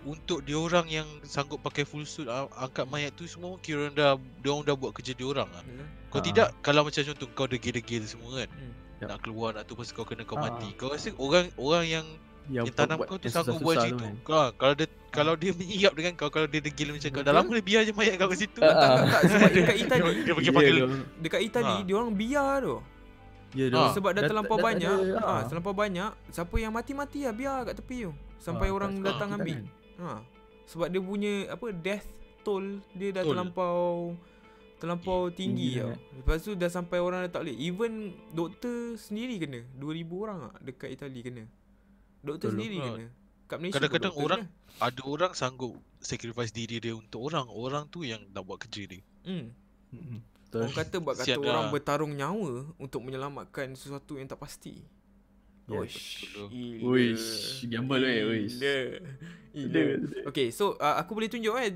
Untuk 0.00 0.40
diorang 0.40 0.86
yang 0.86 1.04
sanggup 1.22 1.60
pakai 1.60 1.84
full 1.84 2.04
suit 2.04 2.24
angkat 2.54 2.84
mayat 2.84 3.12
tu 3.12 3.24
semua 3.24 3.56
kira 3.58 3.84
orang 3.84 3.94
dah 3.94 4.10
diorang 4.40 4.64
dah 4.64 4.74
buat 4.74 4.92
kerja 4.92 5.12
diorang 5.12 5.44
lah. 5.46 5.60
Betul? 5.60 5.86
Kau 6.08 6.18
Ah. 6.18 6.24
tidak 6.24 6.48
kalau 6.60 6.82
macam 6.82 7.02
contoh 7.04 7.28
kau 7.30 7.46
degil-degil 7.46 8.02
semua 8.04 8.30
kan. 8.38 8.48
Hmm. 8.50 8.72
Yup. 8.96 9.08
Nak 9.08 9.18
keluar 9.20 9.50
nak 9.52 9.64
tu 9.64 9.72
pasal 9.72 9.92
kau 9.92 10.04
kena 10.04 10.24
kau 10.24 10.34
Ah. 10.34 10.48
mati. 10.48 10.72
Kau 10.74 10.88
rasa 10.88 11.12
orang 11.14 11.52
orang 11.54 11.84
yang 11.86 12.06
yang 12.48 12.66
tanam 12.66 12.98
kau 12.98 13.14
tu 13.14 13.28
yang 13.28 13.34
sanggup 13.36 13.60
buat 13.60 13.76
macam 13.76 13.86
tu 13.86 13.94
tu. 13.94 14.02
kan. 14.02 14.14
Kau 14.22 14.40
kalau 14.56 14.74
dia 14.74 14.86
kalau 15.10 15.34
dia 15.34 15.52
menyiap 15.52 15.92
dengan 15.92 16.12
kau 16.14 16.28
kalau 16.28 16.46
dia 16.46 16.60
degil 16.60 16.88
macam 16.90 17.08
kau 17.10 17.22
dah 17.22 17.34
lama 17.34 17.50
dia 17.52 17.62
biar 17.62 17.80
je 17.82 17.92
mayat 17.92 18.14
kau 18.16 18.26
kat 18.26 18.38
situ. 18.38 18.58
Ah, 18.58 18.66
Tak, 18.66 18.80
tak, 18.80 19.04
tak, 19.06 19.22
sebab 19.28 19.50
dekat 19.52 19.76
Itali, 19.76 20.00
Dia, 20.00 20.12
dia 20.18 20.32
pergi 20.32 20.46
Ya 20.46 20.54
panggil 20.54 20.74
tu. 20.74 20.86
dekat 21.20 21.40
Itali 21.42 21.74
Ha. 21.74 21.84
dia 21.84 21.94
orang 21.94 22.12
biar 22.12 22.52
tu. 22.58 22.76
Ya 23.50 23.64
tu. 23.66 23.76
Ah. 23.76 23.90
Sebab 23.92 24.10
dah 24.12 24.22
terlampau 24.24 24.56
banyak, 24.56 24.86
ada, 24.88 25.18
ha, 25.18 25.28
ah. 25.28 25.42
terlampau 25.44 25.74
banyak, 25.74 26.10
siapa 26.30 26.54
yang 26.56 26.70
mati-mati 26.70 27.18
lah 27.22 27.34
biar 27.34 27.56
kat 27.64 27.74
tepi 27.76 28.06
tu. 28.06 28.12
Sampai 28.38 28.68
Ah, 28.68 28.74
orang 28.74 28.92
datang 29.00 29.30
ambil. 29.32 29.68
Ha. 30.00 30.24
Sebab 30.66 30.88
dia 30.88 30.98
punya 30.98 31.32
apa 31.48 31.70
death 31.70 32.06
toll 32.40 32.80
dia 32.90 33.12
dah 33.12 33.20
Toll. 33.20 33.30
terlampau 33.30 34.16
terlampau 34.76 35.28
tinggi 35.28 35.76
Tinggi 35.76 35.84
tau. 35.84 35.92
Lepas 36.16 36.38
tu 36.40 36.52
dah 36.54 36.68
sampai 36.68 36.98
orang 36.98 37.20
dah 37.22 37.30
tak 37.30 37.42
boleh. 37.42 37.52
Even 37.54 37.92
doktor 38.30 38.96
sendiri 38.96 39.36
kena. 39.36 39.60
2000 39.74 39.84
orang 40.16 40.38
ah 40.42 40.54
dekat 40.58 40.88
Itali 40.90 41.20
kena. 41.20 41.44
Doktor 42.18 42.48
Betul. 42.48 42.56
sendiri 42.56 42.76
Ah. 42.76 42.84
kena. 42.86 43.06
Kat 43.44 43.56
Malaysia 43.58 43.76
Kadang-kadang 43.76 44.14
orang- 44.16 44.44
Ada 44.78 45.00
orang 45.04 45.32
sanggup 45.34 45.72
sacrifice 45.98 46.48
diri 46.48 46.78
dia 46.78 46.94
untuk 46.94 47.20
orang. 47.20 47.44
Orang 47.46 47.84
tu 47.86 48.00
yang 48.00 48.24
nak 48.30 48.42
buat 48.42 48.56
kerja 48.58 48.86
dia. 48.86 49.02
kena. 49.20 49.52
Hmm. 49.90 50.22
Betul. 50.40 50.60
Orang 50.62 50.72
kata 50.72 50.96
buat 50.96 51.14
kata 51.14 51.26
Kesian 51.28 51.42
orang 51.42 51.64
dah. 51.64 51.72
bertarung 51.72 52.12
nyawa 52.12 52.52
untuk 52.76 53.02
menyelamatkan 53.02 53.74
sesuatu 53.74 54.16
yang 54.16 54.26
tak 54.26 54.38
pasti. 54.38 54.80
Oish. 55.70 56.26
Uish, 56.82 57.28
gamble 57.70 58.02
weh, 58.02 58.18
uish. 58.26 58.58
Gila. 59.54 59.82
Okay, 60.30 60.50
so 60.50 60.74
uh, 60.78 60.98
aku 60.98 61.14
boleh 61.14 61.30
tunjuk 61.30 61.54
eh 61.58 61.74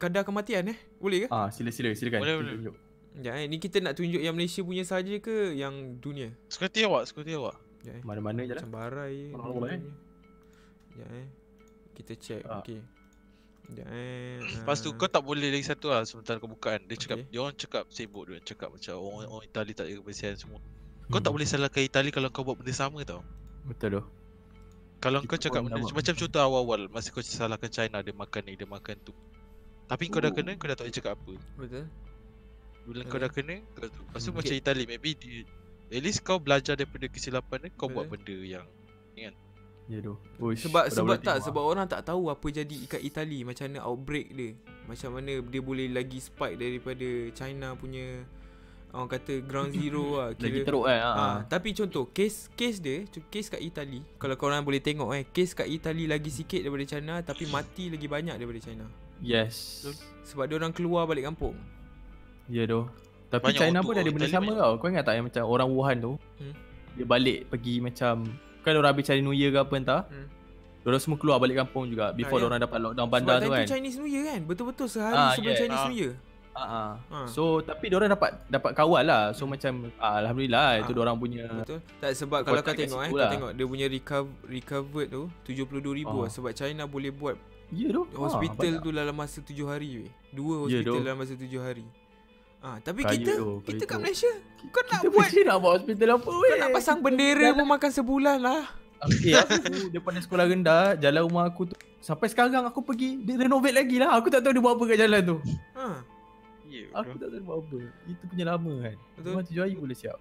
kadar 0.00 0.24
kematian 0.24 0.72
eh? 0.72 0.78
Boleh 0.96 1.24
ke? 1.24 1.28
Ah, 1.28 1.52
sila 1.52 1.68
sila 1.68 1.92
silakan. 1.92 2.20
Boleh, 2.24 2.36
boleh. 2.40 2.52
Tunjuk. 2.56 2.76
Ya, 3.20 3.36
eh, 3.36 3.44
ni 3.50 3.60
kita 3.60 3.82
nak 3.84 3.98
tunjuk 3.98 4.22
yang 4.22 4.32
Malaysia 4.32 4.64
punya 4.64 4.86
saja 4.86 5.12
ke 5.20 5.52
yang 5.52 5.98
dunia? 6.00 6.32
Seperti 6.48 6.86
awak, 6.86 7.10
seperti 7.10 7.36
awak. 7.36 7.58
Ya, 7.84 8.00
eh. 8.00 8.02
Mana-mana 8.06 8.46
je 8.46 8.54
lah. 8.56 8.64
Macam 8.64 8.72
barai 8.72 9.12
je. 9.12 9.28
Mana 9.34 9.52
boleh, 9.52 9.72
eh? 9.76 9.82
Ya, 10.96 11.06
eh. 11.20 11.26
Kita 11.96 12.12
check. 12.16 12.42
Ah. 12.48 12.64
Okey. 12.64 12.80
Ya, 13.76 13.84
eh. 13.86 14.40
Lepas 14.40 14.80
tu 14.80 14.90
ah. 14.90 14.96
kau 14.96 15.10
tak 15.10 15.22
boleh 15.22 15.52
lagi 15.52 15.66
satu 15.66 15.92
lah 15.92 16.02
sementara 16.08 16.40
kau 16.40 16.48
buka 16.48 16.78
kan. 16.78 16.82
Dia 16.86 16.96
cakap, 16.96 17.16
Okay. 17.20 17.28
dia 17.28 17.38
orang 17.44 17.56
cakap 17.58 17.84
sibuk 17.92 18.24
dia 18.30 18.40
cakap 18.42 18.68
macam 18.72 18.94
orang 18.98 19.28
orang 19.28 19.44
Itali 19.46 19.72
tak 19.76 19.84
jaga 19.90 19.98
kebersihan 20.00 20.36
semua. 20.38 20.60
Kau 21.10 21.18
Hmm. 21.18 21.24
tak 21.26 21.32
boleh 21.34 21.44
salahkan 21.44 21.82
Itali 21.82 22.08
kalau 22.08 22.30
kau 22.30 22.46
buat 22.46 22.56
benda 22.56 22.70
sama 22.70 23.02
tau. 23.02 23.26
Betul 23.66 23.98
tu. 23.98 24.02
Kalau 25.00 25.20
Kita 25.20 25.28
kau 25.28 25.38
cakap 25.40 25.60
benda, 25.66 25.80
buat. 25.80 25.96
macam 25.96 26.14
contoh 26.14 26.40
awal-awal 26.40 26.80
masa 26.86 27.08
kau 27.10 27.20
salahkan 27.20 27.66
China 27.68 27.98
dia 27.98 28.12
makan 28.12 28.42
ni 28.44 28.52
dia 28.54 28.68
makan 28.68 28.96
tu. 29.02 29.12
Tapi 29.84 30.06
kau 30.06 30.22
dah 30.22 30.30
Oh. 30.30 30.36
kena 30.36 30.54
kau 30.54 30.70
dah 30.70 30.76
tak 30.76 30.86
boleh 30.86 30.94
cakap 30.94 31.12
apa. 31.18 31.34
Betul. 31.58 31.84
Bila 32.86 33.02
kau 33.02 33.10
Okay. 33.10 33.20
dah 33.20 33.30
kena 33.32 33.54
kau 33.74 33.88
tu. 33.88 34.00
Lepas 34.06 34.20
tu 34.22 34.30
Hmm. 34.30 34.38
macam 34.38 34.54
Itali 34.54 34.84
maybe 34.86 35.10
di, 35.14 35.30
at 35.90 36.00
least 36.00 36.22
kau 36.22 36.38
belajar 36.38 36.74
daripada 36.74 37.06
kesilapan 37.06 37.58
dia 37.60 37.70
kau 37.74 37.88
buat 37.88 38.06
Betul. 38.06 38.14
benda 38.14 38.36
yang 38.46 38.66
Ya 39.90 39.98
tu. 39.98 40.14
Uish, 40.38 40.62
Sebab 40.62 40.86
kau 40.86 40.86
dah 40.86 40.94
sebab 40.94 41.02
boleh 41.02 41.18
tak 41.18 41.34
tengok 41.34 41.46
sebab 41.50 41.62
orang 41.66 41.86
tak 41.90 42.02
tahu 42.06 42.30
apa 42.30 42.46
jadi 42.46 42.76
kat 42.86 43.02
Itali 43.02 43.42
macam 43.42 43.66
mana 43.66 43.82
outbreak 43.82 44.26
dia. 44.30 44.54
Macam 44.86 45.10
mana 45.18 45.32
dia 45.42 45.58
boleh 45.60 45.90
lagi 45.90 46.22
spike 46.22 46.54
daripada 46.54 47.08
China 47.34 47.74
punya 47.74 48.22
Orang 48.90 49.06
kata 49.08 49.38
ground 49.40 49.70
zero 49.70 50.02
lah 50.18 50.28
Lagi 50.32 50.50
kira, 50.52 50.66
teruk 50.66 50.84
kan 50.84 50.98
ha. 50.98 51.10
ha, 51.12 51.26
Tapi 51.44 51.70
contoh 51.72 52.10
Case 52.10 52.50
case 52.50 52.78
dia 52.78 53.02
Case 53.24 53.46
kat 53.48 53.58
Itali 53.58 54.02
Kalau 54.16 54.34
korang 54.34 54.60
boleh 54.60 54.78
tengok 54.78 55.10
eh 55.12 55.22
Case 55.24 55.54
kat 55.54 55.64
Itali 55.64 56.04
lagi 56.04 56.26
sikit 56.26 56.58
daripada 56.58 56.82
China 56.84 57.14
Tapi 57.20 57.46
mati 57.46 57.86
lagi 57.86 58.04
banyak 58.04 58.34
daripada 58.34 58.58
China 58.58 58.90
Yes 59.20 59.86
Sebab 60.24 60.44
dia 60.44 60.56
orang 60.56 60.70
keluar 60.70 61.04
balik 61.04 61.22
kampung 61.24 61.54
Ya 62.46 62.64
doh 62.64 62.90
Tapi 63.28 63.46
Banyak 63.48 63.60
China 63.60 63.78
pun 63.80 63.94
ada 63.94 64.06
benda 64.06 64.24
Itali 64.24 64.34
sama 64.34 64.46
banyak. 64.48 64.58
tau 64.58 64.72
Kau 64.76 64.88
ingat 64.88 65.04
tak 65.04 65.14
yang 65.14 65.26
macam 65.26 65.42
orang 65.44 65.68
Wuhan 65.68 65.96
tu 66.00 66.12
Hmm. 66.34 66.54
Dia 66.92 67.06
balik 67.06 67.38
pergi 67.46 67.74
macam 67.78 68.26
Kan 68.60 68.74
orang 68.74 68.90
habis 68.90 69.06
cari 69.06 69.20
New 69.20 69.30
Year 69.30 69.50
ke 69.50 69.60
apa 69.60 69.74
entah 69.76 70.02
Hmm. 70.04 70.26
Diorang 70.80 70.98
semua 70.98 71.14
keluar 71.14 71.36
balik 71.36 71.54
kampung 71.58 71.86
juga 71.86 72.10
Before 72.10 72.36
ya. 72.36 72.42
diorang 72.42 72.58
dapat 72.58 72.78
lockdown 72.80 73.04
Sebab 73.04 73.14
bandar 73.14 73.36
time 73.36 73.44
tu 73.44 73.52
kan 73.52 73.60
tu 73.60 73.70
Chinese 73.70 73.96
New 73.96 74.08
Year 74.08 74.24
kan 74.26 74.40
Betul-betul 74.42 74.86
sehari 74.88 75.14
Ah, 75.14 75.30
sebelum 75.30 75.52
yeah. 75.52 75.60
Chinese 75.60 75.78
Ah. 75.78 75.86
New 75.86 75.98
Year 76.00 76.12
Ha, 76.50 76.62
ha. 76.62 76.82
Ha. 77.06 77.18
So 77.26 77.42
tapi 77.60 77.86
diorang 77.86 78.10
dapat 78.10 78.34
dapat 78.46 78.72
kawal 78.72 79.02
lah. 79.02 79.30
So 79.30 79.44
macam 79.44 79.88
ah, 79.96 80.18
alhamdulillah 80.18 80.78
itu 80.78 80.90
Ah. 80.90 80.94
diorang 80.94 81.16
punya 81.16 81.46
Betul 81.46 81.78
Tak 81.96 82.10
sebab 82.12 82.42
kalau 82.42 82.58
kau 82.58 82.72
tengok 82.72 83.00
eh 83.00 83.06
situ 83.06 83.12
Kau 83.12 83.16
lah. 83.16 83.30
tengok 83.30 83.50
dia 83.52 83.64
punya 83.64 83.86
recover, 83.86 84.34
recovered 84.44 85.08
tu 85.08 85.22
72,000 85.46 86.04
Ah. 86.04 86.14
lah 86.18 86.28
Sebab 86.28 86.50
China 86.52 86.82
boleh 86.84 87.10
buat 87.10 87.38
Ya 87.70 87.86
tu. 87.88 88.02
Hospital 88.12 88.72
Ah, 88.72 88.80
tu 88.80 88.90
dalam 88.90 89.14
masa 89.14 89.38
7 89.38 89.54
hari 89.64 89.88
weh. 90.00 90.10
Dua 90.28 90.54
Ya, 90.66 90.82
hospital 90.82 90.90
doh. 90.90 90.96
dalam 91.00 91.16
masa 91.16 91.34
7 91.34 91.60
hari 91.60 91.86
Ah, 92.58 92.76
tapi 92.78 93.00
Kaya 93.00 93.14
kita 93.14 93.32
doh, 93.36 93.56
kita 93.62 93.72
kaya 93.78 93.88
kat. 93.88 93.98
Malaysia 94.02 94.32
kau 94.68 94.82
nak 94.84 95.00
Kita 95.00 95.08
buat 95.08 95.28
nak 95.40 95.56
buat 95.56 95.72
hospital 95.78 96.08
apa 96.12 96.28
weh. 96.28 96.50
kau 96.50 96.58
nak 96.58 96.70
pasang 96.74 96.98
bendera 97.00 97.46
pun 97.52 97.66
makan 97.68 97.90
sebulan 97.90 98.36
lah. 98.38 98.62
Eh 99.22 99.32
aku 99.32 99.64
daripada 99.88 100.18
sekolah 100.18 100.44
rendah 100.44 100.92
jalan 100.94 101.24
rumah 101.24 101.46
aku 101.46 101.64
tu 101.64 101.74
sampai 101.96 102.26
sekarang 102.26 102.60
aku 102.62 102.82
pergi 102.82 103.16
dia 103.18 103.38
renovate 103.38 103.72
lagi 103.72 103.96
lah. 103.96 104.12
Aku 104.12 104.28
tak 104.28 104.42
tahu 104.42 104.52
dia 104.52 104.60
buat 104.60 104.74
apa 104.74 104.84
kat 104.84 104.98
jalan 104.98 105.20
tu. 105.24 105.36
Ha. 105.72 106.04
Ya, 106.70 106.86
Aku 106.94 107.18
tak 107.18 107.26
tahu 107.26 107.30
dia 107.34 107.42
buat 107.42 107.58
apa. 107.58 107.78
Itu 108.06 108.24
punya 108.30 108.44
lama 108.46 108.72
kan. 108.78 108.96
Betul. 109.18 109.30
Rumah 109.34 109.44
tujuh 109.44 109.60
hari 109.60 109.74
boleh 109.74 109.96
siap. 109.98 110.18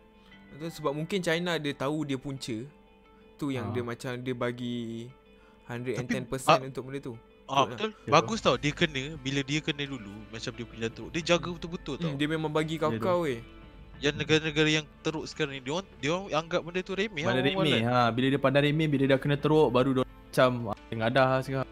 Betul 0.50 0.70
sebab 0.74 0.92
mungkin 0.98 1.20
China 1.22 1.52
dia 1.56 1.74
tahu 1.78 1.98
dia 2.04 2.18
punca. 2.18 2.58
Tu 3.40 3.48
yang 3.54 3.70
Ah. 3.70 3.74
dia 3.78 3.84
macam 3.86 4.12
dia 4.18 4.36
bagi 4.36 5.08
110% 5.70 6.50
ah, 6.50 6.60
untuk 6.66 6.84
benda 6.90 7.00
tu. 7.00 7.14
Ah 7.46 7.66
Betul 7.66 7.94
betul. 7.94 8.10
Ya. 8.10 8.12
Bagus 8.12 8.40
tau 8.42 8.56
dia 8.58 8.74
kena 8.74 9.14
bila 9.22 9.42
dia 9.42 9.62
kena 9.62 9.86
dulu 9.86 10.14
macam 10.30 10.52
dia 10.52 10.66
punya 10.66 10.88
teruk. 10.90 11.10
Dia 11.14 11.22
jaga 11.24 11.50
betul-betul 11.54 11.96
tau. 11.98 12.10
Hmm, 12.10 12.18
dia 12.18 12.28
memang 12.28 12.50
bagi 12.50 12.76
Ya, 12.76 12.90
kau-kau 12.90 13.30
weh. 13.30 13.40
Yang 14.00 14.16
negara-negara 14.16 14.70
yang 14.72 14.86
teruk 15.06 15.26
sekarang 15.28 15.54
ni 15.54 15.62
dia 15.62 15.74
orang 15.76 15.90
dia 16.00 16.10
orang 16.10 16.30
anggap 16.34 16.62
benda 16.66 16.80
tu 16.82 16.94
remeh. 16.98 17.24
Mana 17.24 17.40
orang 17.40 17.46
remeh. 17.46 17.80
Ha 17.86 18.10
bila 18.10 18.28
dia 18.28 18.42
pandang 18.42 18.64
remeh 18.66 18.88
bila 18.90 19.04
dah 19.06 19.20
kena 19.22 19.38
teruk 19.38 19.70
baru 19.70 19.90
dia 19.94 20.04
macam 20.06 20.50
ah, 20.74 20.78
tengadah 20.90 21.30
sekarang. 21.46 21.70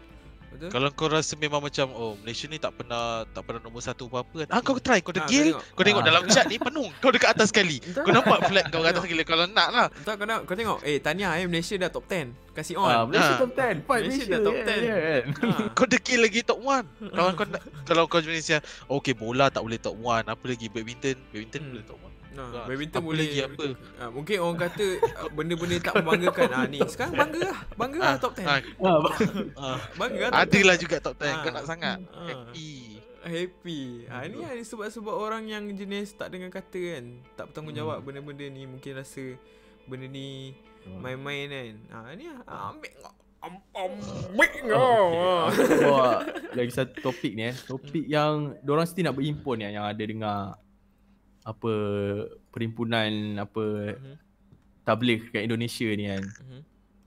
Betul? 0.48 0.68
Kalau 0.70 0.88
kau 0.90 1.06
rasa 1.06 1.32
memang 1.34 1.60
macam 1.60 1.86
oh 1.90 2.16
Malaysia 2.18 2.44
ni 2.44 2.56
tak 2.56 2.72
pernah 2.72 3.22
tak 3.28 3.42
pernah 3.42 3.60
nombor 3.60 3.78
satu 3.78 4.06
apa-apa 4.06 4.42
kan. 4.42 4.48
Ah 4.48 4.60
kau 4.60 4.76
try 4.76 4.98
kau 4.98 5.10
Ah, 5.10 5.22
degil. 5.22 5.52
kau 5.52 5.60
tengok. 5.60 5.64
Kau 5.70 5.84
tengok 5.84 6.02
Ah. 6.02 6.06
dalam 6.08 6.22
chat 6.26 6.44
ni 6.44 6.56
penuh. 6.56 6.88
Kau 6.98 7.10
dekat 7.10 7.30
atas 7.30 7.48
sekali. 7.48 7.78
Entah. 7.78 8.02
Kau 8.02 8.10
nampak 8.10 8.38
flag 8.46 8.64
kau 8.66 8.80
kat 8.80 8.90
atas 8.90 9.02
sekali 9.04 9.22
kalau 9.22 9.44
nak 9.46 9.68
lah. 9.70 9.86
Tak 10.02 10.14
kau 10.16 10.24
nak 10.24 10.38
kau 10.44 10.54
tengok 10.54 10.78
eh 10.82 10.96
tanya 10.98 11.36
eh 11.36 11.44
Malaysia 11.44 11.76
dah 11.76 11.88
top 11.88 12.04
10. 12.06 12.32
Kasih 12.50 12.74
on. 12.74 12.88
Ah, 12.88 13.04
Malaysia 13.04 13.32
Ah. 13.32 13.38
top 13.38 13.52
10. 13.52 13.76
Fight 13.80 14.02
Malaysia 14.02 14.18
Malaysia, 14.18 14.32
dah 14.32 14.40
top 14.40 14.54
yeah, 14.54 14.66
10. 14.66 14.80
yeah, 14.80 14.98
kan. 14.98 15.22
Ha. 15.28 15.48
Kau 15.76 15.86
degil 15.86 16.18
lagi 16.18 16.40
top 16.42 16.58
1. 16.60 16.84
Kalau 17.08 17.30
kau 17.34 17.46
kalau 17.84 18.02
kau 18.06 18.20
Malaysia 18.20 18.56
okay 18.88 19.12
bola 19.12 19.46
tak 19.48 19.62
boleh 19.62 19.78
top 19.78 19.94
1. 19.94 20.26
Apa 20.26 20.44
lagi 20.44 20.66
badminton? 20.66 21.16
Badminton 21.28 21.60
Hmm. 21.60 21.70
boleh 21.72 21.84
top 21.84 21.98
1. 22.00 22.17
Nah, 22.28 22.44
Ah, 22.54 22.64
badminton 22.64 22.96
apa 22.96 23.04
boleh 23.04 23.24
lagi 23.24 23.40
apa? 23.42 23.64
Ah, 23.96 24.10
mungkin 24.10 24.36
orang 24.38 24.58
kata 24.60 24.86
ah, 25.16 25.28
benda-benda 25.28 25.76
tak 25.80 25.94
membanggakan. 25.96 26.48
Ah 26.50 26.64
ni 26.64 26.78
sekarang 26.84 27.14
bangga 27.14 27.40
lah. 27.44 27.58
Bangga 27.74 27.98
lah 27.98 28.14
top 28.16 28.32
10. 28.34 28.44
Ah, 28.44 28.58
Ah, 28.78 28.98
ah. 29.56 29.78
Bangga 29.94 30.18
lah 30.20 30.30
top 30.30 30.40
Ada 30.44 30.58
lah 30.62 30.76
juga 30.76 30.96
top 30.98 31.14
10 31.16 31.34
Kau 31.34 31.48
Ah. 31.48 31.52
nak 31.52 31.64
sangat 31.64 31.96
Ah. 32.08 32.24
Happy 32.24 32.70
Happy. 33.18 33.82
Ha 34.06 34.24
ni 34.24 34.40
ada 34.40 34.62
sebab-sebab 34.62 35.10
orang 35.12 35.44
yang 35.44 35.64
jenis 35.68 36.14
tak 36.14 36.30
dengar 36.30 36.48
kata 36.50 36.78
kan. 36.94 37.04
Tak 37.34 37.44
bertanggungjawab 37.50 38.00
benda-benda 38.00 38.46
ni 38.46 38.64
mungkin 38.64 38.94
rasa 38.94 39.34
benda 39.84 40.06
ni 40.06 40.54
main-main 40.86 41.46
kan. 41.46 41.74
Ha 41.92 42.14
ni 42.14 42.24
lah. 42.24 42.40
Ah, 42.44 42.70
ambil 42.70 42.92
kau. 42.96 43.12
Am- 43.38 43.62
Ambil 43.70 44.50
kau. 44.64 45.06
Okay. 45.48 45.82
Lagi 46.54 46.72
satu 46.72 46.94
topik 47.04 47.32
ni 47.32 47.42
eh. 47.44 47.54
Topik 47.60 48.04
yang 48.04 48.56
diorang 48.60 48.82
mesti 48.82 49.00
nak 49.00 49.12
berhimpun 49.12 49.60
ya, 49.60 49.70
yang 49.72 49.84
ada 49.84 50.00
dengar 50.00 50.38
apa 51.48 51.72
perhimpunan 52.50 53.08
apa 53.38 53.64
Mhm. 53.96 54.14
tabligh 54.84 55.22
kat 55.28 55.42
Indonesia 55.42 55.88
ni 55.90 56.04
kan. 56.06 56.22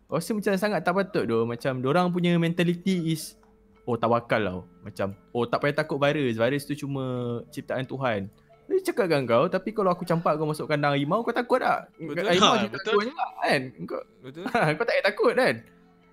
Aku 0.06 0.18
Rasa 0.18 0.34
macam 0.34 0.52
sangat 0.56 0.82
tak 0.82 0.94
patut 0.94 1.24
doh. 1.24 1.44
Macam 1.46 1.78
diorang 1.78 2.10
punya 2.10 2.34
mentality 2.36 3.10
is 3.10 3.38
oh 3.84 3.96
tawakal 3.96 4.42
tau. 4.42 4.60
Macam 4.82 5.14
oh 5.32 5.46
tak 5.46 5.62
payah 5.62 5.78
takut 5.78 5.98
virus. 5.98 6.36
Virus 6.36 6.64
tu 6.64 6.74
cuma 6.76 7.04
ciptaan 7.48 7.86
Tuhan. 7.86 8.28
Dia 8.66 8.80
cakap 8.86 9.06
dengan 9.06 9.24
kau 9.26 9.46
tapi 9.46 9.70
kalau 9.70 9.92
aku 9.92 10.02
campak 10.02 10.36
kau 10.36 10.48
masuk 10.48 10.66
kandang 10.66 10.96
harimau 10.96 11.22
kau 11.22 11.32
takut 11.32 11.60
tak? 11.60 11.92
Betul. 11.96 12.24
Harimau 12.26 12.56
Ha, 12.56 12.66
betul. 12.66 12.82
takut 12.82 13.04
juga 13.04 13.26
kan. 13.38 13.62
Kau, 13.84 14.02
Betul? 14.22 14.44
kau 14.76 14.84
tak 14.84 14.92
payah 14.92 15.06
takut 15.06 15.34
kan? 15.34 15.56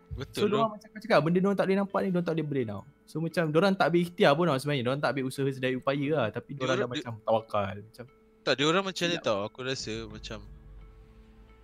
So 0.08 0.16
Betul 0.18 0.42
tu 0.42 0.46
diorang 0.50 0.70
macam 0.72 0.88
kau 0.88 1.00
cakap 1.00 1.18
benda 1.22 1.38
diorang 1.38 1.54
tak 1.54 1.64
boleh 1.64 1.78
nampak 1.78 1.98
ni 2.00 2.08
diorang 2.08 2.26
tak 2.26 2.34
boleh 2.34 2.46
brain 2.48 2.66
tau. 2.68 2.82
So 3.04 3.16
macam 3.18 3.42
diorang 3.48 3.72
tak 3.72 3.86
ambil 3.88 4.00
ikhtiar 4.02 4.32
pun 4.34 4.44
tau 4.44 4.58
sebenarnya. 4.58 4.82
Diorang 4.82 5.00
tak 5.00 5.10
ambil 5.10 5.24
usaha 5.24 5.48
sedaya 5.48 5.74
upaya 5.74 6.08
lah 6.12 6.26
tapi 6.28 6.50
diorang 6.52 6.76
dah 6.76 6.88
macam 6.88 7.12
tawakal. 7.20 7.76
Macam 7.80 8.04
Tak 8.48 8.54
dia 8.54 8.64
orang 8.64 8.80
macam 8.82 9.06
ni 9.06 9.16
tau 9.20 9.38
Aku 9.44 9.60
rasa 9.60 9.92
macam 10.08 10.38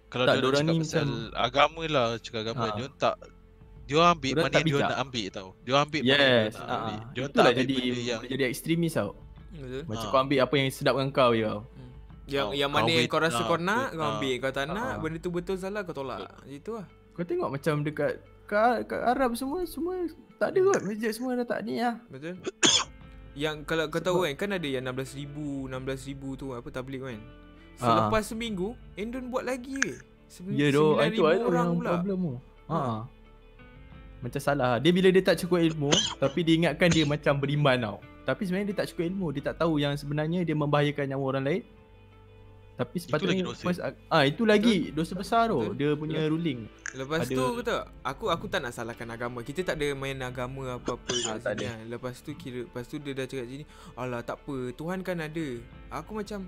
Kalau 0.07 0.25
Tak, 0.25 0.35
dia 0.35 0.45
orang 0.45 0.61
cakap 0.61 0.69
ni 0.71 0.83
pasal 0.85 1.03
macam- 1.03 1.33
agama 1.35 1.83
lah 1.89 2.07
Cakap 2.21 2.41
agama 2.45 2.61
Ha. 2.61 2.77
Dia 2.77 2.87
tak 2.95 3.15
Dia 3.85 3.95
orang 3.97 4.11
ambil 4.15 4.33
mana 4.35 4.59
dia 4.59 4.77
nak 4.79 4.99
ambil 5.01 5.27
tau 5.31 5.49
Dia 5.59 5.71
orang 5.73 5.85
ambil 5.85 6.01
mana 6.03 6.13
yes. 6.15 6.21
dia 6.21 6.61
nak 6.61 6.61
Ah, 6.61 6.77
ambil 6.77 6.97
Dia 7.09 7.19
orang 7.19 7.33
tak 7.33 7.43
ambil 7.43 7.57
jadi 7.57 7.77
yang 8.03 8.21
jadi 8.23 8.43
ekstremis 8.45 8.93
tau. 8.93 9.11
Betul? 9.55 9.83
Macam 9.87 10.03
Ah. 10.03 10.11
kau 10.11 10.21
ambil 10.21 10.39
apa 10.41 10.55
yang 10.57 10.69
sedap 10.69 10.95
dengan 10.95 11.11
kau 11.11 11.31
je 11.31 11.45
tau. 11.45 11.61
Hmm. 11.63 11.91
Yang 12.27 12.45
Kau- 12.45 12.57
yang 12.57 12.71
mana 12.71 12.85
kau 12.85 12.97
yang 12.97 13.07
kau 13.07 13.21
rasa 13.21 13.37
nak, 13.37 13.47
kau 13.47 13.59
nak, 13.59 13.87
kau 13.93 14.07
ambil. 14.11 14.35
Kau 14.35 14.51
tak 14.51 14.65
nak, 14.67 14.77
Ah. 14.77 14.99
benda 14.99 15.19
tu 15.21 15.31
betul 15.31 15.57
salah 15.57 15.81
kau 15.83 15.95
tolak. 15.95 16.19
Itu 16.45 16.71
lah. 16.75 16.87
Kau 17.13 17.23
tengok 17.23 17.49
macam 17.49 17.75
dekat 17.81 18.13
kat, 18.45 18.77
kat 18.85 19.01
Arab 19.01 19.31
semua 19.35 19.63
semua 19.65 19.95
tak 20.35 20.51
ada 20.51 20.59
kot 20.61 20.81
masjid 20.83 21.11
semua 21.11 21.33
dah 21.35 21.47
tak 21.47 21.61
ni 21.63 21.79
lah. 21.79 21.97
Betul? 22.09 22.35
yang 23.35 23.67
kalau 23.67 23.91
kau 23.91 23.99
tahu 23.99 24.31
kan, 24.31 24.47
kan 24.47 24.51
ada 24.59 24.67
yang 24.67 24.87
16,000, 24.87 25.67
16,000 25.71 26.41
tu 26.41 26.47
apa 26.55 26.69
tabligh 26.71 27.03
kan. 27.03 27.19
Ah. 27.83 27.87
Selepas 28.09 28.23
seminggu, 28.31 28.79
Endon 28.95 29.31
buat 29.31 29.43
lagi 29.43 29.75
weh. 29.83 29.99
Ya 30.55 30.71
doh, 30.71 30.99
9,000 30.99 31.15
itu 31.15 31.23
orang 31.47 31.69
pula. 31.79 31.91
problem 31.99 32.19
tu. 32.19 32.35
Ha. 32.71 32.79
Ha. 32.79 32.95
Macam 34.25 34.41
salah. 34.41 34.81
Dia 34.81 34.91
bila 34.95 35.13
dia 35.13 35.21
tak 35.21 35.37
cukup 35.45 35.61
ilmu 35.61 35.93
tapi 36.17 36.41
dia 36.41 36.55
ingatkan 36.57 36.89
dia 36.89 37.05
macam 37.05 37.37
beriman 37.37 37.77
tau. 37.77 37.99
Tapi 38.25 38.41
sebenarnya 38.49 38.67
dia 38.73 38.79
tak 38.81 38.89
cukup 38.95 39.05
ilmu. 39.13 39.27
Dia 39.37 39.43
tak 39.53 39.57
tahu 39.61 39.77
yang 39.77 39.95
sebenarnya 40.01 40.41
dia 40.49 40.57
membahayakan 40.57 41.13
nyawa 41.13 41.25
orang 41.37 41.45
lain. 41.45 41.63
Tapi 42.75 42.97
sepatutnya 42.99 43.31
lagi 43.33 43.45
dosa. 43.45 43.63
first, 43.63 43.81
ah 44.09 44.23
itu 44.23 44.43
lagi 44.43 44.77
dosa 44.91 45.15
besar 45.15 45.47
tu. 45.47 45.63
Betul. 45.63 45.75
Dia 45.77 45.89
punya 45.95 46.21
ruling. 46.25 46.67
Lepas 46.93 47.23
Ada- 47.23 47.33
tu 47.33 47.45
kata 47.57 47.75
aku 48.03 48.25
aku 48.29 48.47
tak 48.47 48.61
nak 48.61 48.73
salahkan 48.73 49.07
agama. 49.09 49.41
Kita 49.41 49.63
tak 49.63 49.79
ada 49.79 49.93
main 49.93 50.19
agama 50.19 50.75
apa-apa 50.75 51.15
Ah, 51.25 51.39
kat 51.39 51.39
tak 51.41 51.55
sini. 51.55 51.65
kan. 51.65 51.79
Lepas 51.89 52.15
tu 52.19 52.31
kira 52.33 52.61
lepas 52.65 52.85
tu 52.85 52.99
dia 52.99 53.13
dah 53.13 53.25
cakap 53.25 53.47
sini, 53.47 53.65
"Alah 53.95 54.21
tak 54.21 54.37
apa, 54.39 54.57
Tuhan 54.73 54.99
kan 55.01 55.19
ada." 55.19 55.47
Aku 55.93 56.11
macam 56.13 56.43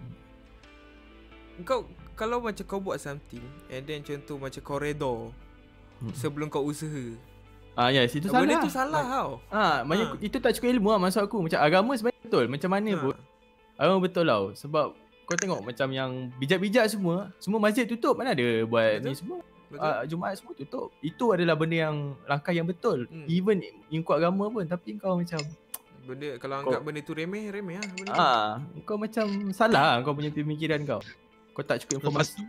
kau 1.62 1.86
kalau 2.12 2.38
macam 2.38 2.64
kau 2.64 2.78
buat 2.78 2.98
something 2.98 3.40
and 3.66 3.82
then 3.82 4.02
contoh 4.02 4.36
macam 4.36 4.60
redha 4.76 5.14
Hmm. 5.96 6.12
sebelum 6.12 6.46
kau 6.46 6.60
usaha. 6.62 7.06
Ah 7.72 7.88
yes, 7.88 8.12
itu 8.12 8.26
salah. 8.26 8.42
Benda 8.42 8.56
tu 8.58 8.68
salah 8.68 9.04
tau. 9.06 9.30
Ah, 9.46 9.80
macam 9.80 10.12
Ha. 10.12 10.20
itu 10.20 10.36
tak 10.36 10.52
cukup 10.52 10.68
ilmu 10.70 10.88
lah 10.90 10.98
maksud 10.98 11.22
aku. 11.22 11.40
Macam 11.40 11.56
agama 11.58 11.92
sebenarnya 11.92 12.20
betul. 12.20 12.44
Macam 12.46 12.70
mana 12.70 12.90
Ha. 12.90 13.00
pun. 13.00 13.14
Agama 13.74 13.98
betul 14.00 14.24
tau. 14.24 14.44
Sebab 14.52 14.86
kau 15.26 15.34
tengok 15.34 15.60
macam 15.60 15.88
yang 15.90 16.10
bijak-bijak 16.36 16.86
semua, 16.86 17.34
semua 17.36 17.58
masjid 17.58 17.82
tutup. 17.82 18.14
Mana 18.14 18.30
ada 18.30 18.46
buat 18.62 18.96
Betul. 18.96 19.04
ni 19.04 19.14
semua. 19.14 19.38
Betul? 19.66 19.82
uh, 19.82 20.02
Jumaat 20.06 20.34
semua 20.38 20.54
tutup. 20.54 20.88
Itu 21.00 21.34
adalah 21.34 21.54
benda 21.54 21.76
yang 21.82 21.96
langkah 22.22 22.54
yang 22.54 22.64
betul. 22.64 23.04
Hmm. 23.04 23.26
Even 23.26 23.58
ikut 23.90 24.14
agama 24.14 24.46
pun 24.46 24.62
tapi 24.64 24.94
kau 24.94 25.18
macam 25.18 25.42
Benda 26.06 26.38
kalau 26.38 26.54
Kau- 26.56 26.70
anggap 26.70 26.80
benda 26.80 27.00
tu 27.02 27.12
remeh, 27.12 27.50
remeh 27.50 27.76
lah 27.76 27.88
benda 27.90 28.06
tu. 28.06 28.14
ah 28.16 28.50
kau 28.80 28.94
macam 28.94 29.26
salah 29.50 29.98
kau 30.00 30.14
punya 30.14 30.30
pemikiran 30.30 30.86
kau. 30.86 31.02
Kau 31.50 31.66
tak 31.66 31.82
cukup 31.82 31.98
Lepas 31.98 32.30
informasi. 32.30 32.42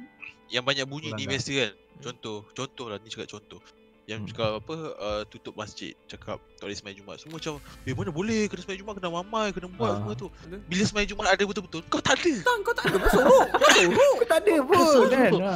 Yang 0.47 0.63
banyak 0.63 0.85
bunyi 0.85 1.07
ni 1.07 1.11
Melanggar. 1.17 1.31
biasa 1.33 1.51
kan 1.51 1.71
Contoh 1.97 2.37
Contoh 2.53 2.85
lah 2.87 2.97
ni 3.01 3.09
cakap 3.09 3.27
contoh 3.27 3.59
Yang 4.07 4.19
Hmm. 4.23 4.29
cakap 4.31 4.49
apa 4.57 4.75
uh, 4.95 5.21
Tutup 5.27 5.51
masjid 5.53 5.91
Cakap 6.07 6.39
tak 6.55 6.63
boleh 6.63 6.77
semayang 6.79 7.03
Jumaat 7.03 7.19
Semua 7.19 7.43
macam 7.43 7.59
Eh 7.83 7.91
mana 7.91 8.07
boleh 8.07 8.47
Kena 8.47 8.63
semayang 8.63 8.79
Jumaat 8.79 8.95
Kena 8.95 9.11
mamai 9.11 9.47
Kena 9.51 9.67
buat 9.67 9.83
Ah. 9.85 9.95
semua 9.99 10.13
tu? 10.15 10.27
Bila 10.63 10.83
semayang 10.87 11.09
Jumaat 11.11 11.35
ada 11.35 11.43
betul-betul 11.43 11.83
Kau 11.85 11.99
tak 11.99 12.15
ada 12.15 12.33
Tak, 12.39 12.55
kau 12.63 12.71
tak 12.71 12.85
ada 12.87 12.97
kau 12.97 13.11
sorok. 13.11 13.45
Kau 13.51 13.67
sorok. 13.75 14.13
Kau 14.15 14.25
tak 14.25 14.39
ada 14.39 14.53
pun 14.63 14.79
kan. 15.11 15.31
Ha. 15.35 15.53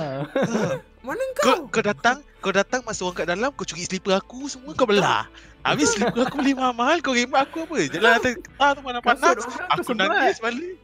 Mana 1.07 1.23
kau, 1.33 1.47
kau? 1.47 1.59
kau 1.71 1.81
datang 1.81 2.17
Kau 2.37 2.51
datang 2.51 2.79
Masa 2.83 3.01
orang 3.01 3.17
kat 3.17 3.27
dalam 3.31 3.49
Kau 3.55 3.63
curi 3.63 3.87
slipper 3.87 4.13
aku 4.13 4.45
Semua 4.45 4.75
kau 4.75 4.83
belah 4.83 5.31
Habis 5.63 5.95
slipper 5.95 6.27
aku 6.27 6.35
beli 6.37 6.51
mahal 6.51 6.99
Kau 6.99 7.15
remat 7.15 7.47
aku 7.47 7.63
apa 7.63 7.87
Jalan 7.87 8.19
atas 8.19 8.35
Ah 8.59 8.75
tu 8.75 8.83
mana 8.83 8.99
panas 8.99 9.39
Aku 9.71 9.95
nangis 9.95 10.43
balik 10.43 10.75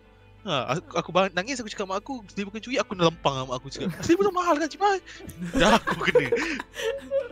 Ha, 0.47 0.79
aku, 0.79 0.95
aku 0.95 1.09
bang, 1.11 1.27
nangis 1.35 1.59
aku 1.59 1.67
cakap 1.67 1.91
mak 1.91 1.99
aku 1.99 2.23
Slipper 2.31 2.55
kau 2.55 2.63
curi 2.63 2.79
Aku 2.79 2.95
lempang 2.95 3.35
sama 3.35 3.51
mak 3.51 3.55
aku 3.59 3.67
cakap 3.67 3.91
Slipper 3.99 4.23
tu 4.23 4.31
mahal 4.31 4.55
kan 4.55 4.71
cibai 4.71 4.97
Dah 5.59 5.75
aku 5.75 6.07
kena 6.07 6.27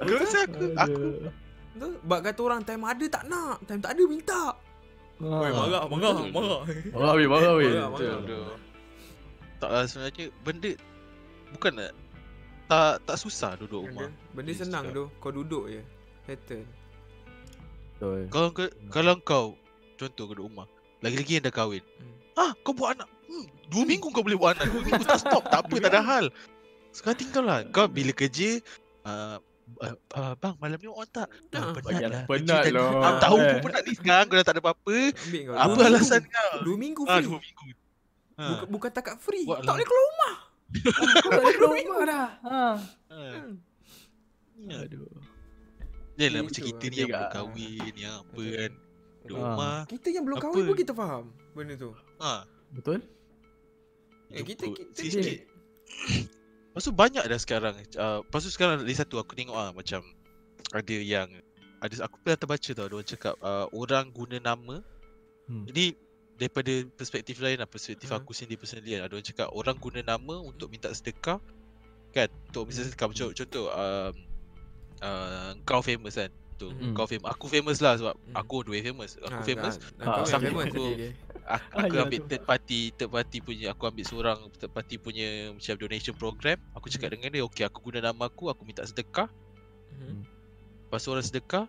Kau 0.03 0.16
rasa 0.20 0.43
aku, 0.43 0.66
aku. 0.76 1.03
Betul? 1.76 1.91
Bak 2.07 2.20
kata 2.24 2.39
orang 2.39 2.61
time 2.63 2.84
ada 2.88 3.05
tak 3.11 3.24
nak, 3.28 3.59
time 3.68 3.84
tak 3.84 3.91
ada 3.95 4.03
minta. 4.07 4.43
Oi, 5.20 5.51
marah, 5.51 5.84
marah, 5.88 6.11
Betul. 6.16 6.32
marah. 6.32 6.61
Marah 6.91 7.13
weh, 7.16 7.28
marah 7.28 7.51
weh. 7.55 7.68
Marah, 7.68 7.88
Betul, 7.91 8.07
marah. 8.07 8.20
betul. 8.24 8.43
Tak 9.55 9.70
lah 9.72 9.84
sebenarnya 9.88 10.26
benda 10.43 10.72
bukan 11.55 11.72
nak 11.80 11.91
tak 12.68 12.93
tak 13.07 13.18
susah 13.20 13.51
duduk 13.59 13.91
rumah. 13.91 14.11
Benda 14.36 14.51
senang 14.55 14.91
tu. 14.91 15.07
Kau 15.20 15.32
duduk 15.32 15.72
je. 15.72 15.82
Settle. 16.28 16.63
Betul. 17.95 18.20
Kalau 18.32 18.49
kau 18.51 18.68
kalau 18.91 19.13
kau 19.24 19.45
contoh 19.99 20.24
kau 20.28 20.36
duduk 20.36 20.47
rumah, 20.51 20.68
lagi-lagi 21.03 21.39
yang 21.39 21.47
dah 21.47 21.55
kahwin. 21.55 21.84
Hmm. 21.99 22.24
Ah, 22.36 22.51
kau 22.61 22.71
buat 22.71 22.93
anak. 22.93 23.07
Hmm, 23.25 23.43
dua 23.67 23.83
minggu 23.83 24.07
kau 24.07 24.21
boleh 24.21 24.36
buat 24.36 24.53
anak. 24.53 24.67
Dua 24.67 24.81
minggu 24.81 25.03
tak 25.03 25.19
stop, 25.19 25.43
tak 25.45 25.59
apa, 25.61 25.75
tak 25.77 25.89
ada 25.89 26.01
hal. 26.01 26.25
Sekarang 26.91 27.17
tinggal 27.17 27.43
lah. 27.43 27.59
Kau 27.65 27.88
bila 27.88 28.11
kerja, 28.11 28.59
uh, 29.01 29.39
uh, 29.77 29.95
uh, 30.13 30.33
bang 30.36 30.55
malam 30.57 30.77
ni 30.77 30.88
on 30.88 31.03
tak? 31.05 31.27
Ah, 31.49 31.59
Ah, 31.61 31.73
penat 31.73 32.01
lah. 32.05 32.23
penat 32.25 32.63
lah. 32.69 32.89
Ah, 32.97 33.13
tahu 33.17 33.38
Eh. 33.38 33.47
pun 33.49 33.59
penat 33.65 33.81
ni 33.81 33.93
sekarang 33.93 34.25
kau 34.25 34.36
dah 34.36 34.45
tak 34.45 34.53
ada 34.53 34.61
apa-apa. 34.61 34.95
Apa 35.49 35.73
Dua 35.73 35.86
alasan 35.86 36.21
minggu. 36.21 36.31
kau? 36.33 36.51
Dua 36.61 36.75
minggu 36.77 37.01
Ah, 37.03 37.15
free. 37.15 37.25
dua 37.25 37.39
minggu. 37.39 37.67
Ha. 38.36 38.43
Bukan, 38.45 38.67
bukan 38.69 38.89
takat 38.91 39.15
free. 39.17 39.43
Buat 39.43 39.57
tak 39.57 39.65
lah. 39.65 39.73
boleh 39.73 39.86
keluar 39.86 40.03
rumah. 40.05 40.33
Kau 41.15 41.31
tak 41.31 41.41
boleh 41.41 41.55
keluar 41.55 41.71
rumah 41.77 42.03
dah. 42.05 42.27
Ha. 42.43 42.59
Ha. 43.09 43.19
Hmm. 43.31 43.51
Ya. 44.61 44.77
Aduh. 44.81 45.07
Dia 46.15 46.27
lah 46.29 46.39
Itu 46.39 46.45
macam 46.45 46.61
kita 46.65 46.79
lah. 46.79 46.88
ni 46.88 46.95
yang 46.97 47.07
belum 47.09 47.19
kat- 47.21 47.33
kahwin, 47.33 47.93
yang 47.97 48.13
apa 48.17 48.43
kan. 48.53 48.71
Ah. 48.71 49.29
rumah. 49.31 49.77
Kita 49.86 50.07
yang 50.09 50.23
belum 50.23 50.38
kahwin 50.38 50.63
pun 50.63 50.77
kita 50.77 50.93
faham 50.93 51.23
benda 51.51 51.73
tu. 51.73 51.91
Ha. 52.18 52.47
Betul? 52.72 52.99
Eh, 54.30 54.41
kita 54.41 54.68
kita 54.68 54.91
sikit-sikit. 54.91 55.39
Lepas 56.70 56.84
tu 56.84 56.91
banyak 56.91 57.24
dah 57.24 57.39
sekarang. 57.39 57.74
Uh, 57.95 58.20
lepas 58.22 58.41
tu 58.41 58.51
sekarang 58.51 58.84
lagi 58.84 58.95
satu 58.95 59.16
aku 59.16 59.32
tengok 59.32 59.55
ah 59.55 59.72
macam 59.72 60.03
ada 60.70 60.95
yang 60.95 61.32
ada 61.80 61.93
aku 62.01 62.20
pernah 62.20 62.36
terbaca 62.36 62.70
tau 62.70 62.84
dia 62.84 62.95
orang 62.95 63.07
cakap 63.07 63.36
uh, 63.39 63.66
orang 63.72 64.11
guna 64.11 64.38
nama. 64.38 64.84
Hmm. 65.45 65.63
Jadi 65.66 65.95
daripada 66.36 66.74
perspektif 66.91 67.39
lain 67.39 67.55
lah 67.55 67.70
perspektif 67.70 68.11
Hmm. 68.11 68.20
aku 68.20 68.36
sendiri 68.36 68.59
personally 68.59 68.91
kan 68.91 69.07
ada 69.07 69.13
orang 69.13 69.24
cakap 69.24 69.47
orang 69.49 69.78
guna 69.78 70.03
nama 70.03 70.36
untuk 70.38 70.68
minta 70.68 70.91
sedekah 70.91 71.39
kan 72.11 72.28
untuk 72.49 72.68
minta 72.68 72.84
Hmm. 72.84 72.88
sedekah 72.91 73.07
macam 73.07 73.26
contoh 73.32 73.66
um, 73.72 74.13
uh, 74.99 75.51
kau 75.63 75.80
famous 75.80 76.20
kan 76.20 76.28
tu 76.55 76.68
Hmm. 76.68 76.91
kau 76.91 77.07
famous 77.07 77.30
aku 77.30 77.47
famous 77.47 77.80
lah 77.80 77.95
sebab 77.95 78.16
Hmm. 78.20 78.36
aku 78.36 78.68
dua 78.68 78.84
famous 78.84 79.16
aku 79.16 79.41
famous 79.45 79.80
Kau 79.95 80.11
Ah, 80.11 80.28
yang 80.28 80.28
aku- 80.28 80.43
famous 80.43 80.66
aku-. 80.68 80.95
Aku, 81.46 81.78
Ah, 81.78 81.86
aku 81.86 81.93
ya 81.93 82.04
ambil 82.04 82.20
third 82.26 82.43
party 82.43 82.80
third 82.91 83.12
party 83.14 83.38
punya 83.39 83.66
aku 83.72 83.84
ambil 83.86 84.04
seorang 84.04 84.38
third 84.58 84.74
party 84.74 84.96
punya 84.98 85.28
macam 85.54 85.74
donation 85.78 86.16
program 86.16 86.58
aku 86.74 86.89
cakap 86.89 87.10
Hmm. 87.10 87.22
dengan 87.22 87.30
dia 87.38 87.43
okey 87.46 87.64
aku 87.64 87.80
guna 87.84 88.02
nama 88.02 88.26
aku 88.26 88.50
aku 88.50 88.66
minta 88.66 88.82
sedekah 88.82 89.30
Mhm. 89.93 90.26
lepas 90.86 91.00
tu 91.00 91.10
orang 91.10 91.24
sedekah 91.24 91.66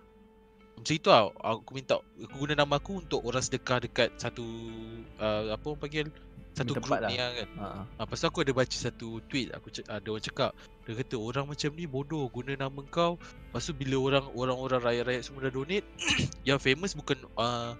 macam 0.77 0.93
itu 0.93 1.09
lah 1.09 1.22
aku 1.37 1.70
minta 1.72 1.95
aku 2.01 2.37
guna 2.37 2.53
nama 2.55 2.77
aku 2.77 3.01
untuk 3.01 3.20
orang 3.20 3.41
sedekah 3.41 3.81
dekat 3.81 4.12
satu 4.16 4.45
uh, 5.16 5.53
apa 5.53 5.64
orang 5.66 5.81
panggil 5.81 6.07
satu 6.53 6.72
Tempat 6.72 6.89
group 6.89 7.01
lah. 7.05 7.11
ni 7.12 7.16
lah 7.16 7.31
kan 7.33 7.49
Ha. 7.53 7.64
ha. 7.64 7.81
Ah, 7.97 8.05
lepas 8.05 8.16
tu 8.16 8.27
aku 8.27 8.39
ada 8.41 8.53
baca 8.53 8.77
satu 8.77 9.09
tweet 9.29 9.53
aku 9.53 9.68
ada 9.83 10.09
orang 10.09 10.24
cakap 10.24 10.51
dia 10.85 10.93
kata 10.95 11.16
orang 11.16 11.45
macam 11.45 11.70
ni 11.72 11.85
bodoh 11.85 12.24
guna 12.29 12.57
nama 12.57 12.81
kau 12.87 13.20
lepas 13.20 13.61
tu 13.61 13.72
bila 13.72 13.97
orang 14.01 14.24
orang-orang 14.33 14.81
rakyat-rakyat 14.81 15.22
semua 15.22 15.45
dah 15.45 15.53
donate 15.53 15.85
yang 16.49 16.57
famous 16.57 16.93
bukan 16.93 17.20
uh, 17.37 17.77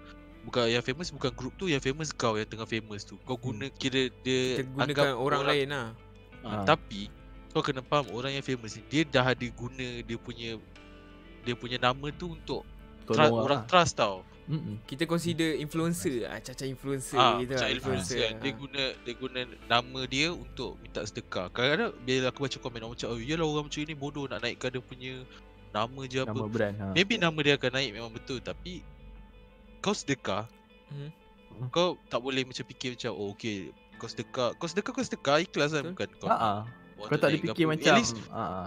bukan 0.47 0.63
yang 0.65 0.79
famous 0.79 1.11
bukan 1.11 1.29
group 1.29 1.53
tu 1.53 1.67
yang 1.67 1.77
famous 1.77 2.09
kau 2.09 2.33
yang 2.33 2.47
tengah 2.47 2.63
famous 2.63 3.03
tu 3.03 3.19
kau 3.21 3.35
guna 3.35 3.67
kira 3.69 4.07
dia 4.17 4.63
Kita 4.63 4.71
gunakan 4.71 5.07
orang, 5.13 5.41
lain 5.43 5.67
lah. 5.67 5.87
Ah, 6.39 6.47
Ah. 6.47 6.63
Tapi 6.63 7.11
kau 7.49 7.59
kena 7.59 7.81
faham 7.81 8.07
orang 8.11 8.31
yang 8.31 8.41
famous 8.41 8.73
ni 8.73 8.83
dia 8.87 9.01
dah 9.03 9.27
ada 9.27 9.47
guna 9.49 9.83
dia 9.99 10.15
punya 10.15 10.55
dia 11.41 11.53
punya 11.53 11.75
nama 11.77 12.07
tu 12.09 12.31
untuk 12.31 12.63
tra- 13.03 13.27
orang 13.27 13.31
orang 13.35 13.59
lah. 13.59 13.67
trust 13.67 13.95
tau. 13.95 14.23
Mm-mm. 14.47 14.79
Kita 14.83 15.03
consider 15.03 15.59
influencer 15.59 16.23
ah, 16.23 16.39
caca 16.39 16.63
influencer 16.63 17.19
Ah, 17.19 17.35
gitu 17.37 17.51
macam 17.51 17.61
lah, 17.61 17.71
influencer 17.73 18.17
kan. 18.17 18.33
Dia 18.39 18.51
guna 18.53 18.83
dia 18.97 19.13
guna 19.13 19.39
nama 19.67 19.99
dia 20.07 20.27
untuk 20.31 20.79
minta 20.79 21.03
sedekah. 21.03 21.51
Kadang-kadang 21.51 21.91
bila 21.99 22.31
aku 22.31 22.39
baca 22.41 22.57
komen 22.57 22.79
orang 22.79 22.93
macam 22.95 23.07
oh 23.09 23.19
yalah 23.19 23.43
orang 23.45 23.65
macam 23.67 23.79
ni 23.81 23.95
bodoh 23.97 24.25
nak 24.25 24.39
naikkan 24.39 24.69
dia 24.69 24.79
punya 24.81 25.13
nama 25.69 26.01
je 26.05 26.17
apa. 26.17 26.31
Nama 26.31 26.47
brand. 26.47 26.75
Ha. 26.79 26.85
Maybe 26.95 27.13
nama 27.17 27.35
dia 27.37 27.53
akan 27.53 27.71
naik 27.73 27.91
memang 27.91 28.11
betul 28.13 28.39
tapi 28.39 28.79
kau 29.87 29.95
sedekah 29.95 30.43
Hmm. 30.87 31.11
kau 31.69 31.95
tak 32.05 32.19
boleh 32.19 32.43
macam 32.43 32.61
fikir 32.61 32.93
macam 32.93 33.11
oh 33.11 33.31
okey 33.31 33.71
kau 33.95 34.05
sedekah 34.05 34.51
kau 34.53 34.67
sedekah 34.67 34.91
kau 34.91 35.01
sedekah 35.01 35.37
ikhlas 35.39 35.71
kan 35.71 35.83
bukan 35.87 36.09
kau 36.17 36.27
Ha. 36.27 36.35
ha. 36.35 36.51
Kau 36.97 37.13
tak 37.13 37.29
ada 37.29 37.37
ke 37.37 37.45
fikir 37.47 37.65
apa. 37.65 37.71
macam 37.73 37.93
least 37.95 38.15
ha. 38.29 38.43
ha. 38.43 38.63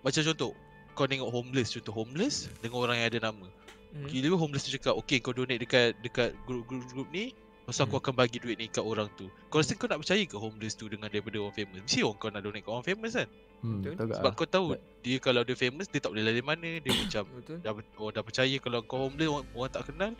Macam 0.00 0.22
contoh 0.24 0.52
Kau 0.92 1.06
tengok 1.06 1.28
homeless 1.28 1.70
Contoh 1.72 1.90
homeless 1.92 2.36
Dengan 2.58 2.78
orang 2.80 2.96
yang 2.96 3.08
ada 3.08 3.20
nama 3.24 3.46
Hmm. 3.88 4.04
Kira 4.04 4.28
homeless 4.30 4.62
tu 4.62 4.72
cakap 4.72 4.94
Okay 4.98 5.16
kau 5.16 5.30
donate 5.30 5.58
dekat 5.58 5.96
Dekat 5.98 6.36
grup-grup 6.44 7.08
ni 7.08 7.32
Lepas 7.60 7.72
tu 7.72 7.82
aku 7.82 7.94
Hmm. 7.94 8.02
akan 8.02 8.14
bagi 8.16 8.36
duit 8.36 8.56
ni 8.56 8.66
kat 8.66 8.82
orang 8.82 9.06
tu 9.14 9.26
Kau 9.46 9.58
rasa 9.58 9.72
kau 9.72 9.86
nak 9.86 9.98
percaya 9.98 10.20
ke 10.20 10.34
homeless 10.34 10.74
tu 10.74 10.86
Dengan 10.86 11.06
daripada 11.06 11.38
orang 11.38 11.52
famous 11.52 11.80
Mesti 11.82 12.00
orang 12.00 12.16
kau 12.16 12.28
nak 12.28 12.42
donate 12.42 12.60
kat 12.60 12.72
orang 12.72 12.86
famous 12.86 13.12
kan 13.14 13.28
Hmm, 13.58 13.80
tak? 13.82 13.94
Sebab 14.12 14.30
kau 14.32 14.46
tahu 14.46 14.66
But- 14.70 14.82
Dia 15.00 15.16
kalau 15.18 15.42
dia 15.42 15.54
famous 15.54 15.86
Dia 15.86 15.98
tak 15.98 16.10
boleh 16.10 16.24
lari 16.24 16.40
mana 16.40 16.70
Dia 16.78 16.92
macam 16.92 17.24
dah, 17.64 17.70
Orang 17.96 18.12
dah 18.12 18.22
percaya 18.22 18.56
Kalau 18.56 18.78
kau 18.82 18.98
homeless 19.00 19.28
Orang, 19.28 19.46
orang 19.52 19.70
tak 19.70 19.82
kenal 19.84 20.12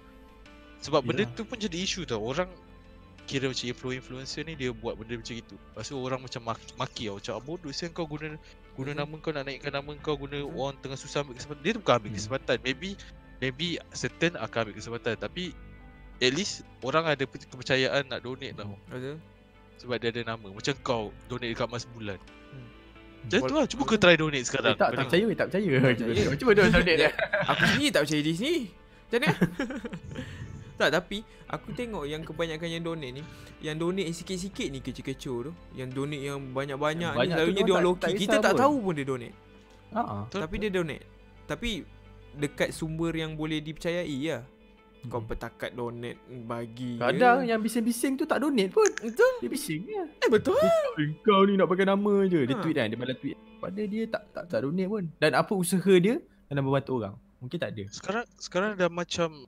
Sebab 0.80 1.00
benda 1.02 1.26
tu 1.28 1.42
pun 1.42 1.54
jadi 1.54 1.74
isu 1.76 2.02
tau 2.02 2.20
Orang 2.20 2.46
Kira 3.24 3.44
macam 3.44 3.66
influencer 3.90 4.40
ni 4.42 4.54
Dia 4.54 4.70
buat 4.70 4.94
benda 4.94 5.14
macam 5.14 5.34
itu 5.34 5.52
Lepas 5.54 5.84
tu 5.84 5.96
orang 5.96 6.16
macam 6.18 6.40
maki, 6.44 6.66
maki 6.74 7.02
tau 7.04 7.16
Macam 7.16 7.32
"Ah, 7.32 7.42
bodoh 7.42 7.70
siang 7.70 7.90
kau 7.90 8.04
guna 8.04 8.38
Guna 8.72 8.90
Betul. 8.90 8.96
nama 8.96 9.14
kau 9.18 9.32
nak 9.32 9.44
naikkan 9.44 9.68
nama 9.70 9.90
kau 9.98 10.14
Guna 10.16 10.38
Betul. 10.38 10.54
orang 10.54 10.74
tengah 10.78 10.96
susah 10.96 11.20
ambil 11.20 11.34
kesempatan 11.34 11.60
Dia 11.60 11.72
tu 11.72 11.80
bukan 11.80 11.94
ambil 11.94 12.08
Hmm. 12.08 12.16
kesempatan 12.16 12.56
Maybe 12.62 12.88
Maybe 13.38 13.66
certain 13.92 14.32
akan 14.34 14.58
ambil 14.62 14.74
kesempatan 14.74 15.14
Tapi 15.16 15.44
At 16.18 16.32
least 16.32 16.54
Orang 16.80 17.04
ada 17.04 17.20
pe- 17.20 17.42
kepercayaan 17.44 18.06
nak 18.06 18.20
donate 18.20 18.54
tau 18.54 18.78
Betul. 18.86 19.18
Sebab 19.76 19.96
dia 19.96 20.08
ada 20.10 20.22
nama 20.26 20.48
Macam 20.48 20.74
kau 20.80 21.02
Donate 21.26 21.52
dekat 21.52 21.68
Mas 21.68 21.84
Bulan 21.84 22.16
Hmm. 22.48 22.64
Macam 23.28 23.44
tu 23.44 23.54
lah 23.54 23.66
Cuba 23.66 23.82
kau 23.84 23.98
try 23.98 24.14
donate 24.14 24.40
Eh, 24.40 24.46
sekarang 24.46 24.72
tak, 24.72 24.88
tak 24.88 24.88
Kau 24.94 25.04
percaya, 25.04 25.26
tak 25.34 25.46
percaya. 25.50 26.32
Cuba, 26.32 26.50
donate 26.54 26.96
dia. 26.96 27.10
Aku 27.50 27.62
sendiri 27.66 27.90
tak 27.90 28.02
percaya 28.02 28.20
diri 28.20 28.32
sendiri. 28.32 28.62
Macam 29.04 29.18
mana? 29.20 29.28
tak 30.78 30.90
tapi 30.92 31.20
aku 31.44 31.68
tengok 31.70 32.04
yang 32.04 32.22
kebanyakan 32.22 32.68
yang 32.70 32.82
donate 32.82 33.12
ni 33.12 33.22
yang 33.58 33.74
donate 33.74 34.08
sikit-sikit 34.08 34.68
ni 34.68 34.78
kecoh-kecoh 34.78 35.38
tu 35.42 35.52
yang 35.74 35.88
donate 35.88 36.22
yang 36.22 36.38
banyak-banyak 36.48 37.12
Yang 37.12 37.26
ni 37.26 37.32
selalunya 37.34 37.54
dia 37.58 37.74
orang 37.74 37.74
tak 37.74 37.84
low-key 38.08 38.14
kita 38.16 38.36
tak 38.38 38.52
pun. 38.52 38.60
tahu 38.60 38.76
pun 38.78 38.92
dia 38.94 39.04
donate. 39.04 39.34
Betul. 39.88 40.40
tapi 40.40 40.54
dia 40.56 40.70
donate 40.70 41.04
tapi 41.44 41.70
dekat 42.32 42.70
sumber 42.70 43.12
yang 43.12 43.34
boleh 43.34 43.58
dipercayai 43.58 44.06
lah 44.28 44.42
kau 45.00 45.18
petakat 45.20 45.72
donate 45.72 46.18
bagi 46.44 46.98
Kadang 46.98 47.40
je. 47.40 47.48
yang 47.48 47.58
bising-bising 47.58 48.14
tu 48.14 48.24
tak 48.24 48.38
donate 48.38 48.68
pun. 48.68 48.84
betul 48.98 49.32
Dia 49.38 49.48
bising 49.48 49.82
je. 49.82 50.02
eh 50.18 50.28
betul 50.28 50.58
Kau 51.22 51.42
ni 51.42 51.54
nak 51.54 51.66
pakai 51.66 51.86
nama 51.86 52.14
je. 52.24 52.42
Dia 52.42 52.52
Ha. 52.52 52.60
tweet 52.60 52.74
kan, 52.74 52.86
dia 52.86 52.96
balas 52.96 53.16
tweet. 53.16 53.38
Pada 53.56 53.78
dia 53.80 54.02
tak 54.04 54.22
tak 54.28 54.44
tak 54.48 54.58
donate 54.60 54.86
pun. 54.86 55.04
Dan 55.16 55.32
apa 55.32 55.52
usaha 55.52 55.94
dia 55.96 56.18
dalam 56.46 56.62
membantu 56.62 56.98
orang? 56.98 57.14
Mungkin 57.38 57.56
tak 57.56 57.70
ada. 57.70 57.84
Sekarang 57.88 58.26
sekarang 58.36 58.70
dah 58.74 58.86
macam 58.88 59.46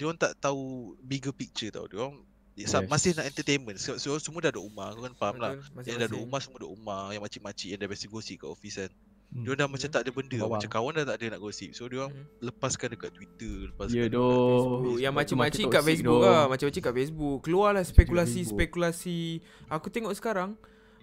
dia 0.00 0.08
orang 0.08 0.16
tak 0.16 0.32
tahu 0.34 0.62
bigger 0.98 1.30
picture 1.30 1.68
tau. 1.68 1.84
Dia 1.84 2.00
orang 2.00 2.24
yes. 2.56 2.72
Masih 2.86 3.12
nak 3.12 3.28
entertainment. 3.28 3.76
So, 3.76 3.96
so, 3.96 4.16
semua 4.16 4.40
dah 4.40 4.48
ada 4.48 4.58
rumah, 4.58 4.88
kau 4.90 5.02
kan 5.02 5.12
faham 5.12 5.36
lah. 5.36 5.60
Yang 5.78 5.96
dah 5.98 6.06
ada 6.06 6.16
rumah 6.16 6.40
semua 6.40 6.56
ada 6.56 6.68
rumah, 6.68 7.02
yang 7.10 7.20
makcik-makcik 7.20 7.68
yang 7.68 7.78
dah 7.78 7.86
biasa 7.86 8.04
gosip 8.06 8.36
kat 8.38 8.48
office 8.48 8.76
kan. 8.78 8.92
Hmm. 9.30 9.44
Dia 9.46 9.54
dah 9.54 9.68
macam 9.68 9.86
tak 9.86 10.00
ada 10.00 10.10
benda. 10.10 10.36
Bawang. 10.36 10.52
macam 10.56 10.68
kawan 10.68 10.92
dah 10.92 11.04
tak 11.06 11.16
ada 11.16 11.26
nak 11.30 11.40
gosip. 11.40 11.70
So 11.70 11.86
dia 11.86 12.02
orang 12.02 12.12
Hmm. 12.12 12.26
lepaskan 12.42 12.88
dekat 12.90 13.10
Twitter, 13.12 13.56
lepaskan 13.68 13.94
Ya 13.94 14.02
dekat 14.02 14.16
doh. 14.16 14.34
Facebook. 14.50 14.96
Yang 14.98 15.14
macam-macam 15.14 15.64
kat 15.70 15.82
Facebook 15.84 16.20
lah 16.20 16.42
Macam-macam 16.46 16.82
kat 16.82 16.94
Facebook 16.96 17.38
Keluarlah 17.40 17.82
Facebook. 17.82 17.98
spekulasi-spekulasi 18.02 19.20
Aku 19.68 19.86
tengok 19.88 20.12
sekarang 20.12 20.50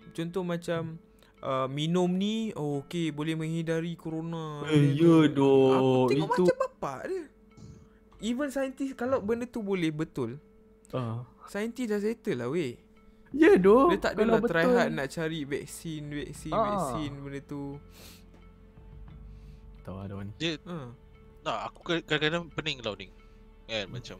Contoh 0.09 0.43
macam 0.43 0.99
uh, 1.39 1.67
Minum 1.67 2.11
ni 2.11 2.51
Oh 2.53 2.81
okay 2.81 3.09
Boleh 3.09 3.34
menghindari 3.34 3.95
corona 3.95 4.67
Eh, 4.67 4.91
ya 4.93 5.23
tu. 5.23 5.31
doh. 5.34 5.71
Aku 5.71 5.88
tengok 6.09 6.27
Itu- 6.30 6.43
macam 6.43 6.57
bapak 6.59 6.99
dia 7.07 7.23
Even 8.19 8.48
saintis 8.48 8.94
Kalau 8.94 9.19
benda 9.19 9.45
tu 9.45 9.60
boleh 9.60 9.89
betul 9.89 10.38
Ah. 10.89 11.27
Saintis 11.45 11.85
dah 11.85 11.98
settle 11.98 12.38
lah 12.38 12.48
weh 12.48 12.80
Ya 13.30 13.56
doh. 13.56 13.91
Dia 13.91 13.99
tak 13.99 14.15
adalah 14.15 14.39
try 14.41 14.64
betul- 14.64 14.77
hard 14.77 14.91
nak 14.94 15.07
cari 15.10 15.44
vaksin 15.44 16.03
Vaksin 16.10 16.52
Ah. 16.52 16.64
Vaksin 16.64 17.11
benda 17.14 17.39
tu 17.41 17.76
Tahu 19.81 19.98
ada 19.98 20.19
ni. 20.19 20.31
ha. 20.61 20.91
Nah, 21.41 21.57
aku 21.64 21.80
kadang- 21.81 22.03
kadang-kadang 22.06 22.44
pening 22.52 22.77
tau 22.81 22.91
ni. 22.94 23.07
Kan 23.65 23.88
macam 23.89 24.19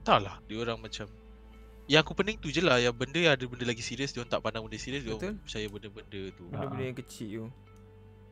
tak 0.00 0.18
lah 0.20 0.40
dia 0.42 0.56
orang 0.58 0.80
macam 0.80 1.04
yang 1.84 2.00
aku 2.00 2.12
pening 2.14 2.36
tu 2.36 2.48
je 2.48 2.60
lah 2.60 2.76
yang 2.76 2.92
benda 2.92 3.18
yang 3.18 3.36
ada 3.36 3.44
benda 3.44 3.64
lagi 3.66 3.80
serius 3.80 4.08
dia 4.10 4.20
orang 4.20 4.30
tak 4.30 4.40
pandang 4.40 4.64
benda 4.64 4.78
serius 4.78 5.04
dia 5.04 5.12
orang 5.12 5.36
percaya 5.38 5.66
benda-benda 5.66 6.20
tu. 6.32 6.44
Ah. 6.46 6.52
Benda-benda 6.54 6.82
yang 6.82 6.96
kecil 6.96 7.28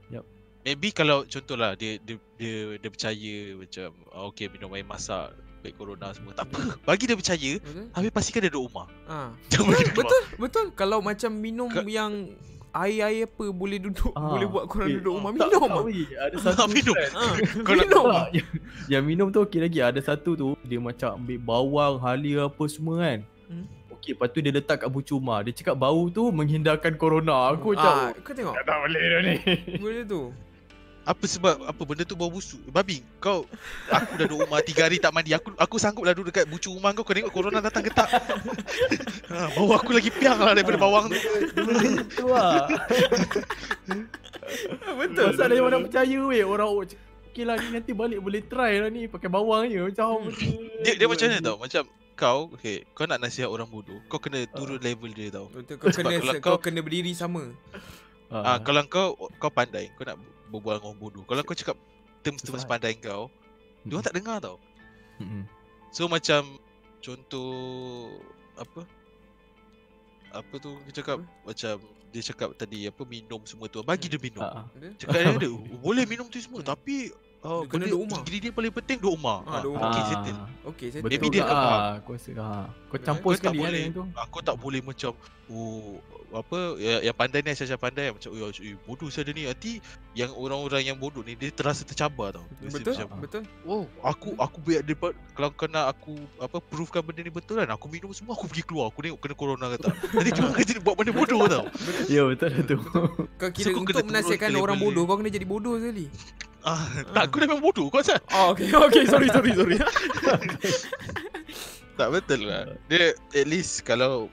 tu 0.09 0.25
Maybe 0.61 0.89
kalau 0.91 1.25
contohlah 1.25 1.75
dia 1.75 1.97
dia 1.99 2.17
dia, 2.35 2.55
dia 2.77 2.89
percaya 2.89 3.35
macam 3.55 3.89
ah, 4.11 4.23
okay 4.27 4.47
minum 4.47 4.71
air 4.71 4.85
masak 4.85 5.33
baik 5.59 5.75
corona 5.75 6.13
semua 6.13 6.31
tak 6.33 6.47
apa 6.47 6.61
bagi 6.87 7.05
dia 7.05 7.15
percaya 7.15 7.51
Betul 7.59 7.91
habis 7.91 8.11
pastikan 8.11 8.41
dia 8.41 8.51
duduk 8.51 8.69
rumah 8.69 8.87
ha. 9.07 9.35
jangan 9.49 9.75
keluar 9.75 9.91
Betul 9.97 10.23
Betul 10.37 10.67
Kalau 10.73 10.99
macam 11.01 11.31
minum 11.33 11.67
Ka- 11.67 11.83
yang 11.83 12.31
air-air 12.69 13.27
apa 13.27 13.45
boleh 13.49 13.79
duduk 13.81 14.13
Ah, 14.13 14.29
boleh 14.29 14.47
buat 14.47 14.65
korang 14.69 14.87
eh, 14.87 14.97
duduk 15.01 15.13
rumah 15.15 15.31
Tak, 15.33 15.41
minum. 15.41 15.61
tak, 15.65 15.73
ah. 15.73 15.83
weh. 15.83 16.07
Ada 16.15 16.35
satu 16.47 16.65
minum. 16.69 16.95
nak- 17.01 17.67
minum. 17.67 18.05
Tak, 18.07 18.29
yang, 18.31 18.49
yang 18.87 19.03
minum 19.03 19.27
tu 19.33 19.41
okey 19.41 19.59
lagi. 19.59 19.81
Ada 19.81 20.01
satu 20.05 20.37
tu 20.37 20.49
dia 20.63 20.79
macam 20.79 21.17
ambil 21.17 21.39
bawang, 21.41 21.95
halia 21.99 22.47
apa 22.47 22.63
semua 22.69 23.01
kan. 23.01 23.19
Hmm. 23.49 23.67
Okey, 23.91 24.13
lepas 24.15 24.29
tu 24.31 24.39
dia 24.39 24.53
letak 24.53 24.85
kat 24.85 24.91
bucuma. 24.93 25.41
Dia 25.41 25.51
cakap 25.51 25.75
bau 25.75 26.07
tu 26.07 26.29
menghindarkan 26.29 26.95
corona. 26.95 27.51
Aku 27.51 27.73
ah, 27.73 28.13
macam 28.13 28.21
kau 28.21 28.33
tengok. 28.37 28.55
tak 28.55 28.79
boleh 28.79 29.03
dah 29.03 29.21
ni. 29.25 29.35
Boleh 29.81 30.03
tu. 30.05 30.23
Apa 31.09 31.25
sebab 31.25 31.65
apa 31.65 31.83
benda 31.89 32.05
tu 32.05 32.13
bau 32.13 32.29
busuk? 32.29 32.61
Babi, 32.69 33.01
kau 33.17 33.49
aku 33.89 34.13
dah 34.21 34.27
duduk 34.29 34.45
rumah 34.45 34.61
3 34.61 34.85
hari 34.85 35.01
tak 35.01 35.09
mandi. 35.17 35.33
Aku 35.33 35.57
aku 35.57 35.81
sanggup 35.81 36.05
lah 36.05 36.13
duduk 36.13 36.29
dekat 36.29 36.45
bucu 36.45 36.69
rumah 36.69 36.93
kau. 36.93 37.01
Kau 37.01 37.17
tengok 37.17 37.33
corona 37.33 37.65
datang 37.65 37.81
ke 37.81 37.89
tak? 37.89 38.13
ha, 39.33 39.49
bau 39.57 39.73
aku 39.73 39.97
lagi 39.97 40.13
piang 40.13 40.37
lah 40.37 40.53
daripada 40.53 40.77
bawang 40.77 41.09
tu. 41.09 41.17
tu 42.13 42.29
lah. 42.29 42.69
Betul. 45.01 45.33
Pasal 45.33 45.49
dia 45.49 45.65
mana 45.65 45.81
percaya 45.81 46.19
weh 46.29 46.45
orang 46.45 46.69
oh, 46.69 46.85
Okey 46.85 47.45
lah 47.45 47.57
ni 47.57 47.69
nanti 47.71 47.93
balik 47.97 48.21
boleh 48.21 48.43
try 48.45 48.83
lah 48.83 48.91
ni 48.93 49.09
pakai 49.09 49.31
bawang 49.33 49.65
je 49.71 49.81
macam 49.81 50.29
Hmm. 50.29 50.85
Dia 50.85 50.93
dia 50.99 51.07
macam 51.09 51.27
mana 51.31 51.39
tau? 51.41 51.57
Macam 51.57 51.83
kau, 52.19 52.41
okay, 52.51 52.83
kau 52.93 53.07
nak 53.07 53.23
nasihat 53.23 53.47
orang 53.47 53.71
bodoh. 53.71 53.97
Kau 54.11 54.19
kena 54.19 54.43
turun 54.51 54.83
level 54.83 55.15
dia 55.15 55.31
tau. 55.31 55.47
Betul 55.55 55.79
kau 55.79 55.89
Sebab 55.89 56.05
kena 56.05 56.15
kau, 56.43 56.59
kau- 56.59 56.61
kena 56.61 56.83
berdiri 56.83 57.15
sama. 57.15 57.55
Ah, 58.29 58.61
kalau 58.61 58.83
kau 58.91 59.09
kau 59.39 59.49
pandai, 59.49 59.89
kau 59.97 60.05
nak 60.05 60.19
berbual 60.49 60.77
dengan 60.77 60.89
orang 60.89 60.99
bodoh. 60.99 61.25
Kalau 61.25 61.41
kau 61.41 61.55
cakap 61.55 61.77
terms-terms 62.21 62.59
Susah. 62.59 62.69
pandai 62.69 62.95
kau, 62.95 63.29
dia 63.81 63.93
orang 63.93 64.05
tak 64.05 64.15
dengar 64.15 64.37
tau. 64.39 64.57
Mm-mm. 65.19 65.45
So 65.89 66.07
macam 66.07 66.59
contoh 66.99 68.11
apa? 68.55 68.83
Apa 70.31 70.55
tu 70.59 70.77
dia 70.85 70.93
cakap 70.95 71.17
macam 71.41 71.75
dia 72.09 72.23
cakap 72.23 72.53
tadi 72.55 72.85
apa 72.85 73.03
minum 73.03 73.41
semua 73.43 73.67
tu. 73.67 73.81
Bagi 73.83 74.07
dia 74.07 74.19
minum. 74.19 74.41
Ah, 74.41 74.63
ah. 74.63 74.67
Betul? 74.71 74.93
Cakap 74.99 75.15
dia 75.15 75.29
ada 75.35 75.49
"Oh, 75.51 75.61
boleh 75.87 76.05
minum 76.05 76.27
tu 76.27 76.37
semua 76.39 76.61
Hmm. 76.61 76.69
tapi 76.69 77.09
uh, 77.41 77.63
Dia 77.63 77.67
kena 77.67 77.73
benda 77.75 77.87
duduk 77.87 78.01
rumah. 78.03 78.19
ingredient 78.19 78.55
paling 78.55 78.73
penting 78.75 78.99
duduk 78.99 79.15
rumah. 79.15 79.39
Ah, 79.43 79.61
duduk 79.63 79.77
Okay, 79.79 79.89
Ah, 79.95 80.07
settle. 80.07 80.39
Okey, 80.67 80.87
saya 80.87 81.01
Betul 81.01 81.11
Maybe 81.11 81.27
dia 81.27 81.35
dia 81.35 81.43
akan 81.43 81.57
faham. 81.57 81.73
ah, 81.75 81.93
aku 81.95 82.11
rasa 82.13 82.31
ha. 82.35 82.49
Kau 82.87 82.99
campur 82.99 83.25
Kau 83.25 83.33
tak 83.33 83.41
sekali 83.43 83.59
boleh 83.59 83.81
yang 83.81 83.95
tu. 83.95 84.05
Aku 84.19 84.39
tak 84.43 84.57
boleh 84.59 84.81
macam 84.83 85.11
Oh 85.49 85.97
apa 86.29 86.77
yang, 86.77 87.01
yang 87.09 87.17
pandai 87.17 87.41
ni 87.41 87.57
Aisyah 87.57 87.81
pandai 87.81 88.13
macam 88.13 88.29
oh, 88.37 88.53
eh, 88.53 88.77
bodoh 88.85 89.09
saya 89.09 89.33
ni 89.33 89.49
nanti 89.49 89.81
yang 90.13 90.29
orang-orang 90.37 90.85
yang 90.85 90.97
bodoh 91.01 91.25
ni 91.25 91.33
dia 91.33 91.49
terasa 91.49 91.89
tercabar 91.89 92.37
tau. 92.37 92.45
Dia 92.61 92.69
Betul? 92.69 92.93
Macam, 92.93 93.09
Betul? 93.25 93.43
oh 93.65 93.85
aku 94.05 94.37
aku 94.37 94.59
biar 94.61 94.85
dia 94.85 94.97
kalau 95.33 95.49
kau 95.57 95.69
nak 95.71 95.97
aku 95.97 96.21
apa 96.37 96.61
proofkan 96.61 97.01
benda 97.01 97.25
ni 97.25 97.33
betul 97.33 97.65
kan 97.65 97.71
aku 97.73 97.89
minum 97.89 98.13
semua 98.13 98.37
aku 98.37 98.45
pergi 98.45 98.65
keluar 98.69 98.93
aku 98.93 99.01
tengok 99.01 99.21
kena 99.25 99.35
corona 99.37 99.67
ke 99.73 99.79
tak. 99.81 99.95
Nanti 100.17 100.31
cuma 100.37 100.49
kerja 100.53 100.73
buat 100.85 100.95
benda 101.01 101.13
bodoh 101.17 101.41
tau. 101.49 101.65
Ya 102.13 102.23
betul 102.29 102.49
lah 102.53 102.63
tu. 102.69 102.77
Kau 103.41 103.51
kira 103.53 103.73
So, 103.73 103.79
untuk 103.81 103.95
kena 103.97 104.05
menasihatkan 104.05 104.53
orang 104.61 104.79
bodoh 104.81 105.09
kau 105.09 105.17
kena 105.17 105.31
jadi 105.33 105.47
bodoh 105.49 105.81
sekali. 105.81 106.13
Ah, 106.67 106.85
tak 107.17 107.33
aku 107.33 107.41
dah 107.41 107.47
memang 107.49 107.65
bodoh 107.65 107.89
kau 107.89 108.05
asal. 108.05 108.21
Oh, 108.35 108.53
okey 108.53 108.69
okey 108.69 109.05
sorry 109.09 109.33
sorry 109.33 109.51
sorry. 109.57 109.77
Tak 111.99 112.15
betul 112.15 112.47
lah. 112.47 112.79
Dia 112.87 113.11
at 113.35 113.47
least 113.51 113.83
kalau 113.83 114.31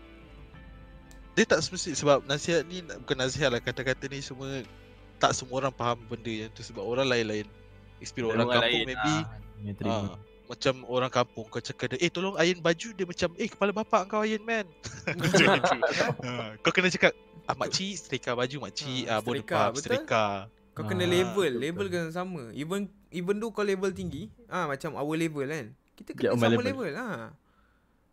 dia 1.36 1.44
tak 1.46 1.60
semesti 1.60 1.92
sebab 1.94 2.24
nasihat 2.24 2.64
ni 2.64 2.80
bukan 2.82 3.18
nasihat 3.18 3.52
lah 3.52 3.60
kata-kata 3.60 4.08
ni 4.08 4.20
semua 4.20 4.64
tak 5.16 5.32
semua 5.32 5.60
orang 5.60 5.74
faham 5.74 6.00
benda 6.02 6.28
yang 6.28 6.52
tu 6.52 6.60
sebab 6.60 6.80
orang 6.82 7.08
lain-lain. 7.08 7.48
Experience 8.00 8.36
orang, 8.36 8.48
kampung 8.50 8.84
maybe 8.86 9.16
Yang 9.62 9.76
terima. 9.80 9.96
ah, 9.96 10.16
macam 10.46 10.74
orang 10.86 11.08
kampung 11.10 11.46
kau 11.48 11.60
cakap 11.60 11.86
dia, 11.92 11.98
eh 12.00 12.12
tolong 12.12 12.36
iron 12.38 12.60
baju 12.60 12.88
dia 12.92 13.06
macam 13.06 13.30
eh 13.34 13.48
kepala 13.48 13.72
bapak 13.74 14.02
kau 14.06 14.22
iron 14.22 14.44
man. 14.44 14.68
Ah, 16.22 16.56
kau 16.60 16.72
kena 16.72 16.88
cakap 16.88 17.12
ah, 17.46 17.56
makcik 17.56 17.96
setrika 17.96 18.32
baju 18.34 18.56
makcik 18.64 19.06
Ah, 19.06 19.18
ah, 19.18 19.20
boleh 19.20 19.44
faham 19.44 19.72
betul? 19.72 19.82
setrika. 19.84 20.26
Kau 20.76 20.84
kena 20.84 21.04
Ah, 21.04 21.10
level, 21.10 21.52
betul, 21.52 21.64
level 21.64 21.86
kena 21.88 22.10
sama. 22.12 22.52
Even 22.52 22.88
even 23.10 23.40
tu 23.40 23.48
kau 23.52 23.64
level 23.64 23.92
tinggi, 23.92 24.28
ah 24.48 24.68
macam 24.68 24.96
our 24.96 25.16
level 25.16 25.48
kan. 25.48 25.72
Kita 25.96 26.12
Get 26.12 26.32
kena 26.32 26.36
my 26.36 26.48
sama 26.48 26.62
level. 26.62 26.68
level, 26.68 26.92
ah. 26.96 27.32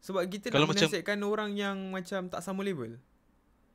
Sebab 0.03 0.23
kita 0.27 0.51
Kalau 0.51 0.67
nak 0.67 0.75
macam- 0.75 1.27
orang 1.27 1.51
yang 1.55 1.77
macam 1.91 2.27
tak 2.27 2.43
sama 2.43 2.63
level. 2.63 2.99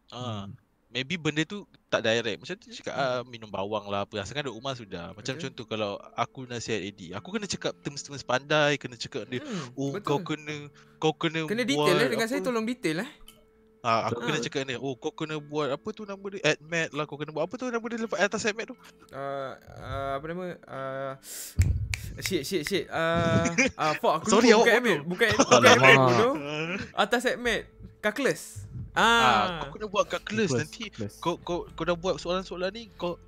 Ah, 0.10 0.46
Hmm. 0.46 0.56
maybe 0.88 1.16
benda 1.16 1.44
tu 1.44 1.62
tak 1.86 2.02
direct. 2.02 2.38
Macam 2.38 2.56
tu 2.56 2.68
cakap 2.72 2.94
ah, 2.94 3.22
minum 3.24 3.48
bawang 3.48 3.86
lah 3.86 4.04
apa. 4.04 4.18
Asalkan 4.18 4.44
duduk 4.44 4.58
rumah 4.58 4.74
sudah. 4.74 5.12
Macam 5.12 5.34
Betul. 5.34 5.44
contoh 5.46 5.66
kalau 5.66 5.92
aku 6.14 6.46
nasihat 6.46 6.80
Eddie, 6.80 7.12
aku 7.12 7.30
kena 7.30 7.46
cakap 7.46 7.76
terms-terms 7.78 8.24
pandai, 8.24 8.76
kena 8.76 8.96
cakap 8.96 9.26
dia 9.26 9.40
Hmm, 9.40 9.74
Oh 9.74 9.92
betul. 9.92 10.02
kau 10.02 10.20
kena 10.26 10.56
kau 10.98 11.14
kena 11.14 11.44
Kena 11.44 11.62
buat 11.62 11.70
detail 11.86 11.98
eh 11.98 12.10
dengan 12.10 12.26
apa? 12.26 12.32
saya 12.32 12.42
tolong 12.42 12.64
detail 12.64 13.04
eh. 13.04 13.12
Ah, 13.80 14.10
aku 14.10 14.20
kena 14.22 14.36
Ah. 14.36 14.44
cakap 14.44 14.62
dia. 14.66 14.78
Oh 14.78 14.96
kau 14.96 15.12
kena 15.12 15.38
buat 15.38 15.70
apa 15.70 15.88
tu 15.92 16.04
nama 16.04 16.26
dia? 16.28 16.42
Admat 16.46 16.90
lah 16.92 17.04
kau 17.04 17.16
kena 17.16 17.32
buat 17.32 17.46
apa 17.46 17.56
tu 17.56 17.68
nama 17.68 17.84
dia 17.84 18.00
lepas 18.00 18.20
atas 18.20 18.42
admat 18.44 18.66
tu? 18.66 18.76
Uh, 19.12 19.54
uh, 19.78 20.12
apa 20.18 20.26
nama? 20.26 20.44
Uh, 20.66 21.14
shit 22.20 22.42
shit 22.42 22.64
shit. 22.64 22.86
Uh, 22.90 23.48
uh, 23.76 23.94
fuck 23.96 24.20
aku 24.20 24.28
Sorry, 24.34 24.50
lupa 24.50 24.66
bukan 24.66 24.74
admin. 24.74 25.00
Bukan 25.06 25.28
bukan 25.38 25.96
bodoh. 26.02 26.34
Atas 27.06 27.28
admin. 27.28 27.64
Calculus. 28.08 28.64
Ah, 28.92 29.04
Ah. 29.06 29.46
kau 29.62 29.70
kena 29.74 29.86
buat 29.86 30.06
kelas 30.08 30.24
Plus, 30.24 30.50
nanti 30.54 30.88
plus. 30.88 31.20
kau 31.20 31.38
kau 31.38 31.68
kau 31.70 31.84
dah 31.84 31.94
buat 31.94 32.18
soalan-soalan 32.18 32.72
ni 32.72 32.90
kau 32.94 33.20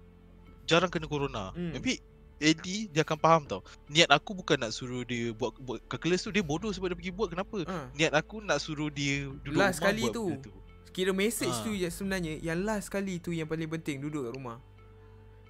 jarang 0.64 0.88
kena 0.88 1.06
corona. 1.06 1.52
Hmm. 1.52 1.72
Maybe 1.72 2.00
Eddie 2.38 2.88
dia 2.88 3.04
akan 3.04 3.18
faham 3.18 3.44
tau. 3.44 3.62
Niat 3.86 4.08
aku 4.08 4.32
bukan 4.34 4.56
nak 4.58 4.72
suruh 4.72 5.04
dia 5.04 5.30
buat 5.32 5.52
buat 5.60 5.84
calculus 5.86 6.24
tu 6.24 6.32
dia 6.32 6.42
bodoh 6.42 6.72
sebab 6.72 6.90
dia 6.90 6.98
pergi 6.98 7.12
buat 7.12 7.30
kenapa? 7.30 7.58
Ah. 7.66 7.92
Niat 7.92 8.14
aku 8.14 8.40
nak 8.40 8.58
suruh 8.58 8.88
dia 8.88 9.28
duduk 9.44 9.60
Last 9.60 9.78
rumah 9.78 9.86
kali 9.86 10.02
buat 10.02 10.14
tu. 10.14 10.26
benda 10.26 10.42
tu. 10.42 10.54
Kira 10.90 11.12
message 11.12 11.52
Ah. 11.52 11.62
tu 11.62 11.72
je 11.72 11.86
sebenarnya 11.88 12.34
yang 12.40 12.64
last 12.64 12.88
kali 12.88 13.20
tu 13.20 13.30
yang 13.30 13.46
paling 13.46 13.70
penting 13.70 14.00
duduk 14.00 14.26
kat 14.26 14.34
rumah. 14.34 14.58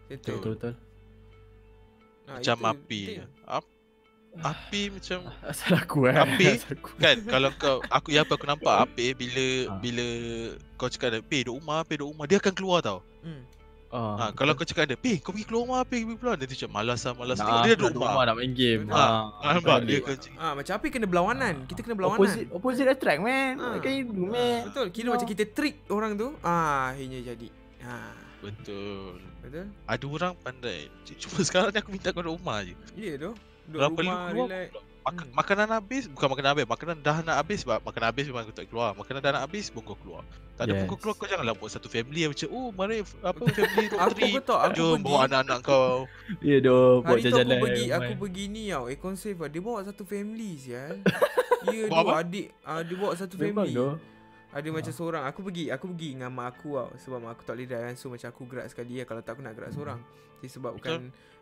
Betul 0.08 0.42
betul. 0.44 0.74
Ah, 2.26 2.38
Macam 2.38 2.58
itu 2.58 2.66
api. 2.68 3.02
penting. 3.06 3.20
Ap, 3.48 3.66
api 4.40 4.90
macam 4.90 5.20
Asal 5.52 5.74
aku 5.76 6.06
eh. 6.06 6.16
Api? 6.16 6.46
Asal 6.56 6.74
aku. 6.74 6.90
kan 6.96 7.18
kalau 7.24 7.50
kau 7.54 7.78
aku 7.84 8.08
yang 8.10 8.24
apa 8.24 8.34
aku 8.34 8.46
nampak 8.46 8.76
api 8.86 9.12
bila 9.14 9.46
Ah. 9.68 9.78
bila 9.78 10.06
kau 10.76 10.88
cakap 10.88 11.10
dia, 11.12 11.22
"Pi, 11.22 11.42
duduk 11.42 11.60
rumah, 11.60 11.82
pi 11.82 11.94
duduk 11.96 12.14
rumah." 12.14 12.26
Dia 12.26 12.38
akan 12.38 12.54
keluar 12.54 12.80
tau. 12.80 13.02
Hmm. 13.20 13.44
Ha, 13.90 13.98
Ah, 14.22 14.32
kalau 14.32 14.54
kau 14.54 14.64
cakap 14.64 14.86
dia, 14.86 14.94
"Pi, 14.96 15.18
kau 15.18 15.34
pergi 15.34 15.44
keluar 15.44 15.66
rumah, 15.66 15.82
pi, 15.82 16.06
pergi 16.06 16.18
keluar." 16.18 16.36
Dia 16.38 16.46
tu 16.46 16.54
macam 16.56 16.72
malas 16.72 17.00
lah, 17.02 17.14
malas. 17.16 17.36
nak, 17.36 17.44
Tengok 17.44 17.62
dia 17.66 17.74
duduk 17.76 17.94
rumah. 17.98 18.24
nak 18.24 18.36
main 18.38 18.54
game. 18.54 18.82
Betul. 18.86 19.02
Ah, 19.02 19.22
Ah, 19.36 19.52
nampak 19.52 19.78
dia 19.84 19.98
akan 19.98 20.16
Ah 20.38 20.54
macam 20.54 20.74
api 20.76 20.88
kena 20.90 21.06
berlawanan. 21.06 21.54
Kita 21.66 21.80
kena 21.82 21.96
berlawanan. 21.96 22.20
Opposite 22.22 22.48
opposite 22.54 22.88
attract 22.88 23.20
man. 23.20 23.54
Ah. 23.58 23.76
Kan 23.78 23.92
you 23.92 24.06
man. 24.08 24.60
Betul. 24.70 24.86
Kira 24.90 25.06
No. 25.06 25.12
macam 25.12 25.28
kita 25.28 25.44
trick 25.48 25.76
orang 25.90 26.14
tu. 26.16 26.28
Ah 26.40 26.94
akhirnya 26.94 27.20
jadi. 27.26 27.50
Ha. 27.82 27.96
betul. 28.40 29.20
Betul? 29.42 29.66
Ada 29.84 30.06
orang 30.06 30.34
pandai. 30.38 30.88
Cuma 31.18 31.42
sekarang 31.42 31.70
ni 31.70 31.80
aku 31.80 31.90
minta 31.90 32.14
kau 32.14 32.22
duduk 32.22 32.38
rumah 32.38 32.62
je. 32.62 32.72
Ya 32.94 33.18
tu. 33.18 33.34
Duduk 33.70 33.80
Kalau 33.80 33.90
perlu 33.91 34.10
rumah 34.10 34.20
keluar, 34.28 34.50
relax. 34.50 34.68
Mak- 34.70 34.88
Hmm. 35.10 35.32
Makanan 35.32 35.70
habis, 35.72 36.04
bukan 36.06 36.28
makanan 36.28 36.50
habis, 36.52 36.66
makanan 36.68 36.96
dah 37.00 37.18
nak 37.24 37.36
habis 37.40 37.60
sebab 37.60 37.82
makanan 37.82 38.08
habis 38.08 38.26
memang 38.26 38.44
aku 38.44 38.54
tak 38.54 38.68
keluar. 38.68 38.94
Makanan 38.94 39.20
dah 39.20 39.32
nak 39.32 39.44
habis, 39.44 39.66
pun 39.68 39.82
kau 39.82 39.98
keluar. 39.98 40.22
Tak 40.54 40.64
ada 40.64 40.72
pun 40.72 40.78
Yes. 40.78 40.90
kau 40.91 40.98
keluar, 41.00 41.16
kau 41.16 41.26
janganlah 41.26 41.56
buat 41.56 41.72
satu 41.72 41.88
family 41.88 42.20
yang 42.20 42.32
macam, 42.32 42.48
oh 42.52 42.70
mari 42.70 42.96
apa 43.02 43.41
family 43.48 43.88
road 43.88 44.02
Aku 44.06 44.41
tahu 44.44 44.60
aku 44.60 44.76
Jom 44.76 44.91
pergi. 44.91 45.06
bawa 45.08 45.20
anak-anak 45.26 45.60
kau. 45.64 45.94
Ya 46.46 46.58
doh 46.60 47.00
buat 47.00 47.10
Hari 47.10 47.22
tu 47.22 47.26
aku 47.26 47.38
jalan-jalan. 47.40 47.60
pergi 47.64 47.86
aku 47.90 48.12
pergi 48.20 48.44
ni 48.46 48.64
tau. 48.68 48.84
Aircon 48.86 49.16
safe. 49.16 49.40
Dia 49.48 49.62
bawa 49.64 49.80
satu 49.82 50.04
family 50.04 50.52
sial. 50.56 50.94
Ya 51.66 51.84
Bawa 51.86 51.98
tu 51.98 52.06
apa? 52.06 52.14
adik 52.22 52.48
ah 52.62 52.80
dia 52.80 52.96
bawa 52.96 53.12
satu 53.14 53.36
Memang 53.36 53.66
family. 53.66 53.74
doh. 53.74 53.96
Ada 54.50 54.68
macam 54.68 54.90
seorang 54.91 55.24
Aku 55.26 55.40
pergi 55.41 55.70
Aku 55.70 55.86
pergi 55.88 56.10
dengan 56.12 56.32
mak 56.32 56.48
aku 56.52 56.74
tau 56.74 56.90
Sebab 56.98 57.18
mak 57.20 57.32
aku 57.34 57.44
tak 57.44 57.54
boleh 57.54 57.68
drive 57.68 57.84
kan 57.84 57.96
So 57.96 58.10
macam 58.10 58.28
aku 58.28 58.41
gerak 58.46 58.66
sekali 58.66 58.96
lah 58.96 59.06
Kalau 59.06 59.22
tak 59.22 59.32
aku 59.32 59.41
nak 59.44 59.54
gerak 59.54 59.70
seorang 59.70 60.00
Jadi 60.36 60.50
sebabkan 60.50 61.00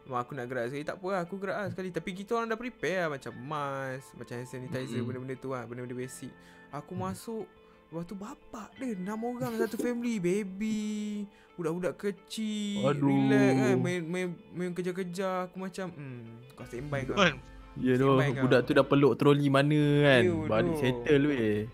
Mak 0.08 0.20
aku 0.24 0.32
nak 0.40 0.48
gerak 0.48 0.66
sekali 0.72 0.84
Tak 0.88 0.96
apa 0.98 1.08
lah 1.12 1.22
aku 1.28 1.36
gerak 1.36 1.58
lah 1.60 1.68
sekali 1.68 1.90
Tapi 1.92 2.10
kita 2.16 2.32
orang 2.40 2.48
dah 2.48 2.60
prepare 2.60 3.00
lah 3.04 3.10
Macam 3.20 3.32
mask 3.38 4.08
Macam 4.16 4.34
hand 4.40 4.48
sanitizer 4.48 5.00
Mm-mm. 5.00 5.08
Benda-benda 5.12 5.36
tu 5.36 5.50
lah 5.52 5.64
Benda-benda 5.68 5.96
basic 5.96 6.32
Aku 6.72 6.96
masuk 6.96 7.46
Lepas 7.88 8.04
tu 8.08 8.16
bapak 8.16 8.68
dia 8.76 8.96
Enam 8.96 9.20
orang 9.24 9.54
satu 9.60 9.76
family 9.76 10.20
Baby 10.20 11.28
Budak-budak 11.56 11.94
kecil 12.00 12.88
Aduh. 12.88 13.12
Relax 13.12 13.52
kan 13.52 13.76
Main, 13.84 14.02
main, 14.08 14.28
main 14.56 14.72
kejar-kejar 14.72 15.52
Aku 15.52 15.60
macam 15.60 15.92
Hmm 15.92 16.40
Kau 16.56 16.64
standby 16.64 17.04
kau 17.04 17.20
Kan? 17.20 17.36
Ya 17.78 17.94
doh 17.94 18.18
kau. 18.18 18.50
budak 18.50 18.66
tu 18.66 18.74
dah 18.74 18.82
peluk 18.82 19.14
troli 19.22 19.54
mana 19.54 19.78
kan. 20.02 20.24
Yo, 20.26 20.50
Balik 20.50 20.74
doh. 20.74 20.82
settle 20.82 21.24
weh. 21.30 21.70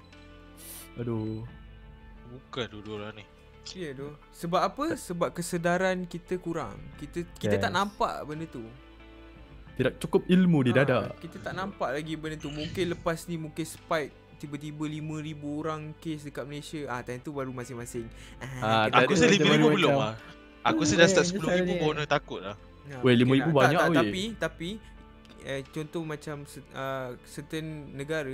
Aduh. 0.99 1.47
Bukan 2.27 2.65
dua-dua 2.75 2.93
orang 2.99 3.13
ni. 3.15 3.23
Ya 3.65 3.89
tu 3.91 4.11
Sebab 4.29 4.61
apa? 4.61 4.85
Sebab 4.93 5.31
kesedaran 5.31 6.03
kita 6.03 6.35
kurang 6.35 6.75
Kita 6.95 7.23
kita 7.33 7.55
tak 7.57 7.67
Yes. 7.67 7.75
nampak 7.75 8.13
benda 8.23 8.45
tu 8.45 8.63
Tidak 9.73 9.97
cukup 9.97 10.21
ilmu 10.27 10.61
di 10.61 10.71
Ah, 10.71 10.75
dada. 10.77 10.99
Kita 11.15 11.39
tak 11.39 11.53
nampak 11.53 11.89
lagi 11.91 12.13
benda 12.13 12.35
tu 12.35 12.49
Mungkin 12.49 12.91
lepas 12.91 13.25
ni 13.25 13.35
mungkin 13.35 13.63
spike 13.63 14.11
Tiba-tiba 14.35 14.83
5,000 14.83 15.01
orang 15.55 15.81
kes 15.97 16.21
dekat 16.23 16.43
Malaysia 16.43 16.83
Ah 16.87 16.99
time 16.99 17.17
tu 17.17 17.31
baru 17.31 17.49
masing-masing 17.49 18.05
Ah, 18.59 18.85
kita- 18.85 18.99
Aku 18.99 19.11
rasa 19.11 19.25
macam 19.25 19.33
5,000 19.33 19.47
macam- 19.57 19.73
belum 19.73 19.93
lah. 19.95 20.13
Aku 20.63 20.79
rasa 20.79 20.93
dah 20.93 21.07
start 21.07 21.25
ni 21.25 21.31
10,000 21.33 21.47
caranya. 21.63 21.75
baru 21.77 21.93
nak 21.93 22.09
takut 22.09 22.39
lah. 22.39 22.55
Ya, 22.83 22.97
Weh, 22.99 23.15
mungkin 23.17 23.27
5,000 23.39 23.47
lah. 23.47 23.51
banyak, 23.57 23.71
tak, 23.73 23.79
tak, 23.79 23.89
weh. 23.89 23.97
Tapi 23.97 24.23
Tapi 24.37 24.69
eh, 25.45 25.61
Contoh 25.65 26.01
macam 26.03 26.35
uh, 26.73 27.09
Certain 27.25 27.65
negara 27.89 28.33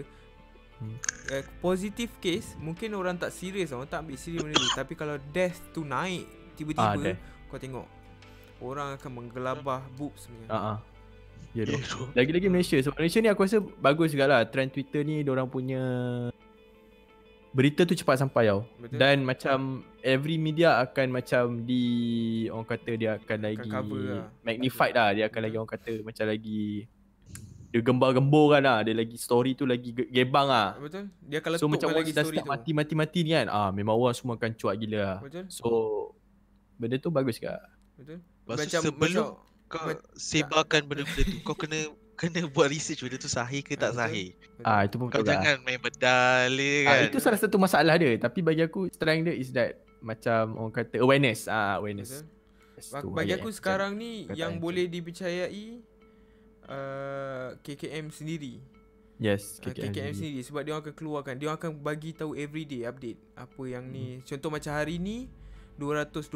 Hmm. 0.80 0.96
uh, 1.30 1.44
Positive 1.60 2.08
case 2.18 2.56
Mungkin 2.56 2.96
orang 2.96 3.20
tak 3.20 3.36
serius 3.36 3.76
Orang 3.76 3.84
tak 3.86 4.00
ambil 4.00 4.16
serius 4.16 4.40
benda 4.40 4.56
ni 4.56 4.70
Tapi 4.72 4.96
kalau 4.96 5.20
death 5.30 5.60
tu 5.70 5.84
naik 5.84 6.24
Ah, 6.24 6.56
Tiba-tiba 6.56 7.00
death. 7.04 7.20
Kau 7.48 7.60
tengok 7.60 7.88
Orang 8.60 8.96
akan 8.96 9.12
menggelabah 9.14 9.84
boobs 9.94 10.24
sebenarnya 10.24 10.52
Ha 10.52 10.60
ah. 10.72 10.80
Ya 11.52 11.64
doh. 11.66 11.76
doh. 11.76 12.08
Lagi-lagi 12.14 12.48
Malaysia 12.48 12.80
Sebab 12.80 12.96
Malaysia 12.96 13.20
ni 13.20 13.28
aku 13.28 13.44
rasa 13.44 13.60
bagus 13.60 14.12
juga 14.12 14.26
lah 14.26 14.42
Trend 14.46 14.72
Twitter 14.72 15.04
ni 15.04 15.20
orang 15.22 15.48
punya 15.48 15.84
Berita 17.50 17.82
tu 17.82 17.98
cepat 17.98 18.16
sampai 18.16 18.48
tau 18.48 18.64
Betul. 18.78 18.96
Dan 18.96 19.26
macam 19.26 19.60
Every 20.00 20.38
media 20.38 20.80
akan 20.80 21.08
macam 21.12 21.44
di 21.66 21.84
Orang 22.48 22.68
kata 22.68 22.92
dia 22.94 23.18
akan 23.18 23.38
lagi 23.42 23.68
cover 23.68 24.00
lah. 24.06 24.26
Magnified 24.46 24.94
lah 24.94 25.10
Dia 25.12 25.26
akan 25.28 25.42
lagi 25.42 25.56
orang 25.58 25.72
kata 25.72 25.94
Macam 26.04 26.24
lagi 26.24 26.88
Dia 27.70 27.80
gembar-gembor 27.80 28.46
kan 28.50 28.62
lah. 28.62 28.78
Dia 28.82 28.94
lagi 28.94 29.14
story 29.16 29.54
tu 29.54 29.64
lagi 29.64 29.90
ge- 29.92 30.10
gebang 30.10 30.46
lah. 30.46 30.74
Betul. 30.76 31.06
Dia 31.22 31.38
akan 31.38 31.50
So 31.56 31.66
macam 31.66 31.90
lagi 31.92 32.10
dah 32.10 32.24
start 32.24 32.48
mati-mati-mati 32.48 33.20
ni 33.22 33.32
kan 33.32 33.48
ah 33.48 33.70
Memang 33.70 33.94
orang 33.94 34.12
semua 34.12 34.34
akan 34.36 34.52
cuak 34.52 34.76
gila 34.76 35.00
lah. 35.00 35.18
Betul. 35.20 35.46
So 35.48 35.68
Benda 36.76 36.96
tu 36.96 37.10
bagus 37.10 37.36
juga. 37.36 37.60
Betul. 37.94 38.24
Lepas 38.42 38.58
tu 38.64 38.80
sebelum 38.80 39.26
kau 39.68 39.80
ma- 39.84 40.02
sebarkan 40.14 40.82
benda-benda 40.84 41.22
tu 41.24 41.38
Kau 41.42 41.54
kena 41.54 41.78
kena 42.16 42.48
buat 42.48 42.68
research 42.68 43.00
benda 43.00 43.16
tu 43.16 43.28
sahih 43.28 43.62
ke 43.62 43.74
tak 43.74 43.92
Betul. 43.92 44.02
sahih? 44.02 44.28
Ah 44.62 44.82
itu 44.82 44.96
pun 44.96 45.08
Kau 45.08 45.20
betul 45.20 45.30
lah. 45.30 45.44
jangan 45.46 45.58
main 45.62 45.78
bedal 45.78 46.52
Ah, 46.84 46.96
kan. 46.98 47.00
itu 47.06 47.18
salah 47.18 47.38
satu 47.38 47.56
masalah 47.56 47.96
dia. 47.96 48.18
Tapi 48.18 48.40
bagi 48.40 48.60
aku 48.62 48.88
strength 48.88 49.24
dia 49.24 49.36
is 49.36 49.52
that 49.52 49.72
Macam 50.00 50.58
orang 50.58 50.74
kata 50.74 50.96
awareness. 50.98 51.46
Ah 51.46 51.78
awareness. 51.78 52.24
Betul. 52.74 53.12
Bagi 53.12 53.36
aku 53.36 53.52
sekarang 53.52 53.94
ni 53.94 54.26
Yang 54.32 54.58
boleh 54.58 54.88
dipercayai 54.88 55.84
uh, 56.70 57.50
KKM 57.66 58.14
sendiri. 58.14 58.62
Yes 59.20 59.60
KKM, 59.60 59.92
KKM, 59.92 59.92
KKM 59.92 60.14
sendiri. 60.16 60.40
Sebab 60.48 60.62
dia 60.64 60.72
orang 60.72 60.84
akan 60.88 60.96
keluarkan 60.96 61.34
Dia 61.36 61.52
orang 61.52 61.60
akan 61.60 61.72
bagi 61.84 62.16
tahu 62.16 62.40
everyday 62.40 62.88
update 62.88 63.20
Apa 63.36 63.68
yang 63.68 63.84
ni. 63.92 64.24
Contoh 64.24 64.48
macam 64.48 64.72
hari 64.72 64.96
ni 64.96 65.28
212 65.76 66.32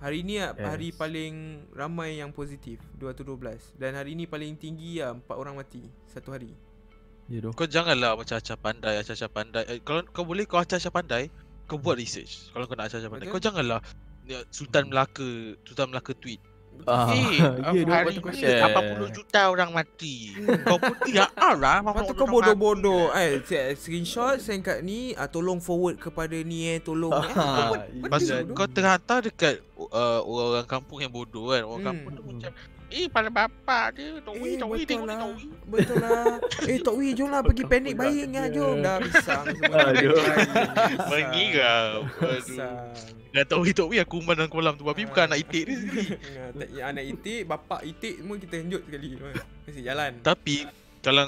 Hari 0.00 0.18
ni 0.24 0.40
yes. 0.40 0.56
hari 0.56 0.96
paling 0.96 1.60
ramai 1.76 2.24
yang 2.24 2.32
positif 2.32 2.80
212 2.96 3.76
Dan 3.76 3.92
hari 4.00 4.16
ni 4.16 4.24
paling 4.24 4.56
tinggi 4.56 5.04
lah 5.04 5.12
4 5.12 5.28
orang 5.36 5.60
mati 5.60 5.84
Satu 6.08 6.32
hari. 6.32 6.56
Ya 7.28 7.44
doh. 7.44 7.52
Kau 7.52 7.68
janganlah 7.68 8.16
macam 8.16 8.40
acah 8.40 8.56
pandai 8.56 8.96
Acah-acah 9.04 9.28
pandai. 9.28 9.64
Eh, 9.68 9.78
Kalau 9.84 10.00
kau 10.08 10.24
boleh 10.24 10.48
kau 10.48 10.56
acah-acah 10.56 10.88
pandai 10.88 11.28
Kau 11.68 11.76
buat 11.76 12.00
research. 12.00 12.48
Kalau 12.56 12.64
kau 12.64 12.80
nak 12.80 12.88
acah-acah 12.88 13.12
pandai 13.12 13.28
Betul. 13.28 13.36
Kau 13.36 13.44
janganlah 13.44 13.84
ya, 14.24 14.40
Sultan 14.48 14.88
Melaka 14.88 15.52
Sultan 15.68 15.92
Melaka 15.92 16.16
tweet 16.16 16.40
Ah, 16.84 17.10
Eh, 17.10 17.42
ya 17.74 17.82
hari 17.88 18.16
kau 18.16 18.30
ni 18.30 18.38
share 18.38 18.70
80 18.70 19.10
juta 19.10 19.40
orang 19.46 19.70
mati 19.70 20.36
Kau 20.68 20.78
pun 20.78 20.94
tidak 21.02 21.30
lah 21.34 21.80
Lepas 21.80 22.02
tu 22.04 22.14
kau 22.14 22.24
bodoh-bodoh 22.24 23.10
Eh 23.10 23.42
screenshot 23.74 24.36
Send 24.36 24.62
kat 24.62 24.80
ni 24.80 25.12
ah, 25.12 25.26
Tolong 25.26 25.58
forward 25.58 25.96
kepada 25.96 26.38
ni 26.38 26.68
eh 26.68 26.78
Tolong 26.78 27.10
eh 27.10 27.28
Ah, 27.30 27.72
Kau 27.72 27.74
ya. 27.74 28.08
Pasal 28.08 28.36
bodoh. 28.42 28.54
kau 28.54 28.66
terhantar 28.66 29.18
dekat 29.20 29.58
uh, 29.76 30.20
orang 30.20 30.64
kampung 30.64 30.98
yang 30.98 31.10
bodoh 31.10 31.50
kan 31.50 31.62
Orang 31.62 31.78
Hmm. 31.78 31.88
kampung 31.88 32.12
tu 32.12 32.22
macam 32.24 32.52
Eh 32.88 33.04
pada 33.12 33.28
bapak 33.28 34.00
dia 34.00 34.16
Tok 34.24 34.36
Wee 34.40 34.56
Eh, 34.56 34.56
Tok 34.56 34.68
Wee 34.72 34.80
betul 34.80 34.88
tengok 34.88 35.04
ni 35.04 35.12
lah. 35.12 35.20
Tok 35.20 35.32
Wee 35.36 35.48
Betul 35.68 35.96
lah. 36.00 36.24
Eh 36.72 36.78
Tok 36.80 36.94
Wee 36.96 37.12
jom 37.12 37.28
lah 37.28 37.40
pergi 37.44 37.62
Kau 37.64 37.70
panik 37.70 37.94
ingat 38.24 38.46
dia. 38.48 38.56
jom. 38.56 38.74
Dah 38.80 38.96
pisang 39.04 39.44
semua. 39.44 39.78
Aduh. 39.92 40.16
Mengirau 41.12 41.90
Aduh 42.08 42.40
Pisang. 42.40 42.88
Dan 43.28 43.44
Tok 43.44 43.60
Wee 43.60 43.74
Tok 43.76 43.88
Wee 43.92 44.00
aku 44.00 44.14
umpan 44.24 44.34
dalam 44.40 44.48
kolam 44.48 44.74
tu. 44.80 44.88
Tapi 44.88 45.04
bukan 45.04 45.28
anak 45.28 45.38
itik 45.44 45.62
dia 45.68 45.76
sendiri. 45.76 46.80
Anak 46.88 47.04
itik 47.04 47.40
Bapak 47.44 47.80
itik 47.84 48.14
Semua 48.24 48.36
kita 48.40 48.54
henjut 48.56 48.82
sekali. 48.88 49.08
Mesti 49.68 49.80
jalan. 49.84 50.10
Tapi 50.24 50.56
Kalau 51.04 51.24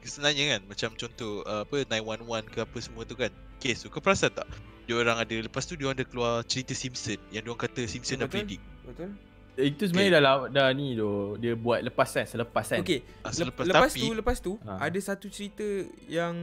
Sebenarnya 0.00 0.56
kan 0.56 0.60
Macam 0.64 0.90
contoh 0.96 1.44
uh, 1.44 1.68
Apa 1.68 1.84
911 1.84 2.48
ke 2.48 2.58
apa 2.64 2.78
semua 2.80 3.02
tu 3.04 3.12
kan 3.20 3.28
Case 3.60 3.84
tu 3.84 3.92
Kau 3.92 4.00
perasan 4.00 4.32
tak? 4.32 4.48
Dia 4.88 4.96
orang 4.96 5.20
ada 5.20 5.36
Lepas 5.36 5.68
tu 5.68 5.76
dia 5.76 5.92
orang 5.92 6.00
ada 6.00 6.08
keluar 6.08 6.40
cerita 6.48 6.72
Simpson 6.72 7.20
Yang 7.28 7.42
dia 7.44 7.50
orang 7.52 7.62
kata 7.68 7.82
Simpson 7.84 8.16
dah 8.24 8.30
predict 8.30 8.64
Betul 8.88 9.12
Itu 9.52 9.82
sebenarnya 9.84 10.12
dah, 10.12 10.22
la- 10.22 10.48
dah 10.48 10.68
ni 10.70 10.92
doh 10.92 11.34
Dia 11.34 11.52
buat 11.52 11.80
lepas 11.80 12.06
kan 12.06 12.24
Selepas 12.24 12.64
kan 12.66 12.78
Okay 12.78 13.02
Ah, 13.18 13.28
Lep- 13.28 13.36
Selepas 13.50 13.64
lepas 13.64 13.88
tapi 13.88 14.00
tu 14.00 14.08
Lepas 14.12 14.36
tu 14.38 14.52
Ha. 14.60 14.72
Ada 14.80 14.98
satu 15.04 15.26
cerita 15.26 15.66
Yang 16.06 16.34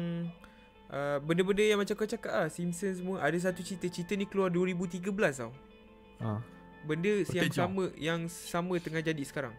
uh, 0.88 1.18
Benda-benda 1.20 1.62
yang 1.62 1.78
macam 1.78 1.94
kau 1.94 2.06
cakap 2.06 2.32
lah 2.32 2.48
Simpsons 2.48 2.98
semua 2.98 3.20
Ada 3.20 3.38
satu 3.46 3.62
cerita 3.62 3.88
Cerita 3.88 4.14
ni 4.14 4.24
keluar 4.24 4.48
2013 4.50 5.04
tau 5.34 5.52
ha. 6.20 6.42
Benda 6.84 7.12
yang 7.22 7.26
Betul, 7.44 7.50
Jom. 7.50 7.64
sama 7.64 7.84
Yang 7.96 8.20
sama 8.32 8.74
tengah 8.78 9.02
jadi 9.02 9.24
sekarang 9.24 9.54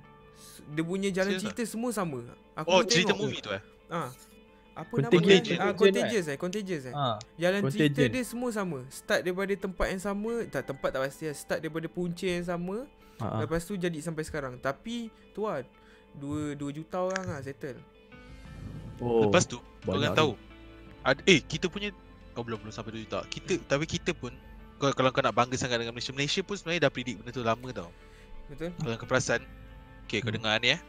Dia 0.69 0.83
punya 0.83 1.09
jalan 1.09 1.33
Serius 1.33 1.43
cerita 1.45 1.63
semua 1.65 1.91
sama 1.91 2.21
Aku 2.55 2.69
Oh 2.69 2.83
cerita 2.83 3.11
tengok. 3.11 3.23
movie 3.23 3.41
tu 3.41 3.51
eh 3.51 3.63
Ah. 3.89 4.13
Apa 4.77 4.95
Contagion. 4.95 5.27
nama 5.27 5.43
dia? 5.43 5.57
Ah, 5.59 5.75
contagious 5.75 6.27
eh, 6.29 6.37
contagious 6.37 6.83
eh. 6.85 6.95
ha. 6.95 7.19
Jalan 7.35 7.67
cerita 7.67 7.99
Contagion. 7.99 8.11
dia 8.13 8.23
semua 8.23 8.51
sama. 8.53 8.79
Start 8.87 9.21
daripada 9.21 9.51
tempat 9.51 9.87
yang 9.89 9.99
sama, 9.99 10.33
tak 10.47 10.63
tempat 10.65 10.89
tak 10.89 11.01
pasti 11.03 11.25
lah. 11.25 11.35
Start 11.35 11.59
daripada 11.59 11.87
punca 11.89 12.23
yang 12.23 12.47
sama, 12.47 12.87
Ha. 13.19 13.43
lepas 13.43 13.63
tu 13.63 13.75
jadi 13.75 13.99
sampai 13.99 14.23
sekarang. 14.23 14.59
Tapi 14.59 15.11
tu 15.33 15.45
lah 15.45 15.63
2 16.17 16.55
2 16.55 16.71
juta 16.73 17.03
orang 17.03 17.27
lah 17.27 17.43
settle. 17.43 17.79
Oh 18.99 19.31
Lepas 19.31 19.47
tu 19.47 19.63
banyak 19.87 20.11
kan 20.11 20.19
tahu 20.19 20.33
ada, 21.07 21.23
Eh 21.23 21.39
kita 21.39 21.71
punya 21.71 21.95
Kau 22.35 22.43
belum 22.43 22.59
belum 22.59 22.75
sampai 22.75 22.99
2 22.99 23.07
juta 23.07 23.23
Kita 23.31 23.55
Tapi 23.71 23.87
kita 23.87 24.11
pun 24.11 24.35
kau, 24.83 24.91
Kalau 24.91 25.15
kau 25.15 25.23
nak 25.23 25.39
bangga 25.39 25.55
sangat 25.55 25.79
dengan 25.79 25.95
Malaysia 25.95 26.11
Malaysia 26.11 26.43
pun 26.43 26.59
sebenarnya 26.59 26.91
dah 26.91 26.93
predict 26.93 27.23
benda 27.23 27.31
tu 27.31 27.47
lama 27.47 27.69
tau 27.71 27.95
Betul? 28.51 28.75
Kalau 28.75 28.99
kau 28.99 29.07
perasan 29.07 29.47
Okay 30.03 30.19
kau 30.19 30.35
Hmm. 30.35 30.43
dengar 30.43 30.59
ni 30.59 30.75
eh 30.75 30.81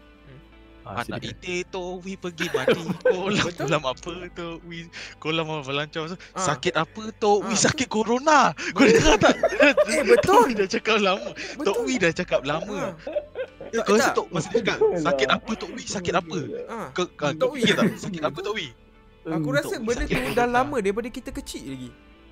Anak 0.91 1.05
sedikit. 1.19 1.35
itik 1.35 1.61
tu 1.69 1.83
Wi 1.99 2.13
pergi 2.15 2.47
mati. 2.49 2.81
Kolam 3.05 3.43
Betul. 3.43 3.65
kolam 3.65 3.83
apa 3.83 4.09
tu? 4.31 4.47
Wi 4.65 4.79
Kolam 5.17 5.45
apa 5.47 5.71
lancar 5.71 6.01
Ah. 6.33 6.41
Sakit 6.43 6.73
apa 6.73 7.03
tu? 7.13 7.31
Wi 7.41 7.51
Ah, 7.51 7.59
sakit 7.59 7.87
corona. 7.87 8.39
Kau 8.73 8.83
dengar 8.83 9.15
tak? 9.17 9.35
Eh, 9.89 10.03
betul. 10.03 10.41
Wi 10.45 10.53
dah 10.55 10.67
cakap 10.67 10.97
lama. 10.97 11.29
Tok 11.59 11.77
Wi 11.83 11.93
dah 11.95 12.11
cakap 12.11 12.41
lama. 12.43 12.93
Tak, 13.69 13.83
Kau 13.83 13.93
rasa 13.93 14.09
tak. 14.09 14.15
Tok 14.15 14.27
Masa 14.31 14.49
cakap 14.49 14.77
Sakit 14.97 15.27
apa 15.29 15.51
Tok 15.53 15.71
Wi 15.71 15.83
sakit 15.83 16.13
apa? 16.15 16.37
Ah. 16.65 16.87
Kau, 16.89 17.05
kau, 17.11 17.29
Tok 17.31 17.51
fikir 17.53 17.75
tak? 17.75 17.85
Sakit 17.99 18.21
apa 18.23 18.37
Tok 18.39 18.55
Wi 18.55 18.67
Aku 19.21 19.45
Hmm, 19.45 19.51
rasa 19.51 19.75
benda 19.77 20.03
tu 20.03 20.31
dah 20.33 20.47
lama 20.47 20.77
daripada 20.79 21.05
kita 21.07 21.29
kecil 21.29 21.61
lagi. 21.67 21.89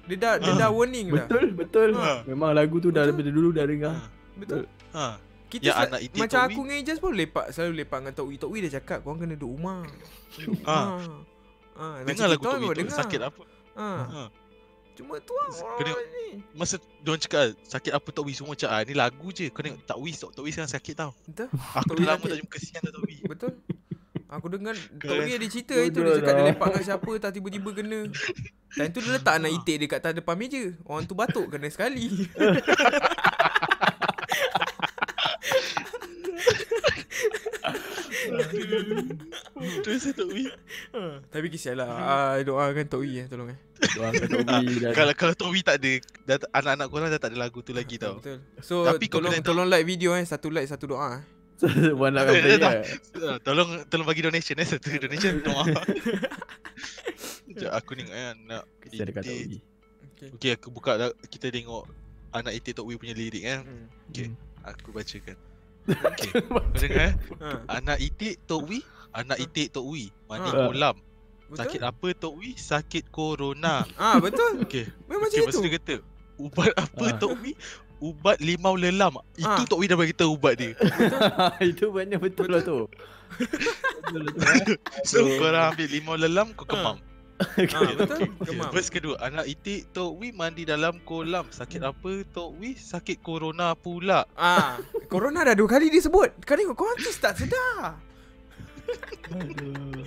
Dia 0.08 0.16
dah 0.18 0.34
dia 0.40 0.50
Ah. 0.50 0.58
dah 0.58 0.70
warning 0.72 1.12
dah. 1.12 1.28
Betul 1.28 1.46
betul. 1.52 1.90
Ha. 1.94 2.24
Memang 2.24 2.56
lagu 2.56 2.80
tu 2.80 2.90
dah 2.90 3.04
daripada 3.04 3.28
dulu 3.28 3.52
dah 3.52 3.68
dengar. 3.68 4.08
Betul. 4.34 4.66
Ha 4.96 5.20
Kita 5.48 5.64
Ya, 5.64 5.74
anak 5.80 6.00
itik 6.02 6.20
macam 6.20 6.40
aku 6.44 6.60
dengan 6.62 6.78
Ijaz 6.78 6.98
pun 6.98 7.12
lepak 7.12 7.46
selalu 7.50 7.74
lepak 7.82 7.98
dengan 7.98 8.14
Tok 8.14 8.28
Wi. 8.28 8.36
Tok 8.36 8.52
Wi 8.52 8.60
dah 8.62 8.72
cakap 8.74 8.98
korang 9.00 9.18
kena 9.18 9.34
duduk 9.34 9.52
rumah. 9.54 9.88
Ah. 10.64 11.00
rumah. 11.00 11.24
Ah, 11.74 11.96
Dengar 12.04 12.28
lagu 12.28 12.44
Tok 12.44 12.60
dengar. 12.74 12.98
Sakit 12.98 13.20
apa 13.22 13.44
Ah. 13.74 14.04
Ha 14.06 14.24
Cuma 14.94 15.22
tu 15.22 15.30
lah 15.32 15.54
Kena- 15.78 15.94
orang 15.94 16.10
ni. 16.12 16.28
Masa 16.52 16.76
diorang 17.00 17.22
cakap 17.22 17.44
sakit 17.64 17.92
apa 17.92 18.08
Tok 18.10 18.24
Wi 18.24 18.34
semua 18.34 18.52
macam 18.52 18.68
ah 18.68 18.82
ni 18.82 18.92
lagu 18.92 19.28
je 19.30 19.48
kau 19.48 19.62
tengok 19.62 19.80
Tak 19.86 19.98
Wi 19.98 20.10
Tok, 20.12 20.32
Tok 20.32 20.42
Wi 20.42 20.52
sekarang 20.52 20.74
sakit 20.74 20.94
tau 20.96 21.12
Betul? 21.24 21.48
Aku 21.54 21.92
dah 21.94 22.06
lama 22.10 22.26
tak 22.26 22.38
jumpa 22.38 22.52
kesian 22.52 22.82
dah 22.82 22.92
Tok 22.92 23.04
Wi 23.06 23.16
Betul? 23.24 23.52
Aku 24.28 24.46
dengar 24.50 24.74
Tok 24.74 25.14
Wi 25.14 25.22
rasa- 25.24 25.38
ada 25.38 25.48
cerita 25.48 25.76
itu 25.78 26.00
dia 26.02 26.14
cakap 26.18 26.34
dia 26.34 26.46
lepak 26.50 26.68
dengan 26.68 26.84
siapa 26.84 27.12
tak 27.18 27.32
tiba-tiba 27.32 27.70
kena. 27.72 28.00
Time 28.68 28.90
tu 28.90 29.00
dia 29.00 29.12
letak 29.14 29.34
anak 29.38 29.52
itik 29.54 29.76
dia 29.78 29.88
kat 29.88 30.00
atas 30.00 30.14
depan 30.14 30.36
meja. 30.36 30.64
Orang 30.84 31.06
tu 31.06 31.14
batuk 31.14 31.46
kena 31.48 31.70
sekali. 31.70 32.10
Terus 39.82 40.12
Tok 40.12 40.30
Wi 40.30 40.46
Ha, 40.94 41.22
Tapi 41.28 41.48
kesian 41.48 41.78
lah. 41.78 41.88
Ah, 41.90 42.34
doakan 42.42 42.86
Tok 42.86 43.02
Wi 43.02 43.22
eh 43.22 43.26
tolong 43.26 43.52
eh. 43.52 43.60
Kata 43.78 44.36
Obi 44.42 44.82
dah 44.82 44.92
Kalau 44.92 45.14
kalau 45.14 45.34
Tok 45.34 45.50
Wi 45.54 45.62
tak 45.62 45.78
ada 45.78 45.92
dah, 46.26 46.38
Anak-anak 46.52 46.88
korang 46.90 47.10
dah 47.10 47.22
tak 47.22 47.30
ada 47.32 47.38
lagu 47.40 47.62
tu 47.62 47.72
lagi 47.72 47.96
tau 47.96 48.18
Betul. 48.18 48.42
So 48.60 48.84
Tapi 48.84 49.06
tolong 49.06 49.38
tolong 49.42 49.68
like 49.68 49.86
video 49.86 50.18
eh. 50.18 50.26
Satu 50.26 50.50
like 50.50 50.66
satu 50.66 50.90
doa 50.90 51.22
eh. 51.22 51.24
One 51.98 52.14
nak 52.14 52.26
kan 52.26 52.36
Ah, 53.22 53.38
Tolong 53.40 53.86
tolong 53.86 54.06
bagi 54.06 54.22
donation 54.22 54.58
eh 54.58 54.66
Satu 54.66 54.90
donation 54.94 55.42
doa 55.46 55.64
Sekejap 57.46 57.72
aku 57.74 57.92
tengok 57.94 58.14
eh 58.14 58.28
Anak 58.34 58.64
Kesian 58.82 59.06
dekat 59.08 59.24
Tok 59.24 59.38
Obi 59.38 59.60
Okay. 60.18 60.34
Okay 60.34 60.52
aku 60.58 60.74
buka 60.74 60.98
Kita 61.30 61.54
tengok 61.54 61.86
Anak 62.34 62.58
itik 62.58 62.74
Tok 62.74 62.90
Wi 62.90 62.98
punya 62.98 63.14
lirik 63.14 63.46
eh 63.46 63.62
Hmm. 63.62 63.86
Okay 64.10 64.34
Aku 64.66 64.90
bacakan 64.90 65.38
Okay 65.88 66.44
Kau 66.44 66.60
dengar 66.74 67.00
eh 67.02 67.14
Ha. 67.38 67.50
Anak 67.74 67.98
itik 67.98 68.44
Tok 68.44 68.62
Wi 68.66 68.80
Anak 69.12 69.38
itik 69.38 69.72
Tok 69.72 69.86
Wi 69.86 70.12
Mandi 70.26 70.50
Ah. 70.50 70.68
kolam 70.68 70.96
Betul? 71.48 71.58
Sakit 71.58 71.82
apa 71.82 72.08
Tok 72.14 72.34
Wi 72.36 72.50
Sakit 72.54 73.04
corona 73.08 73.88
Ah 73.96 74.20
betul. 74.24 74.60
Okay 74.62 74.92
Memang 75.06 75.28
Okay, 75.28 75.40
macam 75.40 75.48
itu. 75.48 75.54
tu 75.54 75.62
dia 75.62 75.72
kata 75.74 75.96
Ubat 76.38 76.72
apa 76.76 77.06
Ah. 77.06 77.16
Tok 77.16 77.34
Wi 77.40 77.52
Ubat 77.98 78.38
limau 78.38 78.76
lelam 78.76 79.16
Itu 79.34 79.48
Ah. 79.48 79.64
Tok 79.64 79.80
Wi 79.80 79.86
dah 79.86 79.96
bagi 79.96 80.14
tahu 80.14 80.34
ubat 80.34 80.54
dia 80.56 80.76
Itu 81.72 81.90
banyak 81.90 82.20
betul 82.20 82.48
lah 82.48 82.62
tu 82.62 82.86
Betul 84.04 84.22
lah 84.22 84.32
tu. 84.68 84.76
So 85.04 85.20
Aduh. 85.20 85.36
korang 85.38 85.72
ambil 85.72 85.88
limau 85.88 86.16
lelam 86.16 86.48
Kau 86.52 86.64
kemam 86.64 87.00
Ah 87.78 87.94
betul. 87.94 88.34
okay. 88.42 88.70
Verse 88.74 88.90
kedua 88.90 89.14
Anak 89.22 89.46
itik 89.46 89.94
Tok 89.94 90.18
Wi 90.18 90.34
mandi 90.34 90.66
dalam 90.66 90.98
kolam 91.06 91.46
Sakit 91.48 91.86
apa 91.86 92.26
Tok 92.34 92.58
Wi 92.58 92.74
Sakit 92.74 93.22
corona 93.22 93.78
pula 93.78 94.26
Ah, 94.34 94.82
corona 95.14 95.46
dah 95.46 95.54
dua 95.54 95.70
kali 95.70 95.94
disebut. 95.94 96.34
Kau 96.42 96.58
tengok 96.58 96.74
kau 96.74 96.90
tu 96.98 97.14
tak 97.16 97.38
sedar. 97.38 98.02
Aduh. 99.28 100.02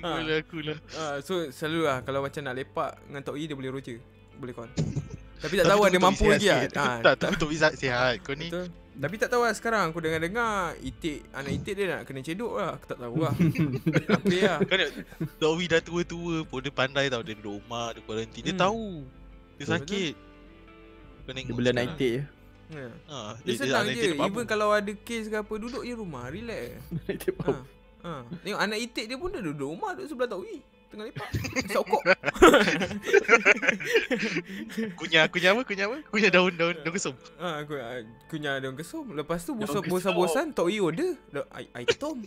Lah 0.00 0.38
aku 0.38 0.58
lah 0.64 0.78
Ah, 0.96 1.16
so 1.20 1.50
selalu 1.50 1.84
lah 1.84 2.00
kalau 2.00 2.24
macam 2.24 2.40
nak 2.40 2.56
lepak 2.56 2.96
dengan 3.04 3.20
Tok 3.20 3.36
E 3.36 3.42
dia 3.44 3.56
boleh 3.56 3.70
roja. 3.70 3.94
Boleh 4.36 4.54
call. 4.54 4.70
Tapi 5.42 5.54
tak 5.60 5.66
tahu 5.68 5.80
dia 5.86 6.00
mampu 6.00 6.24
lagi 6.24 6.48
lah. 6.48 6.64
Ah, 6.72 6.98
Tak, 7.04 7.14
tapi 7.20 7.34
Tok 7.36 7.52
Izzat 7.52 7.76
sihat 7.76 8.24
Kau 8.24 8.32
ni 8.32 8.48
Betul. 8.48 8.72
Tapi 8.96 9.14
tak 9.16 9.28
tahu 9.28 9.42
lah 9.42 9.52
sekarang 9.52 9.90
aku 9.90 10.00
dengar-dengar 10.00 10.72
Itik, 10.78 11.28
anak 11.30 11.52
Itik 11.54 11.74
dia 11.74 11.86
nak 11.90 12.02
kena 12.02 12.20
cedok 12.20 12.52
lah. 12.54 12.70
Aku 12.74 12.84
tak 12.86 12.98
tahu 12.98 13.16
lah. 13.18 13.34
Apa 14.16 14.36
lah. 14.38 14.58
Kan 14.62 14.78
Tok 15.36 15.52
Wi 15.52 15.64
dah 15.66 15.80
tua-tua 15.80 16.36
pun 16.42 16.58
Dia 16.58 16.70
pandai 16.70 17.06
tau 17.06 17.20
Dia 17.20 17.34
duduk 17.34 17.60
rumah 17.60 17.92
Dia 17.92 18.00
kuarantin 18.00 18.40
Dia 18.40 18.50
Hmm. 18.50 18.62
tahu 18.62 18.86
Dia 19.54 19.66
sakit 19.70 20.12
Kau 21.22 21.32
Dia 21.34 21.42
bela 21.50 21.70
sekarang. 21.70 21.76
night 21.76 21.94
je. 21.94 22.10
Ya. 22.66 22.88
ha, 23.06 23.18
Dia 23.38 23.52
senang 23.54 23.84
anak 23.84 23.92
je. 23.92 24.00
dia 24.00 24.08
dapat 24.10 24.26
Even 24.26 24.44
kalau 24.44 24.68
ada 24.70 24.92
kes 24.96 25.24
ke 25.26 25.36
apa, 25.36 25.54
duduk 25.54 25.82
je 25.82 25.92
rumah. 25.92 26.24
Relax. 26.26 26.82
Dia 27.06 27.30
Ha. 27.36 27.54
Ha. 28.02 28.12
Tengok 28.40 28.60
anak 28.60 28.78
Itik 28.80 29.04
dia 29.06 29.16
pun 29.16 29.28
dah 29.28 29.42
duduk 29.42 29.68
rumah. 29.68 29.90
Duduk 29.92 30.08
sebelah 30.08 30.38
E. 30.42 30.56
Tengah 30.86 31.06
lepak. 31.10 31.28
Sokok. 31.74 32.02
Kunyah 34.98 35.26
Kunyah 35.26 35.50
apa 35.52 35.62
Kunyah 35.66 35.86
apa 35.90 35.96
Kunyah 36.08 36.30
daun-daun 36.30 36.74
Daun 36.78 36.94
kesum 36.94 37.14
Ha, 37.36 37.66
aku 37.66 37.74
uh, 37.76 38.00
kunyah 38.30 38.62
daun 38.62 38.76
kesum. 38.78 39.04
Lepas 39.12 39.44
tu 39.44 39.52
bosan 39.54 39.82
kesum. 39.82 39.90
bosan-bosan 39.90 40.46
Tok 40.54 40.70
E 40.70 40.78
order 40.78 41.12
ai 41.52 41.66
ai 41.74 41.84
ketum. 41.84 42.22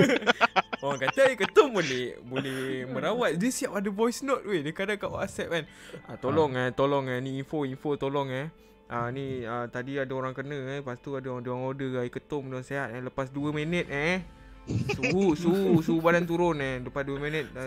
Orang 0.82 0.98
kata 1.02 1.20
ai 1.28 1.36
ketum 1.36 1.76
boleh 1.76 2.16
boleh 2.24 2.86
merawat. 2.88 3.36
Dia 3.36 3.50
siap 3.52 3.76
ada 3.78 3.90
voice 3.92 4.24
note 4.24 4.46
weh. 4.48 4.62
Dia 4.64 4.72
kadang 4.72 4.98
kat 4.98 5.10
WhatsApp 5.10 5.48
kan. 5.50 5.64
Ah, 6.08 6.16
tolong 6.16 6.56
eh, 6.56 6.70
tolong 6.72 7.04
eh 7.10 7.20
ni 7.20 7.38
info 7.42 7.68
info 7.68 7.96
tolong 8.00 8.30
eh. 8.32 8.48
Ah 8.90 9.06
ni 9.12 9.46
ah, 9.46 9.70
tadi 9.70 10.00
ada 10.00 10.10
orang 10.14 10.34
kena 10.34 10.56
eh. 10.56 10.78
Lepas 10.82 10.98
tu 10.98 11.14
ada 11.14 11.30
orang, 11.30 11.44
ada 11.44 11.50
orang 11.52 11.64
order 11.68 11.90
ai 12.00 12.10
ketum 12.10 12.50
dia 12.50 12.62
sihat 12.64 12.88
eh. 12.96 13.02
Lepas 13.04 13.28
2 13.30 13.52
minit 13.54 13.86
eh. 13.92 14.24
Suhu 14.68 15.34
suhu 15.34 15.80
suhu 15.82 15.98
badan 16.04 16.28
turun 16.28 16.60
eh. 16.60 16.78
Lepas 16.84 17.02
2 17.02 17.16
minit 17.16 17.48
dah. 17.50 17.66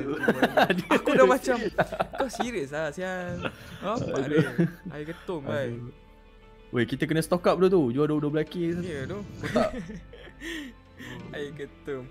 Aku 0.93 1.13
dah 1.19 1.27
macam 1.27 1.57
kau 2.19 2.29
serius 2.29 2.71
lah 2.71 2.93
sial. 2.93 3.49
Apa 3.81 4.19
dia? 4.29 4.49
Ai 4.93 5.03
ketum 5.03 5.43
bai. 5.43 5.73
Weh, 6.73 6.89
kita 6.89 7.05
kena 7.05 7.21
stock 7.21 7.45
up 7.45 7.61
dulu 7.61 7.69
tu. 7.69 7.81
Jual 7.93 8.09
12 8.09 8.33
laki. 8.33 8.61
Ya 8.81 9.05
tu. 9.05 9.21
Kotak. 9.45 9.77
Air 11.37 11.53
ketum. 11.53 12.03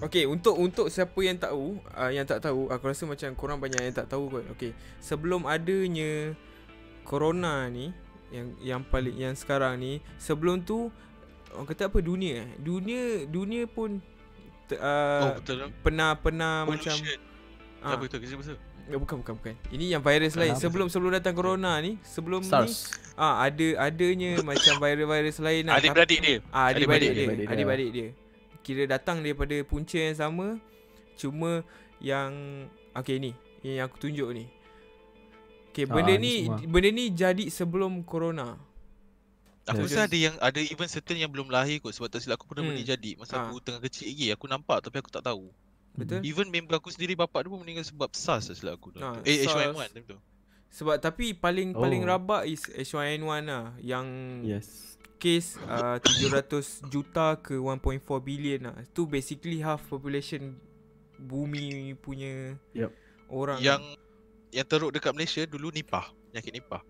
Okay, 0.00 0.24
untuk 0.24 0.56
untuk 0.56 0.88
siapa 0.88 1.16
yang 1.20 1.36
tahu, 1.36 1.76
uh, 1.92 2.08
yang 2.08 2.24
tak 2.24 2.40
tahu, 2.40 2.72
aku 2.72 2.84
rasa 2.88 3.04
macam 3.04 3.36
korang 3.36 3.60
banyak 3.60 3.84
yang 3.84 3.92
tak 3.92 4.08
tahu 4.08 4.32
kot. 4.32 4.44
Okay, 4.56 4.72
sebelum 4.96 5.44
adanya 5.44 6.32
corona 7.04 7.68
ni 7.68 7.92
yang 8.32 8.56
yang 8.64 8.80
paling 8.80 9.12
yang 9.12 9.36
sekarang 9.36 9.76
ni, 9.76 10.00
sebelum 10.16 10.64
tu 10.64 10.88
orang 11.56 11.66
kata 11.66 11.88
apa 11.88 11.98
dunia 11.98 12.44
eh? 12.44 12.48
Dunia 12.56 13.02
dunia 13.24 13.64
pun 13.64 13.98
te- 14.64 14.76
Oh 14.76 14.84
uh, 15.26 15.34
betul 15.36 15.56
lah 15.58 15.68
pernah 15.80 16.10
pernah 16.14 16.54
macam 16.64 16.94
ah, 17.80 17.96
Apa 17.96 18.02
itu 18.04 18.16
Kerja 18.16 18.36
besar 18.36 18.56
eh, 18.86 18.94
bukan 18.94 19.18
bukan 19.18 19.34
bukan. 19.34 19.54
Ini 19.68 19.98
yang 19.98 20.02
virus 20.02 20.36
lain. 20.36 20.54
Sebelum 20.54 20.86
sebelum 20.86 21.10
datang 21.10 21.34
corona 21.34 21.74
ni, 21.80 21.98
sebelum 22.06 22.38
ni 22.38 22.46
SARS. 22.46 22.94
ah 23.18 23.42
ada 23.42 23.66
adanya 23.82 24.38
macam 24.46 24.78
virus-virus 24.78 25.42
lain 25.42 25.62
lah. 25.66 25.74
Adik-beradik 25.74 26.18
dia 26.20 26.36
Ah, 26.48 26.70
adik-beradik 26.70 27.10
dia. 27.10 27.26
Adik-beradik 27.46 27.90
dia. 27.90 28.08
Dia. 28.12 28.60
Kira 28.62 28.82
datang 28.86 29.22
daripada 29.22 29.54
punca 29.62 29.98
yang 29.98 30.14
sama. 30.14 30.46
Cuma 31.16 31.66
yang 31.98 32.30
okay 32.92 33.18
ni, 33.18 33.34
yang 33.64 33.88
aku 33.88 33.98
tunjuk 33.98 34.30
ni. 34.30 34.46
Okay, 35.70 35.84
benda 35.84 36.12
Ah, 36.12 36.20
ni 36.20 36.46
ni 36.46 36.64
benda 36.64 36.88
ni 36.88 37.04
jadi 37.10 37.44
sebelum 37.48 38.00
corona. 38.02 38.54
Aku 39.66 39.82
rasa 39.82 40.06
ada 40.06 40.14
yang 40.14 40.34
Ada 40.38 40.62
even 40.62 40.86
certain 40.86 41.18
yang 41.18 41.28
belum 41.28 41.46
lahir 41.46 41.78
kot 41.78 41.90
Sebab 41.90 42.06
tak 42.06 42.22
silap 42.22 42.38
aku 42.38 42.46
pernah 42.46 42.62
Hmm. 42.62 42.72
benda 42.72 42.86
jadi 42.86 43.10
Masa 43.18 43.34
Ah. 43.34 43.38
aku 43.44 43.58
tengah 43.58 43.82
kecil 43.82 44.06
lagi 44.06 44.26
Aku 44.30 44.46
nampak 44.46 44.78
tapi 44.80 44.96
aku 44.96 45.10
tak 45.10 45.22
tahu 45.22 45.50
Betul? 45.92 46.22
Even 46.22 46.46
member 46.48 46.74
aku 46.74 46.88
sendiri 46.88 47.12
Bapak 47.12 47.42
dia 47.42 47.50
pun 47.50 47.58
meninggal 47.58 47.82
sebab 47.82 48.12
SARS 48.12 48.46
tak 48.46 48.56
silap 48.56 48.76
aku 48.76 48.94
Ah, 48.96 49.18
Eh 49.22 49.42
SARS. 49.42 49.74
H1N1 49.74 49.88
time 49.92 50.06
tu 50.06 50.18
Sebab 50.68 50.96
tapi 50.98 51.32
paling 51.32 51.72
paling 51.72 52.02
Oh. 52.02 52.08
rabak 52.08 52.44
is 52.44 52.62
H1N1 52.68 53.42
lah 53.42 53.72
yang 53.78 54.06
Yes. 54.42 54.94
case 55.16 55.56
uh, 55.64 55.96
700 55.96 56.84
juta 56.86 57.34
ke 57.36 57.56
1.4 57.56 57.96
billion 58.20 58.60
lah. 58.62 58.76
Tu 58.92 59.02
basically 59.02 59.58
half 59.58 59.80
population 59.82 60.60
bumi 61.16 61.96
punya 61.96 62.54
Yup. 62.72 62.92
orang. 63.26 63.58
Yang 63.58 63.82
Yang 64.52 64.66
teruk 64.68 64.90
dekat 64.92 65.12
Malaysia 65.12 65.42
Dulu 65.44 65.68
Nipah 65.70 66.06
Penyakit 66.30 66.52
Nipah 66.54 66.82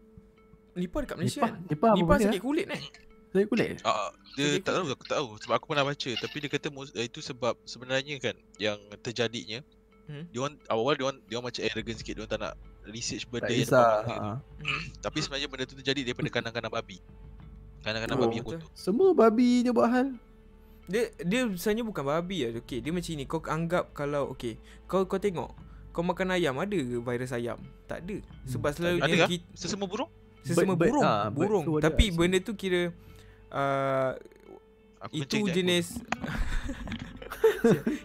Nipah 0.76 1.00
dekat 1.02 1.16
Malaysia. 1.16 1.40
Nipah, 1.40 1.50
kan? 1.50 1.62
Nipah 1.66 1.88
apa 1.88 1.96
Nipah 1.96 2.08
benda? 2.12 2.26
sakit 2.28 2.42
kulit 2.42 2.66
eh. 2.68 2.82
Sakit 3.26 3.48
kulit? 3.48 3.68
Ah, 3.82 4.08
dia 4.32 4.44
Sakit 4.46 4.60
tak 4.60 4.72
tahu 4.72 4.84
aku 4.86 5.04
tak 5.04 5.16
tahu 5.16 5.28
sebab 5.40 5.54
aku 5.54 5.66
pernah 5.66 5.84
baca 5.84 6.10
tapi 6.14 6.36
dia 6.38 6.48
kata 6.48 6.66
eh, 6.94 7.04
itu 7.04 7.20
sebab 7.20 7.54
sebenarnya 7.62 8.14
kan 8.18 8.36
yang 8.56 8.76
terjadinya 9.00 9.60
Hmm. 10.06 10.22
dia 10.30 10.38
orang 10.38 10.54
awal-awal 10.70 10.94
dia 10.94 11.04
orang 11.04 11.18
dia 11.20 11.34
orang 11.34 11.50
macam 11.50 11.62
arrogant 11.66 11.98
sikit 11.98 12.14
dia 12.14 12.22
orang 12.22 12.30
tak 12.30 12.40
nak 12.40 12.54
research 12.86 13.26
benda 13.26 13.42
Tak 13.42 13.50
yang 13.50 13.66
kisah. 13.66 13.90
depan. 13.98 14.18
Ha. 14.22 14.30
Hmm. 14.38 14.82
Tapi 15.02 15.18
sebenarnya 15.18 15.48
benda 15.50 15.64
tu 15.64 15.74
terjadi 15.74 16.00
daripada 16.04 16.28
kandang-kandang 16.30 16.70
babi. 16.72 16.98
Kandang-kandang 17.82 18.14
Oh, 18.16 18.22
babi 18.22 18.34
yang 18.36 18.46
kotor. 18.46 18.70
Semua 18.72 19.10
babi 19.12 19.48
je 19.60 19.70
buat 19.70 19.90
hal. 19.90 20.14
Dia 20.86 21.10
dia 21.18 21.40
sebenarnya 21.50 21.84
bukan 21.84 22.04
babi 22.06 22.38
lah. 22.40 22.50
Okey, 22.56 22.78
dia 22.78 22.94
macam 22.94 23.12
ni. 23.12 23.24
Kau 23.26 23.42
anggap 23.42 23.84
kalau 23.92 24.30
okey, 24.30 24.54
kau 24.86 25.02
kau 25.04 25.18
tengok 25.18 25.50
kau 25.90 26.04
makan 26.04 26.28
ayam 26.30 26.54
ada 26.54 26.78
ke 26.78 26.96
virus 27.00 27.32
ayam? 27.32 27.58
Tak 27.84 28.06
ada. 28.06 28.16
Sebab 28.46 28.70
selalu 28.70 28.98
Ada 29.00 29.08
yang 29.08 29.18
kah? 29.18 29.30
kita, 29.32 29.46
Sesama 29.58 29.90
burung? 29.90 30.10
Sesama 30.46 30.72
Bird- 30.72 30.92
burung, 30.92 31.02
ah, 31.02 31.26
bird 31.26 31.36
burung. 31.36 31.64
Tapi 31.78 32.04
kat 32.04 32.14
benda 32.14 32.36
tu 32.38 32.52
kira 32.52 32.90
uh, 33.50 34.10
Aku 35.02 35.12
itu 35.18 35.36
jenis 35.46 35.96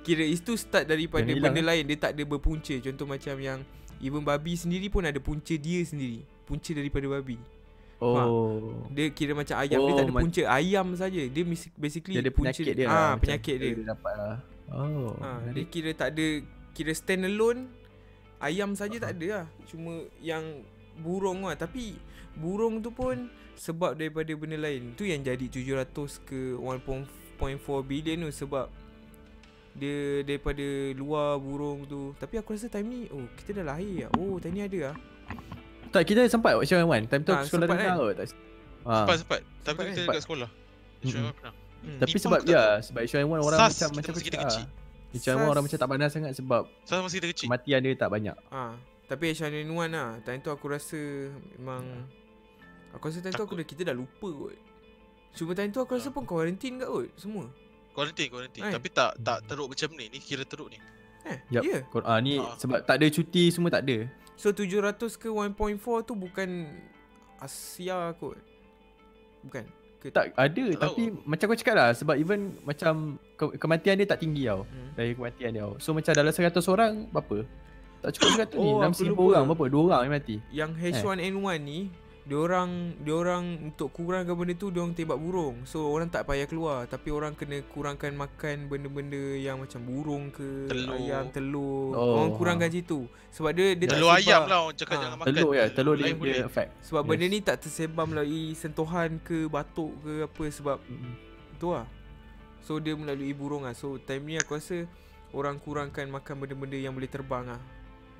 kira 0.01 0.23
itu 0.23 0.53
start 0.53 0.85
daripada 0.85 1.23
Jangan 1.23 1.41
benda 1.41 1.57
eh. 1.57 1.65
lain 1.65 1.83
dia 1.85 1.97
tak 1.99 2.11
ada 2.13 2.23
berpunca. 2.23 2.73
Contoh 2.75 3.05
macam 3.05 3.35
yang 3.37 3.59
even 3.99 4.21
babi 4.21 4.53
sendiri 4.53 4.87
pun 4.87 5.01
ada 5.01 5.17
punca 5.17 5.53
dia 5.53 5.81
sendiri. 5.81 6.21
Punca 6.43 6.69
daripada 6.71 7.05
babi. 7.09 7.37
Oh. 8.01 8.83
Dia 8.89 9.07
kira 9.09 9.31
macam 9.31 9.55
ayam, 9.55 9.77
dia 9.79 9.87
Oh, 9.87 9.95
tak 9.95 10.03
ada 10.03 10.11
mac- 10.11 10.23
punca 10.25 10.41
ayam 10.49 10.85
saja. 10.95 11.21
Dia 11.21 11.43
basically 11.77 12.15
Dia 12.17 12.19
ada 12.19 12.31
punca 12.33 12.49
penyakit 12.49 12.73
dia 12.73 12.83
Ah, 12.83 12.89
lah. 12.89 13.07
macam 13.07 13.19
penyakit 13.21 13.55
dia. 13.55 13.71
Dia 13.71 13.87
dapat 13.87 14.13
lah. 14.17 14.35
Oh. 14.71 15.11
Ha, 15.19 15.27
dia 15.51 15.63
kira 15.65 15.89
tak 15.93 16.07
ada 16.11 16.25
kira 16.71 16.91
stand 16.91 17.23
alone 17.23 17.67
ayam 18.41 18.73
saja 18.73 18.97
tak 18.97 19.15
ada 19.15 19.27
lah. 19.31 19.45
Cuma 19.63 20.01
yang 20.17 20.43
burung 20.97 21.45
lah 21.45 21.55
tapi 21.55 21.95
burung 22.35 22.79
tu 22.79 22.89
pun 22.89 23.27
sebab 23.53 23.93
daripada 23.93 24.31
benda 24.33 24.57
lain. 24.57 24.93
Tu 24.93 25.05
yang 25.05 25.19
jadi 25.19 25.45
700 25.45 25.87
ke 26.21 26.55
1.4 26.55 27.07
billion 27.83 28.17
tu 28.23 28.31
sebab 28.37 28.67
dia 29.73 29.97
daripada 30.21 30.63
luar 30.93 31.35
burung 31.37 31.83
tu. 31.85 32.11
Tapi 32.15 32.35
aku 32.37 32.53
rasa 32.53 32.67
time 32.67 32.87
ni 32.87 32.99
oh 33.07 33.23
kita 33.35 33.61
dah 33.61 33.71
lahir 33.71 34.05
lah. 34.05 34.11
Oh 34.15 34.35
time 34.37 34.53
ni 34.53 34.63
ada 34.63 34.79
lah. 34.85 34.95
Tak, 35.91 36.07
kita 36.07 36.23
sempat 36.25 36.55
watch 36.55 36.71
one 36.71 36.87
one. 36.89 37.03
Time 37.05 37.19
tu 37.21 37.31
Ah, 37.31 37.43
aku 37.43 37.51
sekolah 37.51 37.67
sempat 37.67 37.77
rendah 37.77 37.95
kan? 37.97 38.15
Tak. 38.15 38.27
Ha. 38.81 38.93
Sempat 38.97 39.15
sempat. 39.17 39.39
Tapi 39.41 39.59
Sempat 39.61 39.83
kita 39.85 39.91
kan? 39.93 40.07
dekat 40.07 40.23
sekolah. 40.23 40.49
Pernah. 41.01 41.33
Hmm. 41.81 41.97
Tapi 41.97 42.15
sebab 42.15 42.39
ya, 42.45 42.63
sebab 42.79 43.01
H1N1 43.01 43.41
orang 43.41 43.59
SARS 43.59 43.75
macam 43.81 43.89
macam 43.97 44.11
kita 44.13 44.21
cakap 44.29 44.41
kecil. 44.45 44.63
lah. 44.63 44.69
H1N1 45.11 45.47
orang 45.49 45.63
macam 45.65 45.77
tak 45.77 45.89
pandang 45.89 46.11
sangat 46.13 46.31
sebab 46.33 46.61
Saya 46.81 47.01
masa 47.01 47.15
kita 47.17 47.27
kecil. 47.27 47.45
kematian 47.45 47.79
dia 47.81 47.93
tak 47.97 48.09
banyak. 48.09 48.35
Ah, 48.47 48.73
tapi 49.05 49.23
H1N1 49.29 49.87
lah. 49.89 50.09
Time 50.21 50.39
tu 50.39 50.49
aku 50.49 50.65
rasa 50.67 50.99
memang 51.53 51.83
aku 52.91 53.03
rasa 53.05 53.19
time 53.19 53.33
tu 53.33 53.43
aku 53.43 53.55
dah 53.55 53.65
kita 53.65 53.81
dah 53.83 53.93
lupa 53.93 54.27
kot. 54.27 54.55
Cuma 55.31 55.51
time 55.51 55.69
tu 55.69 55.79
aku 55.79 55.91
rasa 55.93 56.07
Ah. 56.07 56.13
pun 56.13 56.23
quarantine 56.23 56.75
kat 56.77 56.87
kot 56.87 57.07
semua. 57.15 57.45
Quarantine, 57.91 58.29
quarantine. 58.29 58.63
Ai. 58.63 58.71
Tapi 58.71 58.87
tak 58.89 59.11
tak 59.17 59.43
teruk 59.45 59.67
macam 59.67 59.89
ni. 59.93 60.05
Ni 60.07 60.17
kira 60.17 60.43
teruk 60.43 60.67
ni. 60.67 60.79
Eh, 61.23 61.37
Yup. 61.51 61.61
ya. 61.61 61.71
Yeah. 61.77 62.01
Ah 62.01 62.17
ni 62.17 62.35
Ah. 62.35 62.55
sebab 62.55 62.81
tak 62.81 62.97
ada 62.97 63.07
cuti 63.07 63.47
semua 63.47 63.69
tak 63.69 63.83
ada. 63.83 64.07
So 64.33 64.49
700 64.49 65.15
ke 65.15 65.27
1.4 65.27 65.77
tu 66.01 66.13
bukan 66.13 66.49
Asia 67.37 68.13
kot. 68.15 68.37
Bukan. 69.41 69.65
Ke 69.97 70.09
Tak 70.09 70.33
ada 70.33 70.65
Tak 70.71 70.81
tapi 70.87 71.13
macam 71.23 71.45
kau 71.45 71.57
cakap 71.57 71.75
lah 71.77 71.89
sebab 71.93 72.17
even 72.17 72.57
macam 72.63 72.93
ke- 73.35 73.53
kematian 73.55 73.95
dia 73.95 74.07
tak 74.07 74.17
tinggi 74.19 74.49
tau. 74.49 74.65
Hmm. 74.65 74.89
Dari 74.93 75.13
kematian 75.13 75.49
dia 75.51 75.61
tau. 75.61 75.77
So 75.77 75.93
macam 75.93 76.09
dalam 76.11 76.31
100 76.31 76.65
orang 76.67 77.05
berapa? 77.07 77.45
Tak 78.01 78.17
cukup 78.17 78.29
100 78.49 78.57
ni. 78.57 78.69
Oh, 78.73 78.81
6 78.81 78.89
aku 78.89 79.01
ribu 79.03 79.13
lupa. 79.21 79.29
orang 79.31 79.43
berapa? 79.47 79.65
2 79.67 79.77
orang 79.85 80.01
yang 80.01 80.15
mati. 80.15 80.35
Yang 80.49 80.71
H1N1 80.97 81.57
ni 81.61 81.79
Diorang 82.23 82.69
Diorang 82.97 83.43
untuk 83.65 83.89
kurangkan 83.89 84.33
benda 84.33 84.53
tu 84.53 84.69
Diorang 84.69 84.91
tembak 84.91 85.15
burung 85.15 85.63
So 85.63 85.85
orang 85.85 86.05
tak 86.07 86.23
payah 86.23 86.45
keluar 86.45 86.85
Tapi 86.85 87.09
orang 87.09 87.33
kena 87.33 87.65
kurangkan 87.65 88.13
makan 88.13 88.67
Benda-benda 88.67 89.17
yang 89.35 89.57
macam 89.57 89.81
burung 89.81 90.29
ke 90.29 90.69
Telur. 90.69 90.93
Ayam 90.95 91.25
telur 91.29 91.91
Oh, 91.91 92.21
Orang 92.21 92.37
kurangkan 92.37 92.67
ha. 92.67 92.73
situ 92.73 93.09
Sebab 93.31 93.51
dia 93.51 93.73
dia 93.73 93.87
tak 93.87 93.97
Telur 93.97 94.11
sebar. 94.11 94.21
ayam 94.21 94.41
lah 94.45 94.59
orang 94.61 94.75
cakap 94.75 94.93
Ah. 94.93 95.01
jangan 95.01 95.17
makan. 95.17 95.27
Telur 95.31 95.51
ya, 95.51 95.65
telur 95.67 95.95
dia, 95.95 96.03
dia 96.03 96.13
boleh. 96.13 96.39
effect. 96.43 96.69
Sebab 96.83 97.01
benda 97.03 97.23
Yes. 97.23 97.31
ni 97.31 97.39
tak 97.39 97.57
tersebar 97.59 98.05
melalui 98.05 98.45
sentuhan 98.53 99.09
ke 99.19 99.37
batuk 99.47 99.91
ke 99.99 100.13
apa 100.23 100.43
Sebab 100.47 100.77
Mm-mm. 100.83 101.13
tu 101.57 101.73
lah 101.73 101.89
So 102.61 102.77
dia 102.77 102.93
melalui 102.93 103.33
burung 103.33 103.65
lah 103.65 103.73
So 103.73 103.97
time 103.97 104.23
ni 104.23 104.37
aku 104.37 104.55
rasa 104.55 104.85
Orang 105.31 105.57
kurangkan 105.57 106.05
makan 106.05 106.37
benda-benda 106.37 106.75
yang 106.75 106.91
boleh 106.91 107.07
terbang 107.07 107.49
lah 107.49 107.61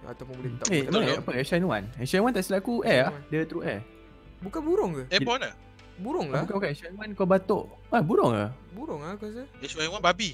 Ataupun 0.03 0.33
boleh 0.33 0.51
tak 0.57 0.67
Eh, 0.67 0.81
betul 0.83 0.97
mana 0.97 1.05
ke? 1.07 1.21
apa 1.21 1.31
H1N1? 1.37 1.83
H1N1 1.99 2.29
tak 2.31 2.43
silap 2.43 2.59
aku 2.59 2.73
air 2.81 3.01
lah. 3.03 3.13
H1N1. 3.13 3.29
Dia 3.29 3.41
through 3.45 3.63
air. 3.63 3.81
Bukan 4.41 4.61
burung 4.61 4.91
ke? 4.91 5.03
Airborne 5.11 5.41
lah. 5.43 5.53
Burung 5.93 6.27
Ah, 6.27 6.31
lah 6.31 6.41
bukan 6.41 6.55
bukan 6.57 6.69
H1N1 6.71 7.09
kau 7.13 7.25
batuk. 7.25 7.63
Ah, 7.87 8.01
burung 8.01 8.31
ke? 8.31 8.45
Burung 8.71 8.99
lah 8.99 9.13
aku 9.13 9.23
rasa 9.27 9.43
H1N1 9.59 10.01
babi. 10.01 10.29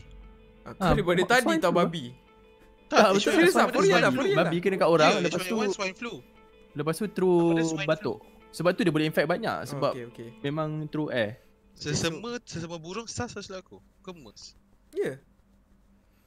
Aku 0.63 0.79
Ah, 0.79 0.91
daripada 0.91 1.21
tadi 1.25 1.53
tau 1.57 1.73
babi. 1.73 2.05
Tak, 2.87 3.03
betul. 3.11 3.19
H1N1 3.19 3.35
Serius 3.35 3.53
lah, 3.53 3.65
for 3.67 3.81
real 3.81 3.97
lah, 3.97 4.11
real 4.13 4.31
lah. 4.31 4.45
Babi 4.45 4.57
kena 4.57 4.75
kat 4.77 4.87
orang, 4.87 5.11
Yeah, 5.13 5.23
lepas 5.27 5.43
tu 5.43 5.55
H1N1 5.57 5.75
swine 5.75 5.95
flu. 5.95 6.13
lepas 6.73 6.93
tu 6.93 7.03
Apa 7.03 7.11
through 7.11 7.43
flu? 7.67 7.83
batuk. 7.83 8.17
Sebab 8.49 8.69
tu 8.71 8.81
dia 8.81 8.89
boleh 8.89 9.05
infect 9.05 9.27
banyak 9.27 9.67
sebab 9.67 9.91
okay, 9.91 10.07
okay. 10.07 10.27
memang 10.39 10.87
through 10.87 11.11
air. 11.11 11.35
Sesama 11.73 12.39
sesama 12.41 12.79
burung 12.79 13.05
SARS 13.05 13.35
tak 13.35 13.43
silap 13.43 13.61
aku. 13.61 13.77
Ke 13.99 14.09
MERS? 14.09 14.55
Ya. 14.91 15.03
Yeah. 15.03 15.15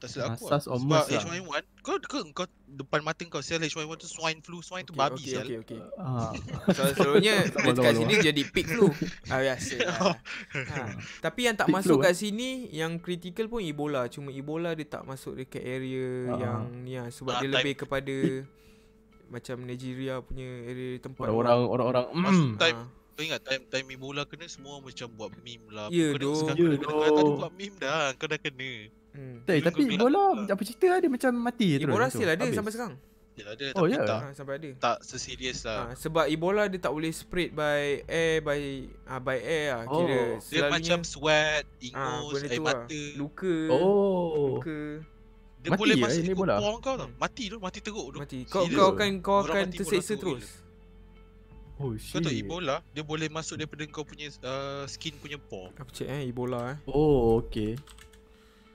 Tak 0.01 0.09
silap 0.09 0.27
Ah, 0.27 0.35
aku. 0.35 0.45
Lah. 0.47 0.61
Sebab 0.61 0.81
lah. 1.05 1.05
H1N1 1.05 1.63
kau 1.81 1.97
kau 2.01 2.21
kau 2.33 2.47
depan 2.67 3.01
mata 3.01 3.21
kau 3.27 3.39
sial 3.39 3.61
H1N1 3.61 3.97
tu 3.97 4.09
swine 4.09 4.41
flu, 4.41 4.61
swine 4.61 4.83
tu 4.83 4.91
Okay, 4.91 5.01
babi 5.03 5.15
okay, 5.15 5.29
sial. 5.29 5.45
okay, 5.45 5.57
okay. 5.61 5.81
Ah. 5.95 6.33
So, 6.73 6.83
selalunya 6.95 7.35
sabar, 7.47 7.93
sini 7.93 8.15
jadi 8.19 8.43
pig 8.47 8.65
flu. 8.67 8.89
Ah 9.27 9.39
biasa. 9.39 9.77
lah. 9.79 10.17
ha. 10.57 10.77
Tapi 11.21 11.41
yang 11.43 11.55
tak 11.55 11.69
Pig 11.69 11.77
masuk 11.77 11.95
flu, 11.95 12.03
kat 12.03 12.15
sini 12.15 12.49
yang 12.71 12.97
critical 12.97 13.47
pun 13.47 13.61
Ebola. 13.61 14.09
Cuma 14.09 14.29
Ebola 14.31 14.73
dia 14.73 14.89
tak 14.89 15.05
masuk 15.05 15.37
dekat 15.37 15.61
area 15.61 16.09
Ah. 16.27 16.39
yang 16.39 16.61
ni 16.81 16.97
lah. 16.97 17.07
sebab 17.07 17.31
Ah, 17.31 17.39
dia 17.39 17.47
time- 17.47 17.55
lebih 17.55 17.75
kepada 17.79 18.17
macam 19.35 19.57
Nigeria 19.61 20.15
punya 20.19 20.49
area 20.65 20.97
tempat. 20.99 21.23
Orang-orang 21.23 21.59
orang-orang 21.63 22.05
mm. 22.11 22.57
time 22.57 22.79
Ah. 22.79 22.89
Kau 23.13 23.23
ingat 23.23 23.43
time 23.45 23.63
time 23.67 23.87
Ebola 23.91 24.25
kena 24.25 24.47
semua 24.47 24.81
macam 24.81 25.07
buat 25.13 25.29
meme 25.39 25.69
lah. 25.69 25.87
Ya, 25.89 26.09
Kau 26.09 26.17
dah- 26.17 26.25
doh. 26.25 26.37
sekarang 26.41 26.57
Ya, 26.57 26.65
kau 26.65 26.73
dah 26.73 26.79
kena 26.81 26.89
kau 26.89 27.05
doh. 27.05 27.21
dah 27.21 27.37
buat 27.39 27.53
meme 27.53 27.77
dah. 27.77 28.05
Kau 28.15 28.27
dah 28.27 28.41
kena. 28.41 28.73
Hmm. 29.11 29.43
Eh, 29.43 29.59
tapi 29.59 29.83
kau 29.83 29.91
gelap 29.91 30.01
bola 30.01 30.25
lah. 30.39 30.55
apa 30.55 30.63
cerita 30.63 30.87
dia 30.97 31.11
macam 31.11 31.33
mati 31.35 31.69
terus. 31.75 31.87
Ebola 31.87 32.07
tu. 32.07 32.17
still 32.17 32.31
ada 32.31 32.39
Habis. 32.41 32.55
sampai 32.55 32.73
sekarang. 32.73 32.95
Dia 33.31 33.45
ada 33.47 33.65
Oh, 33.73 33.87
tapi 33.87 33.91
ya? 33.91 34.03
tak 34.05 34.21
Ha, 34.21 34.29
sampai 34.33 34.55
ada. 34.55 34.71
tak 34.77 34.97
seserius 35.01 35.61
lah. 35.63 35.79
Ha, 35.81 35.95
sebab 35.95 36.25
Ebola 36.27 36.63
dia 36.67 36.79
tak 36.79 36.93
boleh 36.93 37.11
spread 37.11 37.51
by 37.51 37.81
air 38.05 38.39
by 38.39 38.61
ah 39.05 39.19
by 39.19 39.39
air 39.39 39.67
lah 39.73 39.85
kira. 39.85 39.97
Oh. 39.97 40.07
Dia 40.07 40.27
selalunya 40.41 40.71
macam 40.71 40.99
sweat, 41.03 41.65
ingus, 41.81 42.31
benda 42.33 42.47
air 42.47 42.51
tu 42.53 42.63
lah. 42.63 42.75
mata. 42.77 43.01
Luka. 43.17 43.57
Oh. 43.71 44.59
Luka. 44.59 44.81
Dia 45.61 45.69
Mati 45.69 45.79
boleh 45.79 45.95
lah 45.95 46.03
masuk 46.03 46.19
ini 46.19 46.29
ikut 46.29 46.39
bola. 46.39 46.55
pore 46.57 46.77
kau 46.81 46.95
tau. 46.97 47.09
Mati 47.15 47.45
tu, 47.47 47.57
mati 47.59 47.79
teruk 47.81 48.07
tu. 48.11 48.19
Mati. 48.19 48.39
Kau 48.45 48.65
Serious. 48.65 48.77
kau 48.77 48.89
akan 48.91 49.11
kau 49.21 49.37
akan 49.43 49.65
terseksa 49.71 50.15
terus. 50.17 50.47
Oh 51.77 51.93
Kau 51.93 52.19
tahu 52.19 52.29
shit. 52.29 52.45
Ebola, 52.45 52.77
dia 52.93 53.01
boleh 53.01 53.29
masuk 53.29 53.57
daripada 53.57 53.85
kau 53.87 54.05
punya 54.05 54.29
uh, 54.41 54.85
skin 54.85 55.17
punya 55.17 55.37
pore. 55.37 55.73
Aku 55.75 55.89
cek 55.91 56.05
eh 56.05 56.29
Ebola 56.29 56.73
eh. 56.73 56.79
Oh 56.87 57.41
okey. 57.41 57.81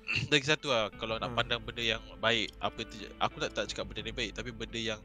Lagi 0.31 0.45
satu 0.45 0.69
lah, 0.69 0.93
kalau 0.93 1.17
nak 1.17 1.27
Hmm. 1.27 1.37
pandang 1.37 1.61
benda 1.61 1.81
yang 1.81 2.01
baik, 2.17 2.53
apa 2.57 2.79
terjadi. 2.81 3.11
Aku 3.17 3.35
tak 3.37 3.51
tak 3.51 3.65
cakap 3.67 3.85
benda 3.85 4.01
ni 4.01 4.11
baik, 4.11 4.31
tapi 4.33 4.49
benda 4.49 4.77
yang 4.77 5.01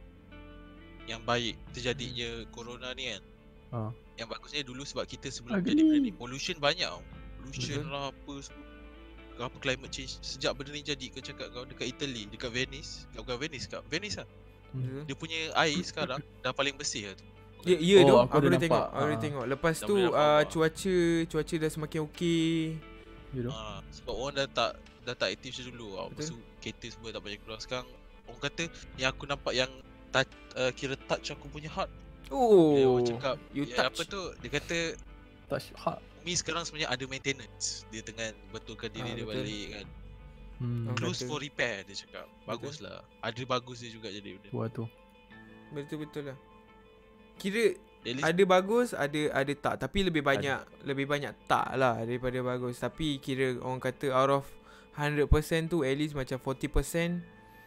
yang 1.05 1.21
baik 1.21 1.57
terjadinya 1.71 2.29
corona 2.49 2.93
ni 2.93 3.09
kan. 3.09 3.23
Ah. 3.71 3.91
Yang 4.15 4.29
bagusnya 4.31 4.63
dulu 4.63 4.83
sebab 4.83 5.05
kita 5.05 5.27
sebelum 5.27 5.57
Ah, 5.57 5.61
jadi 5.61 5.81
benda 5.81 5.99
ni 5.99 6.13
pollution 6.13 6.57
banyak 6.57 6.87
tau. 6.87 7.03
Pollution 7.39 7.81
Betul. 7.81 7.91
lah 7.91 8.03
apa 8.09 8.33
semua. 8.39 8.69
Apa 9.41 9.57
climate 9.59 9.89
change 9.89 10.21
sejak 10.21 10.53
benda 10.53 10.71
ni 10.71 10.85
jadi 10.85 11.01
kau 11.09 11.25
cakap 11.25 11.49
kau 11.49 11.65
dekat 11.65 11.89
Italy, 11.89 12.29
dekat 12.29 12.51
Venice, 12.51 13.09
kat 13.09 13.25
bukan 13.25 13.39
Venice 13.41 13.67
kat 13.67 13.81
Venice 13.89 14.21
lah. 14.21 14.29
Betul. 14.71 15.03
Dia 15.03 15.15
punya 15.17 15.39
air 15.57 15.81
sekarang 15.81 16.21
dah 16.45 16.53
paling 16.53 16.77
bersih 16.77 17.09
lah 17.09 17.15
tu. 17.17 17.25
Ya, 17.63 17.77
ya 17.77 17.97
Oh, 17.99 18.05
tu 18.05 18.15
aku 18.19 18.25
aku, 18.31 18.37
dah 18.39 18.51
nampak. 18.51 18.61
tengok, 18.63 18.85
aku 18.87 19.01
dah 19.03 19.11
Ah. 19.11 19.21
tengok. 19.21 19.45
Lepas 19.49 19.75
Dah 19.75 19.87
tu 19.87 19.95
nampak 19.99 20.21
uh, 20.21 20.43
cuaca 20.47 20.97
cuaca 21.27 21.55
dah 21.57 21.71
semakin 21.71 22.01
okey. 22.05 22.53
You 23.31 23.43
know. 23.43 23.53
Ha, 23.53 23.81
sebab 23.91 24.13
orang 24.13 24.35
dah 24.37 24.47
tak 24.47 24.71
dah 25.11 25.17
tak 25.27 25.35
aktif 25.35 25.59
macam 25.59 25.75
dulu 25.75 25.89
tau. 25.99 26.07
Lepas 26.15 26.27
tu 26.31 26.37
kereta 26.63 26.87
semua 26.89 27.09
tak 27.11 27.23
banyak 27.27 27.41
keluar 27.43 27.59
sekarang. 27.59 27.89
Orang 28.31 28.43
kata 28.47 28.63
yang 28.95 29.11
aku 29.11 29.25
nampak 29.27 29.53
yang 29.59 29.71
touch, 30.15 30.31
uh, 30.55 30.71
kira 30.71 30.95
touch 31.11 31.35
aku 31.35 31.47
punya 31.51 31.71
heart. 31.71 31.91
Oh. 32.31 32.79
Dia 32.79 32.87
orang 32.87 33.07
cakap 33.07 33.37
you 33.51 33.67
ya, 33.67 33.75
touch. 33.75 33.91
apa 33.91 34.03
tu 34.07 34.21
dia 34.39 34.51
kata 34.55 34.79
Touch 35.51 35.75
heart. 35.75 36.01
Mi 36.23 36.33
sekarang 36.39 36.63
sebenarnya 36.63 36.95
under 36.95 37.09
maintenance. 37.11 37.83
Dia 37.91 38.07
tengah 38.07 38.31
betulkan 38.55 38.93
diri 38.95 39.11
Ah, 39.11 39.17
dia 39.19 39.27
betul. 39.27 39.43
balik 39.43 39.67
kan. 39.75 39.87
Hmm. 40.61 40.85
Oh. 40.87 40.95
Close 40.95 41.27
for 41.27 41.43
repair 41.43 41.83
dia 41.89 41.97
cakap. 41.97 42.31
Baguslah. 42.47 43.03
Ada 43.25 43.43
bagus 43.49 43.83
dia 43.83 43.91
juga 43.91 44.13
jadi 44.13 44.39
benda. 44.39 44.49
Buat 44.55 44.71
tu. 44.77 44.85
Betul 45.75 46.07
betul 46.07 46.23
lah. 46.31 46.39
Kira 47.41 47.75
least 48.05 48.25
ada 48.25 48.43
bagus, 48.45 48.89
ada 48.93 49.21
ada 49.33 49.53
tak. 49.57 49.75
Tapi 49.81 49.99
lebih 50.07 50.23
banyak 50.23 50.87
lebih 50.87 51.09
banyak 51.09 51.33
tak 51.49 51.75
lah 51.75 51.99
daripada 52.05 52.39
bagus. 52.45 52.79
Tapi 52.79 53.19
kira 53.19 53.57
orang 53.61 53.81
kata 53.81 54.13
out 54.13 54.31
of 54.31 54.47
100% 54.93 55.27
tu 55.67 55.83
at 55.83 55.95
least 55.95 56.13
macam 56.13 56.37
40% 56.37 57.23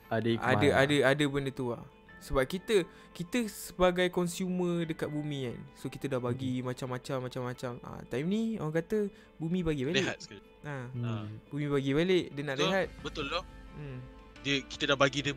Ada 0.10 0.28
hikmah. 0.28 0.50
ada 0.50 0.68
lah. 0.68 0.76
ada 0.82 0.96
ada 1.10 1.24
benda 1.26 1.50
tu 1.50 1.72
lah. 1.72 1.84
Sebab 2.24 2.40
kita 2.46 2.88
kita 3.12 3.52
sebagai 3.52 4.08
consumer 4.08 4.88
dekat 4.88 5.12
bumi 5.12 5.52
kan. 5.52 5.60
So 5.76 5.92
kita 5.92 6.08
dah 6.08 6.18
bagi 6.18 6.64
macam-macam 6.64 7.28
macam-macam. 7.28 7.72
Ah 7.84 8.00
time 8.08 8.28
ni 8.28 8.42
orang 8.56 8.80
kata 8.80 9.12
bumi 9.36 9.60
bagi 9.60 9.84
balik. 9.84 10.04
rehat 10.04 10.20
sekali. 10.20 10.40
Ha, 10.64 10.88
Hmm. 10.96 11.28
bumi 11.52 11.68
bagi 11.68 11.92
balik 11.92 12.26
dia 12.32 12.42
nak 12.42 12.56
Betul. 12.56 12.70
rehat. 12.72 12.88
Betul 13.04 13.26
lah. 13.28 13.44
Hmm. 13.76 14.00
Dia 14.40 14.56
kita 14.64 14.84
dah 14.88 14.98
bagi 15.00 15.20
dia 15.20 15.32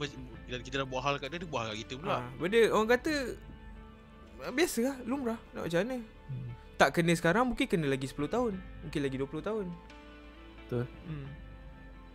dan 0.46 0.60
kita 0.62 0.76
dah 0.78 0.86
buat 0.86 1.02
hal 1.02 1.18
kat 1.18 1.30
dia, 1.30 1.38
dia 1.42 1.50
buat 1.50 1.60
hal 1.62 1.68
kat 1.74 1.78
kita 1.82 1.94
pula. 1.98 2.16
Ha, 2.18 2.26
benda 2.38 2.60
orang 2.70 2.88
kata 2.88 3.12
ah, 4.42 4.52
biasa 4.54 4.80
lah, 4.82 4.96
lumrah. 5.02 5.38
Nak 5.54 5.62
macam 5.66 5.78
mana? 5.82 5.96
Hmm. 6.30 6.50
Tak 6.76 6.88
kena 6.92 7.12
sekarang 7.14 7.44
mungkin 7.48 7.66
kena 7.66 7.86
lagi 7.88 8.06
10 8.06 8.28
tahun. 8.28 8.52
Mungkin 8.86 9.00
lagi 9.02 9.16
20 9.16 9.42
tahun. 9.42 9.66
Betul. 10.62 10.84
Hmm. 11.08 11.26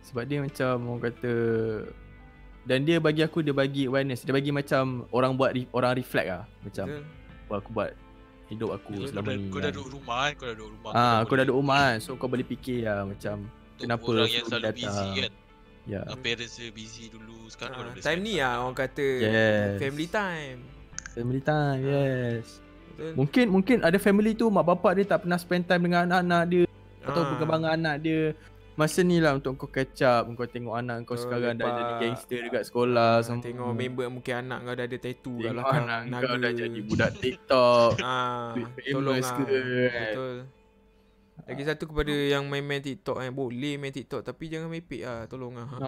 Sebab 0.02 0.22
dia 0.24 0.38
macam 0.38 0.72
orang 0.88 1.02
kata 1.04 1.32
dan 2.62 2.78
dia 2.82 2.98
bagi 2.98 3.20
aku 3.20 3.38
dia 3.40 3.50
bagi 3.50 3.86
awareness. 3.86 4.22
Dia 4.22 4.30
bagi 4.30 4.50
macam 4.50 5.06
orang 5.10 5.34
buat 5.34 5.50
re, 5.50 5.66
orang 5.70 5.94
reflect 5.94 6.28
lah. 6.28 6.44
Macam 6.60 6.86
Betul. 6.86 7.02
apa 7.42 7.54
aku 7.56 7.70
buat 7.72 7.90
hidup 8.48 8.70
aku 8.72 8.92
Kau 8.94 9.08
selama 9.08 9.24
dah, 9.24 9.34
ni. 9.34 9.44
kau 9.44 9.56
dah 9.56 9.64
kan. 9.64 9.72
duduk 9.72 9.90
rumah 9.92 10.20
kan, 10.20 10.32
kau 10.32 10.44
dah 10.44 10.54
duduk 10.54 10.70
rumah. 10.72 10.90
Ah, 10.92 11.00
aku 11.00 11.06
dah 11.06 11.18
boleh- 11.24 11.42
duduk 11.44 11.58
rumah 11.58 11.78
kan. 11.80 11.96
So 11.98 12.10
kau 12.14 12.28
boleh 12.28 12.44
fikir 12.44 12.78
lah 12.84 13.02
macam 13.02 13.34
untuk 13.42 13.80
kenapa 13.80 14.04
orang 14.08 14.30
yang 14.30 14.46
selalu 14.46 14.64
datang. 14.64 14.76
busy 14.76 15.08
kan. 15.18 15.32
ya. 15.82 16.00
Uh, 16.04 16.14
parents 16.16 16.54
dia 16.54 16.70
busy 16.70 17.04
dulu 17.08 17.36
sekarang 17.48 17.72
kau 17.72 17.80
dah 17.80 17.88
Ha, 17.88 17.92
boleh 17.92 18.04
time 18.04 18.20
ni 18.20 18.34
lah 18.36 18.54
orang 18.60 18.76
kata 18.76 19.06
Yes. 19.18 19.70
family 19.80 20.06
time. 20.08 20.58
Family 21.12 21.42
time, 21.42 21.78
yes. 21.82 22.46
Betul. 22.88 23.12
Mungkin 23.16 23.44
mungkin 23.48 23.76
ada 23.80 23.98
family 23.98 24.32
tu 24.32 24.46
mak 24.46 24.62
bapak 24.64 24.92
dia 24.94 25.06
tak 25.08 25.18
pernah 25.20 25.36
spend 25.36 25.64
time 25.64 25.82
dengan 25.82 26.06
anak-anak 26.06 26.42
dia 26.46 26.64
atau 27.02 27.20
Ah. 27.20 27.28
perkembangan 27.28 27.70
anak 27.74 27.96
dia. 27.98 28.22
Masa 28.82 29.00
ni 29.00 29.16
lah 29.16 29.32
untuk 29.32 29.54
kau 29.54 29.70
catch 29.70 30.02
up, 30.02 30.26
kau 30.28 30.42
tengok 30.44 30.74
anak 30.74 31.06
kau 31.06 31.14
Oh, 31.14 31.20
sekarang 31.20 31.54
dah 31.54 31.62
lepak. 31.64 31.78
jadi 31.78 31.94
gangster 32.02 32.38
dekat 32.42 32.62
sekolah 32.66 33.12
Ah, 33.12 33.22
semua. 33.22 33.44
Tengok 33.46 33.70
member 33.72 34.06
mungkin 34.10 34.34
anak 34.42 34.58
kau 34.60 34.74
dah 34.74 34.84
ada 34.84 34.98
tattoo 34.98 35.34
kat 35.38 35.42
Tengok 35.44 35.54
belakang 35.54 35.84
anak 35.84 36.00
naga. 36.10 36.26
kau 36.26 36.36
dah 36.36 36.52
jadi 36.52 36.80
budak 36.82 37.10
TikTok. 37.16 37.90
Ah, 38.02 38.50
tolong 38.84 39.16
ke, 39.16 39.22
ah. 39.22 39.30
kan? 39.30 39.46
Betul. 40.02 40.36
Lagi 41.42 41.62
satu 41.64 41.84
kepada 41.86 42.12
yang 42.12 42.44
main-main 42.46 42.78
TikTok 42.78 43.18
eh 43.18 43.30
boleh 43.30 43.74
main 43.74 43.90
TikTok 43.90 44.22
tapi 44.22 44.46
jangan 44.46 44.66
mepek 44.66 45.02
ah 45.02 45.22
tolong 45.26 45.54
ah. 45.58 45.66
Ha. 45.70 45.86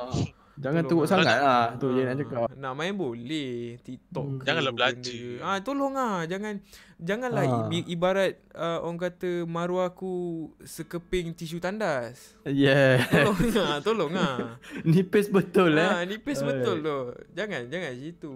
Jangan 0.57 0.81
Tolong 0.81 0.87
teruk 0.87 1.01
lah. 1.01 1.11
sangat 1.11 1.37
lah 1.37 1.65
Tu 1.75 1.87
je 1.89 2.01
nak 2.01 2.15
cakap 2.17 2.47
Nak 2.55 2.73
main 2.73 2.95
boleh 2.95 3.53
TikTok 3.81 4.23
Hmm. 4.25 4.39
Janganlah 4.41 4.73
belanja. 4.73 5.19
Ah 5.41 5.59
tolong 5.59 5.95
ah 5.95 6.23
jangan 6.25 6.55
janganlah 6.97 7.43
Ah. 7.45 7.67
i- 7.69 7.89
ibarat 7.89 8.39
uh, 8.53 8.79
orang 8.81 8.99
kata 9.01 9.31
maruah 9.45 9.89
aku 9.89 10.15
sekeping 10.61 11.33
tisu 11.33 11.59
tandas. 11.59 12.39
Yeah 12.45 13.03
Tolong 13.27 13.39
ah 13.57 13.79
tolong 13.81 14.13
ah. 14.13 14.55
Nipis 14.87 15.27
betul 15.27 15.75
eh 15.75 15.83
Ah 15.83 16.03
nipis 16.03 16.39
Alright. 16.39 16.63
betul 16.63 16.77
tu. 16.81 16.99
Jangan 17.33 17.67
jangan 17.67 17.91
situ. 17.95 18.35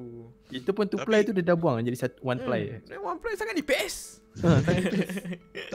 Itu 0.48 0.70
pun 0.72 0.84
two 0.84 0.96
Tapi- 0.96 1.06
ply 1.06 1.20
tu 1.22 1.32
dia 1.32 1.44
dah 1.44 1.54
buang 1.54 1.78
jadi 1.80 1.94
satu 1.96 2.18
one 2.20 2.40
ply 2.40 2.82
Hmm, 2.84 3.06
one 3.06 3.18
ply 3.18 3.34
sangat 3.34 3.54
nipis. 3.54 4.18
Ha, 4.38 4.58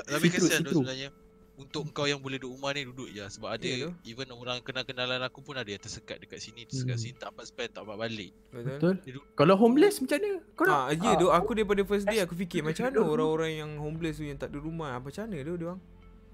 Tapi 0.09 0.25
kesian 0.29 0.61
tu 0.61 0.81
sebenarnya 0.81 1.11
Untuk 1.53 1.85
kau 1.89 2.03
yang 2.03 2.17
boleh 2.17 2.35
duduk 2.35 2.49
rumah 2.51 2.73
ni 2.73 2.81
duduk 2.81 3.07
je 3.07 3.21
Sebab 3.21 3.49
ada 3.51 3.61
tu. 3.61 3.93
Even 4.03 4.25
orang 4.31 4.57
kenal-kenalan 4.59 5.21
aku 5.21 5.39
pun 5.39 5.53
ada 5.53 5.65
yang 5.65 5.77
tersekat 5.77 6.17
dekat 6.17 6.37
sini 6.37 6.65
Tersekat 6.65 6.97
Hmm. 6.97 7.03
sini 7.03 7.13
tak 7.13 7.29
dapat 7.29 7.45
spend 7.45 7.69
tak 7.69 7.81
dapat 7.83 7.97
balik 7.99 8.31
Betul. 8.49 8.65
Betul 8.67 8.93
Dia 8.97 9.11
duduk- 9.13 9.27
Kalau 9.33 9.55
homeless 9.55 9.95
macam 9.97 10.17
mana 10.17 10.31
Kau 10.51 10.63
nak 10.63 10.73
Ah, 10.73 10.89
ya 10.91 11.05
Ah, 11.05 11.13
tu 11.13 11.27
aku 11.29 11.51
daripada 11.53 11.81
first 11.83 12.05
day 12.05 12.19
aku 12.19 12.33
fikir 12.35 12.61
macam 12.61 12.83
mana 12.83 12.99
orang-orang 13.03 13.51
yang 13.55 13.71
homeless 13.77 14.17
tu 14.17 14.25
yang 14.25 14.35
tak 14.35 14.49
ada 14.49 14.57
rumah 14.57 14.97
macam 14.97 15.21
mana 15.23 15.37
tu 15.39 15.53
dia 15.53 15.67
orang. 15.67 15.81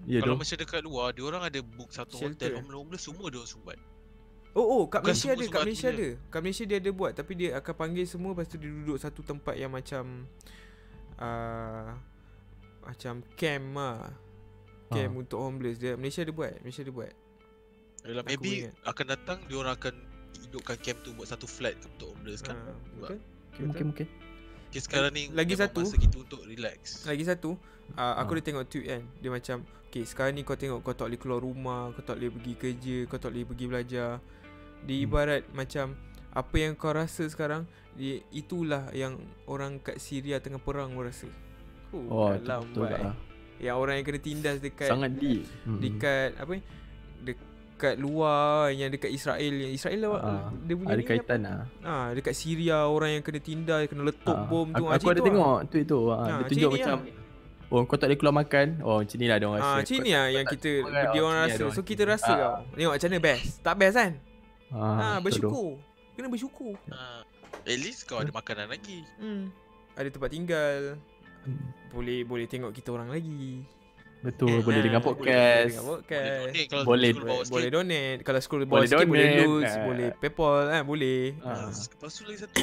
Ya 0.08 0.20
Kalau 0.20 0.36
macam 0.36 0.56
dekat 0.56 0.82
luar 0.82 1.08
Dia 1.12 1.24
orang 1.26 1.44
ada 1.44 1.60
book 1.60 1.90
satu 1.90 2.16
Shelter, 2.16 2.48
hotel? 2.48 2.52
Homeless-homeless 2.58 3.04
semua 3.04 3.26
dia 3.28 3.38
orang 3.38 3.52
sumbat 3.52 3.78
Oh 4.50 4.66
oh 4.66 4.84
kat 4.86 5.04
Bukan 5.04 5.12
Malaysia 5.12 5.30
ada 5.30 5.46
kat 5.46 5.62
Malaysia 5.62 5.90
ada. 5.92 6.08
Kat 6.26 6.40
Malaysia 6.40 6.64
dia 6.64 6.78
ada 6.80 6.92
buat 6.92 7.12
tapi 7.14 7.34
dia 7.36 7.50
akan 7.54 7.74
panggil 7.76 8.06
semua 8.06 8.32
lepas 8.32 8.48
tu 8.48 8.56
dia 8.56 8.72
duduk 8.72 8.96
satu 8.96 9.20
tempat 9.22 9.54
yang 9.54 9.70
macam 9.70 10.26
uh, 11.18 11.88
macam 12.82 13.14
camp 13.36 13.66
lah. 13.76 14.16
Camp 14.92 15.12
Ah. 15.12 15.20
untuk 15.20 15.38
homeless 15.40 15.78
dia 15.78 15.94
Malaysia 15.94 16.22
ada 16.22 16.32
buat. 16.32 16.54
Malaysia 16.60 16.82
ada 16.82 16.92
buat. 16.92 17.14
Yalah, 18.02 18.24
Maybe 18.24 18.52
ingat. 18.64 18.74
akan 18.86 19.06
datang 19.08 19.38
Dia 19.44 19.56
orang 19.56 19.76
akan 19.76 19.94
hidupkan 20.40 20.78
camp 20.78 21.04
tu 21.04 21.12
Buat 21.12 21.28
satu 21.30 21.44
flat 21.46 21.76
untuk 21.84 22.16
homeless 22.16 22.40
kan 22.40 22.56
betul. 22.96 23.20
Mungkin 23.52 23.66
mungkin 23.68 23.86
mungkin 23.92 24.08
Okay, 24.70 24.80
sekarang 24.80 25.12
ni 25.12 25.28
Lagi 25.30 25.54
satu. 25.54 25.84
Masa 25.84 26.00
kita 26.00 26.16
untuk 26.18 26.42
relax 26.44 27.04
Lagi 27.04 27.22
satu 27.22 27.60
uh, 27.92 28.14
Aku 28.18 28.32
Ah. 28.32 28.36
dah 28.36 28.44
tengok 28.46 28.66
tweet 28.66 28.86
kan 28.88 29.04
Dia 29.16 29.30
macam 29.30 29.58
Okay 29.84 30.06
sekarang 30.06 30.32
ni 30.32 30.42
kau 30.42 30.56
tengok 30.56 30.80
Kau 30.80 30.94
tak 30.94 31.06
boleh 31.06 31.20
keluar 31.20 31.40
rumah 31.40 31.92
Kau 31.92 32.00
tak 32.02 32.16
boleh 32.16 32.32
pergi 32.32 32.54
kerja 32.56 32.98
Kau 33.06 33.18
tak 33.18 33.30
boleh 33.30 33.46
pergi 33.46 33.66
belajar 33.68 34.10
Dia 34.80 34.96
Hmm. 34.96 35.04
ibarat 35.04 35.42
macam 35.52 35.86
Apa 36.32 36.56
yang 36.58 36.74
kau 36.74 36.94
rasa 36.94 37.26
sekarang 37.26 37.68
dia, 37.92 38.24
Itulah 38.32 38.88
yang 38.92 39.20
Orang 39.44 39.78
kat 39.78 39.98
Syria 39.98 40.38
tengah 40.38 40.58
perang 40.58 40.94
pun 40.94 41.04
rasa 41.04 41.28
Oh, 41.90 42.00
Oh 42.08 42.32
tu 42.32 42.48
dalam 42.48 42.64
betul 42.64 42.86
baik. 42.86 43.02
lah 43.02 43.16
Yang 43.60 43.76
orang 43.76 43.94
yang 43.96 44.06
kena 44.06 44.20
tindas 44.20 44.58
dekat 44.58 44.88
Sangat 44.88 45.12
deep 45.14 45.44
Hmm. 45.62 45.80
Dekat 45.80 46.30
Apa 46.36 46.52
ni 46.52 46.62
Dek, 47.20 47.38
dekat 47.70 47.96
luar 47.96 48.72
yang 48.72 48.90
dekat 48.90 49.08
Israel 49.10 49.54
yang 49.54 49.72
Israel 49.72 50.00
lah 50.02 50.12
Ah, 50.18 50.48
dia 50.58 50.74
punya 50.74 50.90
Ada 50.90 50.98
ni 50.98 51.06
kaitan 51.06 51.40
lah? 51.42 51.60
Ah, 51.82 52.08
dekat 52.12 52.34
Syria 52.34 52.84
orang 52.86 53.10
yang 53.14 53.24
kena 53.24 53.40
tindai, 53.40 53.84
kena 53.86 54.04
letup 54.06 54.32
Ah, 54.34 54.44
bom 54.46 54.68
tu. 54.68 54.74
Aku, 54.74 54.86
Ah, 54.86 54.96
aku 54.96 55.00
macam 55.02 55.10
ada 55.10 55.20
tu 55.20 55.26
tengok 55.26 55.58
tu 55.66 55.78
itu 55.78 56.00
ha, 56.02 56.14
Ah, 56.14 56.20
Dia 56.20 56.34
macam 56.34 56.50
tunjuk 56.50 56.72
macam 56.74 56.98
Oh 57.70 57.86
kau 57.86 57.96
tak 57.96 58.08
boleh 58.08 58.18
keluar 58.18 58.36
makan 58.36 58.68
Oh 58.82 58.98
macam 58.98 59.16
ni 59.16 59.28
lah 59.28 59.38
dia 59.38 59.46
orang 59.46 59.56
Ah, 59.56 59.62
rasa 59.62 59.78
macam 59.78 59.92
Kau 59.92 60.02
ni 60.02 60.12
lah 60.12 60.26
yang 60.28 60.46
kita 60.48 60.72
kan? 60.82 61.06
dia 61.06 61.22
orang 61.22 61.42
macam 61.42 61.60
rasa. 61.62 61.76
So 61.76 61.82
kita 61.82 62.02
rasa 62.04 62.26
Ah. 62.26 62.38
tau. 62.38 62.56
Tengok 62.74 62.94
macam 62.96 63.08
mana 63.08 63.20
best. 63.22 63.48
Tak 63.62 63.76
best 63.76 63.96
kan? 63.96 64.12
Ah, 64.70 64.80
Ha, 64.80 65.06
tu. 65.12 65.22
bersyukur. 65.22 65.70
Kena 66.14 66.28
bersyukur. 66.28 66.74
Ah, 66.90 67.22
At 67.62 67.78
least 67.78 68.04
kau 68.06 68.18
ada 68.18 68.32
makanan 68.32 68.68
lagi 68.68 69.04
Hmm. 69.16 69.52
Ada 69.94 70.10
tempat 70.10 70.30
tinggal. 70.30 70.96
Hmm, 71.42 71.64
Boleh 71.90 72.20
boleh 72.22 72.46
tengok 72.46 72.72
kita 72.72 72.90
orang 72.90 73.10
lagi. 73.10 73.64
Betul 74.20 74.52
Eh, 74.52 74.60
boleh 74.60 74.80
Ah, 74.80 74.84
dengar 74.84 75.00
Boleh 75.00 75.16
podcast 75.16 75.72
dengar 75.72 75.86
Boleh 75.86 75.96
podcast. 75.96 76.44
donate 76.44 76.68
kalau 76.68 76.84
Boleh. 76.84 77.12
Boleh 77.48 77.70
donate 77.72 78.20
Kalau 78.20 78.40
scroll 78.42 78.60
Boleh 78.60 78.68
bawah 78.68 78.84
sikit 78.86 79.08
Boleh 79.08 79.24
donate. 79.24 79.40
loot 79.40 79.64
Ah. 79.64 79.78
Boleh 79.82 80.08
paypal 80.14 80.60
kan 80.68 80.82
Boleh. 80.84 81.22
Ah, 81.40 81.68
Lepas 81.72 82.12
tu 82.12 82.22
lagi 82.28 82.40
satu 82.42 82.60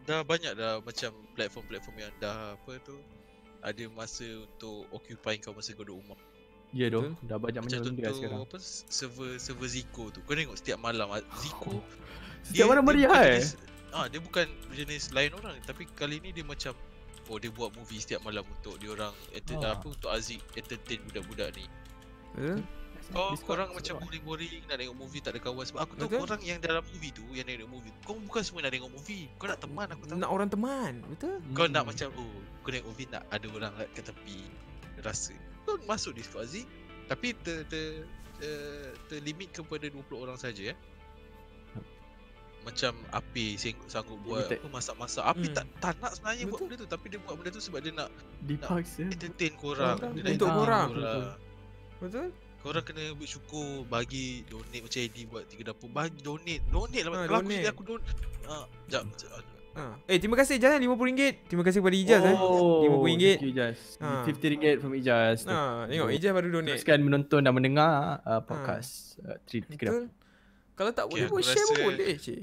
Dah 0.00 0.20
banyak 0.22 0.52
dah 0.54 0.72
macam 0.78 1.10
platform-platform 1.34 1.96
yang 1.98 2.12
dah 2.16 2.54
apa 2.54 2.72
tu 2.80 2.94
Ada 3.60 3.82
masa 3.90 4.22
untuk 4.22 4.86
occupy 4.90 5.34
kau 5.36 5.50
masa 5.50 5.70
kau 5.72 5.82
duduk 5.82 5.98
rumah 5.98 6.18
Ya 6.70 6.86
doh 6.86 7.02
Betul. 7.10 7.26
Dah 7.26 7.38
banyak 7.40 7.60
Macam 7.66 7.78
benda 7.82 8.00
lah 8.00 8.14
sekarang 8.14 8.40
apa 8.40 8.56
server 8.86 9.30
server 9.36 9.66
Zico 9.66 10.04
tu 10.08 10.22
Kau 10.22 10.38
tengok 10.38 10.54
setiap 10.54 10.78
malam 10.78 11.10
ah, 11.10 11.18
Zico 11.36 11.82
Setiap 12.46 12.66
mana 12.68 12.78
meriah 12.80 13.10
bukan 13.10 13.26
eh 13.26 13.42
jenis, 13.42 13.58
Ah 13.90 14.06
dia 14.06 14.20
bukan 14.22 14.46
jenis 14.70 15.10
lain 15.10 15.34
orang 15.34 15.58
tapi 15.66 15.82
kali 15.90 16.22
ni 16.22 16.30
dia 16.30 16.46
macam 16.46 16.78
oh 17.30 17.38
dia 17.38 17.48
buat 17.48 17.70
movie 17.72 17.96
setiap 17.96 18.20
malam 18.20 18.42
untuk 18.44 18.74
dia 18.76 18.90
orang 18.90 19.14
enter, 19.30 19.56
Ah. 19.62 19.78
apa 19.78 19.86
untuk 19.86 20.10
Aziz 20.10 20.42
entertain 20.52 20.98
budak-budak 21.06 21.54
ni. 21.54 21.64
Betul 22.34 22.62
Kau 23.10 23.34
Discord, 23.34 23.58
korang 23.58 23.70
macam 23.74 23.94
boring-boring 24.06 24.62
nak 24.70 24.76
tengok 24.78 24.94
movie 24.94 25.18
tak 25.18 25.34
ada 25.34 25.40
kawan 25.42 25.64
sebab 25.66 25.80
aku 25.82 25.94
tahu 25.98 26.08
Betul. 26.14 26.20
korang 26.22 26.42
yang 26.46 26.58
dalam 26.62 26.82
movie 26.86 27.10
tu 27.10 27.26
yang 27.34 27.42
tengok 27.42 27.66
movie 27.66 27.90
kau 28.06 28.14
bukan 28.14 28.42
semua 28.44 28.60
nak 28.62 28.70
tengok 28.70 28.92
movie. 28.92 29.26
Kau 29.34 29.46
nak 29.50 29.58
teman 29.58 29.86
aku 29.90 30.04
tahu. 30.06 30.18
Nak 30.20 30.30
orang 30.30 30.48
teman 30.48 30.92
Betul 31.10 31.36
Kau 31.50 31.66
nak 31.66 31.82
Hmm. 31.82 31.90
macam 31.90 32.08
oh 32.14 32.34
kau 32.62 32.70
tengok 32.70 32.86
movie 32.86 33.08
nak 33.10 33.22
ada 33.30 33.46
orang 33.50 33.72
kat 33.94 34.04
tepi 34.06 34.38
rasa. 35.02 35.34
Kau 35.66 35.74
masuk 35.90 36.12
Discord 36.14 36.46
Aziz 36.46 36.66
tapi 37.10 37.34
ter 37.42 37.66
ter 37.66 38.06
ter, 38.38 38.54
terlimit 39.10 39.50
kepada 39.52 39.90
20 39.90 40.06
orang 40.14 40.38
saja 40.38 40.70
eh. 40.70 40.76
Macam 42.60 42.92
Api 43.10 43.56
sanggup, 43.56 43.86
sanggup 43.86 44.18
buat 44.20 44.44
Limited. 44.44 44.58
apa 44.60 44.68
masak-masak. 44.70 45.24
Api 45.24 45.46
Hmm. 45.46 45.54
tak 45.54 45.64
tak 45.80 45.94
nak 45.96 46.12
sebenarnya 46.12 46.44
buat 46.44 46.52
Betul. 46.52 46.66
benda 46.66 46.76
tu 46.76 46.86
tapi 46.86 47.06
dia 47.06 47.18
buat 47.18 47.34
benda 47.34 47.50
tu 47.50 47.62
sebab 47.62 47.78
dia 47.78 47.92
nak 47.94 48.08
Dipaksa 48.42 49.02
entertain 49.06 49.52
korang. 49.54 49.96
Korang. 49.96 50.12
Dia 50.12 50.22
nak 50.22 50.30
Untuk 50.30 50.48
korang. 50.50 50.88
korang. 50.90 51.22
Betul 51.98 52.28
Korang 52.60 52.84
kena 52.84 53.04
bersyukur 53.12 53.68
bagi 53.86 54.24
donate 54.44 54.80
macam 54.82 55.00
Eddie 55.00 55.24
buat 55.24 55.44
tiga 55.46 55.62
dapur 55.66 55.88
bagi 55.88 56.20
donate 56.20 56.60
donate 56.66 57.00
lah 57.00 57.10
Ha, 57.10 57.16
kalau 57.18 57.38
aku 57.38 57.40
donate. 57.40 57.48
sendiri 57.50 57.68
aku 57.70 57.82
don 57.82 58.00
ah 58.46 58.64
jap, 58.86 59.02
jap 59.16 59.32
ha. 59.72 59.84
Eh 60.04 60.16
terima 60.16 60.36
kasih 60.36 60.56
Jalan 60.56 60.76
RM50 60.78 61.20
Terima 61.46 61.62
kasih 61.62 61.80
kepada 61.80 61.96
Ijaz 61.96 62.20
eh 62.22 62.36
Oh 62.36 62.84
RM50. 63.00 63.16
Thank 63.30 63.40
you 63.40 63.50
Ijaz 63.50 63.78
Ah. 63.96 64.20
RM50 64.20 64.44
from 64.76 64.92
Ijaz 64.92 65.38
Ha, 65.46 65.56
tengok 65.86 66.08
Ijaz 66.10 66.32
baru 66.34 66.48
donate 66.50 66.76
Teruskan 66.76 66.98
menonton 67.00 67.40
dan 67.40 67.52
mendengar 67.54 67.90
uh, 68.20 68.42
podcast 68.42 69.16
uh, 69.22 69.40
Tri 69.42 69.64
Tiga 69.64 69.88
Betul 69.88 70.04
Kalau 70.80 70.96
tak 70.96 71.12
boleh 71.12 71.28
Okay, 71.28 71.36
aku 71.36 71.44
share 71.44 71.66
pun 71.68 71.92
boleh 71.92 72.16
cik 72.16 72.40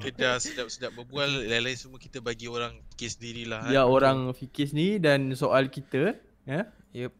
kita 0.00 0.16
dah 0.16 0.36
sedap-sedap 0.40 0.96
berbual 0.96 1.28
lain-lain 1.44 1.76
semua 1.76 2.00
kita 2.00 2.20
bagi 2.20 2.48
orang 2.48 2.76
fikir 2.92 3.08
sendirilah 3.12 3.60
kan. 3.64 3.72
Ya 3.72 3.82
orang 3.84 4.32
fikir 4.32 4.72
sendiri 4.72 4.96
dan 5.00 5.32
soal 5.36 5.68
kita 5.68 6.16
ya. 6.48 6.68
Yep 6.96 7.12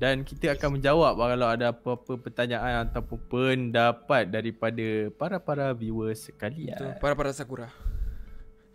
Dan 0.00 0.26
kita 0.26 0.58
akan 0.58 0.80
menjawab 0.80 1.14
kalau 1.14 1.46
ada 1.46 1.70
apa-apa 1.70 2.18
pertanyaan 2.18 2.90
ataupun 2.90 3.18
pendapat 3.30 4.26
daripada 4.32 5.12
para-para 5.14 5.70
viewers 5.78 6.26
sekalian. 6.26 6.74
Betul 6.74 6.98
Para-para 6.98 7.30
Sakura 7.30 7.70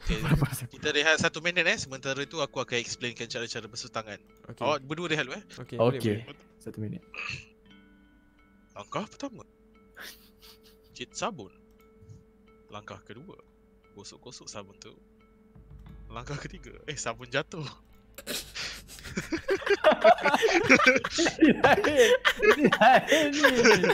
Okay, 0.06 0.22
kita 0.78 0.94
rehat 0.94 1.18
satu 1.18 1.42
minit 1.42 1.66
eh 1.66 1.80
sementara 1.82 2.22
itu 2.22 2.38
aku 2.38 2.62
akan 2.62 2.78
explainkan 2.78 3.26
cara-cara 3.26 3.66
basuh 3.66 3.90
tangan. 3.90 4.22
Okay 4.54 4.62
Awak 4.62 4.86
berdua 4.86 5.08
rehat 5.10 5.26
dulu 5.26 5.40
eh. 5.40 5.44
Okay, 5.66 5.78
Okey. 5.82 6.16
boleh. 6.30 6.38
Satu 6.62 6.78
minit. 6.78 7.02
Langkah 8.78 9.10
pertama. 9.10 9.42
Cit 10.96 11.12
sabun. 11.12 11.52
Langkah 12.72 13.04
kedua. 13.04 13.36
Gosok-gosok 14.00 14.48
sabun 14.48 14.80
tu. 14.80 14.96
Langkah 16.08 16.40
ketiga. 16.40 16.72
Eh 16.88 16.96
sabun 16.96 17.28
jatuh. 17.28 17.68
Ini 21.36 22.64
lain 22.72 23.28
ni. 23.36 23.94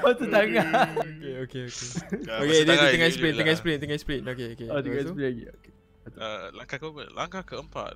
Kau 0.00 0.12
tu 0.16 0.24
tangan. 0.32 0.96
Okay 1.44 1.44
okay 1.44 1.62
okay 1.68 1.88
Okay 2.24 2.48
dia, 2.48 2.64
dia 2.64 2.72
tangan 2.72 2.88
tengah 2.88 3.08
dulu 3.08 3.12
explain 3.12 3.32
lah. 3.32 3.38
Tengah 3.44 3.52
explain 3.52 3.76
Tengah 3.76 3.96
explain 3.96 4.20
Okay 4.24 4.46
okay 4.56 4.66
Oh, 4.72 4.80
tu? 4.80 5.12
explain 5.12 5.26
lagi. 5.28 5.44
Okay. 5.52 5.72
Uh, 6.16 6.44
langkah 6.56 6.78
keempat. 6.80 7.08
Langkah 7.12 7.42
keempat. 7.44 7.94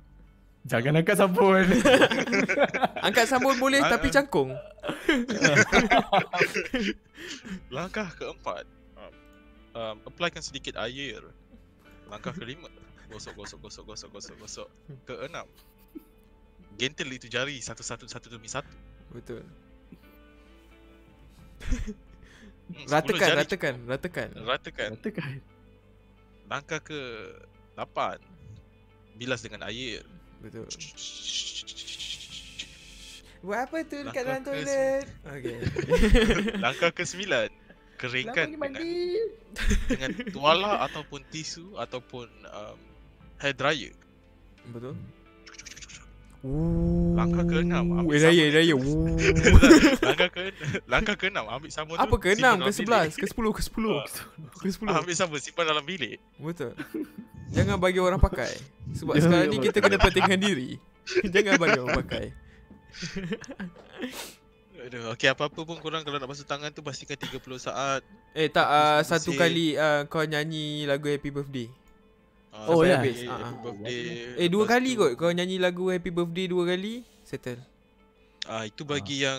Jangan 0.67 0.99
angkat 0.99 1.15
sabun. 1.15 1.65
Angkat 3.07 3.25
sabun 3.31 3.55
boleh 3.63 3.79
Tapi 3.79 4.11
ah. 4.11 4.13
cangkung 4.19 4.49
Langkah 7.75 8.11
keempat. 8.19 8.67
Um, 8.99 9.13
um, 9.75 9.95
applykan 10.03 10.43
sedikit 10.43 10.75
air. 10.83 11.23
Langkah 12.11 12.35
kelima. 12.35 12.67
Gosok 13.07 13.39
gosok 13.39 13.59
gosok 13.63 13.83
gosok 13.87 14.09
gosok 14.11 14.35
gosok. 14.35 14.67
Keenam. 15.07 15.47
Gentle 16.79 17.11
itu 17.11 17.27
jari 17.31 17.59
satu-satu 17.59 18.07
satu 18.07 18.27
demi 18.27 18.51
satu. 18.51 18.75
Betul 19.15 19.47
Hmm, 21.59 22.87
10 22.87 22.87
Ratakan 22.87 23.27
jari 23.27 23.39
Ratakan 23.43 23.75
Ratakan 23.83 24.27
cukup. 24.31 24.47
Ratakan. 24.47 24.89
Tekan. 25.03 25.31
Langkah 26.49 26.79
ke 26.81 27.01
8. 27.75 28.17
Bilas 29.19 29.43
dengan 29.43 29.67
air. 29.67 30.01
Betul. 30.39 30.67
Buat 33.39 33.59
apa 33.71 33.77
tu 33.87 33.97
dekat 34.03 34.23
Langkah 34.23 34.23
dalam 34.23 34.41
toilet? 34.43 35.03
Okay 35.23 35.57
Langkah 36.63 36.91
ke 36.91 37.03
9. 37.07 37.51
Keringkan 37.99 38.55
dengan, 38.55 38.71
dengan 39.91 40.11
tuala 40.31 40.87
ataupun 40.87 41.19
tisu 41.27 41.75
ataupun 41.75 42.27
um, 42.47 42.79
hair 43.43 43.55
dryer. 43.55 43.95
Betul 44.71 44.95
Langkah 46.39 47.43
ke-enam, 47.43 47.99
ambil 47.99 48.15
Eh 48.15 48.23
raya 48.23 48.45
raya 48.47 48.75
langkah 50.07 50.29
ke 50.31 50.41
langkah 50.87 51.15
ke-6 51.19 51.35
ambil 51.35 51.67
sabun 51.67 51.99
tu. 51.99 52.03
Apa 52.07 52.15
ke 52.15 52.27
simpan 52.31 52.55
6 52.55 52.63
dalam 52.63 52.71
ke 52.71 52.71
bilik. 52.71 53.11
11 53.11 53.19
ke 53.19 53.25
10 53.27 53.51
ke 53.51 53.61
10 53.67 53.91
Ah. 53.91 54.07
ke 54.55 54.67
10 54.71 54.87
Ambil 55.03 55.15
sabun 55.19 55.39
simpan 55.43 55.65
dalam 55.67 55.83
bilik. 55.83 56.17
Betul. 56.39 56.79
Jangan 57.51 57.75
bagi 57.75 57.99
orang 57.99 58.23
pakai. 58.23 58.55
Sebab 58.95 59.19
sekarang 59.19 59.51
ni 59.51 59.57
kita 59.59 59.83
kena 59.83 59.99
pentingkan 59.99 60.39
diri. 60.39 60.79
Jangan 61.35 61.59
bagi 61.59 61.79
orang 61.83 61.97
pakai. 62.07 62.25
Aduh, 64.79 65.11
okey 65.11 65.27
apa-apa 65.27 65.59
pun 65.67 65.75
korang 65.83 66.07
kalau 66.07 66.23
nak 66.23 66.29
basuh 66.31 66.47
tangan 66.47 66.71
tu 66.71 66.79
pastikan 66.79 67.19
30 67.19 67.35
saat. 67.59 67.99
Eh 68.31 68.47
tak 68.47 68.63
uh. 68.63 69.03
Satu 69.03 69.35
kali 69.35 69.75
uh, 69.75 70.07
Kau 70.07 70.23
nyanyi 70.23 70.87
lagu 70.87 71.11
Happy 71.11 71.35
Birthday 71.35 71.67
Uh, 72.49 72.65
Oh, 72.67 72.81
ya. 72.81 72.97
habis. 72.97 73.23
Ah, 73.23 73.37
Happy 73.45 73.45
ah. 73.47 73.61
birthday. 73.63 74.01
Eh 74.35 74.47
dua 74.47 74.63
Lepas 74.63 74.73
kali 74.73 74.89
tu- 74.89 74.99
kot 74.99 75.11
Kau 75.15 75.29
nyanyi 75.29 75.57
lagu 75.57 75.83
Happy 75.87 76.09
Birthday 76.09 76.45
dua 76.45 76.63
kali 76.65 76.93
Settle 77.21 77.61
Ah 78.43 78.63
itu 78.63 78.81
bagi 78.81 79.21
yang 79.21 79.37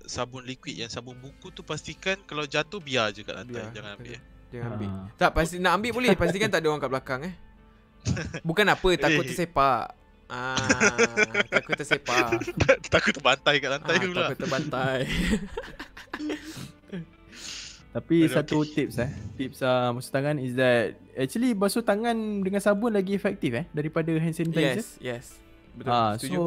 sabun 0.00 0.42
liquid 0.42 0.76
yang 0.76 0.86
sabun 0.86 1.16
buku 1.16 1.48
tu 1.48 1.60
pastikan 1.60 2.14
kalau 2.22 2.44
jatuh 2.44 2.78
biar 2.78 3.08
je 3.08 3.20
kat 3.20 3.34
lantai 3.34 3.58
Biar, 3.58 3.72
jangan 3.72 3.90
ambil. 3.96 4.14
Jangan 4.48 4.70
ambil 4.72 4.88
Ah. 4.88 5.06
Tak 5.16 5.30
pasti 5.32 5.56
nak 5.56 5.72
ambil 5.74 5.90
boleh 5.92 6.14
Pastikan 6.14 6.46
tak 6.46 6.60
ada 6.60 6.68
orang 6.68 6.78
kat 6.78 6.90
belakang 6.90 7.20
eh 7.24 7.34
Bukan 8.46 8.66
apa 8.66 8.88
Takut 8.96 9.24
Eh. 9.24 9.28
tersepak 9.28 9.84
Ah, 10.24 10.56
takut 11.46 11.74
tersepak 11.74 12.38
Takut 12.94 13.12
terbantai 13.12 13.58
kat 13.58 13.70
lantai 13.70 13.94
ah, 13.94 14.00
pula. 14.00 14.22
Takut 14.24 14.38
terbantai 14.40 14.98
Tapi 17.94 18.26
Aduh, 18.26 18.34
satu 18.34 18.66
tips 18.66 18.98
eh. 18.98 19.10
Tips 19.38 19.62
uh, 19.62 19.94
basuh 19.94 20.10
tangan 20.10 20.34
is 20.42 20.58
that 20.58 20.98
actually 21.14 21.54
basuh 21.54 21.78
tangan 21.78 22.42
dengan 22.42 22.58
sabun 22.58 22.90
lagi 22.90 23.14
efektif 23.14 23.54
eh 23.54 23.70
daripada 23.70 24.10
hand 24.18 24.34
sanitizer. 24.34 24.82
Yes 24.82 24.88
Yes 24.98 25.26
Betul 25.78 25.94
Ah, 25.94 26.18
Setuju 26.18 26.34
so 26.34 26.42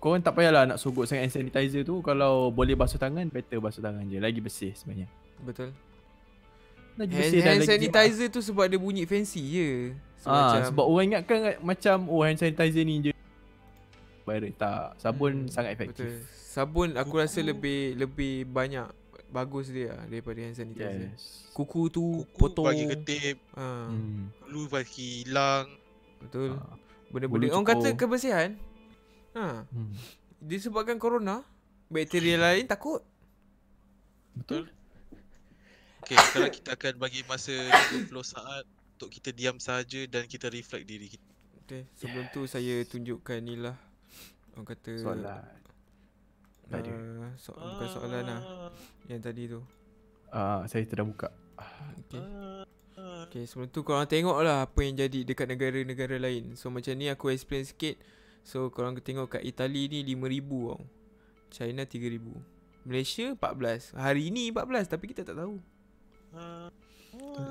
korang 0.00 0.24
tak 0.24 0.32
payahlah 0.32 0.64
nak 0.64 0.80
sogok 0.80 1.04
sangat 1.04 1.28
hand 1.28 1.34
sanitizer 1.36 1.84
tu 1.84 2.00
kalau 2.00 2.48
boleh 2.48 2.72
basuh 2.72 2.96
tangan 2.96 3.28
better 3.28 3.60
basuh 3.60 3.84
tangan 3.84 4.00
je 4.08 4.16
lagi 4.16 4.40
bersih 4.40 4.72
sebenarnya. 4.72 5.12
Betul 5.44 5.76
Lagi 6.96 7.12
Hand, 7.12 7.20
bersih 7.20 7.40
hand 7.44 7.60
lagi 7.60 7.68
sanitizer 7.68 8.28
tu 8.32 8.40
sebab 8.40 8.64
dia 8.72 8.80
bunyi 8.80 9.04
fancy 9.04 9.44
je 9.44 9.68
so, 10.16 10.32
ah, 10.32 10.56
macam, 10.56 10.60
sebab 10.72 10.84
orang 10.88 11.04
ingatkan 11.12 11.38
macam 11.60 11.96
oh 12.08 12.24
hand 12.24 12.40
sanitizer 12.40 12.88
ni 12.88 13.04
je 13.04 13.12
tak. 14.56 14.96
Sabun 15.00 15.44
Hmm, 15.44 15.52
sangat 15.52 15.76
efektif. 15.76 16.08
Betul 16.08 16.36
Sabun 16.48 16.96
aku 16.96 17.14
rasa 17.20 17.40
lebih 17.44 17.96
Lebih 17.96 18.48
banyak 18.48 18.97
Bagus 19.28 19.68
dia 19.68 19.92
lah 19.92 20.04
Daripada 20.04 20.38
hand 20.38 20.54
sanitizer 20.54 21.12
Yes. 21.12 21.48
Kuku 21.52 21.88
tu 21.88 22.24
Kuku 22.24 22.34
potong 22.34 22.66
bagi 22.66 22.84
ketip, 22.86 23.36
ah, 23.52 23.86
Hmm. 23.86 24.32
bulu 24.40 24.68
bagi 24.68 25.22
hilang. 25.22 25.68
Betul 26.18 26.54
Ah, 26.54 26.74
Benda-benda 27.08 27.46
bulu 27.46 27.54
Orang 27.54 27.66
kata 27.66 27.88
cukur. 27.90 27.98
kebersihan 28.06 28.56
ha, 29.32 29.64
hmm. 29.64 29.90
Disebabkan 30.38 30.96
corona 30.96 31.44
Bakteria 31.86 32.36
lain 32.36 32.64
takut 32.64 33.00
Betul. 34.34 34.70
Okay, 36.00 36.14
sekarang 36.16 36.52
kita 36.54 36.70
akan 36.72 36.94
bagi 36.96 37.20
masa 37.24 37.52
30 37.90 38.06
saat 38.24 38.64
untuk 38.94 39.10
kita 39.10 39.28
diam 39.28 39.58
saja 39.58 40.06
dan 40.06 40.24
kita 40.24 40.46
reflect 40.46 40.84
diri 40.84 41.06
kita. 41.06 41.26
Okay, 41.60 41.82
sebelum 41.92 42.24
tu 42.30 42.46
saya 42.46 42.80
tunjukkan 42.82 43.38
ni 43.38 43.58
lah. 43.58 43.76
Orang 44.54 44.64
kata 44.64 44.94
Soalan. 44.96 45.42
Ada. 46.68 46.92
Uh, 46.92 47.32
so, 47.40 47.56
bukan 47.56 47.88
soalan 47.88 48.22
lah 48.28 48.40
yang 49.08 49.24
tadi 49.24 49.48
tu. 49.48 49.64
Ah, 50.28 50.68
saya 50.68 50.84
dah 50.84 51.06
buka. 51.06 51.32
Okay. 52.04 52.20
Okay, 53.28 53.44
sebelum 53.44 53.68
tu 53.68 53.84
korang 53.84 54.08
tengok 54.08 54.40
lah 54.40 54.64
apa 54.64 54.80
yang 54.80 54.96
jadi 54.96 55.20
dekat 55.24 55.52
negara-negara 55.52 56.16
lain. 56.16 56.56
So 56.56 56.72
macam 56.72 56.96
ni 56.96 57.12
aku 57.12 57.28
explain 57.28 57.64
sikit. 57.64 58.00
So 58.40 58.72
korang 58.72 58.96
tengok 58.96 59.36
kat 59.36 59.44
Itali 59.44 59.84
ni 59.92 60.00
5,000 60.00 60.48
tau. 60.48 60.80
China 61.52 61.84
3,000. 61.84 62.88
Malaysia 62.88 63.36
14. 63.36 63.92
Hari 63.92 64.32
ni 64.32 64.48
14 64.48 64.88
tapi 64.88 65.12
kita 65.12 65.28
tak 65.28 65.36
tahu. 65.36 65.60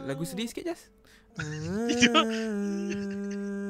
Lagu 0.10 0.26
sedih 0.26 0.49
sikit 0.49 0.73
Jas. 0.73 0.89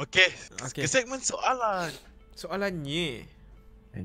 Okay, 0.00 0.30
Okay. 0.62 0.82
ke 0.82 0.88
segmen 0.88 1.18
soalan. 1.18 1.90
Soalannya 2.32 3.26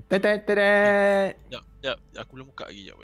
Tetet 0.09 0.49
tetet. 0.49 1.37
Jap, 1.53 1.61
jap, 1.79 1.97
aku 2.17 2.41
belum 2.41 2.49
buka 2.49 2.65
lagi 2.65 2.89
jap. 2.89 2.97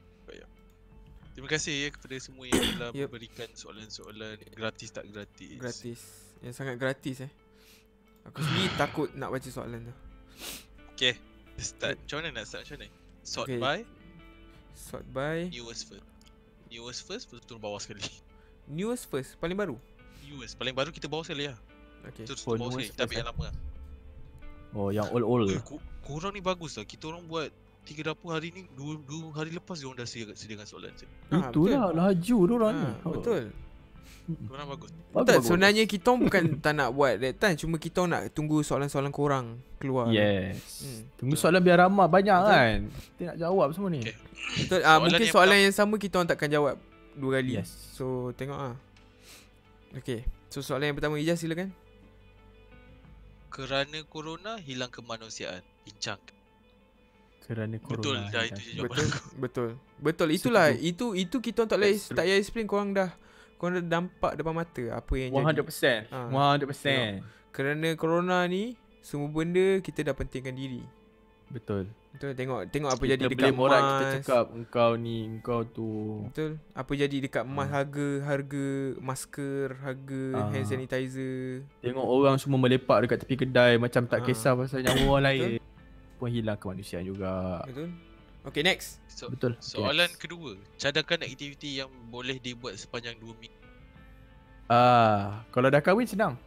Terima 1.31 1.47
kasih 1.47 1.85
ya 1.85 1.89
kepada 1.93 2.17
semua 2.17 2.43
yang 2.43 2.59
telah 2.75 2.89
Yep. 2.91 3.07
memberikan 3.07 3.49
soalan-soalan 3.53 4.35
gratis 4.51 4.89
tak 4.89 5.05
gratis. 5.07 5.55
gratis. 5.55 6.01
Yang 6.41 6.53
sangat 6.57 6.75
gratis 6.75 7.17
eh. 7.23 7.31
Aku 8.25 8.41
sendiri 8.41 8.67
takut 8.81 9.09
nak 9.13 9.29
baca 9.29 9.47
soalan 9.47 9.85
tu. 9.85 9.93
Okay, 10.91 11.15
start. 11.55 12.01
Macam 12.01 12.17
mana 12.19 12.41
nak 12.41 12.45
start 12.45 12.65
macam 12.65 12.77
mana? 12.81 12.89
Sort 13.21 13.47
Okay. 13.47 13.61
by 13.61 13.79
Sort 14.73 15.05
by 15.07 15.47
newest 15.47 15.87
first. 15.87 16.05
Newest 16.67 17.01
first, 17.05 17.23
betul 17.29 17.45
turun 17.45 17.61
bawah 17.61 17.77
sekali. 17.77 18.01
News 18.65 19.03
first 19.03 19.35
paling 19.37 19.55
baru. 19.55 19.75
Newest, 20.23 20.55
paling 20.55 20.71
baru 20.71 20.89
kita 20.89 21.05
bawah 21.05 21.21
sekali 21.21 21.45
lah. 21.45 21.57
Okay. 22.03 22.23
Terus 22.23 22.39
Oh, 22.43 22.55
bawah 22.55 22.71
sekali, 22.71 22.75
newest 22.79 22.91
kita 22.91 23.03
ambil 23.03 23.17
yang 23.17 23.27
lama 23.27 23.43
lah. 23.43 23.55
Oh, 24.71 24.89
yang 24.89 25.07
old-old. 25.11 25.49
Eh, 25.49 25.59
ku- 25.59 25.83
korang 26.01 26.31
ni 26.31 26.39
bagus 26.39 26.79
lah. 26.79 26.85
Kita 26.85 27.11
orang 27.11 27.27
buat 27.27 27.51
tiga 27.83 28.07
dapur 28.07 28.31
hari 28.31 28.53
ni, 28.53 28.63
dua, 28.71 28.95
dua 29.01 29.35
hari 29.35 29.51
lepas 29.51 29.75
dia 29.75 29.85
orang 29.85 29.99
dah 29.99 30.07
sedia, 30.07 30.31
sediakan 30.31 30.63
soalan. 30.63 30.93
Ah, 31.27 31.51
Itulah 31.51 31.91
laju 31.91 32.37
dia 32.39 32.53
orang 32.55 32.73
ni. 32.73 32.87
Ah, 32.97 33.09
betul. 33.09 33.43
Korang 34.47 34.67
bagus. 34.69 34.89
Bagus, 35.11 35.11
Tak, 35.11 35.35
bagus. 35.35 35.43
sebenarnya 35.43 35.83
kita 35.83 36.05
orang 36.07 36.21
bukan 36.23 36.43
tak 36.63 36.73
nak 36.73 36.89
buat 36.89 37.13
that 37.17 37.35
time 37.35 37.55
Cuma 37.57 37.75
kita 37.75 37.97
orang 37.99 38.11
nak 38.13 38.23
tunggu 38.31 38.61
soalan-soalan 38.61 39.11
korang 39.11 39.45
keluar 39.75 40.07
Yes. 40.07 40.85
Hmm. 40.85 41.01
Tunggu 41.17 41.35
soalan 41.35 41.59
biar 41.59 41.77
ramai 41.81 42.07
banyak 42.07 42.31
Betul. 42.31 42.53
kan. 42.53 42.77
Kita 43.11 43.21
nak 43.27 43.37
jawab 43.37 43.67
semua 43.75 43.89
ni. 43.91 43.99
Okay. 43.99 44.15
Betul, 44.57 44.79
ah, 44.79 44.87
Soalan 44.87 45.01
mungkin 45.03 45.19
yang 45.19 45.33
soalan 45.35 45.57
yang 45.59 45.75
sama 45.75 45.95
kita 45.97 46.13
orang 46.15 46.29
takkan 46.29 46.47
jawab 46.47 46.75
dua 47.15 47.39
kali 47.39 47.59
Yes. 47.59 47.69
So 47.95 48.31
tengok 48.35 48.57
ah. 48.57 48.75
Okay 49.91 50.23
So 50.47 50.63
soalan 50.63 50.91
yang 50.91 50.97
pertama 50.97 51.19
Ijaz 51.19 51.43
silakan 51.43 51.71
Kerana 53.51 53.99
corona 54.07 54.55
hilang 54.55 54.87
kemanusiaan. 54.87 55.59
Bincang. 55.83 56.21
Kerana 57.43 57.75
corona. 57.83 57.99
Betul 57.99 58.15
dah 58.31 58.43
itu 58.47 58.61
je 58.63 58.71
jawapan 58.79 58.95
Betul 58.95 59.07
aku. 59.11 59.27
Betul 59.43 59.69
Betul 59.99 60.27
itulah 60.31 60.67
Setuju. 60.71 60.87
Itu 60.87 61.05
itu 61.19 61.35
kita 61.43 61.57
orang 61.63 61.69
tak 61.69 61.77
boleh 61.79 61.93
true. 61.99 62.15
Tak 62.15 62.23
payah 62.23 62.37
explain 62.39 62.67
korang 62.69 62.89
dah 62.95 63.09
Korang 63.59 63.73
dah 63.77 63.85
nampak 63.85 64.31
depan 64.39 64.53
mata 64.55 64.83
Apa 64.95 65.13
yang 65.19 65.29
jadi 65.35 66.07
100%. 66.07 66.15
Ah. 66.15 66.55
100%. 66.55 67.51
Kerana 67.51 67.89
corona 67.99 68.47
ni 68.47 68.79
Semua 69.03 69.27
benda 69.27 69.83
kita 69.83 70.07
dah 70.07 70.15
pentingkan 70.15 70.55
diri 70.55 70.83
Betul. 71.51 71.91
Betul 72.11 72.35
tengok 72.35 72.61
Tengok 72.69 72.91
apa 72.91 73.01
kita 73.01 73.13
jadi 73.13 73.25
dekat 73.25 73.53
orang 73.55 73.81
kita 73.81 74.03
emas 74.03 74.15
cakap 74.19 74.45
engkau 74.51 74.91
ni, 74.93 75.17
engkau 75.25 75.59
tu. 75.63 75.91
Betul 76.27 76.51
Apa 76.71 76.91
jadi 76.93 77.17
dekat 77.17 77.43
emas 77.43 77.65
Hmm. 77.65 77.73
Harga 77.73 78.07
Harga 78.21 78.67
Masker 78.99 79.67
Harga 79.79 80.23
Ah. 80.35 80.47
Hand 80.49 80.67
sanitizer 80.67 81.63
Tengok 81.79 82.03
orang 82.05 82.35
semua 82.35 82.59
melepak 82.59 83.07
dekat 83.07 83.17
tepi 83.19 83.35
kedai 83.39 83.75
macam 83.75 84.03
tak 84.05 84.21
Ah. 84.21 84.25
kisah 84.25 84.53
pasal 84.53 84.81
nyawa 84.81 85.01
orang 85.09 85.23
lain. 85.25 85.49
Pun 86.15 86.29
hilang 86.29 86.55
kemanusiaan 86.55 87.03
juga. 87.03 87.63
Betul 87.63 87.89
Okay 88.41 88.61
next 88.61 88.97
So, 89.05 89.29
Betul. 89.29 89.53
Okay, 89.53 89.69
soalan 89.71 90.07
next. 90.07 90.17
kedua. 90.17 90.57
Cadangkan 90.75 91.21
aktiviti 91.21 91.77
yang 91.77 91.91
boleh 92.07 92.37
dibuat 92.37 92.73
sepanjang 92.73 93.13
2 93.15 93.37
minggu. 93.37 93.59
Ah, 94.65 95.45
kalau 95.49 95.67
dah 95.67 95.77
kahwin 95.77 96.05
senang. 96.05 96.39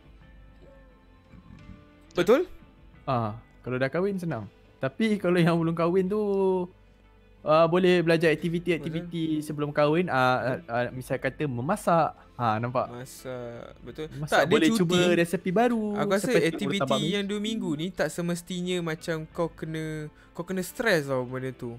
Betul 2.14 2.46
Ah, 3.04 3.36
kalau 3.60 3.76
dah 3.76 3.86
kahwin 3.86 4.16
senang. 4.16 4.48
Tapi 4.84 5.16
kalau 5.16 5.38
yang 5.38 5.56
belum 5.56 5.72
kahwin 5.72 6.04
tu 6.06 6.20
uh, 7.40 7.66
boleh 7.66 8.00
belajar 8.00 8.28
aktiviti-aktiviti 8.28 9.40
sebelum 9.40 9.70
kahwin 9.70 10.06
ah 10.06 10.60
uh, 10.60 10.84
uh, 10.84 10.92
misal 10.92 11.16
kata 11.16 11.44
memasak. 11.46 12.12
Ha 12.34 12.58
nampak. 12.58 12.90
Masa 12.90 13.30
Betul 13.78 14.10
Memasak 14.10 14.34
Tak, 14.34 14.42
dia 14.42 14.50
boleh 14.50 14.68
cuti. 14.68 14.78
cuba 14.82 14.98
resepi 15.14 15.50
baru. 15.54 15.94
Aku 15.94 16.10
rasa 16.10 16.34
aktiviti 16.34 16.98
yang 17.06 17.22
2 17.22 17.38
minggu 17.38 17.70
ni 17.78 17.94
Tak 17.94 18.10
semestinya 18.10 18.82
macam 18.82 19.22
kau 19.30 19.46
kena 19.46 20.10
Kau 20.34 20.42
kena 20.42 20.58
stress 20.58 21.06
tau 21.06 21.22
benda 21.22 21.54
tu 21.54 21.78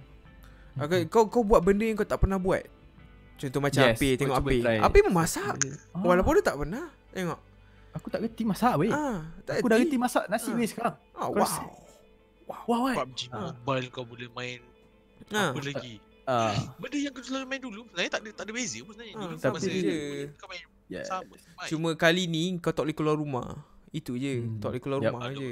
Aku, 0.80 0.96
kau 1.12 1.28
kau 1.28 1.44
buat 1.44 1.60
benda 1.60 1.84
yang 1.84 2.00
kau 2.00 2.08
tak 2.08 2.24
pernah 2.24 2.40
buat 2.40 2.64
Contoh 3.36 3.60
macam 3.60 3.84
Yes, 3.84 4.00
kau 4.00 4.16
Tengok 4.16 4.48
try. 4.48 4.80
Apir 4.80 5.04
memasak 5.04 5.60
Ah, 5.92 6.00
Walaupun 6.00 6.40
dia 6.40 6.46
tak 6.46 6.56
pernah 6.56 6.88
Tengok 7.12 7.40
aku 7.92 8.08
tak 8.08 8.20
reti 8.22 8.44
masak 8.44 8.76
weh. 8.76 8.92
ah, 8.92 9.28
tak 9.44 9.60
Aku 9.60 9.68
dah 9.68 9.76
reti 9.76 9.96
masak 9.96 10.24
nasi 10.28 10.52
Ah. 10.52 10.56
weh 10.56 10.68
sekarang. 10.68 10.96
ah, 11.12 11.28
Kau 11.28 11.36
rasa- 11.36 11.68
Wow 12.46 12.62
Wah 12.66 12.80
weh. 12.84 12.96
PUBG 12.96 13.20
Ah. 13.30 13.52
Mobile 13.52 13.88
kau 13.90 14.04
boleh 14.04 14.30
main 14.30 14.60
ah. 15.32 15.50
apa 15.50 15.60
lagi. 15.60 15.98
Ah, 16.24 16.54
Benda 16.78 16.98
yang 16.98 17.12
kau 17.12 17.22
selalu 17.22 17.46
main 17.48 17.58
dulu 17.60 17.82
sebenarnya 17.86 18.12
tak 18.12 18.22
ada 18.22 18.30
tak 18.34 18.44
ada 18.44 18.52
beza 18.52 18.78
pun 18.80 18.92
sebenarnya. 18.92 19.14
Ah, 19.14 19.22
Dulu 19.24 19.36
tapi 19.38 19.54
masa 19.56 19.70
je. 19.70 19.98
kau 20.34 20.48
main 20.48 20.64
yes. 20.88 21.06
sama. 21.06 21.22
main. 21.26 21.68
Cuma 21.68 21.90
kali 21.96 22.24
ni 22.26 22.44
kau 22.58 22.70
tak 22.70 22.84
boleh 22.84 22.94
keluar 22.94 23.16
rumah 23.16 23.48
Itu 23.92 24.14
je 24.16 24.42
Hmm. 24.42 24.58
Tak 24.58 24.68
boleh 24.68 24.82
keluar 24.82 25.00
Yup. 25.00 25.08
rumah 25.08 25.22
Aduh. 25.24 25.38
je 25.40 25.52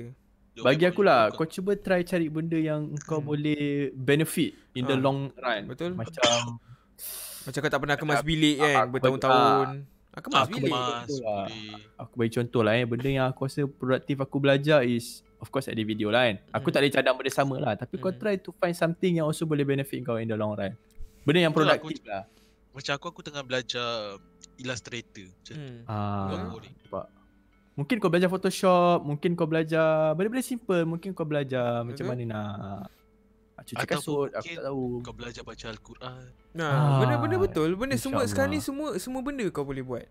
Dia 0.51 0.61
Bagi 0.61 0.85
aku 0.85 1.01
lah, 1.01 1.21
kau 1.29 1.45
cuba 1.45 1.73
try 1.75 2.01
cari 2.01 2.27
benda 2.27 2.55
yang 2.55 2.81
kau 2.99 3.17
Hmm. 3.17 3.25
boleh 3.27 3.63
benefit 3.91 4.53
in 4.71 4.83
the 4.83 4.93
long 4.95 5.29
run. 5.35 5.61
Betul 5.65 5.93
Macam 5.93 6.57
Macam 7.45 7.59
kau 7.59 7.71
tak 7.71 7.79
pernah 7.79 7.95
kemas 7.95 8.21
bilik 8.21 8.55
kan 8.57 8.73
aku 8.79 8.91
Bertahun-tahun 8.91 9.67
ah, 10.11 10.21
Kemas 10.21 10.41
aku 10.43 10.51
bilik 10.55 10.69
kemas 10.69 11.09
lah. 11.19 11.45
boleh. 11.45 11.73
aku 11.97 12.13
bagi 12.15 12.31
contoh 12.33 12.61
lah 12.61 12.73
eh 12.73 12.85
benda 12.85 13.09
yang 13.11 13.25
aku 13.27 13.39
rasa 13.43 13.61
produktif 13.65 14.17
aku 14.19 14.37
belajar 14.37 14.79
is 14.83 15.21
of 15.43 15.51
course 15.51 15.67
ada 15.67 15.83
video 15.83 16.07
lah 16.07 16.23
kan 16.25 16.39
aku 16.49 16.63
Hmm. 16.63 16.73
tak 16.73 16.79
boleh 16.79 16.93
cadang 16.93 17.15
benda 17.15 17.31
sama 17.33 17.55
lah 17.59 17.73
tapi 17.75 17.99
kau 17.99 18.07
Hmm. 18.07 18.17
try 18.17 18.35
to 18.37 18.49
find 18.53 18.71
something 18.73 19.19
yang 19.19 19.27
also 19.27 19.43
boleh 19.43 19.63
benefit 19.63 19.99
kau 20.01 20.15
in 20.15 20.25
the 20.25 20.33
long 20.33 20.55
run 20.55 20.71
benda 21.21 21.39
yang 21.41 21.51
produktif 21.51 21.99
lah 22.03 22.23
Macam 22.71 22.95
aku 22.95 23.05
aku 23.07 23.21
tengah 23.21 23.43
belajar 23.43 24.17
Illustrator. 24.55 25.29
Macam 25.29 25.55
hmm. 25.55 25.77
ah 25.85 26.57
nampak 26.57 27.05
mungkin 27.73 27.95
kau 27.97 28.07
belajar 28.07 28.29
photoshop 28.29 29.01
mungkin 29.01 29.33
kau 29.33 29.45
belajar 29.45 30.13
benda-benda 30.13 30.41
simple 30.41 30.81
mungkin 30.83 31.09
kau 31.11 31.21
belajar 31.23 31.81
macam 31.81 32.05
Betul. 32.05 32.17
mana 32.17 32.23
nak 32.25 32.89
cuci 33.63 33.85
kasut 33.87 34.29
aku 34.29 34.43
tak 34.51 34.65
tahu 34.65 34.85
Kau 34.99 35.13
belajar 35.13 35.41
baca 35.41 35.65
Al-Quran. 35.65 36.23
Nah, 36.51 36.69
Ah, 36.69 36.97
benda-benda 36.99 37.37
betul. 37.39 37.69
Benda 37.73 37.95
semua 37.95 38.21
insyaAllah. 38.21 38.27
sekarang 38.27 38.51
ni 38.51 38.59
semua 38.59 38.87
semua 38.97 39.21
benda 39.23 39.45
kau 39.47 39.63
boleh 39.63 39.79
buat. 39.81 40.05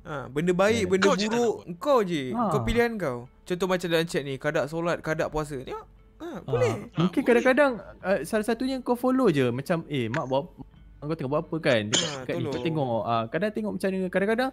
Ha, 0.00 0.28
benda 0.28 0.52
baik, 0.52 0.76
Yeah. 0.76 0.90
benda 0.90 1.04
Kau 1.04 1.14
je 1.14 1.26
buruk, 1.26 1.54
kau 1.78 2.00
je. 2.02 2.22
Ah. 2.30 2.48
Kau 2.48 2.60
pilihan 2.60 2.92
kau. 2.94 3.18
Contoh 3.50 3.66
macam 3.66 3.88
dalam 3.90 4.06
chat 4.06 4.22
ni, 4.22 4.38
kadak 4.38 4.70
solat, 4.70 5.02
kadak 5.02 5.26
puasa. 5.34 5.58
Tengok. 5.58 5.86
Ha, 6.20 6.26
boleh. 6.46 6.70
Ah, 6.94 7.02
mungkin 7.02 7.20
boleh. 7.24 7.26
kadang-kadang 7.26 7.72
uh, 8.04 8.20
salah 8.28 8.46
satunya 8.46 8.76
kau 8.84 8.94
follow 8.94 9.32
je 9.32 9.48
macam 9.50 9.82
eh 9.88 10.06
mak 10.06 10.28
buat 10.28 10.52
kau 11.00 11.16
tengah 11.16 11.32
buat 11.32 11.42
apa 11.48 11.56
kan 11.64 11.88
dekat, 11.88 12.12
Ah, 12.12 12.22
kat 12.28 12.34
ni 12.36 12.44
kau 12.44 12.60
tengok 12.60 13.00
ah 13.08 13.24
kadang 13.32 13.50
tengok 13.56 13.72
macam 13.80 13.88
mana 13.88 14.06
kadang-kadang 14.12 14.50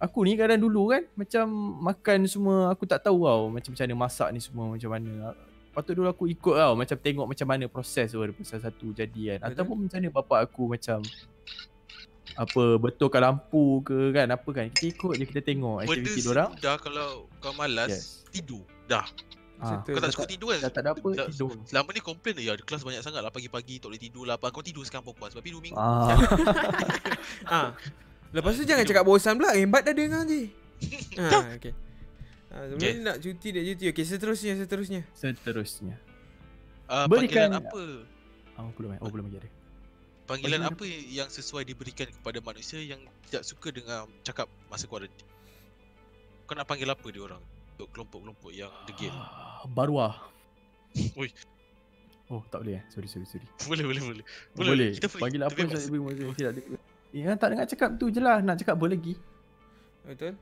aku 0.00 0.18
ni 0.24 0.32
kadang 0.40 0.56
dulu 0.56 0.96
kan 0.96 1.04
macam 1.12 1.44
makan 1.84 2.18
semua 2.24 2.72
aku 2.72 2.88
tak 2.88 3.04
tahu 3.04 3.28
tau 3.28 3.52
macam 3.52 3.76
macam 3.76 3.84
mana 3.84 3.96
masak 4.08 4.28
ni 4.32 4.40
semua 4.40 4.72
macam 4.72 4.88
mana 4.88 5.36
Patut 5.76 5.92
dulu 5.92 6.08
aku 6.08 6.24
ikut 6.32 6.56
tau 6.56 6.72
macam 6.72 6.96
tengok 6.96 7.26
macam 7.28 7.46
mana 7.52 7.64
proses 7.68 8.08
tu 8.08 8.16
daripada 8.24 8.48
salah 8.48 8.64
satu 8.72 8.86
jadi 8.96 9.36
kan 9.36 9.38
Betul. 9.44 9.52
ataupun 9.52 9.76
macam 9.84 9.98
mana 10.00 10.08
bapak 10.16 10.38
aku 10.48 10.62
macam 10.72 10.98
apa 12.40 12.62
betulkan 12.80 13.20
lampu 13.20 13.84
ke 13.84 14.16
kan 14.16 14.32
apa 14.32 14.48
kan 14.48 14.64
kita 14.72 14.96
ikut 14.96 15.12
je 15.20 15.24
kita 15.28 15.40
tengok 15.44 15.84
Benda 15.84 15.92
aktiviti 15.92 16.20
dia 16.24 16.32
orang 16.32 16.50
semudah 16.56 16.76
kalau 16.80 17.08
kau 17.44 17.52
malas 17.52 17.92
Yes. 17.92 18.15
Tidur. 18.28 18.62
Dah. 18.84 19.06
ah 19.56 19.80
Betul. 19.80 19.92
Kau 19.92 20.00
tak 20.00 20.12
suka 20.12 20.24
tidur 20.26 20.48
kan? 20.50 20.58
dah 20.60 20.70
tak 20.70 20.82
ada 20.82 20.90
apa 20.92 21.08
Dah- 21.10 21.26
tidur 21.26 21.48
Selama 21.64 21.88
ni 21.90 22.00
komplain 22.00 22.34
ya 22.36 22.52
kelas 22.54 22.82
banyak 22.82 23.00
sangat 23.00 23.20
lah 23.20 23.30
pagi-pagi 23.30 23.78
tak 23.78 23.88
boleh 23.88 23.98
tidur 23.98 24.24
lah 24.24 24.34
apa. 24.34 24.48
Kau 24.48 24.60
tidur 24.60 24.82
sekarang 24.82 25.08
puas 25.08 25.30
Tapi 25.30 25.48
2 25.48 25.60
minggu. 25.60 25.74
ah 25.74 26.12
Ha. 27.46 27.60
Lepas 28.36 28.52
tu 28.52 28.64
jangan 28.64 28.84
cakap 28.84 29.02
bosan 29.02 29.34
pula. 29.34 29.52
Hebat 29.52 29.82
dah 29.82 29.92
dengar 29.92 30.22
je. 30.24 30.50
Ha, 31.16 31.28
okey. 31.56 31.72
Ha, 32.46 32.56
sebelum 32.66 32.78
Okay. 32.78 32.92
nak 33.00 33.16
cuti 33.18 33.48
dah 33.50 33.62
cuti. 33.64 33.84
Okey, 33.86 34.04
seterusnya 34.04 34.52
seterusnya. 34.56 35.00
seterusnya 35.10 35.96
Uh, 36.86 37.02
Berikan- 37.04 37.50
panggilan 37.50 37.66
apa? 37.66 37.82
oh 38.56 38.70
belum 38.72 38.90
eh 38.92 38.98
oh 39.00 39.10
belum 39.10 39.26
lagi 39.26 39.36
ada 39.36 39.50
Panggilan 40.24 40.62
Panggilan 40.62 40.62
apa 40.70 40.84
yang 41.10 41.26
sesuai 41.26 41.62
diberikan 41.64 42.06
kepada 42.06 42.38
manusia 42.40 42.78
yang 42.78 42.98
tidak 43.26 43.42
suka 43.42 43.68
dengan 43.70 44.06
cakap 44.22 44.46
masa 44.66 44.86
kuarantin? 44.86 45.26
kau 46.44 46.54
nak 46.54 46.62
panggil 46.64 46.86
apa 46.86 47.02
dia 47.06 47.20
orang? 47.20 47.42
Untuk 47.76 47.92
kelompok-kelompok 47.92 48.50
yang 48.50 48.72
degil. 48.84 49.12
Ah, 49.12 49.60
Baruah. 49.66 50.16
Ui. 51.20 51.28
Oh, 52.26 52.40
tak 52.42 52.64
boleh 52.64 52.80
eh. 52.80 52.84
Sorry, 52.88 53.04
sorry, 53.04 53.28
sorry. 53.28 53.44
boleh, 53.68 53.84
boleh, 53.84 54.02
boleh. 54.02 54.24
Boleh. 54.56 54.70
boleh. 54.72 54.88
Kita 54.96 55.06
free. 55.06 55.22
Panggil 55.22 55.40
apa 55.44 55.56
saya 55.68 55.92
boleh 55.92 56.00
boleh. 56.02 56.32
Tidak 56.32 56.50
ada. 56.50 56.60
Ya, 57.12 57.30
tak 57.32 57.48
dengar 57.52 57.66
cakap 57.66 57.90
tu 57.94 58.08
je 58.08 58.18
lah. 58.18 58.40
Nak 58.40 58.56
cakap 58.58 58.74
apa 58.74 58.86
lagi? 58.88 59.12
Betul? 60.02 60.34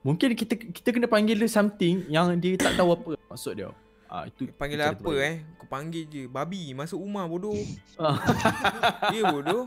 Mungkin 0.00 0.28
kita 0.32 0.54
kita 0.54 0.88
kena 0.94 1.10
panggil 1.10 1.34
dia 1.34 1.50
something 1.50 2.06
yang 2.06 2.30
dia 2.38 2.54
tak 2.54 2.78
tahu 2.78 2.94
apa 2.94 3.10
maksud 3.26 3.58
dia. 3.58 3.74
Ah 4.06 4.24
itu 4.24 4.46
Panggil 4.54 4.78
apa 4.78 4.94
terbaik. 4.94 5.20
eh? 5.20 5.34
Kau 5.58 5.66
panggil 5.66 6.04
je. 6.06 6.22
Babi 6.24 6.70
masuk 6.72 6.96
rumah 6.96 7.26
bodoh. 7.26 7.58
Ah. 7.98 8.14
Ya 9.10 9.26
bodoh. 9.26 9.66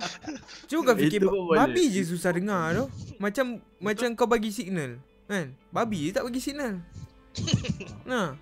Cuba 0.66 0.82
kau 0.88 0.96
fikir 0.96 1.20
Itu 1.20 1.28
ba- 1.28 1.34
pun 1.36 1.42
boleh. 1.46 1.60
babi 1.60 1.84
je 1.92 2.02
susah 2.02 2.32
dengar 2.32 2.74
tu. 2.74 2.86
Macam 3.18 3.46
macam 3.78 4.08
kau 4.16 4.26
bagi 4.26 4.50
signal. 4.50 4.98
Kan? 5.32 5.56
Babi 5.72 6.12
je 6.12 6.14
tak 6.20 6.28
bagi 6.28 6.44
signal. 6.44 6.84
Nah. 8.04 8.36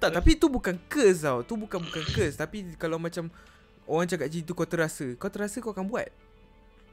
Tak 0.00 0.16
tapi 0.16 0.40
tu 0.40 0.48
bukan 0.48 0.80
curse 0.88 1.28
tau. 1.28 1.44
Tu 1.44 1.52
bukan 1.58 1.84
bukan 1.84 2.02
curse 2.08 2.40
tapi 2.40 2.72
kalau 2.80 2.96
macam 2.96 3.28
orang 3.84 4.08
cakap 4.08 4.32
macam 4.32 4.40
tu 4.40 4.56
kau 4.56 4.64
terasa. 4.64 5.04
Kau 5.20 5.28
terasa 5.28 5.60
kau 5.60 5.76
akan 5.76 5.84
buat. 5.84 6.08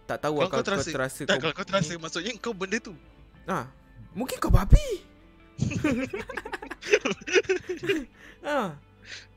Tak 0.04 0.20
tahu 0.20 0.44
Kalau 0.44 0.50
kalau 0.52 0.60
kau 0.60 0.68
terasa- 0.68 0.92
kau 0.92 0.96
terasa 1.00 1.22
Tak, 1.24 1.40
kau 1.40 1.42
kalau 1.48 1.56
kau 1.56 1.66
terasa 1.66 1.92
maksudnya 1.96 2.32
kau 2.44 2.52
benda 2.52 2.78
tu. 2.84 2.92
Ah, 3.48 3.72
mungkin 4.12 4.36
kau 4.44 4.52
babi. 4.52 4.84
ah. 8.44 8.76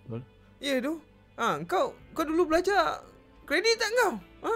Betul. 0.09 0.23
Ya 0.59 0.75
tu. 0.83 0.99
Ah, 1.39 1.63
kau 1.63 1.95
kau 2.17 2.27
dulu 2.27 2.51
belajar 2.51 3.07
kredit 3.47 3.79
tak 3.79 3.91
kau? 3.95 4.13
Ha? 4.43 4.53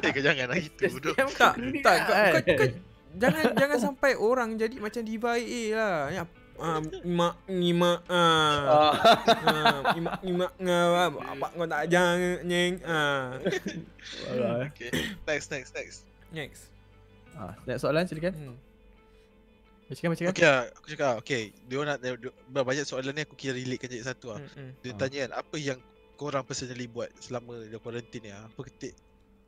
eh, 0.04 0.10
kau 0.12 0.22
jangan 0.22 0.46
lah 0.52 0.58
itu 0.60 0.84
bodoh. 0.92 1.14
Tak, 1.16 1.56
tak 1.80 1.96
kau, 2.04 2.12
kau, 2.12 2.56
kau. 2.58 2.68
Jangan 3.16 3.44
jangan 3.60 3.78
sampai 3.80 4.12
orang 4.14 4.54
jadi 4.54 4.76
macam 4.78 5.02
diva 5.02 5.34
AA 5.34 5.62
lah. 5.74 5.98
Ya, 6.12 6.22
ah, 6.60 6.78
mak 7.02 7.34
nyimak 7.48 8.00
ah. 8.06 8.58
ah 8.68 8.92
nyimak 9.96 10.20
nyimak 10.22 10.52
ngah 10.60 10.84
apa 11.10 11.46
kau 11.56 11.66
tak 11.66 11.82
jangan 11.90 12.38
nyeng 12.44 12.74
ah. 12.84 13.40
Okay. 14.70 14.90
Next, 15.24 15.48
next, 15.50 15.70
next. 15.74 15.98
Next. 16.30 16.62
Ah, 17.34 17.56
next 17.66 17.82
soalan 17.82 18.06
silakan. 18.06 18.34
Hmm. 18.36 18.56
Macam 19.90 20.14
macam 20.14 20.24
Okay 20.30 20.46
lah, 20.46 20.70
aku 20.70 20.86
cakap 20.86 21.18
okay. 21.18 21.42
Dia 21.66 21.82
nak 21.82 21.98
dia, 21.98 22.14
banyak 22.46 22.86
soalan 22.86 23.10
ni 23.10 23.26
aku 23.26 23.34
kira 23.34 23.58
relate 23.58 23.82
kan 23.82 23.90
jadi 23.90 24.06
satu 24.06 24.36
lah. 24.36 24.38
Hmm, 24.38 24.54
hmm. 24.54 24.70
Dia 24.86 24.90
Ah. 24.94 24.98
tanya 25.02 25.18
kan, 25.26 25.32
apa 25.42 25.56
yang 25.58 25.78
korang 26.14 26.46
personally 26.46 26.86
buat 26.86 27.10
selama 27.18 27.66
dia 27.66 27.80
quarantine 27.82 28.22
ni 28.22 28.30
ah? 28.30 28.46
Apa 28.46 28.70
ketik 28.70 28.94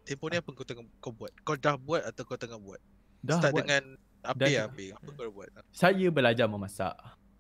tempoh 0.03 0.27
ni 0.27 0.37
apa 0.39 0.51
kau 0.51 0.67
tengah 0.67 0.83
kau 0.99 1.15
buat? 1.15 1.31
Kau 1.47 1.55
dah 1.55 1.79
buat 1.79 2.03
atau 2.03 2.23
kau 2.27 2.35
tengah 2.35 2.59
buat? 2.59 2.83
Dah 3.23 3.39
Start 3.39 3.53
buat. 3.55 3.63
dengan 3.63 3.83
apa 4.21 4.39
Dah 4.39 4.49
ya 4.49 4.61
dah. 4.61 4.67
apa? 4.69 4.83
Apa 4.99 5.09
kau 5.13 5.31
buat? 5.31 5.49
Saya 5.71 6.07
belajar 6.09 6.47
memasak. 6.47 6.95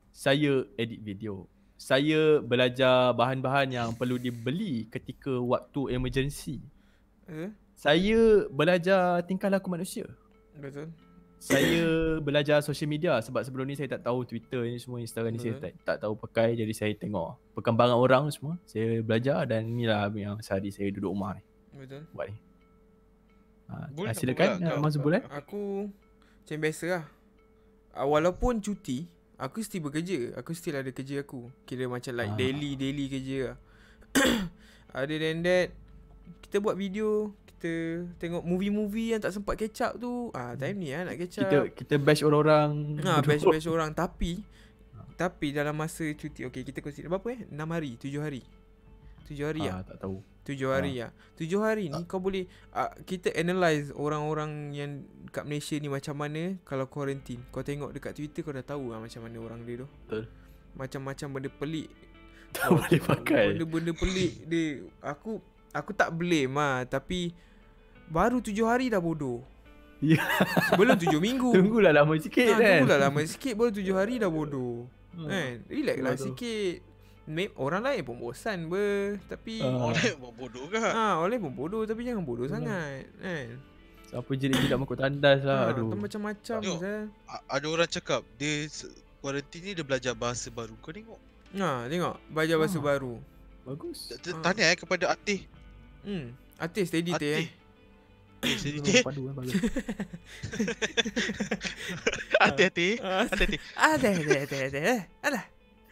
Saya 0.08 0.52
edit 0.74 1.00
video. 1.00 1.46
Saya 1.74 2.38
belajar 2.38 3.10
bahan-bahan 3.12 3.68
yang 3.68 3.88
perlu 3.90 4.14
dibeli 4.14 4.86
ketika 4.86 5.34
waktu 5.34 5.90
emergency. 5.92 6.62
Eh, 7.26 7.50
Saya 7.74 8.46
belajar 8.48 9.26
tingkah 9.26 9.50
laku 9.50 9.66
manusia. 9.68 10.06
betul. 10.54 10.86
Saya 11.42 11.82
belajar 12.22 12.62
social 12.62 12.86
media 12.86 13.18
sebab 13.18 13.42
sebelum 13.42 13.66
ni 13.66 13.74
saya 13.74 13.90
tak 13.90 14.06
tahu 14.06 14.22
Twitter 14.22 14.62
ni 14.62 14.78
semua 14.78 15.02
Instagram 15.02 15.34
ni 15.34 15.42
saya 15.42 15.58
Betul. 15.58 15.64
tak, 15.64 15.74
tak 15.82 15.96
tahu 15.98 16.14
pakai 16.14 16.54
jadi 16.54 16.70
saya 16.70 16.94
tengok 16.94 17.34
perkembangan 17.58 17.98
orang 17.98 18.30
semua. 18.30 18.54
Saya 18.62 19.02
belajar 19.02 19.42
dan 19.42 19.66
inilah 19.66 20.06
yang 20.14 20.38
sehari 20.38 20.70
saya 20.70 20.94
duduk 20.94 21.10
rumah 21.10 21.34
ni 21.34 21.42
Betul. 21.74 22.06
buat 22.14 22.30
ni. 22.30 22.38
Ha, 23.70 23.88
Bul, 23.88 24.04
ah, 24.04 24.12
apa 24.12 24.18
silakan 24.18 24.48
uh, 24.58 24.68
kau? 24.68 24.78
Mas 24.80 24.94
eh. 24.96 25.22
Aku 25.32 25.62
macam 26.42 26.58
biasa 26.58 26.84
lah 26.90 27.04
uh, 27.94 28.06
Walaupun 28.06 28.58
cuti 28.58 29.06
Aku 29.38 29.58
still 29.60 29.86
bekerja 29.86 30.36
Aku 30.36 30.52
still 30.52 30.76
ada 30.76 30.90
kerja 30.90 31.20
aku 31.20 31.48
Kira 31.64 31.86
macam 31.86 32.12
like 32.12 32.30
Ah. 32.30 32.36
daily 32.36 32.76
daily 32.76 33.06
kerja 33.08 33.38
lah 33.48 33.56
Other 34.98 35.18
than 35.18 35.40
that 35.42 35.72
Kita 36.42 36.60
buat 36.60 36.76
video 36.76 37.32
Kita 37.48 37.72
tengok 38.18 38.42
movie-movie 38.42 39.16
yang 39.16 39.20
tak 39.20 39.32
sempat 39.32 39.56
catch 39.56 39.80
up 39.82 39.92
tu 39.96 40.28
ah 40.30 40.52
Time 40.52 40.76
ni 40.76 40.92
lah 40.92 41.08
nak 41.08 41.16
catch 41.16 41.40
up 41.40 41.48
Kita 41.48 41.58
kita 41.72 41.94
bash 41.96 42.22
orang-orang. 42.22 43.00
Nah, 43.00 43.18
duduk. 43.18 43.28
bash-bash 43.40 43.66
orang 43.66 43.90
Tapi 43.90 44.42
Tapi 45.14 45.46
dalam 45.50 45.74
masa 45.74 46.04
cuti 46.12 46.44
Okay 46.44 46.62
kita 46.62 46.78
consider 46.78 47.08
Berapa 47.08 47.32
eh 47.32 47.40
6 47.48 47.56
hari 47.56 47.90
7 47.96 48.10
hari 48.20 48.42
7 49.26 49.38
hari 49.42 49.62
lah 49.64 49.80
Ah, 49.80 49.82
tak 49.86 49.96
tahu. 50.02 50.20
Tujuh 50.42 50.74
hari 50.74 50.98
lah 50.98 51.14
Tujuh 51.38 51.62
hari 51.62 51.86
ni 51.86 52.02
kau 52.10 52.18
boleh 52.18 52.50
uh, 52.74 52.90
Kita 53.06 53.30
analyse 53.38 53.94
orang-orang 53.94 54.74
yang 54.74 55.06
kat 55.30 55.46
Malaysia 55.46 55.78
ni 55.78 55.86
macam 55.86 56.18
mana 56.18 56.58
Kalau 56.66 56.90
quarantine. 56.90 57.46
Kau 57.54 57.62
tengok 57.62 57.94
dekat 57.94 58.18
Twitter 58.18 58.42
kau 58.42 58.50
dah 58.50 58.66
tahu 58.66 58.90
lah 58.90 58.98
macam 58.98 59.22
mana 59.22 59.38
orang 59.38 59.62
dia 59.62 59.86
tu. 59.86 59.88
Betul. 60.06 60.24
Macam-macam 60.74 61.26
benda 61.38 61.50
pelik. 61.50 61.90
Tak 62.52 62.68
boleh 62.68 63.00
pakai. 63.00 63.44
Benda-benda 63.56 63.92
pelik 63.96 64.32
dia 64.50 64.84
Aku 65.00 65.40
Aku 65.72 65.96
tak 65.96 66.12
blame 66.12 66.52
lah 66.52 66.84
Tapi 66.84 67.32
Baru 68.12 68.44
tujuh 68.44 68.66
hari 68.68 68.92
dah 68.92 69.00
bodoh. 69.00 69.40
Ya. 70.02 70.20
Belum 70.74 70.98
tujuh 70.98 71.22
minggu. 71.22 71.54
Tunggulah 71.56 71.94
lama 71.94 72.18
sikit 72.18 72.50
ha, 72.50 72.58
kan. 72.58 72.82
Tunggulah 72.82 73.00
lama 73.08 73.20
sikit 73.24 73.54
Baru 73.54 73.70
tujuh 73.70 73.94
hari 73.94 74.18
dah 74.18 74.28
bodoh. 74.28 74.90
Hmm. 75.14 75.30
Kan? 75.30 75.52
Relax 75.70 75.96
lah 76.02 76.16
sikit 76.18 76.91
Maybe 77.22 77.54
orang 77.54 77.82
lain 77.82 78.02
pun 78.02 78.18
bosan 78.18 78.66
ber 78.66 79.22
Tapi 79.24 79.58
Ah. 79.58 79.78
Orang 79.84 79.94
buat 80.18 80.32
bodoh 80.34 80.66
ke? 80.66 80.76
Ha, 80.76 81.16
oleh 81.16 81.38
pun 81.38 81.50
bodoh 81.50 81.82
tapi 81.82 82.02
jangan 82.02 82.20
bodoh 82.20 82.44
Betul. 82.44 82.58
sangat 82.58 83.06
kan. 83.16 83.46
Siapa 84.04 84.30
jadi 84.32 84.54
tidak 84.58 84.78
makut 84.78 84.96
tandas 84.96 85.40
lah. 85.40 85.58
Ha, 85.60 85.70
Aduh. 85.70 85.88
tu 85.88 85.96
macam-macam 85.96 86.56
Tengok. 86.58 86.80
A- 87.24 87.44
Ada 87.48 87.66
orang 87.66 87.88
cakap 87.88 88.20
dia 88.34 88.66
quarantine 89.18 89.62
ni 89.62 89.72
dia 89.72 89.82
belajar 89.82 90.12
bahasa 90.12 90.48
baru. 90.48 90.74
Kau 90.78 90.90
tengok. 90.90 91.20
Ha, 91.54 91.86
tengok 91.86 92.14
belajar 92.28 92.56
bahasa 92.56 92.76
Ah. 92.76 92.84
baru. 92.84 93.14
Bagus. 93.62 93.98
Tanya 94.42 94.64
eh 94.66 94.76
kepada 94.76 95.04
Atih. 95.08 95.46
Hmm. 96.02 96.34
Artis 96.56 96.90
steady 96.90 97.10
tu 97.10 97.22
Atih. 97.22 97.34
eh. 97.38 97.48
Padu 99.06 99.22
kan 99.24 99.34
bagus. 99.36 99.54
Atih, 102.42 102.64
Atih. 102.66 102.92
Atih, 102.98 103.46
Atih. 103.46 103.60
Ada 103.72 104.08
ada 104.10 104.34
ada 104.42 104.56
ada. 104.66 104.80
eh. 104.82 105.00
Alah. 105.22 105.44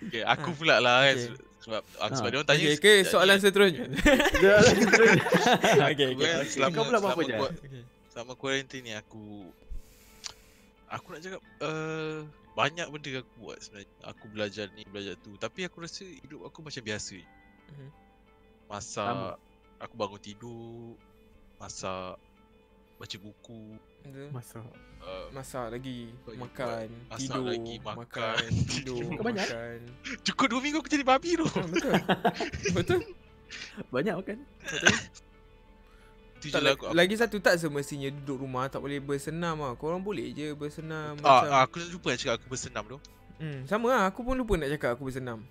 Okay, 0.03 0.23
aku 0.23 0.49
Ah. 0.49 0.57
pula 0.57 0.77
lah 0.79 0.97
kan. 1.05 1.15
Okay. 1.15 1.29
se- 1.29 1.49
Sebab, 1.61 1.83
Ah. 1.99 2.09
sebab 2.11 2.29
dia 2.31 2.39
orang 2.39 2.49
tanya. 2.49 2.65
Okey, 2.65 2.75
okay, 2.75 2.99
soalan 3.13 3.37
seterusnya. 3.37 3.85
Okey, 5.87 6.07
okey. 6.11 6.29
Selama, 6.49 6.73
Kau 6.73 6.85
pula 6.85 6.99
buat 6.99 7.13
apa 7.13 7.21
selama 7.21 7.23
je? 7.27 7.37
kuat- 7.37 7.57
Okey. 7.59 7.83
Selama 8.09 8.33
quarantine 8.35 8.83
ni 8.83 8.93
aku 8.93 9.25
Aku 10.89 11.07
nak 11.09 11.21
cakap 11.21 11.39
uh, 11.61 12.27
Banyak 12.53 12.87
benda 12.89 13.09
aku 13.17 13.33
buat 13.39 13.59
sebenarnya 13.61 13.87
Aku 14.03 14.25
belajar 14.27 14.67
ni, 14.73 14.83
belajar 14.85 15.15
tu 15.17 15.37
Tapi 15.37 15.63
aku 15.63 15.79
rasa 15.79 16.03
hidup 16.03 16.43
aku 16.43 16.59
macam 16.61 16.81
biasa 16.81 17.15
je. 17.15 17.27
Mhm. 17.71 17.89
Masak. 18.67 19.37
Aku 19.79 19.95
bangun 19.95 20.19
tidur 20.19 20.97
Masak 21.57 22.17
Baca 22.97 23.17
buku 23.17 23.79
Betul. 24.03 24.29
Masak. 24.31 24.65
uh, 25.01 25.27
Masak 25.31 25.67
lagi, 25.71 26.09
Bagi 26.23 26.39
makan, 26.39 26.87
masak 27.07 27.19
tidur, 27.21 27.45
lagi, 27.47 27.75
makan, 27.79 27.97
makan, 27.97 28.45
tidur, 28.71 29.01
banyak? 29.19 29.49
makan. 29.49 29.79
Cukup 30.23 30.47
2 30.51 30.61
minggu 30.61 30.79
aku 30.79 30.89
jadi 30.89 31.05
babi 31.05 31.31
tu 31.35 31.47
Ha, 31.47 31.61
betul. 31.65 31.93
betul. 32.73 33.01
Banyak 33.95 34.15
kan? 34.23 34.39
Betul. 34.63 34.95
Tak, 36.41 36.57
lah 36.57 36.63
la- 36.63 36.73
aku, 36.73 36.85
lagi 36.91 37.15
satu 37.15 37.37
tak 37.37 37.55
semestinya 37.55 38.09
duduk 38.11 38.41
rumah 38.41 38.65
tak 38.67 38.81
boleh 38.81 38.97
bersenam 38.99 39.61
ah. 39.61 39.75
Korang 39.75 40.01
boleh 40.01 40.31
je 40.31 40.55
bersenam 40.55 41.19
ah, 41.19 41.45
macam. 41.45 41.51
ah, 41.51 41.63
Aku 41.63 41.77
lupa 41.87 42.11
nak 42.11 42.19
cakap 42.19 42.35
aku 42.37 42.47
bersenam 42.49 42.85
tu 42.87 42.99
Hmm, 43.37 43.65
sama 43.65 43.89
lah. 43.91 44.03
Aku 44.07 44.21
pun 44.21 44.33
lupa 44.35 44.53
nak 44.55 44.69
cakap 44.71 44.91
aku 44.95 45.05
bersenam. 45.05 45.45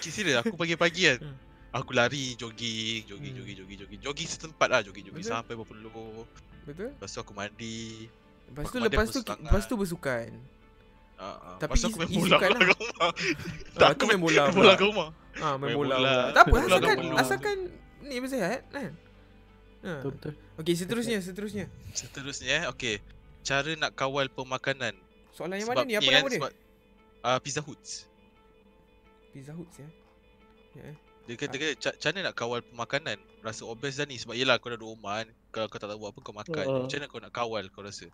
Cik 0.00 0.10
serius 0.12 0.38
aku 0.38 0.54
pagi-pagi 0.54 1.02
kan 1.08 1.18
Hmm. 1.24 1.36
Aku 1.74 1.92
lari, 1.92 2.32
jogging, 2.34 3.04
jogging, 3.04 3.30
Hmm. 3.30 3.38
jogging, 3.38 3.56
jogging, 3.58 3.78
jogging 3.78 4.00
Jogging 4.00 4.28
setempat 4.28 4.66
lah, 4.66 4.80
jogging, 4.80 5.04
jogging 5.04 5.20
Betul. 5.20 5.34
sampai 5.34 5.54
berpeluh 5.54 6.24
Betul? 6.66 6.90
Lepas 6.92 7.08
tu 7.08 7.18
aku 7.18 7.32
mandi 7.32 8.10
Lepas 8.46 8.64
tu 8.64 8.78
lepas 8.78 9.06
tu 9.06 9.20
bersemangat. 9.20 9.42
lepas 9.42 9.62
tu 9.64 9.74
bersukan. 9.74 10.28
Ah, 11.16 11.24
ah. 11.24 11.56
Tapi 11.56 11.78
aku 11.80 11.96
main 11.96 12.10
bola 12.10 12.12
pula 12.12 12.36
lah. 12.36 12.36
kat 12.36 12.52
rumah 12.52 13.10
Ah, 13.80 13.92
tu 13.92 14.04
main 14.04 14.18
bola 14.18 14.42
pula. 14.44 14.52
bola 14.52 14.72
kat 14.72 14.84
rumah 14.84 15.08
Ah, 15.36 15.54
main, 15.54 15.68
Main 15.68 15.76
bola. 15.76 15.96
Tak 16.32 16.44
apa, 16.44 16.56
asalkan 16.62 16.96
asalkan 17.14 17.56
ni 18.02 18.16
bersihat 18.18 18.62
kan. 18.68 18.92
Ha. 19.82 19.92
Betul 19.96 20.10
betul. 20.12 20.32
Okey, 20.56 20.74
seterusnya, 20.74 21.18
seterusnya. 21.18 21.64
Seterusnya 21.92 22.48
eh, 22.48 22.64
okay 22.66 22.98
Cara 23.40 23.70
nak 23.72 23.92
kawal 23.92 24.26
pemakanan 24.28 24.96
Soalan 25.30 25.56
yang 25.56 25.68
mana 25.68 25.84
ni? 25.84 25.94
Apa 25.94 26.08
nama 26.08 26.26
dia? 26.26 26.38
Sebab, 26.40 26.52
uh, 27.22 27.38
Pizza 27.38 27.60
Huts 27.60 28.08
Pizza 29.30 29.52
Hut 29.52 29.68
ya. 29.72 29.86
Ya. 30.74 30.82
eh. 30.86 30.96
Dia 31.24 31.34
kata, 31.36 31.46
Ah. 31.48 31.60
kata 31.60 31.74
ca- 31.76 31.94
macam 31.94 32.08
mana 32.08 32.20
nak 32.22 32.34
kawal 32.34 32.60
pemakanan 32.64 33.18
Rasa 33.40 33.62
obes 33.64 33.94
dah 33.94 34.04
ni 34.04 34.16
Sebab 34.16 34.32
yelah 34.32 34.56
kau 34.56 34.68
dah 34.68 34.76
duduk 34.76 34.94
rumah 34.94 35.20
kan 35.20 35.28
Kalau 35.56 35.72
kau 35.72 35.80
tak 35.80 35.88
tahu 35.88 36.04
buat 36.04 36.12
apa 36.12 36.20
kau 36.20 36.36
makan 36.36 36.64
Ah. 36.68 36.84
Macam 36.84 36.96
mana 37.00 37.06
kau 37.08 37.20
nak 37.24 37.32
kawal 37.32 37.64
kau 37.72 37.80
rasa 37.80 38.12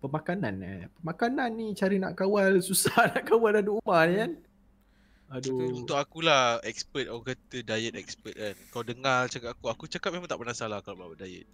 Pemakanan 0.00 0.54
eh. 0.64 0.88
Pemakanan 1.00 1.48
ni 1.52 1.76
cari 1.76 2.00
nak 2.00 2.16
kawal 2.16 2.56
susah 2.72 3.12
nak 3.12 3.28
kawal 3.28 3.52
dah 3.52 3.60
duduk 3.60 3.84
rumah 3.84 4.02
ni 4.08 4.14
kan. 4.16 4.32
Aduh. 5.28 5.84
Untuk 5.84 5.96
akulah 5.96 6.60
expert 6.64 7.08
Orang 7.08 7.24
kata 7.24 7.64
diet 7.64 7.96
expert 7.96 8.36
kan 8.36 8.54
Kau 8.68 8.84
dengar 8.84 9.24
cakap 9.24 9.56
aku 9.56 9.72
Aku 9.72 9.84
cakap 9.88 10.12
memang 10.12 10.28
tak 10.28 10.36
pernah 10.36 10.52
salah 10.52 10.84
Kalau 10.84 11.00
buat 11.00 11.16
diet 11.16 11.48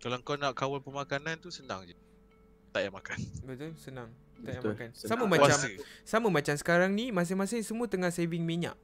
Kalau 0.00 0.16
kau 0.24 0.34
nak 0.40 0.56
kawal 0.56 0.80
pemakanan 0.80 1.36
tu 1.40 1.52
senang 1.52 1.84
je. 1.84 1.92
Tak 2.68 2.84
payah 2.84 2.92
makan. 2.92 3.18
Betul, 3.48 3.72
senang. 3.80 4.08
Tak 4.44 4.44
payah 4.44 4.62
makan. 4.64 4.88
senang. 4.92 5.10
Sama 5.10 5.24
macam 5.26 5.48
Puasa. 5.50 5.68
sama 6.04 6.28
macam 6.28 6.54
sekarang 6.54 6.90
ni 6.92 7.10
masing-masing 7.10 7.60
semua 7.64 7.88
tengah 7.88 8.12
saving 8.12 8.44
minyak. 8.44 8.76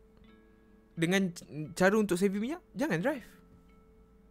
Dengan 0.96 1.30
cara 1.76 1.94
untuk 1.94 2.16
saving 2.16 2.42
minyak, 2.42 2.62
jangan 2.74 2.98
drive. 2.98 3.33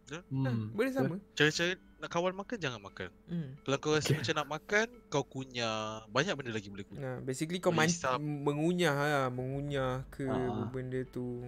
Ha, 0.06 0.20
Hmm. 0.26 0.68
boleh 0.70 0.90
betul. 0.90 1.00
sama. 1.02 1.16
Cara-cara 1.32 1.72
nak 1.96 2.10
kawal 2.10 2.32
makan 2.32 2.56
jangan 2.58 2.76
makan. 2.78 3.08
Hmm. 3.24 3.48
Kalau 3.58 3.76
kau 3.78 3.92
rasa 3.92 4.04
Okay. 4.06 4.16
macam 4.18 4.34
nak 4.34 4.48
makan, 4.50 4.86
kau 5.08 5.24
kunyah. 5.24 6.04
Banyak 6.06 6.34
benda 6.34 6.50
lagi 6.50 6.68
boleh 6.68 6.84
kunyah. 6.84 7.00
Nah, 7.00 7.16
basically 7.20 7.56
kau 7.56 7.70
Boleh 7.70 7.88
man- 7.88 8.20
mengunyah 8.42 8.94
lah, 8.94 9.26
mengunyah 9.28 10.04
ke 10.08 10.24
Ah. 10.24 10.66
benda 10.66 11.00
tu. 11.06 11.40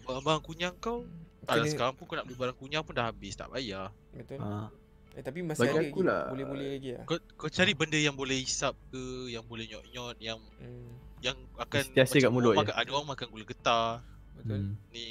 Barang-barang 0.00 0.42
kunyah 0.42 0.72
kau, 0.76 1.06
Alah 1.42 1.56
Kena- 1.58 1.72
sekarang 1.72 1.94
pun 1.96 2.04
kau 2.04 2.14
nak 2.14 2.24
beli 2.24 2.36
barang 2.36 2.52
kunyah 2.54 2.80
pun 2.80 2.92
dah 2.92 3.06
habis, 3.06 3.32
tak 3.32 3.48
payah. 3.48 3.88
Betul. 4.12 4.38
Ah. 4.38 4.68
Eh 5.10 5.22
tapi 5.24 5.40
masih 5.40 5.66
Bagi 5.66 5.72
ada 5.72 5.82
lagi. 5.82 6.02
lah, 6.04 6.22
Boleh-boleh 6.28 6.68
lagi 6.70 6.90
lah. 6.92 7.04
Kau 7.04 7.16
kau 7.34 7.48
cari 7.48 7.72
benda 7.72 7.98
yang 7.98 8.14
boleh 8.14 8.38
hisap 8.38 8.76
ke, 8.86 9.02
yang 9.26 9.42
boleh 9.42 9.66
nyot-nyot, 9.66 10.16
yang 10.20 10.38
Hmm. 10.60 10.92
yang 11.18 11.34
akan 11.56 11.80
Sentiasa 11.82 12.16
kat 12.18 12.30
mulut 12.30 12.54
orang 12.54 12.60
je. 12.60 12.60
makan, 12.62 12.76
ada 12.76 12.90
orang 12.92 13.08
makan 13.08 13.26
gula 13.26 13.44
getah. 13.44 13.90
Betul. 14.36 14.58
Hmm. 14.62 14.72
Ni 14.90 15.04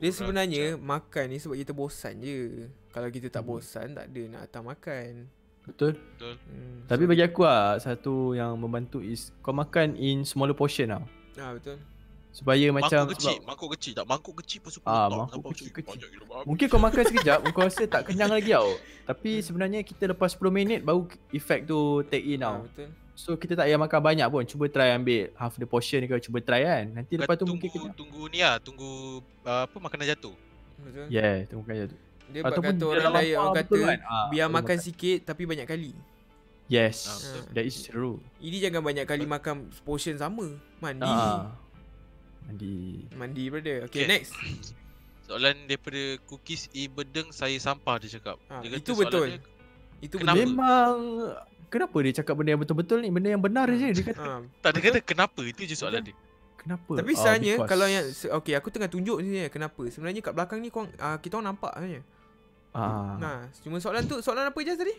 Dia 0.00 0.08
Orang 0.08 0.16
sebenarnya 0.16 0.64
makan 0.74 1.24
ni 1.28 1.36
sebab 1.36 1.54
kita 1.54 1.72
bosan 1.72 2.14
je. 2.18 2.38
Kalau 2.88 3.06
kita 3.06 3.28
tak 3.28 3.42
Hmm. 3.42 3.50
bosan 3.50 3.86
tak 3.92 4.08
ada 4.08 4.22
nak 4.26 4.40
datang 4.42 4.64
makan. 4.64 5.10
Betul. 5.62 5.92
betul. 5.92 6.34
Hmm. 6.42 6.88
Tapi 6.88 7.04
bagi 7.04 7.22
aku 7.22 7.44
lah 7.44 7.76
satu 7.76 8.32
yang 8.32 8.56
membantu 8.56 8.98
is 8.98 9.28
kau 9.38 9.52
makan 9.52 9.94
in 9.94 10.24
smaller 10.24 10.52
portion 10.52 10.88
tau. 10.88 11.04
ah 11.36 11.52
betul. 11.52 11.76
Supaya 12.30 12.62
macam 12.70 13.04
mangkuk 13.04 13.18
kecil, 13.18 13.36
mangkuk 13.42 13.70
kecil 13.74 13.92
tak 13.92 14.06
mangkuk 14.06 14.34
kecil 14.38 14.58
pun 14.60 14.70
super 14.70 14.86
Ah, 14.86 15.06
mangkuk 15.06 15.50
kecil- 15.50 15.66
macam, 15.66 15.74
kecil. 15.74 15.90
banyak 15.90 16.08
gila 16.10 16.24
babi. 16.26 16.44
Mungkin 16.46 16.66
kau 16.66 16.80
makan 16.80 17.02
sekejap 17.04 17.38
kau 17.52 17.62
rasa 17.62 17.82
tak 17.84 18.02
kenyang 18.06 18.30
lagi 18.30 18.50
tau. 18.50 18.70
Tapi 19.04 19.30
sebenarnya 19.40 19.80
kita 19.82 20.04
lepas 20.06 20.30
10 20.30 20.48
minit 20.48 20.80
baru 20.80 21.04
effect 21.30 21.66
tu 21.66 21.80
take 22.04 22.24
in 22.24 22.40
Ah, 22.40 22.56
tau. 22.56 22.56
betul. 22.64 22.88
So 23.12 23.36
kita 23.36 23.52
tak 23.52 23.68
payah 23.68 23.76
makan 23.76 24.00
banyak 24.00 24.26
pun. 24.26 24.42
Cuba 24.44 24.64
try 24.66 24.92
ambil 24.92 25.28
half 25.34 25.54
the 25.54 25.64
portion 25.64 26.00
kau 26.04 26.16
cuba 26.16 26.38
try 26.40 26.62
kan. 26.62 26.84
Nanti 26.90 27.14
Kau 27.14 27.22
lepas 27.22 27.36
tu 27.36 27.44
tunggu, 27.44 27.54
mungkin 27.60 27.70
kenyang. 27.70 27.94
tunggu 27.94 28.22
ni 28.28 28.38
lah, 28.40 28.56
tunggu 28.58 28.90
uh, 29.44 29.68
apa 29.68 29.76
makanan 29.76 30.08
jatuh. 30.08 30.34
Betul. 30.80 31.06
Yeah, 31.08 31.44
tunggu 31.46 31.64
kaya 31.64 31.84
tu. 31.86 31.96
Dia 32.30 32.40
Ataupun 32.46 32.74
kata 32.78 32.84
orang 32.86 33.12
lain 33.12 33.34
orang 33.36 33.56
kata 33.58 33.76
kan? 33.76 33.98
Ah, 34.02 34.26
biar 34.30 34.46
boleh 34.46 34.56
makan 34.56 34.76
sikit 34.78 35.18
tapi 35.26 35.42
banyak 35.44 35.66
kali. 35.66 35.92
Yes. 36.70 36.96
Betul. 37.04 37.42
That 37.52 37.64
is 37.66 37.76
true. 37.82 38.16
Ini 38.38 38.56
jangan 38.62 38.80
banyak 38.80 39.04
kali 39.04 39.26
makan 39.26 39.56
portion 39.82 40.14
sama. 40.14 40.46
Mandi. 40.78 41.04
Ah. 41.04 41.50
Mandi. 42.46 43.04
Mandi 43.12 43.42
brother. 43.50 43.76
Okay, 43.86 44.06
Okay. 44.06 44.08
next. 44.08 44.32
Soalan 45.26 45.66
daripada 45.66 46.18
cookies 46.24 46.66
i 46.72 46.86
bedeng 46.86 47.30
saya 47.30 47.54
sampah 47.54 47.98
dia 47.98 48.16
cakap. 48.16 48.38
Ah, 48.46 48.62
dia 48.62 48.72
itu 48.72 48.90
soalan 48.90 49.02
betul. 49.04 49.26
dia, 49.28 49.40
Itu 50.00 50.16
Kenapa? 50.16 50.38
Memang 50.38 50.94
kenapa 51.70 51.96
dia 52.00 52.12
cakap 52.12 52.34
benda 52.34 52.50
yang 52.50 52.60
betul-betul 52.60 52.98
ni? 52.98 53.08
Benda 53.08 53.28
yang 53.28 53.40
benar 53.40 53.70
je 53.70 53.88
dia 53.88 54.04
kata. 54.04 54.20
Ha. 54.20 54.42
tak 54.60 54.70
dia 54.74 54.82
kata 54.84 54.98
kenapa 55.00 55.40
itu 55.40 55.62
je 55.62 55.72
soalan 55.72 56.02
dia. 56.02 56.16
Kenapa? 56.56 56.92
Tapi 56.92 57.08
Ah, 57.08 57.16
sebenarnya 57.16 57.54
because- 57.56 57.70
kalau 57.70 57.86
yang 57.86 58.04
okay 58.34 58.52
aku 58.52 58.68
tengah 58.68 58.86
tunjuk 58.86 59.16
ni 59.22 59.48
kenapa. 59.48 59.80
Sebenarnya 59.86 60.20
kat 60.20 60.34
belakang 60.34 60.58
ni 60.58 60.68
korang, 60.68 60.92
uh, 60.92 61.16
kita 61.16 61.34
orang 61.34 61.54
nampak 61.54 61.72
sebenarnya. 61.72 62.02
ah. 62.70 63.16
Nah, 63.16 63.38
cuma 63.58 63.78
soalan 63.78 64.04
tu 64.04 64.20
soalan 64.20 64.44
apa 64.46 64.58
je 64.58 64.72
tadi? 64.74 64.94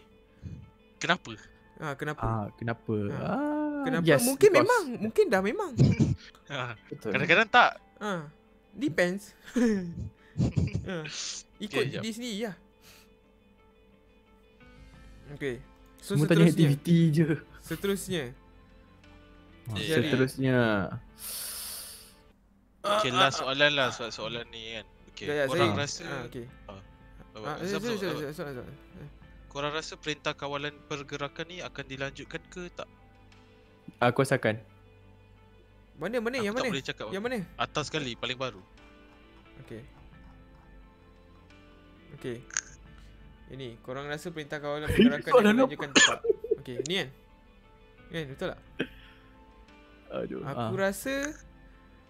Kenapa? 0.97 1.31
Ha, 1.77 1.93
kenapa? 1.93 2.21
Ah, 2.21 2.47
kenapa? 2.51 2.93
Ha. 3.09 3.21
Ah, 3.21 3.81
Kenapa? 3.83 4.05
yes, 4.05 4.21
mungkin 4.21 4.49
because- 4.49 4.61
memang, 4.61 4.83
mungkin 5.01 5.25
dah 5.27 5.41
memang. 5.41 5.71
Betul. 6.89 7.11
Kadang-kadang 7.11 7.47
tak. 7.47 7.71
Ha. 7.97 8.29
Depends. 8.71 9.33
ha. 10.87 10.97
Ikut 11.57 11.77
Okay, 11.79 11.93
diri 11.95 12.09
sendiri 12.11 12.37
lah. 12.43 12.55
Okay. 15.31 15.57
So 16.01 16.17
Semua 16.17 16.25
tanya 16.25 16.49
aktiviti 16.49 17.13
je. 17.13 17.37
Seterusnya. 17.61 18.33
Ah, 19.69 19.77
Eh, 19.77 19.85
Seterusnya. 19.87 20.57
Okay 22.81 23.13
last 23.13 23.37
soalan 23.37 23.71
lah 23.71 23.93
soalan, 23.93 24.09
soalan 24.11 24.45
ni 24.49 24.73
kan. 24.73 24.85
Okay. 25.13 25.25
Sekejap, 25.29 25.47
korang 25.47 25.69
saya- 25.69 25.81
rasa 25.85 26.01
Ah, 26.03 26.21
okay. 26.25 26.45
Ah. 26.65 26.81
Korang 29.47 29.71
rasa 29.71 29.93
perintah 29.95 30.33
kawalan 30.33 30.73
pergerakan 30.89 31.45
ni 31.45 31.61
akan 31.61 31.85
dilanjutkan 31.85 32.41
ke 32.49 32.73
tak? 32.73 32.89
Aku 33.99 34.25
rasakan. 34.25 34.57
Mana 35.95 36.17
mana 36.17 36.41
Aku 36.41 36.45
yang 36.49 36.55
tak 36.55 36.63
mana? 36.63 36.71
boleh 36.73 36.81
cakap. 36.83 37.05
Yang 37.13 37.23
mana? 37.23 37.37
Atas 37.55 37.85
sekali 37.85 38.17
paling 38.17 38.33
baru. 38.35 38.61
Okay. 39.61 39.85
Okay. 42.17 42.37
Ini, 43.51 43.75
korang 43.83 44.07
rasa 44.07 44.31
perintah 44.31 44.63
kawalan 44.63 44.87
pergerakan 44.95 45.31
yang 45.43 45.67
dilanjutkan 45.67 45.91
tepat? 45.91 46.19
Okay, 46.63 46.79
ni 46.87 46.93
kan? 47.03 47.09
Ni 48.07 48.15
kan, 48.15 48.25
betul 48.31 48.47
tak? 48.55 48.59
Aduh. 50.11 50.41
Aku 50.43 50.75
ah. 50.75 50.79
rasa 50.79 51.15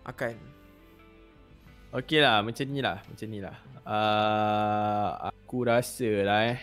akan. 0.05 0.35
Okey 1.91 2.19
lah, 2.23 2.45
macam 2.45 2.65
ni 2.69 2.79
lah. 2.79 3.01
Macam 3.03 3.27
ni 3.27 3.39
lah. 3.41 3.55
Uh, 3.83 5.33
aku 5.33 5.65
rasa 5.65 6.09
lah 6.23 6.39
eh. 6.55 6.59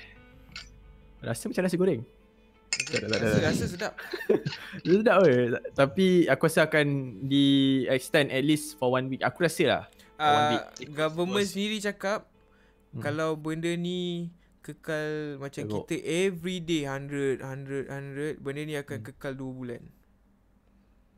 Rasa 1.20 1.50
macam 1.50 1.62
nasi 1.66 1.76
goreng. 1.76 2.02
Tak 2.78 3.05
tak 3.05 3.18
Rasa, 3.18 3.26
ada. 3.26 3.48
rasa 3.50 3.64
sedap. 3.66 3.92
Sedap 4.86 5.16
weh. 5.26 5.50
Tapi 5.74 6.06
aku 6.30 6.42
rasa 6.46 6.70
akan 6.70 6.86
di 7.26 7.46
extend 7.90 8.30
at 8.30 8.46
least 8.46 8.78
for 8.78 8.94
one 8.94 9.10
week. 9.10 9.20
Aku 9.26 9.42
rasa 9.42 9.64
lah. 9.66 9.82
Uh, 10.18 10.62
government 10.94 11.46
sendiri 11.46 11.82
cakap 11.82 12.30
Hmm. 12.88 13.05
kalau 13.05 13.36
benda 13.36 13.68
ni 13.76 14.32
kekal 14.68 15.08
macam 15.36 15.62
Teruk. 15.64 15.84
kita 15.84 15.96
every 16.04 16.60
day 16.60 16.84
100 16.84 17.40
100 17.40 17.88
100 17.88 18.36
benda 18.38 18.60
ni 18.62 18.74
akan 18.74 18.98
Hmm. 18.98 19.06
kekal 19.08 19.32
2 19.32 19.48
bulan. 19.48 19.82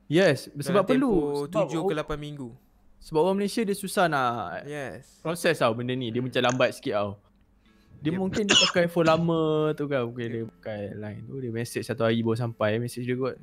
Yes, 0.06 0.51
sebab 0.52 0.82
Dalam 0.82 0.89
perlu. 0.89 1.12
tempoh 1.12 1.47
Sebab, 1.47 1.66
7 1.66 1.82
ke 1.85 1.94
8 1.97 2.18
minggu. 2.18 2.51
sebab 2.98 3.20
orang 3.20 3.36
Malaysia 3.36 3.62
dia 3.62 3.74
susah 3.74 4.06
nak 4.06 4.62
Yes. 4.64 5.18
proses 5.18 5.55
tau 5.56 5.70
benda 5.70 5.93
ni. 5.93 6.09
Dia 6.09 6.18
macam 6.18 6.43
lambat 6.43 6.70
sikit 6.72 6.94
tau. 6.94 7.10
Dia 7.98 8.10
Yep. 8.10 8.18
mungkin 8.18 8.43
dia 8.44 8.56
pakai 8.60 8.86
phone 8.86 9.06
lama 9.12 9.43
tu 9.72 9.85
kan. 9.85 10.02
Mungkin 10.05 10.27
dia 10.28 10.44
pakai 10.48 10.81
line 10.94 11.20
tu. 11.22 11.35
Dia 11.36 11.51
message 11.51 11.85
satu 11.85 12.02
hari 12.02 12.20
baru 12.20 12.35
sampai 12.35 12.78
message 12.78 13.05
dia 13.05 13.14
kot. 13.14 13.36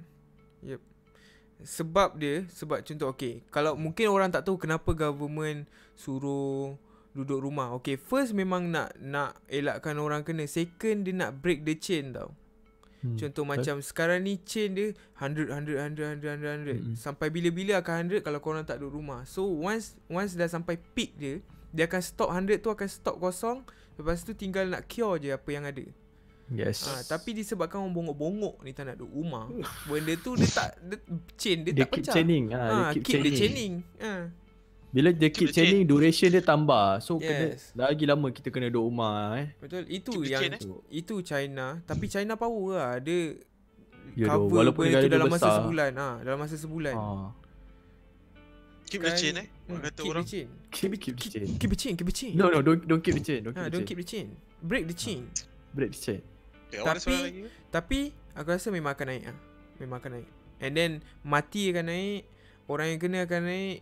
Sebab 1.57 2.13
dia 2.15 2.45
sebab 2.47 2.85
contoh 2.85 3.09
okey, 3.09 3.41
kalau 3.49 3.73
mungkin 3.73 4.07
orang 4.07 4.29
tak 4.29 4.45
tahu 4.45 4.61
kenapa 4.61 4.93
government 4.93 5.65
suruh 5.93 6.77
duduk 7.17 7.41
rumah. 7.41 7.73
Okey, 7.77 7.97
first 7.97 8.31
memang 8.31 8.69
nak 8.69 8.93
nak 9.01 9.33
elakkan 9.49 9.97
orang 9.97 10.21
kena. 10.21 10.45
Second 10.45 11.01
dia 11.01 11.13
nak 11.13 11.41
break 11.41 11.65
the 11.65 11.73
chain 11.73 12.13
tau. 12.13 12.37
Hmm. 12.97 13.13
Contoh 13.13 13.45
betul. 13.45 13.51
macam 13.53 13.75
sekarang 13.81 14.25
ni 14.25 14.41
chain 14.41 14.73
dia 14.73 14.89
100 15.21 15.53
100 15.53 15.97
100 15.97 16.17
100 16.17 16.65
100 16.65 16.81
Mm-mm. 16.81 16.95
sampai 16.97 17.29
bila-bila 17.29 17.77
akan 17.81 18.09
100 18.09 18.25
kalau 18.25 18.39
korang 18.41 18.65
tak 18.65 18.81
duduk 18.81 18.97
rumah. 18.97 19.21
So 19.25 19.45
once 19.45 19.97
once 20.09 20.33
dah 20.33 20.49
sampai 20.49 20.77
peak 20.77 21.13
dia, 21.13 21.37
dia 21.69 21.85
akan 21.85 22.01
stop 22.01 22.29
100 22.33 22.57
tu 22.57 22.69
akan 22.69 22.87
stop 22.89 23.15
kosong. 23.17 23.61
Lepas 23.97 24.21
tu 24.21 24.33
tinggal 24.33 24.65
nak 24.65 24.85
cure 24.85 25.17
je 25.17 25.29
apa 25.29 25.49
yang 25.49 25.65
ada. 25.65 25.85
Yes. 26.47 26.87
Ha, 26.87 27.03
tapi 27.03 27.35
disebabkan 27.35 27.83
orang 27.83 27.91
bongok-bongok 27.91 28.63
ni 28.63 28.71
tak 28.71 28.87
nak 28.87 28.95
duduk 28.95 29.13
rumah. 29.13 29.51
Benda 29.89 30.15
tu 30.15 30.33
dia 30.33 30.47
tak 30.47 30.69
dia, 30.79 30.97
chain 31.35 31.57
dia, 31.61 31.75
dia 31.75 31.83
tak 31.83 31.91
keep 31.91 32.03
pecah. 32.07 32.13
chaining. 32.15 32.43
Ha, 32.49 32.57
Ha, 32.57 32.65
dia 32.71 32.93
keep, 32.95 33.03
keep, 33.03 33.13
chaining. 33.13 33.35
chaining. 33.35 33.73
Ha. 33.99 34.13
Bila 34.87 35.11
dia 35.11 35.27
keep 35.27 35.45
Keep 35.45 35.47
the 35.47 35.53
chain. 35.53 35.65
chaining, 35.67 35.85
duration 35.85 36.27
dia 36.29 36.39
tambah. 36.39 36.99
So 36.99 37.19
Yes. 37.19 37.75
kena 37.75 37.85
lagi 37.85 38.03
lama 38.03 38.27
kita 38.31 38.47
kena 38.47 38.67
duduk 38.67 38.87
rumah 38.87 39.35
eh. 39.35 39.47
Betul. 39.57 39.83
Itu 39.85 40.11
Keep 40.11 40.21
the 40.21 40.31
yang 40.31 40.41
chain, 40.41 40.51
eh? 40.55 40.61
itu 40.89 41.15
China, 41.21 41.65
tapi 41.83 42.05
China 42.07 42.33
power 42.33 42.71
lah. 42.73 42.93
Dia 42.97 43.35
doh, 44.15 44.25
cover 44.25 44.55
walaupun 44.55 44.83
negara 44.87 45.03
tu 45.03 45.05
dia 45.05 45.13
dalam 45.13 45.27
masa 45.27 45.43
besar. 45.43 45.55
sebulan. 45.59 45.91
Ha, 45.93 46.09
dalam 46.23 46.37
masa 46.39 46.55
sebulan. 46.55 46.95
Ha. 46.95 47.05
Keep 48.87 49.01
the 49.03 49.11
Kan- 49.11 49.19
chain 49.19 49.33
eh. 49.35 49.47
Hmm, 49.67 49.79
kata 49.83 49.99
keep 49.99 50.07
orang. 50.07 50.23
the 50.23 50.31
chain. 50.31 50.47
Keep, 50.71 50.91
keep 50.95 51.13
the 51.13 51.27
chain. 51.27 51.47
Keep 51.59 51.69
the 51.69 51.77
chain, 51.77 51.93
keep 51.93 52.07
the 52.07 52.15
chain. 52.15 52.33
No 52.33 52.47
no 52.47 52.63
don't 52.63 52.79
don't 52.81 53.03
keep 53.03 53.13
the 53.13 53.21
chain. 53.21 53.43
Don't 53.43 53.51
keep 53.51 53.59
Ha, 53.59 53.67
the 53.67 53.73
don't 53.75 53.83
chain. 53.83 53.91
keep 53.91 53.99
the 53.99 54.07
chain. 54.07 54.27
Break 54.63 54.83
the 54.87 54.95
chain. 54.95 55.21
Break 55.75 55.91
the 55.91 55.99
chain. 55.99 56.21
Okay, 56.67 56.79
ada 56.79 56.95
soalan 56.95 57.03
Tapi- 57.03 57.19
lagi? 57.21 57.41
Tapi 57.67 57.99
aku 58.33 58.47
rasa 58.49 58.67
memang 58.71 58.95
akan 58.95 59.05
naik 59.05 59.23
ah. 59.27 59.37
Memang 59.77 59.97
akan 59.99 60.11
naik. 60.15 60.27
And 60.57 60.71
then 60.71 60.91
mati 61.21 61.67
akan 61.69 61.85
naik, 61.85 62.21
orang 62.65 62.87
yang 62.89 62.99
kena 63.03 63.19
akan 63.27 63.41
naik. 63.43 63.77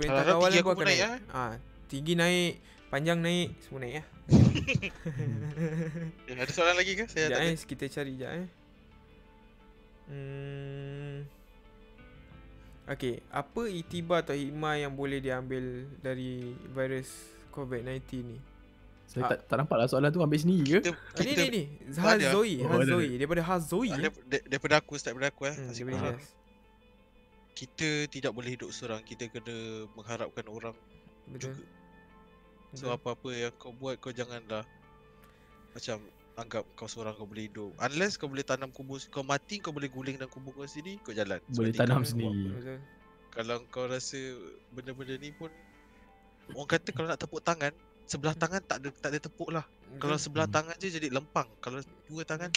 Perintah 0.00 0.24
tinggi 0.24 0.58
pun 0.58 0.64
aku 0.64 0.70
akan 0.72 0.86
naik. 0.86 1.00
naik, 1.00 1.20
Ah, 1.30 1.52
tinggi 1.86 2.14
naik, 2.14 2.52
panjang 2.88 3.18
naik, 3.18 3.48
semua 3.60 3.78
naik 3.78 3.94
ah. 3.96 4.06
Eh, 6.26 6.34
Ada 6.34 6.50
soalan 6.50 6.74
lagi 6.74 6.92
ke? 6.94 7.04
Saya 7.04 7.28
Sekejap 7.28 7.40
eh, 7.42 7.54
kita 7.60 7.84
cari 7.86 8.12
sekejap 8.12 8.32
eh. 8.32 8.48
Hmm. 10.06 11.16
Okay, 12.88 13.22
apa 13.30 13.62
iktibar 13.68 14.18
atau 14.20 14.34
hikmah 14.34 14.74
yang 14.76 14.92
boleh 14.92 15.18
diambil 15.18 15.62
dari 16.00 16.42
virus 16.66 17.06
COVID-19 17.50 18.02
ni? 18.24 18.38
Saya 19.04 19.22
Ah. 19.24 19.30
tak 19.32 19.46
tak 19.46 19.56
nampak 19.56 19.76
lah 19.76 19.86
soalan 19.86 20.08
tu 20.08 20.18
ambil 20.18 20.38
sendiri 20.38 20.66
ke? 20.72 20.78
Kita, 20.80 20.90
Ah, 20.90 20.98
ni 21.16 21.22
kita, 21.28 21.40
ni 21.40 21.48
ni. 21.48 21.62
ada. 21.92 22.26
Hazoi. 22.26 22.52
Hazoi. 22.60 23.08
Daripada 23.16 23.42
Hazoi. 23.44 23.88
Ah, 23.88 23.98
dar- 24.00 24.46
daripada 24.48 24.74
aku 24.78 24.92
start 24.96 25.12
daripada 25.12 25.28
aku 25.28 25.42
eh. 25.44 25.54
Hmm, 25.54 25.70
daripada. 25.70 26.10
Kita 27.52 28.08
tidak 28.08 28.32
boleh 28.32 28.56
hidup 28.56 28.70
seorang. 28.72 29.04
Kita 29.04 29.28
kena 29.28 29.84
mengharapkan 29.92 30.46
orang 30.48 30.76
Betul. 31.28 31.52
juga. 31.52 31.64
So 32.72 32.86
Betul. 32.86 32.96
apa-apa 32.96 33.28
yang 33.34 33.52
kau 33.58 33.74
buat 33.74 33.98
kau 33.98 34.14
janganlah 34.14 34.62
macam 35.70 35.98
anggap 36.38 36.64
kau 36.72 36.86
seorang 36.86 37.12
kau 37.18 37.26
boleh 37.26 37.50
hidup. 37.50 37.70
Unless 37.82 38.16
kau 38.16 38.30
boleh 38.30 38.46
tanam 38.46 38.70
kubur 38.70 38.96
kau 39.10 39.26
mati 39.26 39.58
kau 39.58 39.74
boleh 39.74 39.90
guling 39.90 40.16
dalam 40.16 40.30
kubur 40.30 40.54
kau 40.54 40.64
sendiri 40.64 40.96
kau 41.02 41.12
jalan. 41.12 41.42
Boleh 41.50 41.74
Sebab 41.74 41.80
tanam 41.84 42.02
sendiri. 42.06 42.78
Kalau 43.30 43.62
kau 43.70 43.86
rasa 43.86 44.18
benda-benda 44.74 45.14
ni 45.18 45.30
pun 45.30 45.50
orang 46.50 46.66
kata 46.66 46.90
kalau 46.90 47.06
nak 47.06 47.20
tepuk 47.22 47.42
tangan 47.46 47.70
sebelah 48.10 48.34
tangan 48.34 48.58
tak 48.66 48.82
ada 48.82 48.88
tak 48.98 49.10
ada 49.14 49.18
tepuk 49.22 49.50
lah. 49.54 49.62
Kalau 50.02 50.18
Betul. 50.18 50.24
sebelah 50.26 50.46
Hmm. 50.50 50.56
tangan 50.58 50.74
je 50.82 50.88
jadi 50.90 51.08
lempang. 51.10 51.46
Kalau 51.62 51.78
dua 52.10 52.22
tangan 52.26 52.50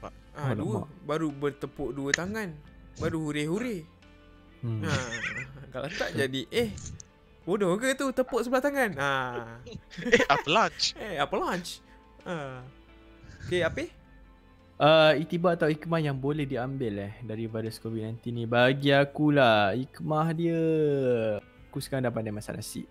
ah, 0.00 0.10
Alamak. 0.52 0.56
dua 0.56 0.78
baru 1.04 1.28
bertepuk 1.28 1.92
dua 1.92 2.12
tangan. 2.12 2.52
Baru 2.96 3.24
hure-hure. 3.28 3.84
Hmm. 4.60 4.84
Ha, 4.84 4.92
kalau 5.72 5.88
tak 5.88 6.12
jadi 6.12 6.44
eh 6.52 6.68
bodoh 7.48 7.74
ke 7.80 7.96
tu 7.96 8.12
tepuk 8.12 8.44
sebelah 8.44 8.60
tangan. 8.60 8.90
Ha. 9.00 9.10
eh 10.16 10.24
apa 10.28 10.46
lunch? 10.48 10.92
Eh 11.00 11.16
apa 11.16 11.34
lunch? 11.36 11.80
Ha. 12.28 12.60
Okay 13.48 13.64
apa? 13.64 13.88
Uh, 14.80 15.12
itibar 15.20 15.60
atau 15.60 15.68
hikmah 15.68 16.00
yang 16.00 16.16
boleh 16.16 16.48
diambil 16.48 17.08
eh 17.08 17.12
dari 17.20 17.44
virus 17.44 17.76
COVID-19 17.84 18.16
ni 18.32 18.44
bagi 18.48 18.96
aku 18.96 19.28
lah 19.28 19.76
hikmah 19.76 20.32
dia 20.32 20.60
aku 21.68 21.84
sekarang 21.84 22.08
dah 22.08 22.12
pandai 22.12 22.32
masak 22.32 22.56
nasi. 22.56 22.84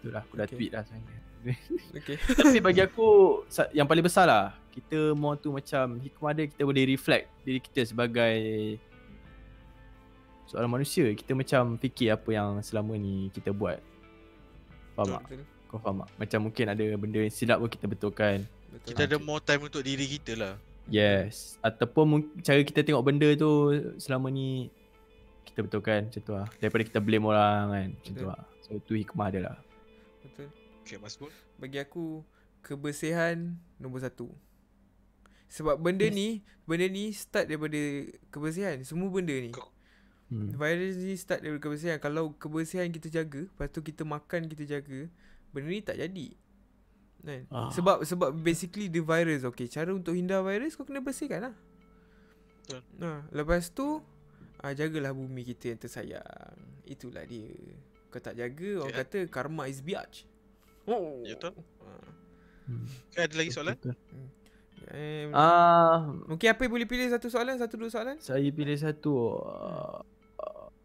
Itulah 0.00 0.24
aku 0.24 0.36
dah 0.36 0.48
Okay. 0.48 0.56
tweet 0.56 0.72
dah 0.72 0.84
sebenarnya. 0.84 1.20
Okay. 1.96 2.16
Tapi 2.20 2.58
bagi 2.60 2.84
aku 2.84 3.08
yang 3.72 3.88
paling 3.88 4.04
besar 4.04 4.28
lah 4.28 4.52
kita 4.70 5.16
mau 5.16 5.34
tu 5.34 5.50
macam 5.50 5.96
hikmah 5.96 6.32
dia 6.36 6.46
kita 6.46 6.62
boleh 6.62 6.84
reflect 6.84 7.26
diri 7.42 7.58
kita 7.58 7.88
sebagai 7.88 8.36
seorang 10.50 10.70
manusia. 10.70 11.06
Kita 11.14 11.32
macam 11.32 11.78
fikir 11.78 12.10
apa 12.10 12.28
yang 12.28 12.58
selama 12.60 12.98
ni 12.98 13.30
kita 13.30 13.54
buat. 13.54 13.78
Faham 14.98 15.14
tak? 15.14 15.22
Betul. 15.30 15.46
Kau 15.70 15.78
faham 15.78 16.02
tak? 16.02 16.10
Macam 16.18 16.38
mungkin 16.42 16.64
ada 16.66 16.84
benda 16.98 17.18
yang 17.22 17.30
silap 17.30 17.62
pun 17.62 17.70
kita 17.70 17.86
betulkan. 17.86 18.42
Betul. 18.74 18.86
Kita 18.90 19.02
ada 19.06 19.16
more 19.22 19.38
time 19.38 19.62
untuk 19.62 19.86
diri 19.86 20.10
kita 20.10 20.34
lah. 20.34 20.54
Yes. 20.90 21.54
Ataupun 21.62 22.10
cara 22.42 22.58
kita 22.66 22.82
tengok 22.82 23.06
benda 23.06 23.30
tu 23.38 23.70
selama 23.96 24.26
ni 24.26 24.66
kita 25.46 25.62
betulkan 25.62 26.10
macam 26.10 26.20
tu 26.20 26.32
lah. 26.34 26.46
Daripada 26.58 26.82
kita 26.82 26.98
blame 26.98 27.22
orang 27.24 27.62
kan. 27.70 27.88
Macam 27.94 28.10
tu 28.10 28.18
Betul. 28.18 28.30
lah. 28.34 28.40
So 28.60 28.70
tu 28.82 28.92
hikmah 28.98 29.28
dia 29.30 29.40
lah. 29.46 29.56
Betul. 30.26 30.50
Okay 30.82 30.98
Mas 30.98 31.14
Gun. 31.14 31.30
Bagi 31.54 31.78
aku 31.78 32.26
kebersihan 32.66 33.54
nombor 33.78 34.02
satu. 34.02 34.26
Sebab 35.50 35.78
benda 35.78 36.06
Yes. 36.06 36.14
ni, 36.14 36.28
benda 36.62 36.86
ni 36.86 37.10
start 37.10 37.46
daripada 37.46 37.78
kebersihan. 38.30 38.78
Semua 38.82 39.10
benda 39.10 39.34
ni. 39.34 39.50
Kau- 39.50 39.70
Hmm. 40.30 40.54
Virus 40.54 40.94
ni 40.96 41.18
start 41.18 41.42
daripada 41.42 41.66
kebersihan. 41.66 41.98
Kalau 41.98 42.30
kebersihan 42.38 42.86
kita 42.86 43.10
jaga, 43.10 43.44
lepas 43.44 43.66
tu 43.68 43.82
kita 43.82 44.06
makan 44.06 44.46
kita 44.46 44.62
jaga, 44.64 45.10
benda 45.50 45.66
ni 45.66 45.82
tak 45.82 45.98
jadi. 45.98 46.28
Kan? 47.20 47.42
Ah. 47.50 47.68
Sebab 47.68 48.06
sebab 48.06 48.30
basically 48.32 48.86
the 48.86 49.02
virus 49.02 49.42
okay. 49.42 49.66
Cara 49.66 49.90
untuk 49.90 50.14
hindar 50.14 50.40
virus 50.40 50.78
kau 50.78 50.86
kena 50.86 51.02
bersihkan 51.02 51.50
lah. 51.50 51.54
Betul. 52.62 52.80
Ha, 53.02 53.26
lepas 53.34 53.68
tu 53.68 53.98
ah, 54.62 54.70
jagalah 54.70 55.10
bumi 55.10 55.42
kita 55.44 55.74
yang 55.74 55.80
tersayang. 55.82 56.54
Itulah 56.86 57.26
dia. 57.26 57.50
Kau 58.08 58.22
tak 58.22 58.38
jaga 58.38 58.86
orang 58.86 58.94
Okay. 58.94 59.02
kata 59.02 59.18
karma 59.28 59.66
is 59.66 59.82
biatch. 59.82 60.24
Oh. 60.86 61.20
Ya, 61.26 61.34
betul. 61.34 61.58
Ha. 61.58 61.90
Hmm. 62.70 62.86
Ada 63.18 63.34
lagi 63.34 63.50
soalan? 63.50 63.74
Betul. 63.76 63.98
Eh, 64.90 65.26
Ah, 65.30 66.06
mungkin 66.26 66.50
apa 66.50 66.62
boleh 66.66 66.86
pilih 66.86 67.10
satu 67.10 67.30
soalan, 67.30 67.58
satu 67.58 67.74
dua 67.78 67.90
soalan? 67.90 68.16
saya 68.18 68.46
pilih 68.50 68.74
satu. 68.74 69.38
Uh, 69.38 69.98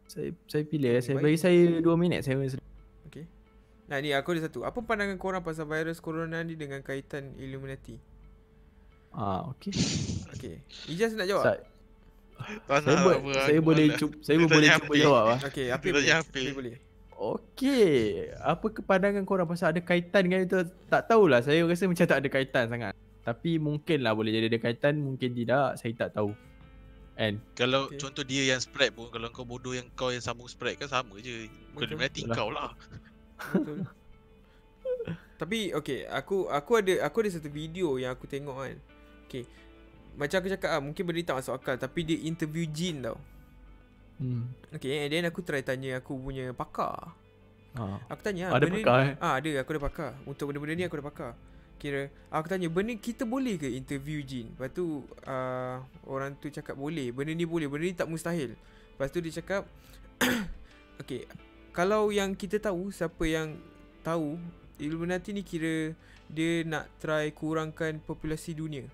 saya 0.07 0.30
saya 0.45 0.64
pilih 0.64 0.98
Hmm, 0.98 1.03
saya 1.03 1.15
baik. 1.18 1.23
bagi 1.26 1.38
saya 1.40 1.60
2 1.82 1.95
minit 1.98 2.22
saya 2.22 2.36
rasa. 2.38 2.57
Okay. 3.10 3.26
Nah 3.90 3.98
ni 3.99 4.14
aku 4.14 4.34
ada 4.38 4.45
satu. 4.45 4.64
Apa 4.64 4.80
pandangan 4.82 5.18
korang 5.18 5.41
pasal 5.41 5.65
virus 5.65 5.99
corona 5.99 6.41
ni 6.41 6.57
dengan 6.57 6.82
kaitan 6.82 7.34
Illuminati? 7.38 7.98
Ah, 9.15 9.48
okey. 9.56 9.72
Okay. 10.36 10.56
Ijaz 10.91 11.15
nak 11.15 11.26
jawab? 11.26 11.45
Sa- 11.48 11.64
Tak 12.68 12.84
saya 12.84 12.99
nak 12.99 13.03
buat, 13.07 13.18
apa, 13.23 13.32
saya 13.48 13.60
boleh 13.64 13.86
cuba 13.95 14.14
saya 14.19 14.36
boleh 14.44 14.68
cuba 14.76 14.94
jawab 14.99 15.23
ah. 15.32 15.40
Okay, 15.48 15.72
apa 15.72 15.86
boleh? 15.88 16.11
apa? 16.11 16.40
boleh? 16.52 16.76
Okey, 17.15 18.27
apa 18.44 18.68
kepandangan 18.76 19.23
korang 19.23 19.48
pasal 19.48 19.72
ada 19.72 19.80
kaitan 19.80 20.27
dengan 20.27 20.44
itu? 20.44 20.68
Tak 20.91 21.07
tahulah, 21.07 21.40
saya 21.40 21.64
rasa 21.64 21.88
macam 21.88 22.03
tak 22.03 22.19
ada 22.19 22.27
kaitan 22.27 22.68
sangat. 22.68 22.91
Tapi 23.23 23.56
mungkin 23.56 24.03
lah 24.03 24.11
boleh 24.11 24.36
jadi 24.36 24.52
ada 24.52 24.60
kaitan, 24.60 24.99
mungkin 24.99 25.32
tidak, 25.32 25.80
saya 25.80 25.95
tak 25.95 26.11
tahu. 26.11 26.36
And 27.15 27.39
Kalau 27.55 27.91
Okay. 27.91 27.97
contoh 27.97 28.23
dia 28.27 28.43
yang 28.51 28.59
spread 28.59 28.91
pun 28.95 29.07
Kalau 29.11 29.27
kau 29.31 29.47
bodoh 29.47 29.71
yang 29.71 29.87
kau 29.95 30.11
yang 30.11 30.23
sambung 30.23 30.47
spread 30.51 30.75
kan 30.79 30.91
sama 30.91 31.15
je. 31.23 31.47
Illuminati 31.79 32.23
Betul 32.23 32.29
lah. 32.31 32.37
kau 32.37 32.49
lah 32.51 32.71
Betul. 33.51 33.87
Tapi 35.39 35.75
okay, 35.75 36.07
aku 36.07 36.47
aku 36.47 36.71
ada 36.79 36.93
aku 37.03 37.17
ada 37.25 37.29
satu 37.35 37.49
video 37.51 37.99
yang 37.99 38.15
aku 38.15 38.25
tengok 38.27 38.55
kan. 38.55 38.77
Okay. 39.27 39.43
Macam 40.15 40.37
aku 40.39 40.49
cakap 40.55 40.69
ah, 40.71 40.81
mungkin 40.83 41.03
benda 41.03 41.19
ni 41.19 41.27
tak 41.27 41.37
masuk 41.43 41.55
akal 41.59 41.75
tapi 41.75 41.99
dia 42.07 42.17
interview 42.23 42.63
jin 42.71 43.03
tau. 43.03 43.19
hmm, 44.19 44.43
Okay, 44.75 45.05
and 45.05 45.11
then 45.13 45.23
aku 45.27 45.39
try 45.43 45.63
tanya 45.63 45.99
aku 46.03 46.15
punya 46.19 46.51
pakar. 46.55 47.15
ah, 47.75 47.99
Aku 48.11 48.21
tanya 48.25 48.55
ada 48.55 48.65
benda 48.65 48.69
pakar 48.69 48.97
ni, 48.99 49.07
eh? 49.11 49.15
Ah, 49.19 49.33
ada 49.39 49.49
aku 49.61 49.69
ada 49.75 49.81
pakar. 49.83 50.11
Untuk 50.29 50.45
benda-benda 50.49 50.75
ni 50.79 50.83
aku 50.87 50.95
ada 50.99 51.07
pakar. 51.11 51.31
Kira 51.76 52.07
aku 52.27 52.47
tanya 52.47 52.68
benda 52.68 52.93
kita 52.93 53.23
boleh 53.23 53.56
ke 53.56 53.68
interview 53.68 54.22
jin? 54.22 54.52
Lepas 54.52 54.72
tu 54.72 54.99
uh, 55.23 55.77
orang 56.06 56.34
tu 56.35 56.47
cakap 56.47 56.73
boleh. 56.73 57.11
Benda 57.11 57.31
ni 57.31 57.43
boleh. 57.43 57.68
Benda 57.68 57.84
ni 57.84 57.93
tak 57.93 58.07
mustahil. 58.07 58.56
Lepas 58.95 59.11
tu 59.11 59.19
dia 59.19 59.35
cakap 59.35 59.68
Okay 61.03 61.27
Kalau 61.76 62.07
yang 62.07 62.31
kita 62.31 62.64
tahu 62.64 62.88
Siapa 62.88 63.27
yang 63.27 63.60
tahu 63.99 64.39
Illuminati 64.80 65.35
ni 65.35 65.43
kira 65.43 65.91
Dia 66.31 66.64
nak 66.64 66.88
try 66.95 67.27
kurangkan 67.30 67.99
populasi 67.99 68.56
dunia 68.56 68.88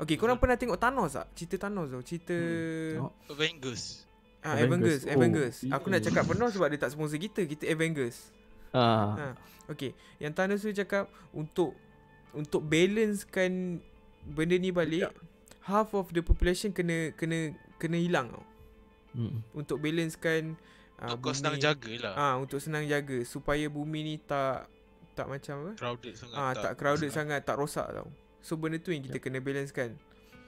Okay 0.00 0.16
korang 0.16 0.40
pernah 0.40 0.56
tengok 0.56 0.80
Thanos 0.80 1.20
tak? 1.20 1.28
Cerita 1.36 1.68
Thanos 1.68 1.92
tau 1.92 2.00
Cerita 2.00 2.32
Hmm, 2.32 2.96
tengok. 2.96 3.12
Avengers 3.28 3.82
ah, 4.40 4.56
Avengers. 4.56 5.04
Avengers 5.04 5.04
Oh, 5.04 5.12
Avengers 5.12 5.56
Aku 5.76 5.86
nak 5.88 6.00
cakap 6.00 6.24
penuh 6.24 6.48
sebab 6.48 6.68
dia 6.72 6.80
tak 6.80 6.90
sponsor 6.92 7.20
kita 7.20 7.40
Kita 7.44 7.64
Avengers 7.68 8.16
Ah, 8.72 9.12
Ha. 9.14 9.26
Okay 9.68 9.92
Yang 10.16 10.32
Thanos 10.32 10.58
tu 10.60 10.72
cakap 10.72 11.12
Untuk 11.30 11.76
Untuk 12.36 12.60
balancekan 12.62 13.80
Benda 14.22 14.54
ni 14.54 14.68
balik 14.68 15.08
Half 15.64 15.96
of 15.96 16.12
the 16.12 16.20
population 16.20 16.70
kena 16.70 17.16
Kena 17.16 17.56
Kena 17.76 17.96
hilang 17.96 18.30
tau. 18.30 18.44
Hmm, 19.16 19.40
Untuk 19.52 19.80
balancekan 19.80 20.54
ah, 20.96 21.16
Untuk 21.16 21.32
bumi- 21.32 21.38
senang 21.40 21.56
jaga 21.56 21.92
lah. 21.98 22.14
Ah 22.14 22.34
Untuk 22.36 22.60
senang 22.60 22.84
jaga. 22.84 23.16
Supaya 23.24 23.66
bumi 23.66 24.04
ni 24.04 24.14
tak 24.20 24.68
Tak 25.16 25.26
macam 25.26 25.54
apa? 25.64 25.72
Crowded 25.74 26.14
sangat 26.14 26.36
Ah 26.36 26.52
tak, 26.52 26.72
crowded 26.76 27.10
sangat 27.10 27.40
Tak 27.42 27.56
rosak 27.56 27.88
tau. 27.88 28.08
So 28.44 28.54
benda 28.54 28.76
tu 28.76 28.92
yang 28.92 29.02
kita 29.02 29.18
kena 29.18 29.40
balancekan. 29.40 29.96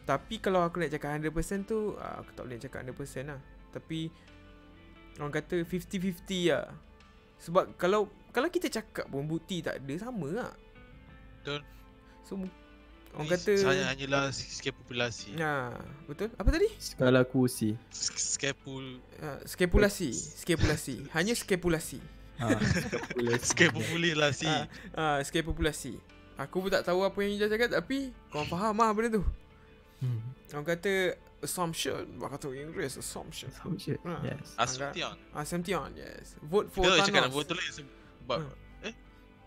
Tapi 0.05 0.39
kalau 0.39 0.63
aku 0.63 0.79
nak 0.79 0.89
cakap 0.89 1.17
100% 1.17 1.33
tu 1.65 1.97
ah, 1.97 2.21
Aku 2.21 2.31
tak 2.33 2.45
boleh 2.45 2.61
cakap 2.61 2.81
100% 2.85 3.33
lah. 3.33 3.41
Tapi 3.73 4.13
Orang 5.19 5.35
kata 5.35 5.65
50-50 5.65 6.53
lah. 6.53 6.69
Sebab 7.39 7.75
kalau 7.75 8.07
Kalau 8.31 8.49
kita 8.49 8.69
cakap 8.69 9.09
pun 9.09 9.25
bukti 9.25 9.61
tak 9.61 9.81
ada 9.81 9.95
Sama 9.99 10.29
lah. 10.29 10.53
Betul. 11.41 11.65
So 12.29 12.37
Orang 13.17 13.25
Ni 13.25 13.33
kata 13.33 13.53
Saya 13.57 13.89
hanyalah 13.89 14.29
sikit 14.31 14.77
populasi. 14.77 15.33
Ya 15.33 15.73
Betul? 16.05 16.29
Apa 16.37 16.53
tadi? 16.53 16.69
skala 16.77 17.25
kursi. 17.25 17.73
Skepul 17.91 19.01
Uh, 19.19 19.41
skepulasi 19.43 20.13
Skepulasi 20.13 21.09
Hanya 21.11 21.33
skepulasi 21.33 21.99
Ah, 22.39 22.55
Sikit 23.43 23.75
populasi 23.75 24.47
Ah, 24.53 24.69
uh, 24.95 25.19
Skepulasi 25.25 25.99
Aku 26.39 26.63
pun 26.63 26.71
tak 26.71 26.87
tahu 26.87 27.03
apa 27.03 27.19
yang 27.19 27.35
Ijaz 27.35 27.51
cakap 27.51 27.75
Tapi 27.75 28.15
Korang 28.31 28.47
faham 28.47 28.79
lah 28.79 28.95
benda 28.95 29.19
tu. 29.19 29.25
Hmm, 29.99 30.23
Orang 30.55 30.69
kata 30.69 31.19
Assumption. 31.43 32.03
Orang 32.19 32.39
kata 32.39 32.51
Inggeris 32.51 32.99
Assumption. 32.99 33.51
Shit. 33.79 33.99
Ah. 34.07 34.23
Yes. 34.23 34.55
Asumtion 34.55 35.15
Assumption. 35.35 35.89
yes. 35.99 36.39
Vote 36.43 36.71
for 36.71 36.87
Kita 36.87 36.95
tak 36.95 37.11
cakap 37.11 37.19
nak 37.19 37.23
Thanos 37.27 37.35
buat 37.35 37.47
tulis 37.51 37.75
Sebab 37.75 38.39
Hmm. 38.39 38.55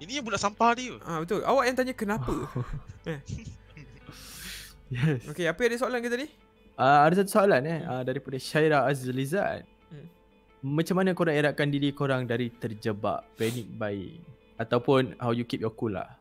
Eh 0.02 0.10
Ini 0.10 0.18
yang 0.18 0.26
budak 0.26 0.42
sampah 0.42 0.74
dia 0.74 0.98
Ah 1.06 1.22
betul. 1.22 1.46
Awak 1.46 1.64
yang 1.64 1.76
tanya 1.78 1.94
kenapa? 1.94 2.34
Yes. 4.92 5.24
Okay 5.24 5.48
apa 5.48 5.62
ada 5.62 5.78
soalan 5.80 6.04
ke 6.04 6.10
tadi? 6.12 6.28
Uh, 6.76 7.00
ada 7.08 7.14
satu 7.16 7.32
soalan 7.32 7.64
eh. 7.64 7.80
Uh, 7.86 8.04
daripada 8.04 8.36
Syaira 8.36 8.84
Azlizat. 8.84 9.64
Hmm. 9.88 10.08
Macam 10.60 11.00
mana 11.00 11.16
korang 11.16 11.32
elakkan 11.32 11.72
diri 11.72 11.96
korang 11.96 12.28
dari 12.28 12.52
terjebak 12.52 13.24
panic 13.40 13.72
buying? 13.72 14.20
Ataupun 14.60 15.16
how 15.16 15.32
you 15.32 15.48
keep 15.48 15.64
your 15.64 15.72
cool 15.72 15.96
lah. 15.96 16.12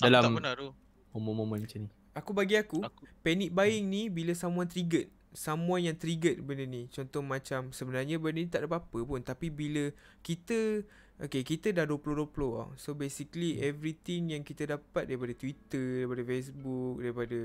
Aku 0.00 0.04
tak 0.04 0.10
Dalam- 0.10 0.36
pernah 0.36 0.52
tu. 0.52 0.68
momen-momen 1.16 1.64
macam 1.64 1.78
ni. 1.84 1.88
Aku 2.10 2.34
bagi 2.34 2.58
aku 2.58 2.82
Aku 2.82 3.06
Panic 3.22 3.54
buying 3.54 3.86
ni 3.86 4.10
Bila 4.10 4.34
someone 4.34 4.66
triggered. 4.66 5.08
Someone 5.30 5.86
yang 5.86 5.96
triggered 5.96 6.42
benda 6.42 6.66
ni. 6.66 6.90
Contoh 6.90 7.22
macam 7.22 7.70
Sebenarnya 7.70 8.20
benda 8.20 8.42
ni 8.42 8.50
tak 8.50 8.64
ada 8.64 8.68
apa-apa 8.68 8.98
pun. 9.00 9.20
Tapi 9.22 9.48
bila 9.48 9.88
Kita 10.20 10.84
Okay 11.20 11.44
kita 11.44 11.68
dah 11.70 11.84
2020 11.84 12.32
tau 12.32 12.72
So 12.74 12.96
basically 12.96 13.60
Everything 13.60 14.32
yang 14.32 14.40
kita 14.40 14.64
dapat 14.66 15.04
Daripada 15.04 15.36
Twitter 15.36 16.04
Daripada 16.04 16.22
Facebook 16.24 16.94
Daripada 16.98 17.38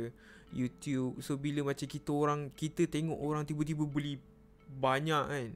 YouTube 0.49 1.19
So 1.19 1.35
bila 1.35 1.67
macam 1.67 1.83
kita 1.83 2.09
orang 2.09 2.47
Kita 2.49 2.87
tengok 2.87 3.19
orang 3.19 3.43
tiba-tiba 3.43 3.83
beli 3.83 4.15
Banyak 4.71 5.25
kan 5.27 5.49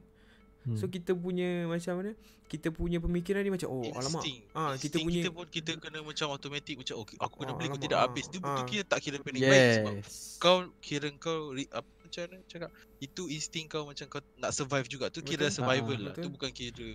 Hmm. 0.60 0.76
So 0.76 0.92
kita 0.92 1.16
punya 1.16 1.64
macam 1.66 2.04
mana? 2.04 2.12
Kita 2.44 2.68
punya 2.68 3.00
pemikiran 3.00 3.40
ni 3.42 3.48
macam 3.48 3.72
oh 3.72 3.80
alamak. 3.96 4.20
Insting. 4.20 4.40
Ah, 4.52 4.76
kita 4.76 5.00
Insting 5.00 5.04
punya 5.08 5.22
kita 5.24 5.30
pun 5.32 5.46
kita 5.48 5.72
kena 5.80 6.00
macam 6.04 6.28
automatic 6.36 6.76
macam 6.76 6.96
okay, 7.00 7.16
aku 7.16 7.36
kena 7.40 7.52
Ah, 7.52 7.56
beli 7.56 7.64
kau 7.64 7.72
alamak, 7.72 7.86
tidak 7.88 7.96
ah, 7.98 8.04
habis. 8.04 8.26
Dia 8.28 8.38
ah. 8.38 8.44
betul 8.44 8.64
kira 8.68 8.84
tak 8.84 9.00
kira 9.00 9.16
panic 9.24 9.42
buying 9.42 9.72
sebab 9.72 9.94
Yes. 10.04 10.16
kau 10.36 10.58
kira 10.84 11.08
kau 11.16 11.40
re, 11.56 11.64
apa 11.72 11.90
macam 12.04 12.22
mana 12.28 12.38
cakap 12.44 12.70
itu 13.00 13.22
insting 13.32 13.66
kau 13.66 13.88
macam 13.88 14.06
kau 14.12 14.20
nak 14.36 14.52
survive 14.52 14.88
juga 14.92 15.06
tu 15.08 15.24
kira 15.24 15.48
Betul. 15.48 15.56
survival 15.56 15.96
Ah, 15.96 16.04
lah 16.04 16.12
tu 16.12 16.20
betul. 16.20 16.34
bukan 16.36 16.52
kira 16.52 16.90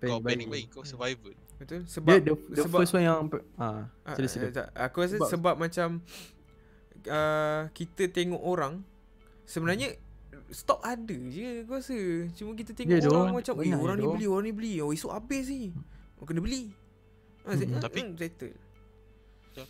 Panic 0.00 0.10
kau 0.10 0.18
panic 0.18 0.36
buying. 0.40 0.50
buying 0.50 0.68
kau 0.70 0.82
survival 0.82 1.32
betul 1.56 1.80
sebab 1.84 2.16
the, 2.18 2.32
the 2.48 2.62
sebab 2.64 2.78
first 2.78 2.92
one 2.92 3.04
yang 3.04 3.28
ah, 3.54 3.84
Ah, 4.02 4.14
sila 4.16 4.26
sila. 4.26 4.46
tak, 4.48 4.66
Aku 4.72 4.96
rasa 4.98 5.14
sebab, 5.14 5.28
Sebab- 5.28 5.58
macam 5.58 5.88
uh, 7.04 7.62
Kita 7.70 8.08
tengok 8.08 8.40
orang 8.40 8.80
Sebenarnya 9.44 9.92
Stok 10.48 10.80
ada 10.80 11.16
je 11.28 11.60
aku 11.60 11.72
rasa 11.74 11.96
Cuma 12.32 12.50
kita 12.54 12.72
tengok 12.72 12.96
Ya, 12.96 13.06
orang 13.06 13.36
macam 13.36 13.54
Eh 13.60 13.70
orang 13.70 13.96
ni 13.96 14.06
beli 14.08 14.26
Orang 14.26 14.44
ni 14.46 14.52
beli 14.52 14.72
Oh 14.80 14.88
esok 14.88 15.12
habis 15.12 15.46
ni 15.46 15.76
oh, 16.16 16.24
Kena 16.24 16.40
beli 16.40 16.72
Hmm. 17.40 17.56
hmm. 17.56 17.76
Tapi- 17.78 18.04
hmm, 18.04 18.16
Settle 18.16 18.52
Betul. 19.46 19.66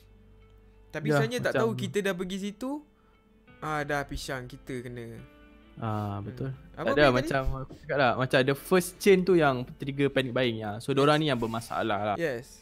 Tapi 0.91 1.07
Ya, 1.07 1.13
sebenarnya 1.17 1.39
tak 1.41 1.53
tahu 1.57 1.71
Kita 1.73 1.99
dah 2.01 2.15
pergi 2.15 2.39
situ 2.41 2.71
Ah 3.59 3.83
dah 3.83 4.03
pisang 4.05 4.47
kita 4.47 4.79
kena 4.81 5.19
Ah 5.81 6.21
betul. 6.21 6.53
Apa 6.75 6.87
tak 6.87 6.93
ada 6.93 7.03
tadi? 7.03 7.17
macam 7.17 7.41
aku 7.59 7.73
cakap 7.75 7.97
lah 7.97 8.13
macam 8.15 8.39
the 8.43 8.55
first 8.55 8.97
chain 8.97 9.21
tu 9.21 9.33
yang 9.33 9.65
trigger 9.75 10.07
panic 10.07 10.31
buying 10.31 10.61
ya. 10.61 10.77
So 10.77 10.93
orang 10.93 11.19
ni 11.19 11.27
yang 11.27 11.37
bermasalah 11.37 12.01
lah. 12.05 12.17
Yes 12.17 12.61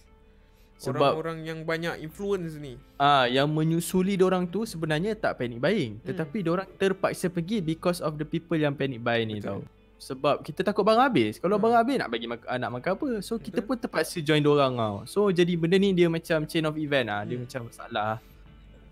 Sebab 0.78 0.94
Orang-orang 1.10 1.42
yang 1.42 1.58
banyak 1.62 1.98
influence 1.98 2.54
ni 2.54 2.78
ah 2.96 3.26
yang 3.26 3.50
menyusuli 3.50 4.14
orang 4.16 4.46
tu 4.46 4.62
sebenarnya 4.62 5.12
tak 5.12 5.34
panic 5.36 5.58
buying, 5.58 5.98
Hmm. 5.98 6.06
tetapi 6.06 6.46
orang 6.46 6.70
terpaksa 6.72 7.26
pergi 7.26 7.58
because 7.58 7.98
of 7.98 8.14
the 8.14 8.22
people 8.22 8.54
yang 8.54 8.70
panic 8.72 8.98
buy 8.98 9.18
ni 9.20 9.42
Betul. 9.42 9.66
tau. 9.66 9.76
Sebab 9.98 10.46
kita 10.46 10.62
takut 10.62 10.86
barang 10.86 11.02
habis. 11.04 11.36
Kalau 11.36 11.58
Hmm. 11.58 11.66
barang 11.66 11.78
habis 11.80 11.96
nak 11.98 12.08
bagi 12.08 12.30
mak- 12.30 12.46
nak 12.46 12.70
makan 12.70 12.90
apa? 12.94 13.08
So 13.18 13.34
kita 13.36 13.58
Betul. 13.58 13.66
pun 13.68 13.76
terpaksa 13.80 14.18
join 14.20 14.38
orang 14.40 14.72
tau. 14.72 14.96
So 15.04 15.26
jadi 15.28 15.50
benda 15.52 15.74
ni 15.76 15.90
dia 15.90 16.06
macam 16.06 16.46
chain 16.46 16.62
of 16.62 16.78
event 16.78 17.10
ah. 17.10 17.26
Dia 17.26 17.34
Hmm. 17.34 17.42
macam 17.42 17.60
masalah. 17.66 18.22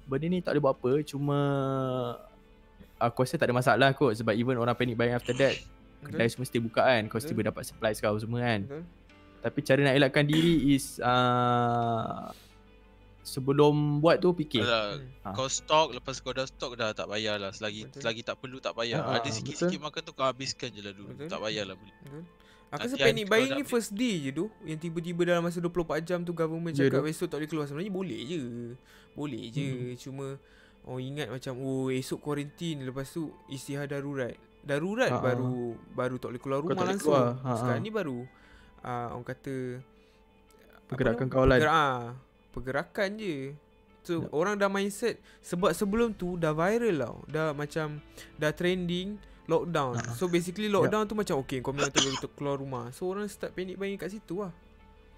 Benda 0.03 0.27
ni 0.29 0.39
tak 0.39 0.51
boleh 0.53 0.63
buat 0.63 0.75
apa, 0.77 0.93
cuma 1.05 1.39
aku 2.99 3.23
rasa 3.23 3.37
tak 3.37 3.47
ada 3.47 3.55
masalah 3.55 3.89
kot 3.93 4.13
sebab 4.13 4.33
even 4.33 4.57
orang 4.57 4.73
panic 4.73 4.95
buying 4.95 5.13
after 5.13 5.33
that 5.33 5.53
kedai 5.99 6.27
semua 6.27 6.45
still 6.45 6.63
buka 6.63 6.83
kan. 6.83 7.03
Kau 7.07 7.19
still 7.19 7.37
dapat 7.37 7.63
supplies 7.63 7.99
kau 7.99 8.15
semua 8.15 8.41
kan. 8.43 8.61
Betul 8.63 8.83
Tapi 9.39 9.59
cara 9.61 9.81
nak 9.81 9.95
elakkan 9.95 10.25
diri 10.25 10.73
is 10.73 10.99
uh, 10.99 12.31
Sebelum 13.23 13.99
buat 13.99 14.17
tu 14.17 14.31
fikir. 14.33 14.63
Alah, 14.63 14.97
Hmm. 14.97 15.27
Ah. 15.27 15.35
kau 15.35 15.47
stok 15.47 15.89
lepas 15.93 16.15
kau 16.19 16.31
dah 16.31 16.47
stok 16.47 16.79
dah 16.79 16.91
tak 16.93 17.07
payah 17.07 17.35
lah. 17.37 17.51
Selagi 17.51 17.85
Betul. 17.85 18.01
selagi 18.01 18.23
tak 18.23 18.39
perlu 18.39 18.59
tak 18.59 18.73
payah. 18.73 19.03
Ah, 19.03 19.19
ada 19.19 19.27
sikit-sikit 19.29 19.83
makan 19.83 20.01
tu 20.01 20.13
kau 20.13 20.23
habiskan 20.23 20.71
je 20.71 20.79
lah 20.79 20.91
dulu. 20.91 21.11
Betul. 21.11 21.27
tak 21.27 21.41
payahlah 21.41 21.75
beli. 21.75 21.91
Betul. 22.01 22.23
Aku 22.69 22.83
rasa 22.83 22.97
panic 22.97 23.25
buying 23.27 23.51
ni 23.53 23.63
first 23.63 23.95
day 23.95 24.19
je 24.21 24.31
tu 24.33 24.51
Yang 24.63 24.79
tiba-tiba 24.83 25.23
dalam 25.25 25.39
masa 25.41 25.63
24 25.63 26.03
jam 26.03 26.19
tu 26.21 26.35
Government 26.35 26.71
Ya, 26.73 26.87
cakap 26.87 26.99
tu. 27.01 27.07
esok 27.09 27.27
tak 27.27 27.37
boleh 27.37 27.51
keluar. 27.51 27.67
Sebenarnya 27.67 27.93
boleh 27.93 28.19
je. 28.21 28.41
Boleh 29.13 29.43
je. 29.49 29.67
Mhm. 29.67 29.95
Cuma 29.97 30.27
Orang 30.87 31.03
ingat 31.03 31.29
macam 31.29 31.59
Oh 31.59 31.91
esok 31.91 32.23
quarantine 32.23 32.87
Lepas 32.87 33.11
tu 33.11 33.35
istihar 33.51 33.91
darurat 33.91 34.39
Darurat 34.63 35.11
ha. 35.11 35.19
baru 35.19 35.75
Baru 35.93 36.15
tak 36.23 36.31
boleh 36.31 36.43
keluar 36.43 36.59
rumah 36.63 36.79
boleh 36.79 36.91
langsung 36.95 37.11
keluar. 37.11 37.43
Ha, 37.43 37.51
ha. 37.51 37.59
Sekarang 37.59 37.83
ni 37.83 37.91
baru 37.91 38.19
uh, 38.87 39.09
Orang 39.19 39.27
kata 39.27 39.57
Pergerakan 40.87 41.27
kawalan. 41.27 41.59
Pergerak, 41.59 41.75
ah, 41.75 42.03
Pergerakan 42.55 43.11
je 43.19 43.37
So 44.07 44.23
Yup. 44.23 44.31
orang 44.31 44.55
dah 44.55 44.71
mindset 44.71 45.19
Sebab 45.43 45.75
sebelum 45.75 46.15
tu 46.15 46.39
Dah 46.39 46.55
viral 46.55 47.03
tau 47.03 47.17
Dah 47.27 47.51
macam 47.51 47.99
Dah 48.39 48.55
trending 48.55 49.19
Lockdown 49.51 49.95
Ha. 49.99 50.15
So 50.19 50.27
basically 50.31 50.67
lockdown 50.71 51.07
tu 51.07 51.15
macam 51.19 51.43
Okay 51.43 51.59
kau 51.63 51.75
memang 51.75 51.91
tak 51.91 52.03
boleh 52.07 52.19
keluar 52.35 52.57
rumah 52.59 52.85
So 52.95 53.11
orang 53.11 53.27
start 53.27 53.55
panic 53.55 53.75
buying 53.75 53.99
kat 53.99 54.15
situ 54.15 54.43
lah 54.43 54.55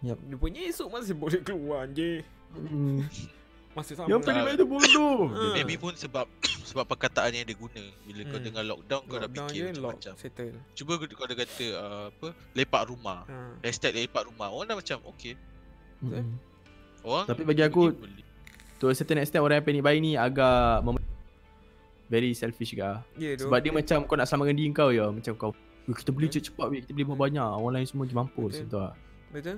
Yup. 0.01 0.17
Dia 0.17 0.37
punya 0.41 0.61
esok 0.65 0.89
masih 0.89 1.13
boleh 1.17 1.41
keluar 1.45 1.85
je 1.93 2.25
hmm. 2.57 3.05
Masih 3.79 3.95
sama 3.95 4.07
Yang 4.07 4.21
panic 4.25 4.43
buying 4.43 4.59
tu 4.59 4.67
bodoh. 4.67 5.19
Ah. 5.39 5.53
maybe 5.55 5.75
pun 5.75 5.95
sebab 5.95 6.27
sebab 6.69 6.85
perkataan 6.85 7.31
yang 7.33 7.45
dia 7.45 7.55
guna. 7.55 7.85
Bila 8.03 8.21
kau 8.25 8.35
Hmm. 8.35 8.45
dengar 8.45 8.63
lockdown 8.67 9.03
kau 9.03 9.17
dah 9.17 9.23
Lockdown 9.25 9.49
fikir 9.49 9.63
je 9.65 9.73
lock 9.79 9.95
macam-macam 9.95 10.15
Settle. 10.19 10.59
Cuba 10.75 10.93
kau 10.95 11.07
kau 11.09 11.25
ada 11.25 11.35
kata 11.37 11.67
uh, 11.73 12.05
apa? 12.11 12.29
Lepak 12.53 12.83
rumah. 12.87 13.21
Ha. 13.25 13.39
hashtag 13.63 13.93
lepak 13.97 14.27
rumah. 14.27 14.49
Orang 14.49 14.67
dah 14.67 14.77
macam 14.77 14.99
okay. 15.05 15.39
Hmm. 15.99 16.35
orang 17.01 17.25
Tapi 17.25 17.43
bagi 17.45 17.63
aku- 17.63 17.95
beli. 17.95 18.23
To 18.79 18.87
a 18.87 18.95
certain 18.95 19.19
extent 19.19 19.41
orang 19.41 19.59
yang 19.59 19.67
panic 19.67 19.83
buying 19.83 20.01
ni 20.01 20.13
agak 20.15 20.83
mem- 20.83 21.03
Very 22.07 22.33
selfish 22.33 22.73
juga. 22.73 23.05
Ya 23.15 23.35
tu. 23.35 23.47
Sebab 23.47 23.59
dia 23.59 23.71
macam 23.71 23.99
kau 24.03 24.17
nak 24.17 24.25
selamatkan 24.25 24.55
diri 24.55 24.71
kau 24.71 24.89
ya. 24.89 25.07
Macam 25.09 25.33
kau 25.35 25.53
"Eh, 25.85 25.93
Kita 25.93 26.09
beli 26.09 26.27
Betul. 26.27 26.41
cepat-cepat 26.43 26.67
Kita 26.81 26.93
beli 26.93 27.05
banyak 27.07 27.49
Orang 27.51 27.73
lain 27.75 27.85
semua 27.85 28.03
pergi 28.03 28.17
mampus 28.17 28.55
Betul. 28.61 28.89
Betul 29.31 29.57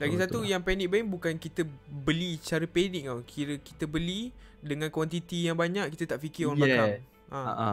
Betul 0.00 0.02
lagi 0.02 0.10
Oh, 0.10 0.18
satu 0.18 0.38
betul 0.38 0.48
yang 0.48 0.62
panic 0.62 0.88
buying 0.88 1.06
bukan 1.06 1.36
kita 1.36 1.62
beli 1.86 2.40
cara 2.40 2.64
panik 2.64 3.04
tau. 3.04 3.20
Kira 3.22 3.54
kita 3.54 3.84
beli 3.84 4.32
dengan 4.58 4.88
kuantiti 4.88 5.44
yang 5.44 5.54
banyak 5.54 5.88
kita 5.90 6.08
tak 6.08 6.18
fikir 6.18 6.44
orang 6.46 6.56
Yes. 6.56 6.64
belakang. 6.66 6.92
Ha. 7.30 7.40
Ha. 7.44 7.68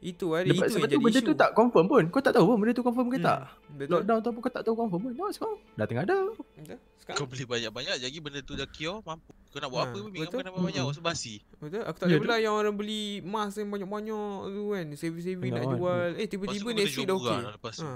Itu 0.00 0.26
ada 0.32 0.44
Lepas, 0.44 0.66
itu 0.66 0.74
sebab 0.74 0.82
yang 0.82 0.82
tu 0.82 0.92
jadi 0.92 0.98
benda 1.00 1.16
isu. 1.16 1.28
tu 1.28 1.34
tak 1.34 1.50
confirm 1.52 1.86
pun 1.86 2.02
Kau 2.08 2.18
tak 2.18 2.34
tahu 2.34 2.44
pun 2.44 2.56
benda 2.58 2.72
tu 2.72 2.82
confirm 2.82 3.06
ke 3.06 3.16
Hmm, 3.16 3.24
tak 3.24 3.38
Betul. 3.72 3.90
Lockdown 3.96 4.18
tu 4.18 4.28
apa 4.28 4.38
kau 4.40 4.52
tak 4.52 4.62
tahu 4.62 4.74
confirm 4.76 5.00
pun 5.00 5.10
Tengok 5.12 5.30
sekarang 5.32 5.58
Dah 5.72 5.86
tengah 5.86 6.02
ada 6.02 6.16
Betul. 6.18 6.34
kau 6.34 6.78
Sekarang. 6.98 7.26
beli 7.28 7.44
banyak-banyak 7.46 7.94
jadi 8.00 8.16
benda 8.18 8.40
tu 8.40 8.52
dah 8.52 8.66
cure 8.68 8.98
mampu 9.00 9.30
kau 9.48 9.58
nak 9.58 9.70
buat 9.70 9.78
Ha, 9.78 9.86
apa 9.86 9.94
pun 9.96 10.02
betul. 10.04 10.18
ingat 10.18 10.32
banyak-banyak 10.34 10.74
Mm-mm. 10.76 10.90
orang 10.90 11.06
basi 11.06 11.34
Betul. 11.56 11.82
Aku 11.84 11.96
tak 11.96 12.06
Ya, 12.08 12.10
ada 12.10 12.18
pula 12.20 12.36
yang 12.36 12.54
orang 12.56 12.74
beli 12.74 13.02
mask 13.20 13.54
yang 13.56 13.70
banyak-banyak 13.70 14.26
tu 14.48 14.62
kan. 14.68 14.86
Saving-saving 14.92 15.50
nak 15.52 15.62
kan. 15.62 15.70
jual. 15.72 16.08
Eh 16.16 16.26
tiba-tiba 16.26 16.68
next 16.72 16.82
week 16.92 16.98
jual 16.98 17.06
dah 17.06 17.16
okey. 17.16 17.38
lah 17.38 17.54
Ha. 17.78 17.90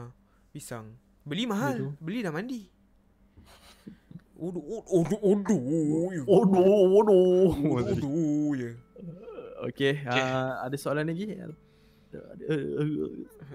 Pisang. 0.49 0.87
Beli 1.23 1.43
mahal. 1.45 1.75
tu. 1.77 1.89
Beli 1.99 2.19
dah 2.21 2.31
mandi. 2.31 2.71
Odo 4.37 4.61
odo 4.87 5.17
odo. 5.19 5.57
Odoh 6.23 6.65
Odoh 6.95 7.17
Odo 7.73 7.81
odo 7.81 8.11
je. 8.55 8.71
Okay, 9.67 9.97
Okay. 9.99 10.21
Uh, 10.23 10.53
Ada 10.63 10.77
soalan 10.77 11.09
lagi 11.09 11.33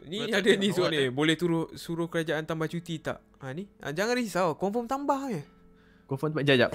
Ni 0.03 0.28
ada 0.28 0.49
ni 0.52 0.68
Awak 0.68 0.76
soal 0.76 0.90
ada? 0.90 0.99
ni. 0.99 1.10
Boleh 1.10 1.36
suruh 1.36 1.70
suruh 1.74 2.08
kerajaan 2.08 2.44
tambah 2.44 2.66
cuti 2.66 2.98
tak? 2.98 3.22
Ha 3.40 3.53
ni. 3.53 3.70
Ha, 3.80 3.90
jangan 3.91 4.16
risau. 4.16 4.53
Confirm 4.53 4.86
tambah 4.86 5.30
je. 5.30 5.41
Confirm 6.06 6.34
tempat 6.34 6.44
jap 6.45 6.58
jap 6.60 6.72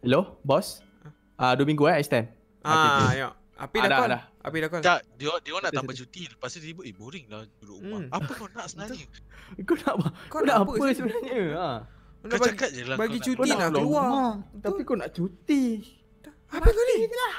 Hello 0.00 0.34
Boss 0.40 0.82
Ah 1.34 1.54
Dua 1.54 1.62
minggu 1.62 1.86
eh 1.86 1.96
extend 1.96 2.26
Ah, 2.60 3.12
ya. 3.12 3.28
Api 3.54 3.76
Ah, 3.76 3.86
dah 3.86 3.98
call. 3.98 4.10
dah. 4.10 4.22
Api 4.42 4.56
dah 4.58 4.68
call. 4.68 4.82
tak 4.82 4.98
dia 5.14 5.30
dia 5.38 5.52
orang 5.52 5.68
nak 5.68 5.74
tambah 5.76 5.94
cuti 5.94 6.26
lepas 6.26 6.48
tu 6.48 6.58
tiba 6.58 6.82
eh 6.82 6.90
boring 6.90 7.28
lah 7.28 7.46
duduk 7.54 7.76
rumah 7.78 8.00
Hmm. 8.02 8.10
apa 8.10 8.30
kau 8.32 8.48
nak 8.50 8.66
sebenarnya 8.66 9.06
Kau 9.62 9.76
nak 9.76 9.92
apa 9.94 10.08
Kau 10.24 10.32
Kau 10.32 10.40
nak 10.42 10.56
apa 10.58 10.72
sih? 10.82 10.94
sebenarnya 10.96 11.38
ha. 11.54 11.68
Kau 12.24 12.30
kau 12.30 12.40
nak 12.40 12.40
bagi 12.40 12.48
cakap 12.50 12.68
je 12.70 12.82
lah 12.82 12.96
bagi 12.96 13.08
kau 13.10 13.20
nak- 13.20 13.26
cuti 13.26 13.36
Kau 13.36 13.54
nak 13.54 13.70
keluar. 13.70 14.26
Tapi 14.58 14.80
kau 14.82 14.96
nak 14.96 15.10
cuti. 15.10 15.62
Apa 16.48 16.68
kau 16.68 16.84
ni? 16.86 16.98
Dah 17.04 17.34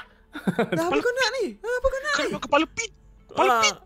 apa 0.86 0.96
kau 0.96 1.12
nak 1.12 1.28
ni? 1.32 1.44
Ha, 1.56 1.66
Apa 1.66 1.86
kau 1.86 1.98
nak 1.98 2.12
kau 2.12 2.20
ni? 2.20 2.28
memang 2.28 2.42
kepala 2.42 2.64
pit. 2.68 2.90
Kepala 3.26 3.50
Ah. 3.50 3.60
pit. 3.60 3.76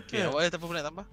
Okay 0.00 0.24
awak 0.24 0.40
ada 0.42 0.56
apa 0.56 0.64
pun 0.64 0.74
nak 0.74 0.86
tambah? 0.86 1.06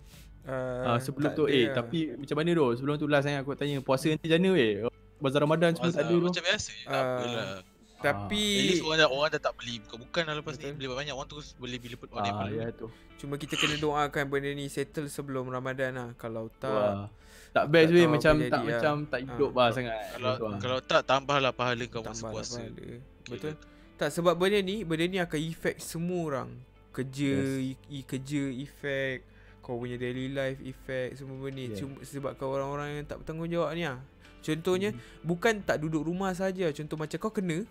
Ah, 0.46 0.98
sebelum 0.98 1.26
tak 1.28 1.36
tu 1.36 1.46
eh 1.48 1.66
lah. 1.66 1.76
tapi 1.76 2.14
macam 2.16 2.36
mana 2.36 2.50
tu 2.52 2.66
sebelum 2.76 2.96
tu 2.96 3.06
last 3.06 3.26
yang 3.26 3.42
aku 3.42 3.54
tanya 3.54 3.82
puasa 3.82 4.08
nanti 4.08 4.26
macam 4.26 4.40
mana 4.40 4.50
weh 4.54 4.72
bazar 5.18 5.42
Ramadan 5.42 5.74
semua 5.74 5.90
tak 5.90 6.06
ada 6.06 6.14
tu 6.14 6.22
macam 6.24 6.44
biasa 6.44 6.70
je. 6.72 6.86
Ah, 6.86 7.02
apalah 7.18 7.48
Tapi 7.96 8.44
At 8.54 8.66
least 8.68 8.84
orang 8.84 8.98
dah, 8.98 9.08
orang 9.08 9.30
dah 9.32 9.42
tak 9.42 9.54
beli 9.56 9.80
Bukan-bukan 9.80 10.24
lah 10.24 10.36
lepas 10.36 10.54
Betul. 10.54 10.68
ni 10.68 10.76
Beli 10.76 10.88
banyak 10.90 11.14
orang 11.14 11.30
terus 11.30 11.48
beli 11.56 11.78
bila 11.78 11.96
pun 11.96 12.08
orang 12.12 12.28
ah 12.30 12.48
ya 12.48 12.68
tu 12.70 12.88
cuma 13.16 13.40
kita 13.40 13.56
kena 13.56 13.80
doakan 13.80 14.24
benda 14.28 14.52
ni 14.52 14.68
settle 14.68 15.08
sebelum 15.08 15.48
Ramadan 15.48 15.96
lah. 15.96 16.10
Kalau 16.16 16.52
tak 16.52 16.68
Wah. 16.70 17.08
tak 17.50 17.66
best 17.70 17.90
weh 17.90 18.04
macam 18.06 18.36
tak 18.38 18.52
lah. 18.52 18.62
macam 18.68 18.94
tak 19.08 19.20
hidup 19.24 19.50
Ah. 19.50 19.56
bah 19.56 19.68
sangat 19.72 19.96
Kalau 20.12 20.32
lah. 20.36 20.60
kalau 20.60 20.78
tak 20.80 21.02
tambahlah 21.02 21.52
pahala 21.52 21.84
kau 21.86 22.04
masa 22.04 22.12
tambah 22.22 22.32
puasa 22.36 22.60
pahala. 22.60 22.76
Okay 22.76 22.94
Betul. 23.26 23.50
lah. 23.50 23.58
Tak 23.96 24.10
sebab 24.12 24.36
benda 24.36 24.60
ni 24.60 24.84
benda 24.84 25.08
ni 25.08 25.18
akan 25.18 25.40
efek 25.42 25.80
semua 25.80 26.22
orang. 26.28 26.50
Kerja 26.92 27.32
Yes. 27.32 27.56
i, 27.58 27.72
i, 27.90 28.00
kerja 28.02 28.42
efek 28.54 29.16
kau 29.60 29.80
punya 29.80 29.96
daily 29.96 30.28
life 30.30 30.60
efek 30.60 31.16
semua 31.16 31.40
benda 31.40 31.56
ni. 31.56 31.66
Yeah. 31.66 31.80
Cuma 31.80 31.96
sebab 32.02 32.32
kau 32.36 32.52
orang-orang 32.52 33.00
yang 33.00 33.06
tak 33.08 33.24
bertanggungjawab 33.24 33.72
ni 33.72 33.88
ah. 33.88 34.04
Contohnya 34.40 34.92
Hmm. 34.92 35.00
bukan 35.24 35.64
tak 35.64 35.80
duduk 35.80 36.04
rumah 36.04 36.30
saja. 36.32 36.68
Contoh 36.70 37.00
macam 37.00 37.18
kau 37.18 37.32
kena 37.32 37.64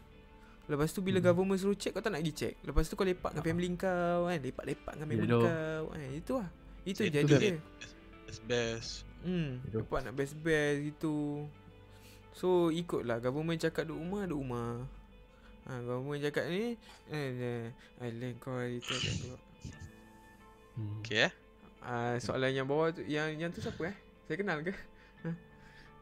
Lepas 0.64 0.90
tu 0.90 1.00
bila 1.00 1.18
Hmm. 1.18 1.26
government 1.26 1.56
suruh 1.56 1.74
check 1.74 1.90
kau 1.90 2.00
tak 2.00 2.08
nak 2.08 2.20
pergi 2.20 2.34
check. 2.34 2.52
Lepas 2.62 2.86
tu 2.86 2.94
kau 2.94 3.02
lepak 3.02 3.30
dengan 3.30 3.38
Ah. 3.38 3.46
family 3.46 3.66
kau 3.74 4.18
kan. 4.24 4.38
Lepak-lepak 4.38 4.92
dengan 4.94 5.06
family 5.06 5.28
kau. 5.28 5.82
Kan 5.90 5.98
itu 6.10 6.32
lah. 6.34 6.48
Itu 6.82 7.00
Itu 7.00 7.12
jadi 7.12 7.32
dia. 7.34 7.52
Best 8.24 8.40
best 8.42 8.90
Hmm, 9.20 9.60
lepak 9.66 9.98
nak 10.02 10.12
best-best 10.14 10.76
gitu. 10.84 11.44
So 12.32 12.68
ikutlah 12.68 13.18
government 13.18 13.58
cakap 13.58 13.84
duduk 13.84 13.98
rumah, 13.98 14.22
duduk 14.24 14.38
rumah. 14.38 14.70
Ha, 15.64 15.80
government 15.80 16.20
cakap 16.22 16.44
ni 16.46 16.76
eh 17.08 17.28
eh 17.32 17.62
island 18.02 18.36
kau 18.36 18.52
itu 18.60 18.90
ada 18.90 19.10
tu. 19.14 19.26
Hmm. 20.74 20.98
Okay 21.00 21.18
eh 21.24 21.32
Ah 21.80 22.14
soalan 22.18 22.50
yang 22.50 22.64
bawah 22.64 22.90
tu 22.90 23.00
yang 23.02 23.30
yang 23.34 23.48
tu 23.48 23.60
siapa 23.60 23.80
eh? 23.86 23.94
Saya 24.24 24.36
kenal 24.36 24.60
ke? 24.60 24.72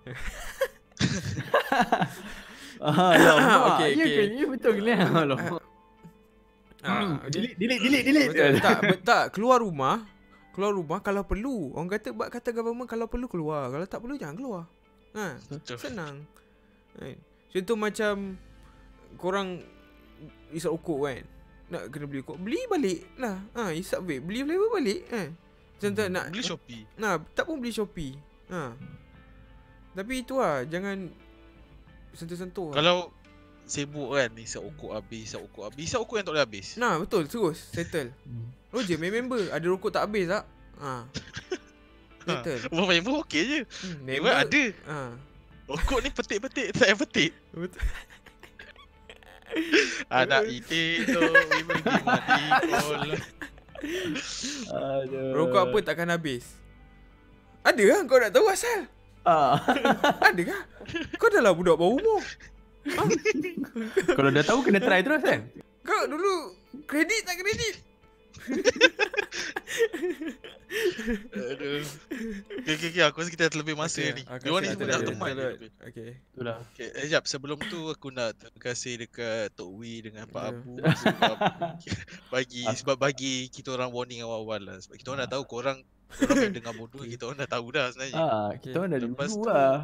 Ah, 2.91 3.15
alamak. 3.15 3.79
Okey, 3.79 3.91
Ya 3.95 4.05
okey. 4.05 4.17
ke 4.17 4.23
ni 4.35 4.43
betul 4.43 4.71
ke 4.75 4.81
ni? 4.83 4.91
Alamak. 4.91 5.63
Ah, 6.83 7.23
okay. 7.23 7.31
Delete, 7.31 7.55
delete, 7.63 7.83
delete, 7.87 8.05
delete. 8.11 8.29
Betul. 8.35 8.53
tak, 8.67 8.79
tak 9.07 9.25
keluar 9.39 9.63
rumah, 9.63 10.03
keluar 10.51 10.75
rumah 10.75 10.99
kalau 10.99 11.23
perlu. 11.23 11.71
Orang 11.79 11.87
kata 11.87 12.11
buat 12.11 12.27
kata 12.27 12.51
government 12.51 12.91
kalau 12.91 13.07
perlu 13.07 13.31
keluar, 13.31 13.71
kalau 13.71 13.87
tak 13.87 14.03
perlu 14.03 14.19
jangan 14.19 14.35
keluar. 14.35 14.65
Ha, 15.15 15.39
Betul. 15.47 15.79
senang. 15.79 16.27
Kan? 16.99 17.15
Contoh 17.55 17.77
macam 17.79 18.15
korang 19.15 19.63
isap 20.51 20.75
rokok 20.75 20.99
kan. 21.07 21.23
Nak 21.71 21.83
kena 21.89 22.05
beli 22.11 22.21
rokok, 22.27 22.39
beli 22.43 22.61
balik 22.67 23.01
lah. 23.15 23.39
Ha, 23.55 23.71
isap 23.71 24.03
vape, 24.03 24.27
beli 24.27 24.43
flavor 24.43 24.69
balik 24.75 25.01
kan. 25.07 25.29
Contoh 25.83 26.07
nak 26.07 26.31
Beli 26.31 26.47
Shopee. 26.47 26.83
Nah, 26.95 27.19
tak 27.35 27.43
pun 27.43 27.59
beli 27.59 27.75
Shopee. 27.75 28.15
Ha. 28.55 28.71
Tapi 29.99 30.23
itu 30.23 30.39
lah, 30.39 30.63
jangan 30.63 31.11
sentuh-sentuh. 32.15 32.71
lah. 32.71 32.77
Kalau 32.77 32.97
sibuk 33.63 34.13
kan 34.13 34.31
Isap 34.35 34.63
rokok 34.63 34.91
habis 34.93 35.23
Isap 35.25 35.41
rokok 35.43 35.63
habis 35.67 35.85
Isap 35.87 36.03
rokok 36.03 36.15
yang 36.15 36.27
tak 36.27 36.35
boleh 36.35 36.45
habis 36.45 36.67
Nah, 36.77 36.95
betul, 36.99 37.23
terus 37.25 37.59
settle. 37.69 38.11
Hmm. 38.23 38.49
Roger, 38.69 38.97
main 38.97 39.13
member, 39.13 39.49
ada 39.49 39.67
rokok 39.67 39.91
tak 39.91 40.05
habis 40.05 40.27
tak? 40.27 40.45
Ha. 40.79 41.07
Settle. 42.23 42.59
Rumah 42.69 42.87
member 42.89 43.13
okey 43.23 43.43
je 43.43 43.61
Hmm, 43.83 44.03
Member 44.03 44.33
ada 44.33 44.63
Ha. 44.85 44.99
Rokok 45.65 45.99
ni 46.01 46.09
petik-petik 46.09 46.67
Tak 46.71 46.81
payah 46.81 46.97
petik 46.97 47.31
Betul. 47.51 47.83
Anak 50.09 50.49
itik 50.49 51.07
tu 51.07 51.21
Memang 51.21 51.79
pergi 51.79 52.03
mati 52.03 52.43
Aduh. 54.71 55.31
Rokok 55.35 55.61
apa 55.67 55.77
takkan 55.83 56.09
habis? 56.09 56.47
Ada 57.63 57.83
lah 57.85 58.01
kau 58.07 58.17
nak 58.17 58.31
tahu 58.31 58.47
asal? 58.49 58.87
Ah. 59.23 59.59
Ada 60.31 60.43
kah? 60.43 60.63
Kau 61.19 61.31
dah 61.31 61.43
lah 61.43 61.55
budak 61.55 61.79
bawah 61.79 61.99
umur. 61.99 62.23
Kalau 64.19 64.31
dah 64.35 64.45
tahu 64.45 64.61
kena 64.67 64.83
try 64.83 65.07
terus 65.07 65.23
kan? 65.23 65.47
Kau 65.87 66.07
dulu 66.11 66.55
kredit 66.91 67.23
tak 67.27 67.39
kredit? 67.39 67.75
Aduh 71.37 71.85
Okay 72.65 72.75
okay 72.75 72.89
okay 72.91 73.03
Aku 73.05 73.21
rasa 73.21 73.31
kita 73.31 73.53
terlebih 73.53 73.77
masa 73.77 74.01
Okay, 74.01 74.17
ni 74.17 74.23
Diorang 74.25 74.63
ni 74.65 74.73
semua 74.73 74.89
dah 74.89 75.01
teman. 75.05 75.33
Okay. 75.85 76.11
Itulah. 76.33 76.59
Okay, 76.73 76.89
eh, 76.91 77.05
sekejap 77.07 77.23
sebelum 77.29 77.59
tu 77.69 77.93
aku 77.93 78.09
nak 78.09 78.35
terima 78.41 78.59
kasih 78.59 79.05
dekat 79.05 79.53
Tok 79.53 79.71
Wee 79.79 80.01
dengan 80.01 80.27
Pak 80.27 80.43
Ya. 80.43 80.51
Abu 80.51 80.75
sebab 80.81 81.37
bagi 82.35 82.65
sebab 82.67 82.97
bagi 82.99 83.47
kita 83.53 83.77
orang 83.77 83.93
warning 83.95 84.25
awal-awal 84.25 84.59
lah 84.65 84.77
sebab 84.81 84.97
kita 84.99 85.09
orang 85.13 85.21
dah 85.29 85.39
tahu 85.39 85.45
korang 85.47 85.79
yang 86.21 86.55
dengar 86.59 86.73
bodoh 86.73 87.03
kita 87.03 87.23
orang 87.25 87.39
dah 87.39 87.51
tahu 87.51 87.67
dah 87.71 87.87
sebenarnya. 87.89 88.15
Ah, 88.17 88.49
Okay. 88.51 88.61
kita 88.65 88.77
orang 88.77 88.91
dah 88.91 89.01
Lepas 89.01 89.29
dulu 89.29 89.39
tu- 89.39 89.49
lah. 89.49 89.77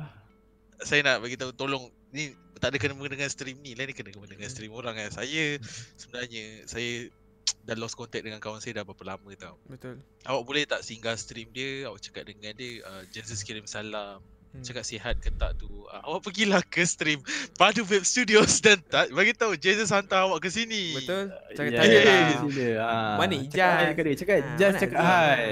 Saya 0.79 1.01
nak 1.03 1.17
bagi 1.19 1.35
tahu 1.35 1.51
tolong 1.53 1.85
ni 2.09 2.31
tak 2.57 2.71
ada 2.71 2.79
kena 2.79 2.95
dengan 2.95 3.27
stream 3.27 3.59
ni, 3.59 3.73
lain 3.73 3.87
ni 3.87 3.95
kena 3.95 4.11
dengan 4.11 4.25
Hmm. 4.41 4.47
stream 4.49 4.71
orang 4.73 4.95
kan. 4.95 5.11
Saya 5.13 5.59
sebenarnya 5.95 6.45
saya 6.65 6.91
dah 7.67 7.75
lost 7.75 7.95
contact 7.95 8.23
dengan 8.23 8.39
kawan 8.39 8.59
saya 8.59 8.77
dah 8.77 8.85
berapa 8.85 9.05
lama 9.07 9.31
tau. 9.35 9.57
Betul. 9.65 9.99
Awak 10.23 10.43
boleh 10.43 10.63
tak 10.65 10.81
singgah 10.81 11.15
stream 11.15 11.51
dia, 11.51 11.85
awak 11.85 12.01
cakap 12.01 12.25
dengan 12.25 12.53
dia, 12.53 12.81
uh, 12.83 13.03
Jesus 13.09 13.41
kirim 13.41 13.65
salam. 13.65 14.21
Hmm. 14.49 14.65
Cakap 14.65 14.81
sihat 14.83 15.15
ke 15.19 15.29
tak 15.31 15.61
tu 15.61 15.69
uh, 15.85 16.01
Awak 16.03 16.25
pergilah 16.25 16.65
ke 16.65 16.81
stream 16.83 17.21
Padu 17.53 17.85
Web 17.85 18.01
Studios 18.01 18.49
Dan 18.65 18.81
tak 18.83 19.13
bagi 19.13 19.37
tahu 19.37 19.53
Jesus 19.55 19.93
hantar 19.93 20.25
awak 20.25 20.41
ke 20.41 20.49
sini 20.49 20.97
Betul. 20.97 21.29
Cakap 21.53 21.69
Yes, 21.69 21.77
tanya 21.77 21.99
lah. 22.01 22.29
sila. 22.41 22.69
Ah. 22.81 23.17
Mana 23.21 23.35
Cakap 23.37 23.45
Ijaz? 23.45 23.77
hai 23.77 23.93
kat 23.93 24.03
dia. 24.03 24.17
Cakap 24.17 24.35
Ah, 24.35 24.41
just 24.49 24.65
mana 24.65 24.81
cakap 24.81 24.97
Ijaz? 24.97 25.05
hai. 25.05 25.45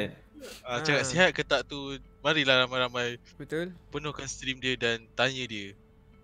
Uh, 0.62 0.78
Cakap 0.81 1.01
Ah. 1.01 1.06
sihat 1.06 1.31
ke 1.31 1.43
tak 1.43 1.64
tu 1.64 1.78
Marilah 2.20 2.62
ramai-ramai 2.62 3.16
Betul. 3.35 3.70
Penuhkan 3.89 4.24
stream 4.24 4.56
dia 4.56 4.74
dan 4.74 5.05
tanya 5.12 5.43
dia 5.43 5.73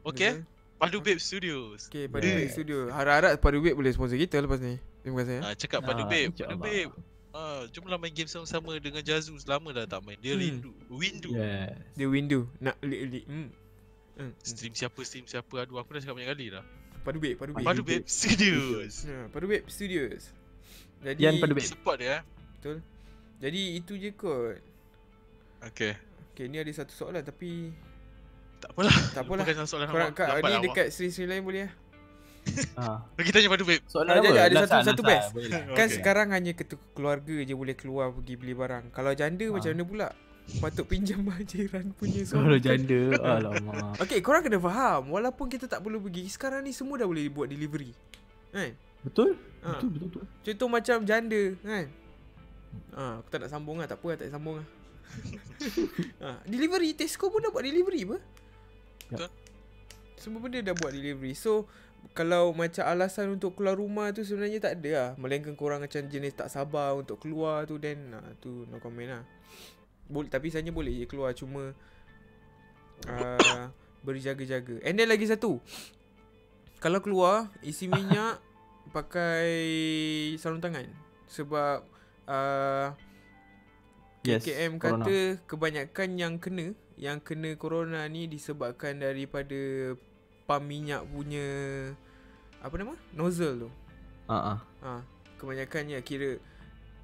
Okay 0.02 0.38
Betul. 0.38 0.50
Padu 0.74 0.98
Web 1.00 1.18
Studios 1.18 1.86
Okay, 1.86 2.06
pada 2.06 2.22
Yeah. 2.22 2.38
yeah. 2.40 2.50
studio. 2.50 2.78
Harap-harap 2.88 3.38
pada 3.38 3.54
web 3.56 3.70
boleh 3.72 3.88
sponsor 3.88 4.16
kita 4.16 4.34
lepas 4.36 4.58
ni. 4.58 4.82
Terima 5.00 5.22
kasih 5.22 5.34
ya. 5.34 5.40
uh, 5.40 5.54
Cakap 5.54 5.80
Padu 5.80 6.02
Ah, 6.02 6.08
Babe 6.08 6.30
Padu. 6.32 6.58
Babe 6.58 6.90
Ah, 7.30 7.64
jomlah 7.68 7.96
main 7.96 8.10
game 8.10 8.26
sama-sama 8.26 8.76
dengan 8.76 9.00
Jazu 9.00 9.32
Lama 9.42 9.70
dah 9.70 9.86
tak 9.86 10.00
main 10.00 10.18
Dia 10.18 10.34
Hmm. 10.34 10.42
rindu 10.42 10.70
Windu 10.88 11.30
Yes. 11.32 11.72
Dia 11.94 12.04
window 12.06 12.44
nak 12.58 12.76
li 12.80 12.98
li. 13.06 13.20
Hmm. 13.24 13.48
Hmm. 14.12 14.32
Stream 14.38 14.72
siapa 14.72 15.00
Stream 15.00 15.24
siapa 15.24 15.54
Aduh 15.56 15.76
aku 15.76 15.92
dah 15.92 16.00
cakap 16.00 16.14
banyak 16.14 16.28
kali 16.28 16.46
dah 16.50 16.64
Padu 17.00 17.18
web, 17.18 17.34
padu 17.34 17.52
web. 17.52 17.64
Padu 17.64 17.82
Babe 17.82 18.04
Studios 18.04 19.06
Ha, 19.06 19.26
pada 19.28 19.44
web 19.44 19.62
studios. 19.66 20.28
Jadi 21.00 21.18
Yan 21.20 21.38
pada 21.38 21.50
web. 21.52 21.62
Support 21.64 21.96
dia 21.96 22.10
eh 22.12 22.22
Betul. 22.58 22.76
Jadi 23.42 23.60
itu 23.74 23.92
je 23.94 24.10
kot. 24.12 24.56
Okay 25.60 25.98
Okay, 26.32 26.46
ni 26.46 26.56
ada 26.56 26.70
satu 26.72 26.90
soalan 26.90 27.20
tapi 27.20 27.74
Tak 28.56 28.72
apalah 28.72 28.94
tak 29.10 29.22
apalah. 29.22 29.42
Lupakan 29.42 29.66
soalan 29.66 29.88
Korang 29.88 30.12
kat 30.12 30.26
ni 30.38 30.48
awak. 30.48 30.62
dekat 30.64 30.86
seri-seri 30.88 31.26
lain 31.26 31.42
boleh 31.42 31.60
lah. 31.66 31.72
Ah. 32.74 32.98
Kita 33.14 33.36
tanya 33.36 33.50
Padu 33.50 33.62
Babe 33.62 33.82
Soalan 33.84 34.16
apa? 34.16 34.26
ada 34.32 34.56
satu- 34.56 34.72
lah, 34.72 34.84
satu 34.84 35.02
best. 35.04 35.26
Kan 35.70 35.86
Okay. 35.86 35.88
sekarang 35.92 36.28
hanya 36.30 36.52
ketua 36.52 36.78
keluarga 36.92 37.36
je 37.36 37.52
boleh 37.52 37.72
keluar 37.72 38.10
pergi 38.10 38.34
beli 38.34 38.50
barang. 38.52 38.90
Kalau 38.90 39.12
janda 39.12 39.44
macam 39.46 39.66
Ah. 39.66 39.74
mana 39.74 39.84
pula? 39.84 40.08
Patut 40.58 40.84
pinjam 40.84 41.22
jiran 41.46 41.90
punya 41.92 42.22
Kalau 42.26 42.50
suami. 42.50 42.58
janda, 42.60 43.00
alamak. 43.20 43.94
Okay, 44.00 44.18
korang 44.18 44.42
kena 44.42 44.58
faham. 44.58 45.06
Walaupun 45.08 45.46
kita 45.46 45.66
tak 45.66 45.78
perlu 45.80 46.00
pergi, 46.00 46.26
sekarang 46.26 46.62
ni 46.62 46.72
semua 46.72 46.96
dah 46.96 47.04
boleh 47.04 47.28
buat 47.28 47.46
delivery. 47.46 47.94
Kan? 48.50 48.74
Betul? 49.02 49.38
Ha. 49.60 49.76
Betul, 49.76 49.88
betul, 49.92 50.06
betul. 50.08 50.24
Contoh 50.42 50.68
macam 50.68 50.96
janda 51.02 51.42
kan. 51.60 51.84
Ha, 52.92 53.24
aku 53.24 53.28
tak 53.32 53.40
nak 53.44 53.50
sambung 53.52 53.80
lah, 53.80 53.88
tak 53.88 54.00
apa 54.00 54.06
lah, 54.12 54.16
tak 54.20 54.32
sambung 54.32 54.56
lah. 54.60 54.68
ha, 56.24 56.40
delivery, 56.52 56.92
Tesco 56.96 57.28
pun 57.28 57.40
dah 57.40 57.52
buat 57.52 57.64
delivery 57.64 58.04
apa? 58.08 58.18
Betul. 59.12 59.30
Semua 60.20 60.38
benda 60.38 60.60
dah 60.62 60.74
buat 60.76 60.92
delivery. 60.92 61.34
So, 61.34 61.66
kalau 62.12 62.52
macam 62.52 62.84
alasan 62.84 63.32
untuk 63.32 63.56
keluar 63.56 63.78
rumah 63.78 64.10
tu 64.10 64.26
sebenarnya 64.26 64.58
tak 64.58 64.82
ada 64.82 64.90
lah. 64.90 65.10
Melainkan 65.16 65.54
korang 65.56 65.80
macam 65.82 66.04
jenis 66.06 66.34
tak 66.34 66.50
sabar 66.52 66.92
untuk 66.98 67.22
keluar 67.22 67.64
tu, 67.64 67.80
then 67.80 68.12
ha, 68.12 68.20
tu 68.38 68.68
no 68.68 68.78
comment 68.82 69.18
lah. 69.18 69.24
Boleh, 70.10 70.28
tapi 70.28 70.52
sebenarnya 70.52 70.74
boleh 70.74 70.94
je 70.98 71.06
keluar 71.08 71.30
cuma 71.32 71.72
uh, 73.08 73.64
berjaga-jaga. 74.04 74.82
And 74.84 74.98
then 74.98 75.08
lagi 75.08 75.24
satu. 75.26 75.62
Kalau 76.82 76.98
keluar, 76.98 77.48
isi 77.62 77.86
minyak 77.86 78.42
pakai 78.90 79.48
sarung 80.36 80.58
tangan. 80.58 80.90
Sebab 81.30 81.91
uh, 82.32 82.88
Yes, 84.22 84.46
KKM 84.46 84.78
corona. 84.78 85.02
kata 85.02 85.16
kebanyakan 85.50 86.08
yang 86.14 86.34
kena 86.38 86.78
yang 86.94 87.18
kena 87.18 87.58
corona 87.58 88.06
ni 88.06 88.30
disebabkan 88.30 89.02
daripada 89.02 89.92
pam 90.46 90.62
minyak 90.62 91.02
punya 91.10 91.42
apa 92.62 92.74
nama? 92.78 92.94
Nozzle 93.10 93.66
tu. 93.66 93.70
Ah, 94.30 94.54
ah. 94.54 94.58
Ha, 94.86 94.90
kebanyakannya 95.42 95.98
kira 96.06 96.38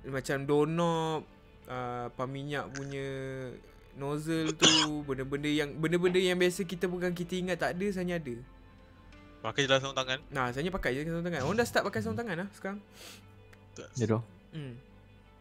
macam 0.07 0.47
doorknob, 0.47 1.27
uh, 1.67 2.07
pam 2.15 2.31
minyak 2.31 2.71
punya 2.71 3.07
nozzle 3.99 4.55
tu, 4.55 5.03
benda-benda 5.03 5.51
yang 5.51 5.75
benda-benda 5.75 6.23
yang 6.23 6.39
biasa 6.39 6.63
kita 6.63 6.87
pegang 6.87 7.19
kita 7.19 7.35
ingat 7.35 7.59
tak 7.59 7.75
ada 7.75 7.87
sebenarnya 7.91 8.23
ada. 8.23 8.35
Pakai 9.43 9.67
jelas 9.67 9.83
sarung 9.83 9.99
tangan 9.99 10.19
Nah, 10.31 10.55
sebenarnya 10.55 10.73
pakai 10.79 10.91
je 10.95 11.03
sarung 11.03 11.27
tangan. 11.27 11.43
Orang 11.43 11.59
dah 11.59 11.67
start 11.67 11.83
pakai 11.91 12.01
sarung 12.07 12.15
tangan 12.15 12.47
lah 12.47 12.49
sekarang. 12.55 12.79
Ya 13.99 14.07
tu. 14.07 14.23
Hmm. 14.55 14.79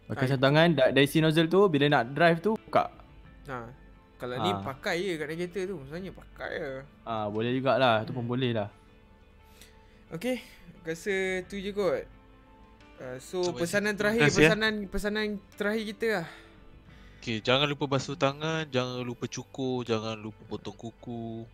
Pakai 0.07 0.25
sarung 0.25 0.39
tangan, 0.41 0.67
da- 0.71 0.89
dari 0.89 1.03
si 1.03 1.19
nozzle 1.19 1.45
tu, 1.45 1.67
bila 1.67 1.85
nak 1.89 2.09
drive 2.09 2.39
tu, 2.39 2.55
buka. 2.57 2.87
Nah, 3.45 3.67
kalau 4.15 4.35
ni 4.37 4.49
Ah. 4.49 4.59
pakai 4.61 4.95
je 4.97 5.13
kat 5.15 5.27
navigator 5.27 5.63
tu. 5.65 5.75
Sebenarnya 5.83 6.11
pakai 6.11 6.49
je. 6.53 6.71
Ah, 7.03 7.27
boleh 7.27 7.51
jugalah. 7.51 8.01
Tu 8.01 8.11
pun 8.11 8.23
boleh 8.23 8.51
lah. 8.51 8.69
Okay, 10.09 10.39
rasa 10.81 11.11
tu 11.43 11.57
je 11.57 11.69
kot. 11.69 12.07
Uh, 12.97 13.19
so 13.19 13.43
Sampai 13.43 13.61
pesanan 13.61 13.93
situ. 13.93 13.99
terakhir, 13.99 14.21
kasih, 14.23 14.33
ya. 14.33 14.47
pesanan 14.47 14.73
pesanan 14.87 15.25
terakhir 15.53 15.83
kita 15.85 16.07
lah. 16.15 16.27
Okay, 17.17 17.37
jangan 17.37 17.67
lupa 17.67 17.85
basuh 17.85 18.15
tangan, 18.15 18.65
jangan 18.65 19.03
lupa 19.03 19.27
cukur, 19.27 19.83
jangan 19.83 20.15
lupa 20.15 20.41
potong 20.47 20.73
kuku. 20.73 21.45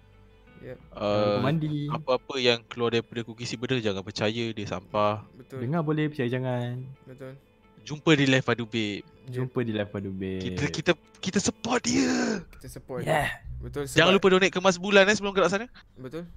Yep. 0.61 0.77
Uh, 0.89 1.03
Uh, 1.03 1.35
mandi. 1.41 1.89
apa-apa 1.89 2.37
yang 2.37 2.63
keluar 2.63 2.93
daripada 2.93 3.19
kuki 3.21 3.43
si 3.43 3.57
benda 3.57 3.75
jangan 3.77 3.99
percaya 3.99 4.45
dia 4.47 4.63
sampah. 4.63 5.25
Betul. 5.33 5.59
Dengar 5.59 5.81
boleh, 5.81 6.07
percaya 6.07 6.29
jangan. 6.31 6.79
Betul. 7.03 7.35
Jumpa 7.83 8.15
di 8.15 8.25
live 8.25 8.43
Padu 8.47 8.63
Babe. 8.63 9.13
Jumpa 9.31 9.63
di 9.63 9.71
live 9.71 9.87
padu 9.87 10.11
babe. 10.11 10.43
Kita 10.43 10.63
kita 10.67 10.91
kita 11.23 11.39
support 11.39 11.79
dia. 11.87 12.43
Kita 12.59 12.67
support. 12.67 13.07
Yeah. 13.07 13.31
Betul. 13.63 13.87
Sebab, 13.87 13.95
Jangan 13.95 14.11
lupa 14.19 14.27
donate 14.35 14.51
kemas 14.51 14.75
bulan 14.75 15.07
eh 15.07 15.15
sebelum 15.15 15.31
ke 15.31 15.47
sana. 15.47 15.67
Betul. 15.95 16.27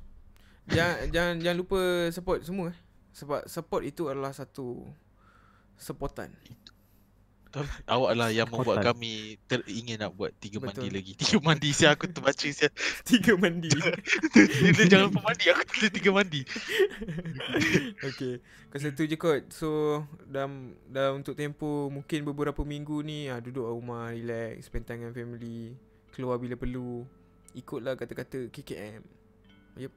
jangan 0.67 1.11
jangan 1.11 1.35
jangan 1.43 1.59
lupa 1.59 1.81
support 2.15 2.39
semua 2.47 2.71
eh. 2.71 2.79
Sebab 3.11 3.47
support 3.51 3.83
itu 3.83 4.07
adalah 4.07 4.31
satu 4.31 4.87
supportan. 5.75 6.31
Betul. 7.57 7.73
Awak 7.97 8.13
lah 8.13 8.29
yang 8.29 8.49
membuat 8.53 8.85
kami 8.85 9.41
ter 9.49 9.65
ingin 9.65 9.97
nak 9.97 10.13
buat 10.13 10.33
tiga 10.37 10.61
mandi 10.61 10.93
Betul. 10.93 10.97
lagi. 11.01 11.13
Tiga 11.17 11.39
mandi 11.41 11.69
siapa 11.73 11.97
aku 11.97 12.05
terbaca 12.13 12.47
siapa. 12.47 12.77
Tiga 13.09 13.33
mandi. 13.41 13.73
Dia 14.77 14.85
jangan 14.85 15.09
lupa 15.09 15.21
mandi 15.25 15.45
aku 15.49 15.63
tulis 15.73 15.91
tiga 15.93 16.11
mandi. 16.13 16.41
okay. 18.05 18.45
Kau 18.69 18.93
tu 18.93 19.05
je 19.09 19.17
kot. 19.17 19.43
So 19.49 19.69
dalam 20.29 20.77
dalam 20.85 21.25
untuk 21.25 21.33
tempoh 21.33 21.89
mungkin 21.89 22.29
beberapa 22.29 22.61
minggu 22.61 23.01
ni 23.01 23.33
ah 23.33 23.41
duduk 23.41 23.65
rumah 23.65 24.13
relax, 24.13 24.69
spend 24.69 24.85
time 24.85 25.09
dengan 25.09 25.17
family, 25.17 25.73
keluar 26.13 26.37
bila 26.37 26.61
perlu. 26.61 27.09
Ikutlah 27.57 27.97
kata-kata 27.97 28.53
KKM. 28.53 29.01
Yep. 29.81 29.93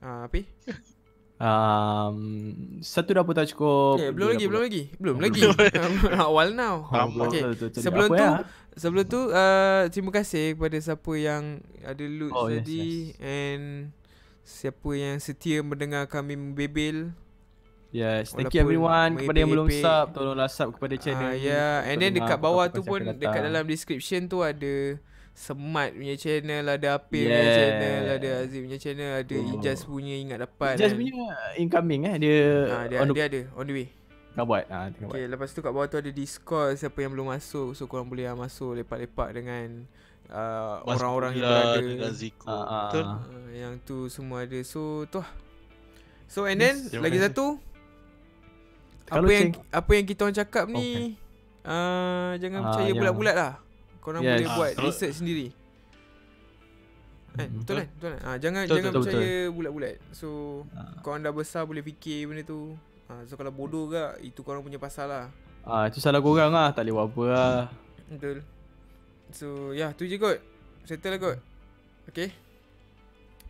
Ah 0.00 0.24
apa? 0.24 0.40
Um, 1.40 2.52
satu 2.84 3.16
dapur 3.16 3.32
tak 3.32 3.48
cukup. 3.48 3.96
Okay, 3.96 4.12
belum 4.12 4.28
lagi, 4.36 4.44
belum 4.44 4.62
lagi. 4.62 4.82
Belum 5.00 5.16
lagi. 5.24 5.40
Awal 6.20 6.52
now. 6.52 6.84
Ah. 6.92 7.08
Okay. 7.08 7.40
betul, 7.40 7.48
betul, 7.56 7.68
betul. 7.72 7.80
Sebelum 7.80 8.08
tu, 8.12 8.20
ya? 8.20 8.32
sebelum 8.76 9.04
tu 9.08 9.20
uh, 9.32 9.82
terima 9.88 10.10
kasih 10.12 10.44
kepada 10.52 10.76
siapa 10.76 11.12
yang 11.16 11.64
ada 11.80 12.04
loot 12.04 12.36
Oh, 12.36 12.52
yes, 12.52 12.60
tadi 12.60 13.16
and 13.24 13.96
siapa 14.44 14.90
yang 14.92 15.16
setia 15.16 15.64
mendengar 15.64 16.04
kami 16.12 16.36
membebel. 16.36 17.16
Yes, 17.90 18.36
thank 18.36 18.52
Walaupun 18.52 18.54
you 18.54 18.60
everyone 18.60 19.10
kepada 19.18 19.38
yang 19.40 19.50
belum 19.50 19.68
sub, 19.80 20.06
tolonglah 20.12 20.50
sub 20.52 20.68
kepada 20.76 20.94
channel. 21.00 21.24
Ah 21.24 21.34
ni 21.34 21.48
ya, 21.48 21.56
yeah. 21.56 21.74
and 21.88 21.96
then 22.04 22.12
dekat 22.14 22.38
bawah 22.38 22.68
apa-apa 22.68 22.76
tu 22.76 22.80
pun 22.84 23.00
dekat 23.16 23.40
dalam 23.48 23.64
description 23.64 24.28
tu 24.28 24.44
ada 24.44 25.00
Semat 25.40 25.96
punya 25.96 26.12
channel, 26.14 26.68
ada 26.68 26.88
Apil 26.94 27.24
punya 27.24 27.40
Yeah. 27.40 27.56
channel, 27.56 28.02
ada 28.12 28.28
Azim 28.38 28.60
punya 28.62 28.76
channel, 28.78 29.10
ada 29.16 29.34
Oh. 29.34 29.52
Ijaz 29.54 29.80
punya 29.82 30.14
ingat 30.14 30.38
dapat. 30.38 30.76
Just 30.76 30.92
kan. 30.92 31.00
punya 31.00 31.16
incoming 31.56 32.00
eh 32.04 32.16
dia, 32.18 32.40
Ah, 32.68 32.84
dia, 32.84 32.98
on 33.00 33.06
the 33.06 33.14
dia 33.14 33.24
ada 33.24 33.40
on 33.54 33.64
the 33.64 33.72
way. 33.74 33.88
tengah 34.30 34.44
buat. 34.46 34.64
Ah 34.68 34.86
tengah 34.86 35.06
buat. 35.06 35.16
Okay, 35.16 35.24
lepas 35.26 35.48
tu 35.48 35.58
kat 35.58 35.70
bawah 35.70 35.86
tu 35.86 35.96
ada 35.96 36.10
Discord 36.10 36.76
siapa 36.76 36.98
yang 36.98 37.10
belum 37.10 37.26
masuk. 37.30 37.72
So 37.72 37.84
korang 37.86 38.04
boleh 38.06 38.24
ah, 38.24 38.36
masuk 38.36 38.76
lepak-lepak 38.76 39.28
dengan 39.32 39.88
uh, 40.28 40.84
Mas 40.84 40.94
orang-orang 40.94 41.32
yang 41.34 41.48
berada. 41.48 41.80
dengan 41.80 42.12
Ziko. 42.12 42.44
Ah, 42.44 42.52
ah. 42.52 42.82
Betul. 42.86 43.04
Uh, 43.08 43.18
yang 43.50 43.72
tu 43.80 43.96
semua 44.06 44.44
ada. 44.44 44.60
So 44.60 44.80
tu 45.06 45.18
lah. 45.18 45.30
So 46.26 46.44
and 46.44 46.60
then 46.60 46.76
Yes, 46.76 46.94
lagi 46.94 47.16
kasih. 47.16 47.26
satu 47.26 47.46
Kalau 49.04 49.24
apa 49.24 49.32
yang 49.32 49.48
ceng- 49.50 49.66
apa 49.72 49.90
yang 49.90 50.04
kita 50.04 50.20
orang 50.20 50.36
cakap 50.36 50.64
ni 50.68 51.16
uh, 51.64 52.32
jangan 52.36 52.60
Ah, 52.60 52.64
percaya 52.68 52.86
yang- 52.86 52.98
bulat-bulat 52.98 53.34
lah. 53.34 53.52
Korang 54.00 54.20
Yes. 54.20 54.32
boleh 54.34 54.46
Ah, 54.46 54.56
buat 54.56 54.72
research 54.80 55.16
sendiri. 55.16 55.46
Kan? 57.30 57.48
Betul 57.54 57.74
kan? 57.76 57.86
Betul 57.90 58.08
kan? 58.10 58.20
Ah, 58.22 58.36
jangan 58.36 58.62
Betul, 58.62 58.76
jangan 58.76 58.90
betul, 58.90 59.02
percaya 59.06 59.34
bulat-bulat. 59.48 59.94
So 60.10 60.28
Ah. 60.72 60.98
korang 61.00 61.20
dah 61.20 61.30
besar 61.30 61.62
boleh 61.62 61.80
fikir 61.80 62.26
benda 62.26 62.42
tu. 62.42 62.74
Ah, 63.06 63.22
so 63.22 63.34
kalau 63.34 63.50
bodoh 63.50 63.86
ke 63.86 64.02
itu 64.24 64.40
korang 64.40 64.60
punya 64.60 64.76
pasal 64.76 65.06
lah. 65.06 65.26
Ah 65.60 65.86
itu 65.86 65.98
salah 65.98 66.18
korang 66.18 66.50
lah, 66.50 66.72
tak 66.72 66.82
boleh 66.82 66.94
buat 66.96 67.06
apa 67.06 67.24
lah. 67.28 67.60
Betul. 68.08 68.38
So, 69.30 69.46
ya, 69.70 69.92
tu 69.92 70.02
je 70.04 70.18
kot. 70.18 70.42
Settle 70.82 71.14
lah 71.14 71.20
kot. 71.20 71.38
Okay. 72.08 72.34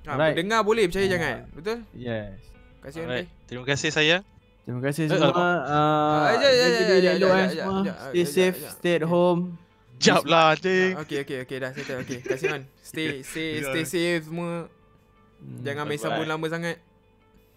Ha, 0.02 0.12
Alright. 0.12 0.36
dengar 0.36 0.60
boleh, 0.60 0.84
percaya 0.84 1.06
Ah. 1.06 1.10
jangan. 1.10 1.34
Betul? 1.50 1.78
Yes. 1.94 2.36
Kasih 2.82 3.00
Alright. 3.00 3.24
Andre. 3.24 3.46
Terima 3.46 3.64
kasih 3.64 3.90
saya. 3.90 4.16
Terima 4.60 4.80
kasih 4.82 5.02
Eh, 5.02 5.08
semua. 5.08 5.28
Jaga 6.28 6.48
diri 6.52 7.00
jap, 7.16 7.32
semua. 7.48 7.80
Stay 8.10 8.24
safe, 8.26 8.58
stay 8.70 8.92
at 8.94 9.06
home. 9.06 9.56
Jap 10.00 10.24
lah 10.24 10.56
anjing. 10.56 10.96
Okay, 11.04 11.18
okay, 11.22 11.38
okay. 11.44 11.56
Dah 11.60 11.70
settle. 11.76 12.00
Okay, 12.02 12.18
kasih 12.24 12.56
on. 12.56 12.62
Stay, 12.80 13.20
stay, 13.20 13.60
stay 13.60 13.84
safe 13.84 14.24
semua. 14.24 14.66
Hmm. 15.38 15.60
Jangan 15.60 15.84
main 15.84 15.94
bye-bye. 15.94 16.16
sabun 16.16 16.26
lama 16.26 16.46
sangat. 16.48 16.76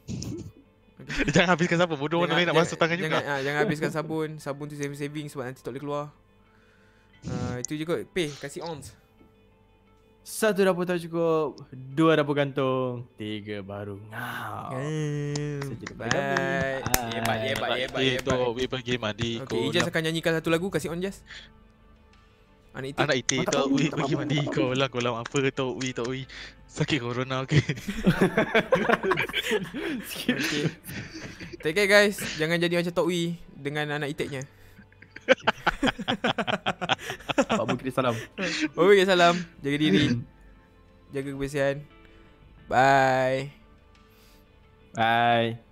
Jangan 1.36 1.50
habiskan 1.56 1.76
siapa 1.76 1.96
bodoh 2.00 2.24
mana 2.24 2.40
lain 2.40 2.48
nak 2.48 2.56
basuh 2.56 2.80
tangan 2.80 2.96
jangan, 2.96 3.20
juga. 3.20 3.28
ah, 3.28 3.40
jangan 3.44 3.60
habiskan 3.68 3.92
sabun. 3.92 4.30
Sabun 4.40 4.72
tu 4.72 4.80
saving-saving 4.80 5.28
sebab 5.28 5.52
nanti 5.52 5.60
tak 5.60 5.76
boleh 5.76 5.84
keluar. 5.84 6.06
Uh, 7.24 7.56
itu 7.60 7.76
je 7.76 7.84
kot. 7.84 8.08
Pay, 8.12 8.32
kasih 8.40 8.64
ons. 8.64 8.96
Satu 10.24 10.64
dapur 10.64 10.88
tak 10.88 11.04
cukup, 11.04 11.60
dua 11.76 12.16
dapur 12.16 12.32
gantung, 12.32 13.04
tiga 13.20 13.60
baru 13.60 14.00
ngau. 14.08 14.80
Daripada 15.84 16.08
Bye. 16.16 16.80
kami. 16.80 17.12
Hebat, 17.12 17.38
hebat, 17.44 17.70
hebat, 17.76 18.00
Eh, 18.00 18.12
hebat. 18.16 18.32
tu 18.32 18.56
we 18.56 18.64
pergi 18.64 18.96
mandi. 18.96 19.32
Okay, 19.44 19.68
Ijaz 19.68 19.92
akan 19.92 20.02
nyanyikan 20.08 20.32
satu 20.40 20.48
lagu. 20.48 20.72
Kasih 20.72 20.96
on, 20.96 21.04
Jaz. 21.04 21.20
Anak 22.74 22.90
itu. 22.90 23.00
Anak 23.06 23.16
iti 23.22 23.38
tak 23.46 23.54
tu 23.54 23.62
apa, 23.62 23.70
we 23.70 23.86
tak 23.86 23.98
pergi 24.02 24.16
mandi. 24.18 24.42
Kau 24.50 24.74
lah 24.74 24.90
kau 24.90 24.98
lah 24.98 25.22
apa 25.22 25.38
tu 25.54 25.78
we 25.78 25.94
tu 25.94 26.02
we. 26.10 26.26
Sakit 26.74 27.06
corona 27.06 27.46
okey. 27.46 27.62
Okay. 30.24 30.66
Take 31.62 31.76
care 31.78 31.90
guys. 31.90 32.18
Jangan 32.42 32.58
jadi 32.58 32.82
macam 32.82 32.94
Tok 32.96 33.08
Wee 33.08 33.38
dengan 33.54 34.00
anak 34.00 34.10
itiknya. 34.12 34.42
Pak 37.54 37.66
Bukit 37.70 37.94
salam. 37.94 38.18
Okay, 38.74 39.06
salam. 39.06 39.36
Jaga 39.62 39.78
diri. 39.78 40.18
Jaga 41.14 41.30
kebersihan. 41.30 41.78
Bye. 42.68 43.54
Bye. 44.98 45.63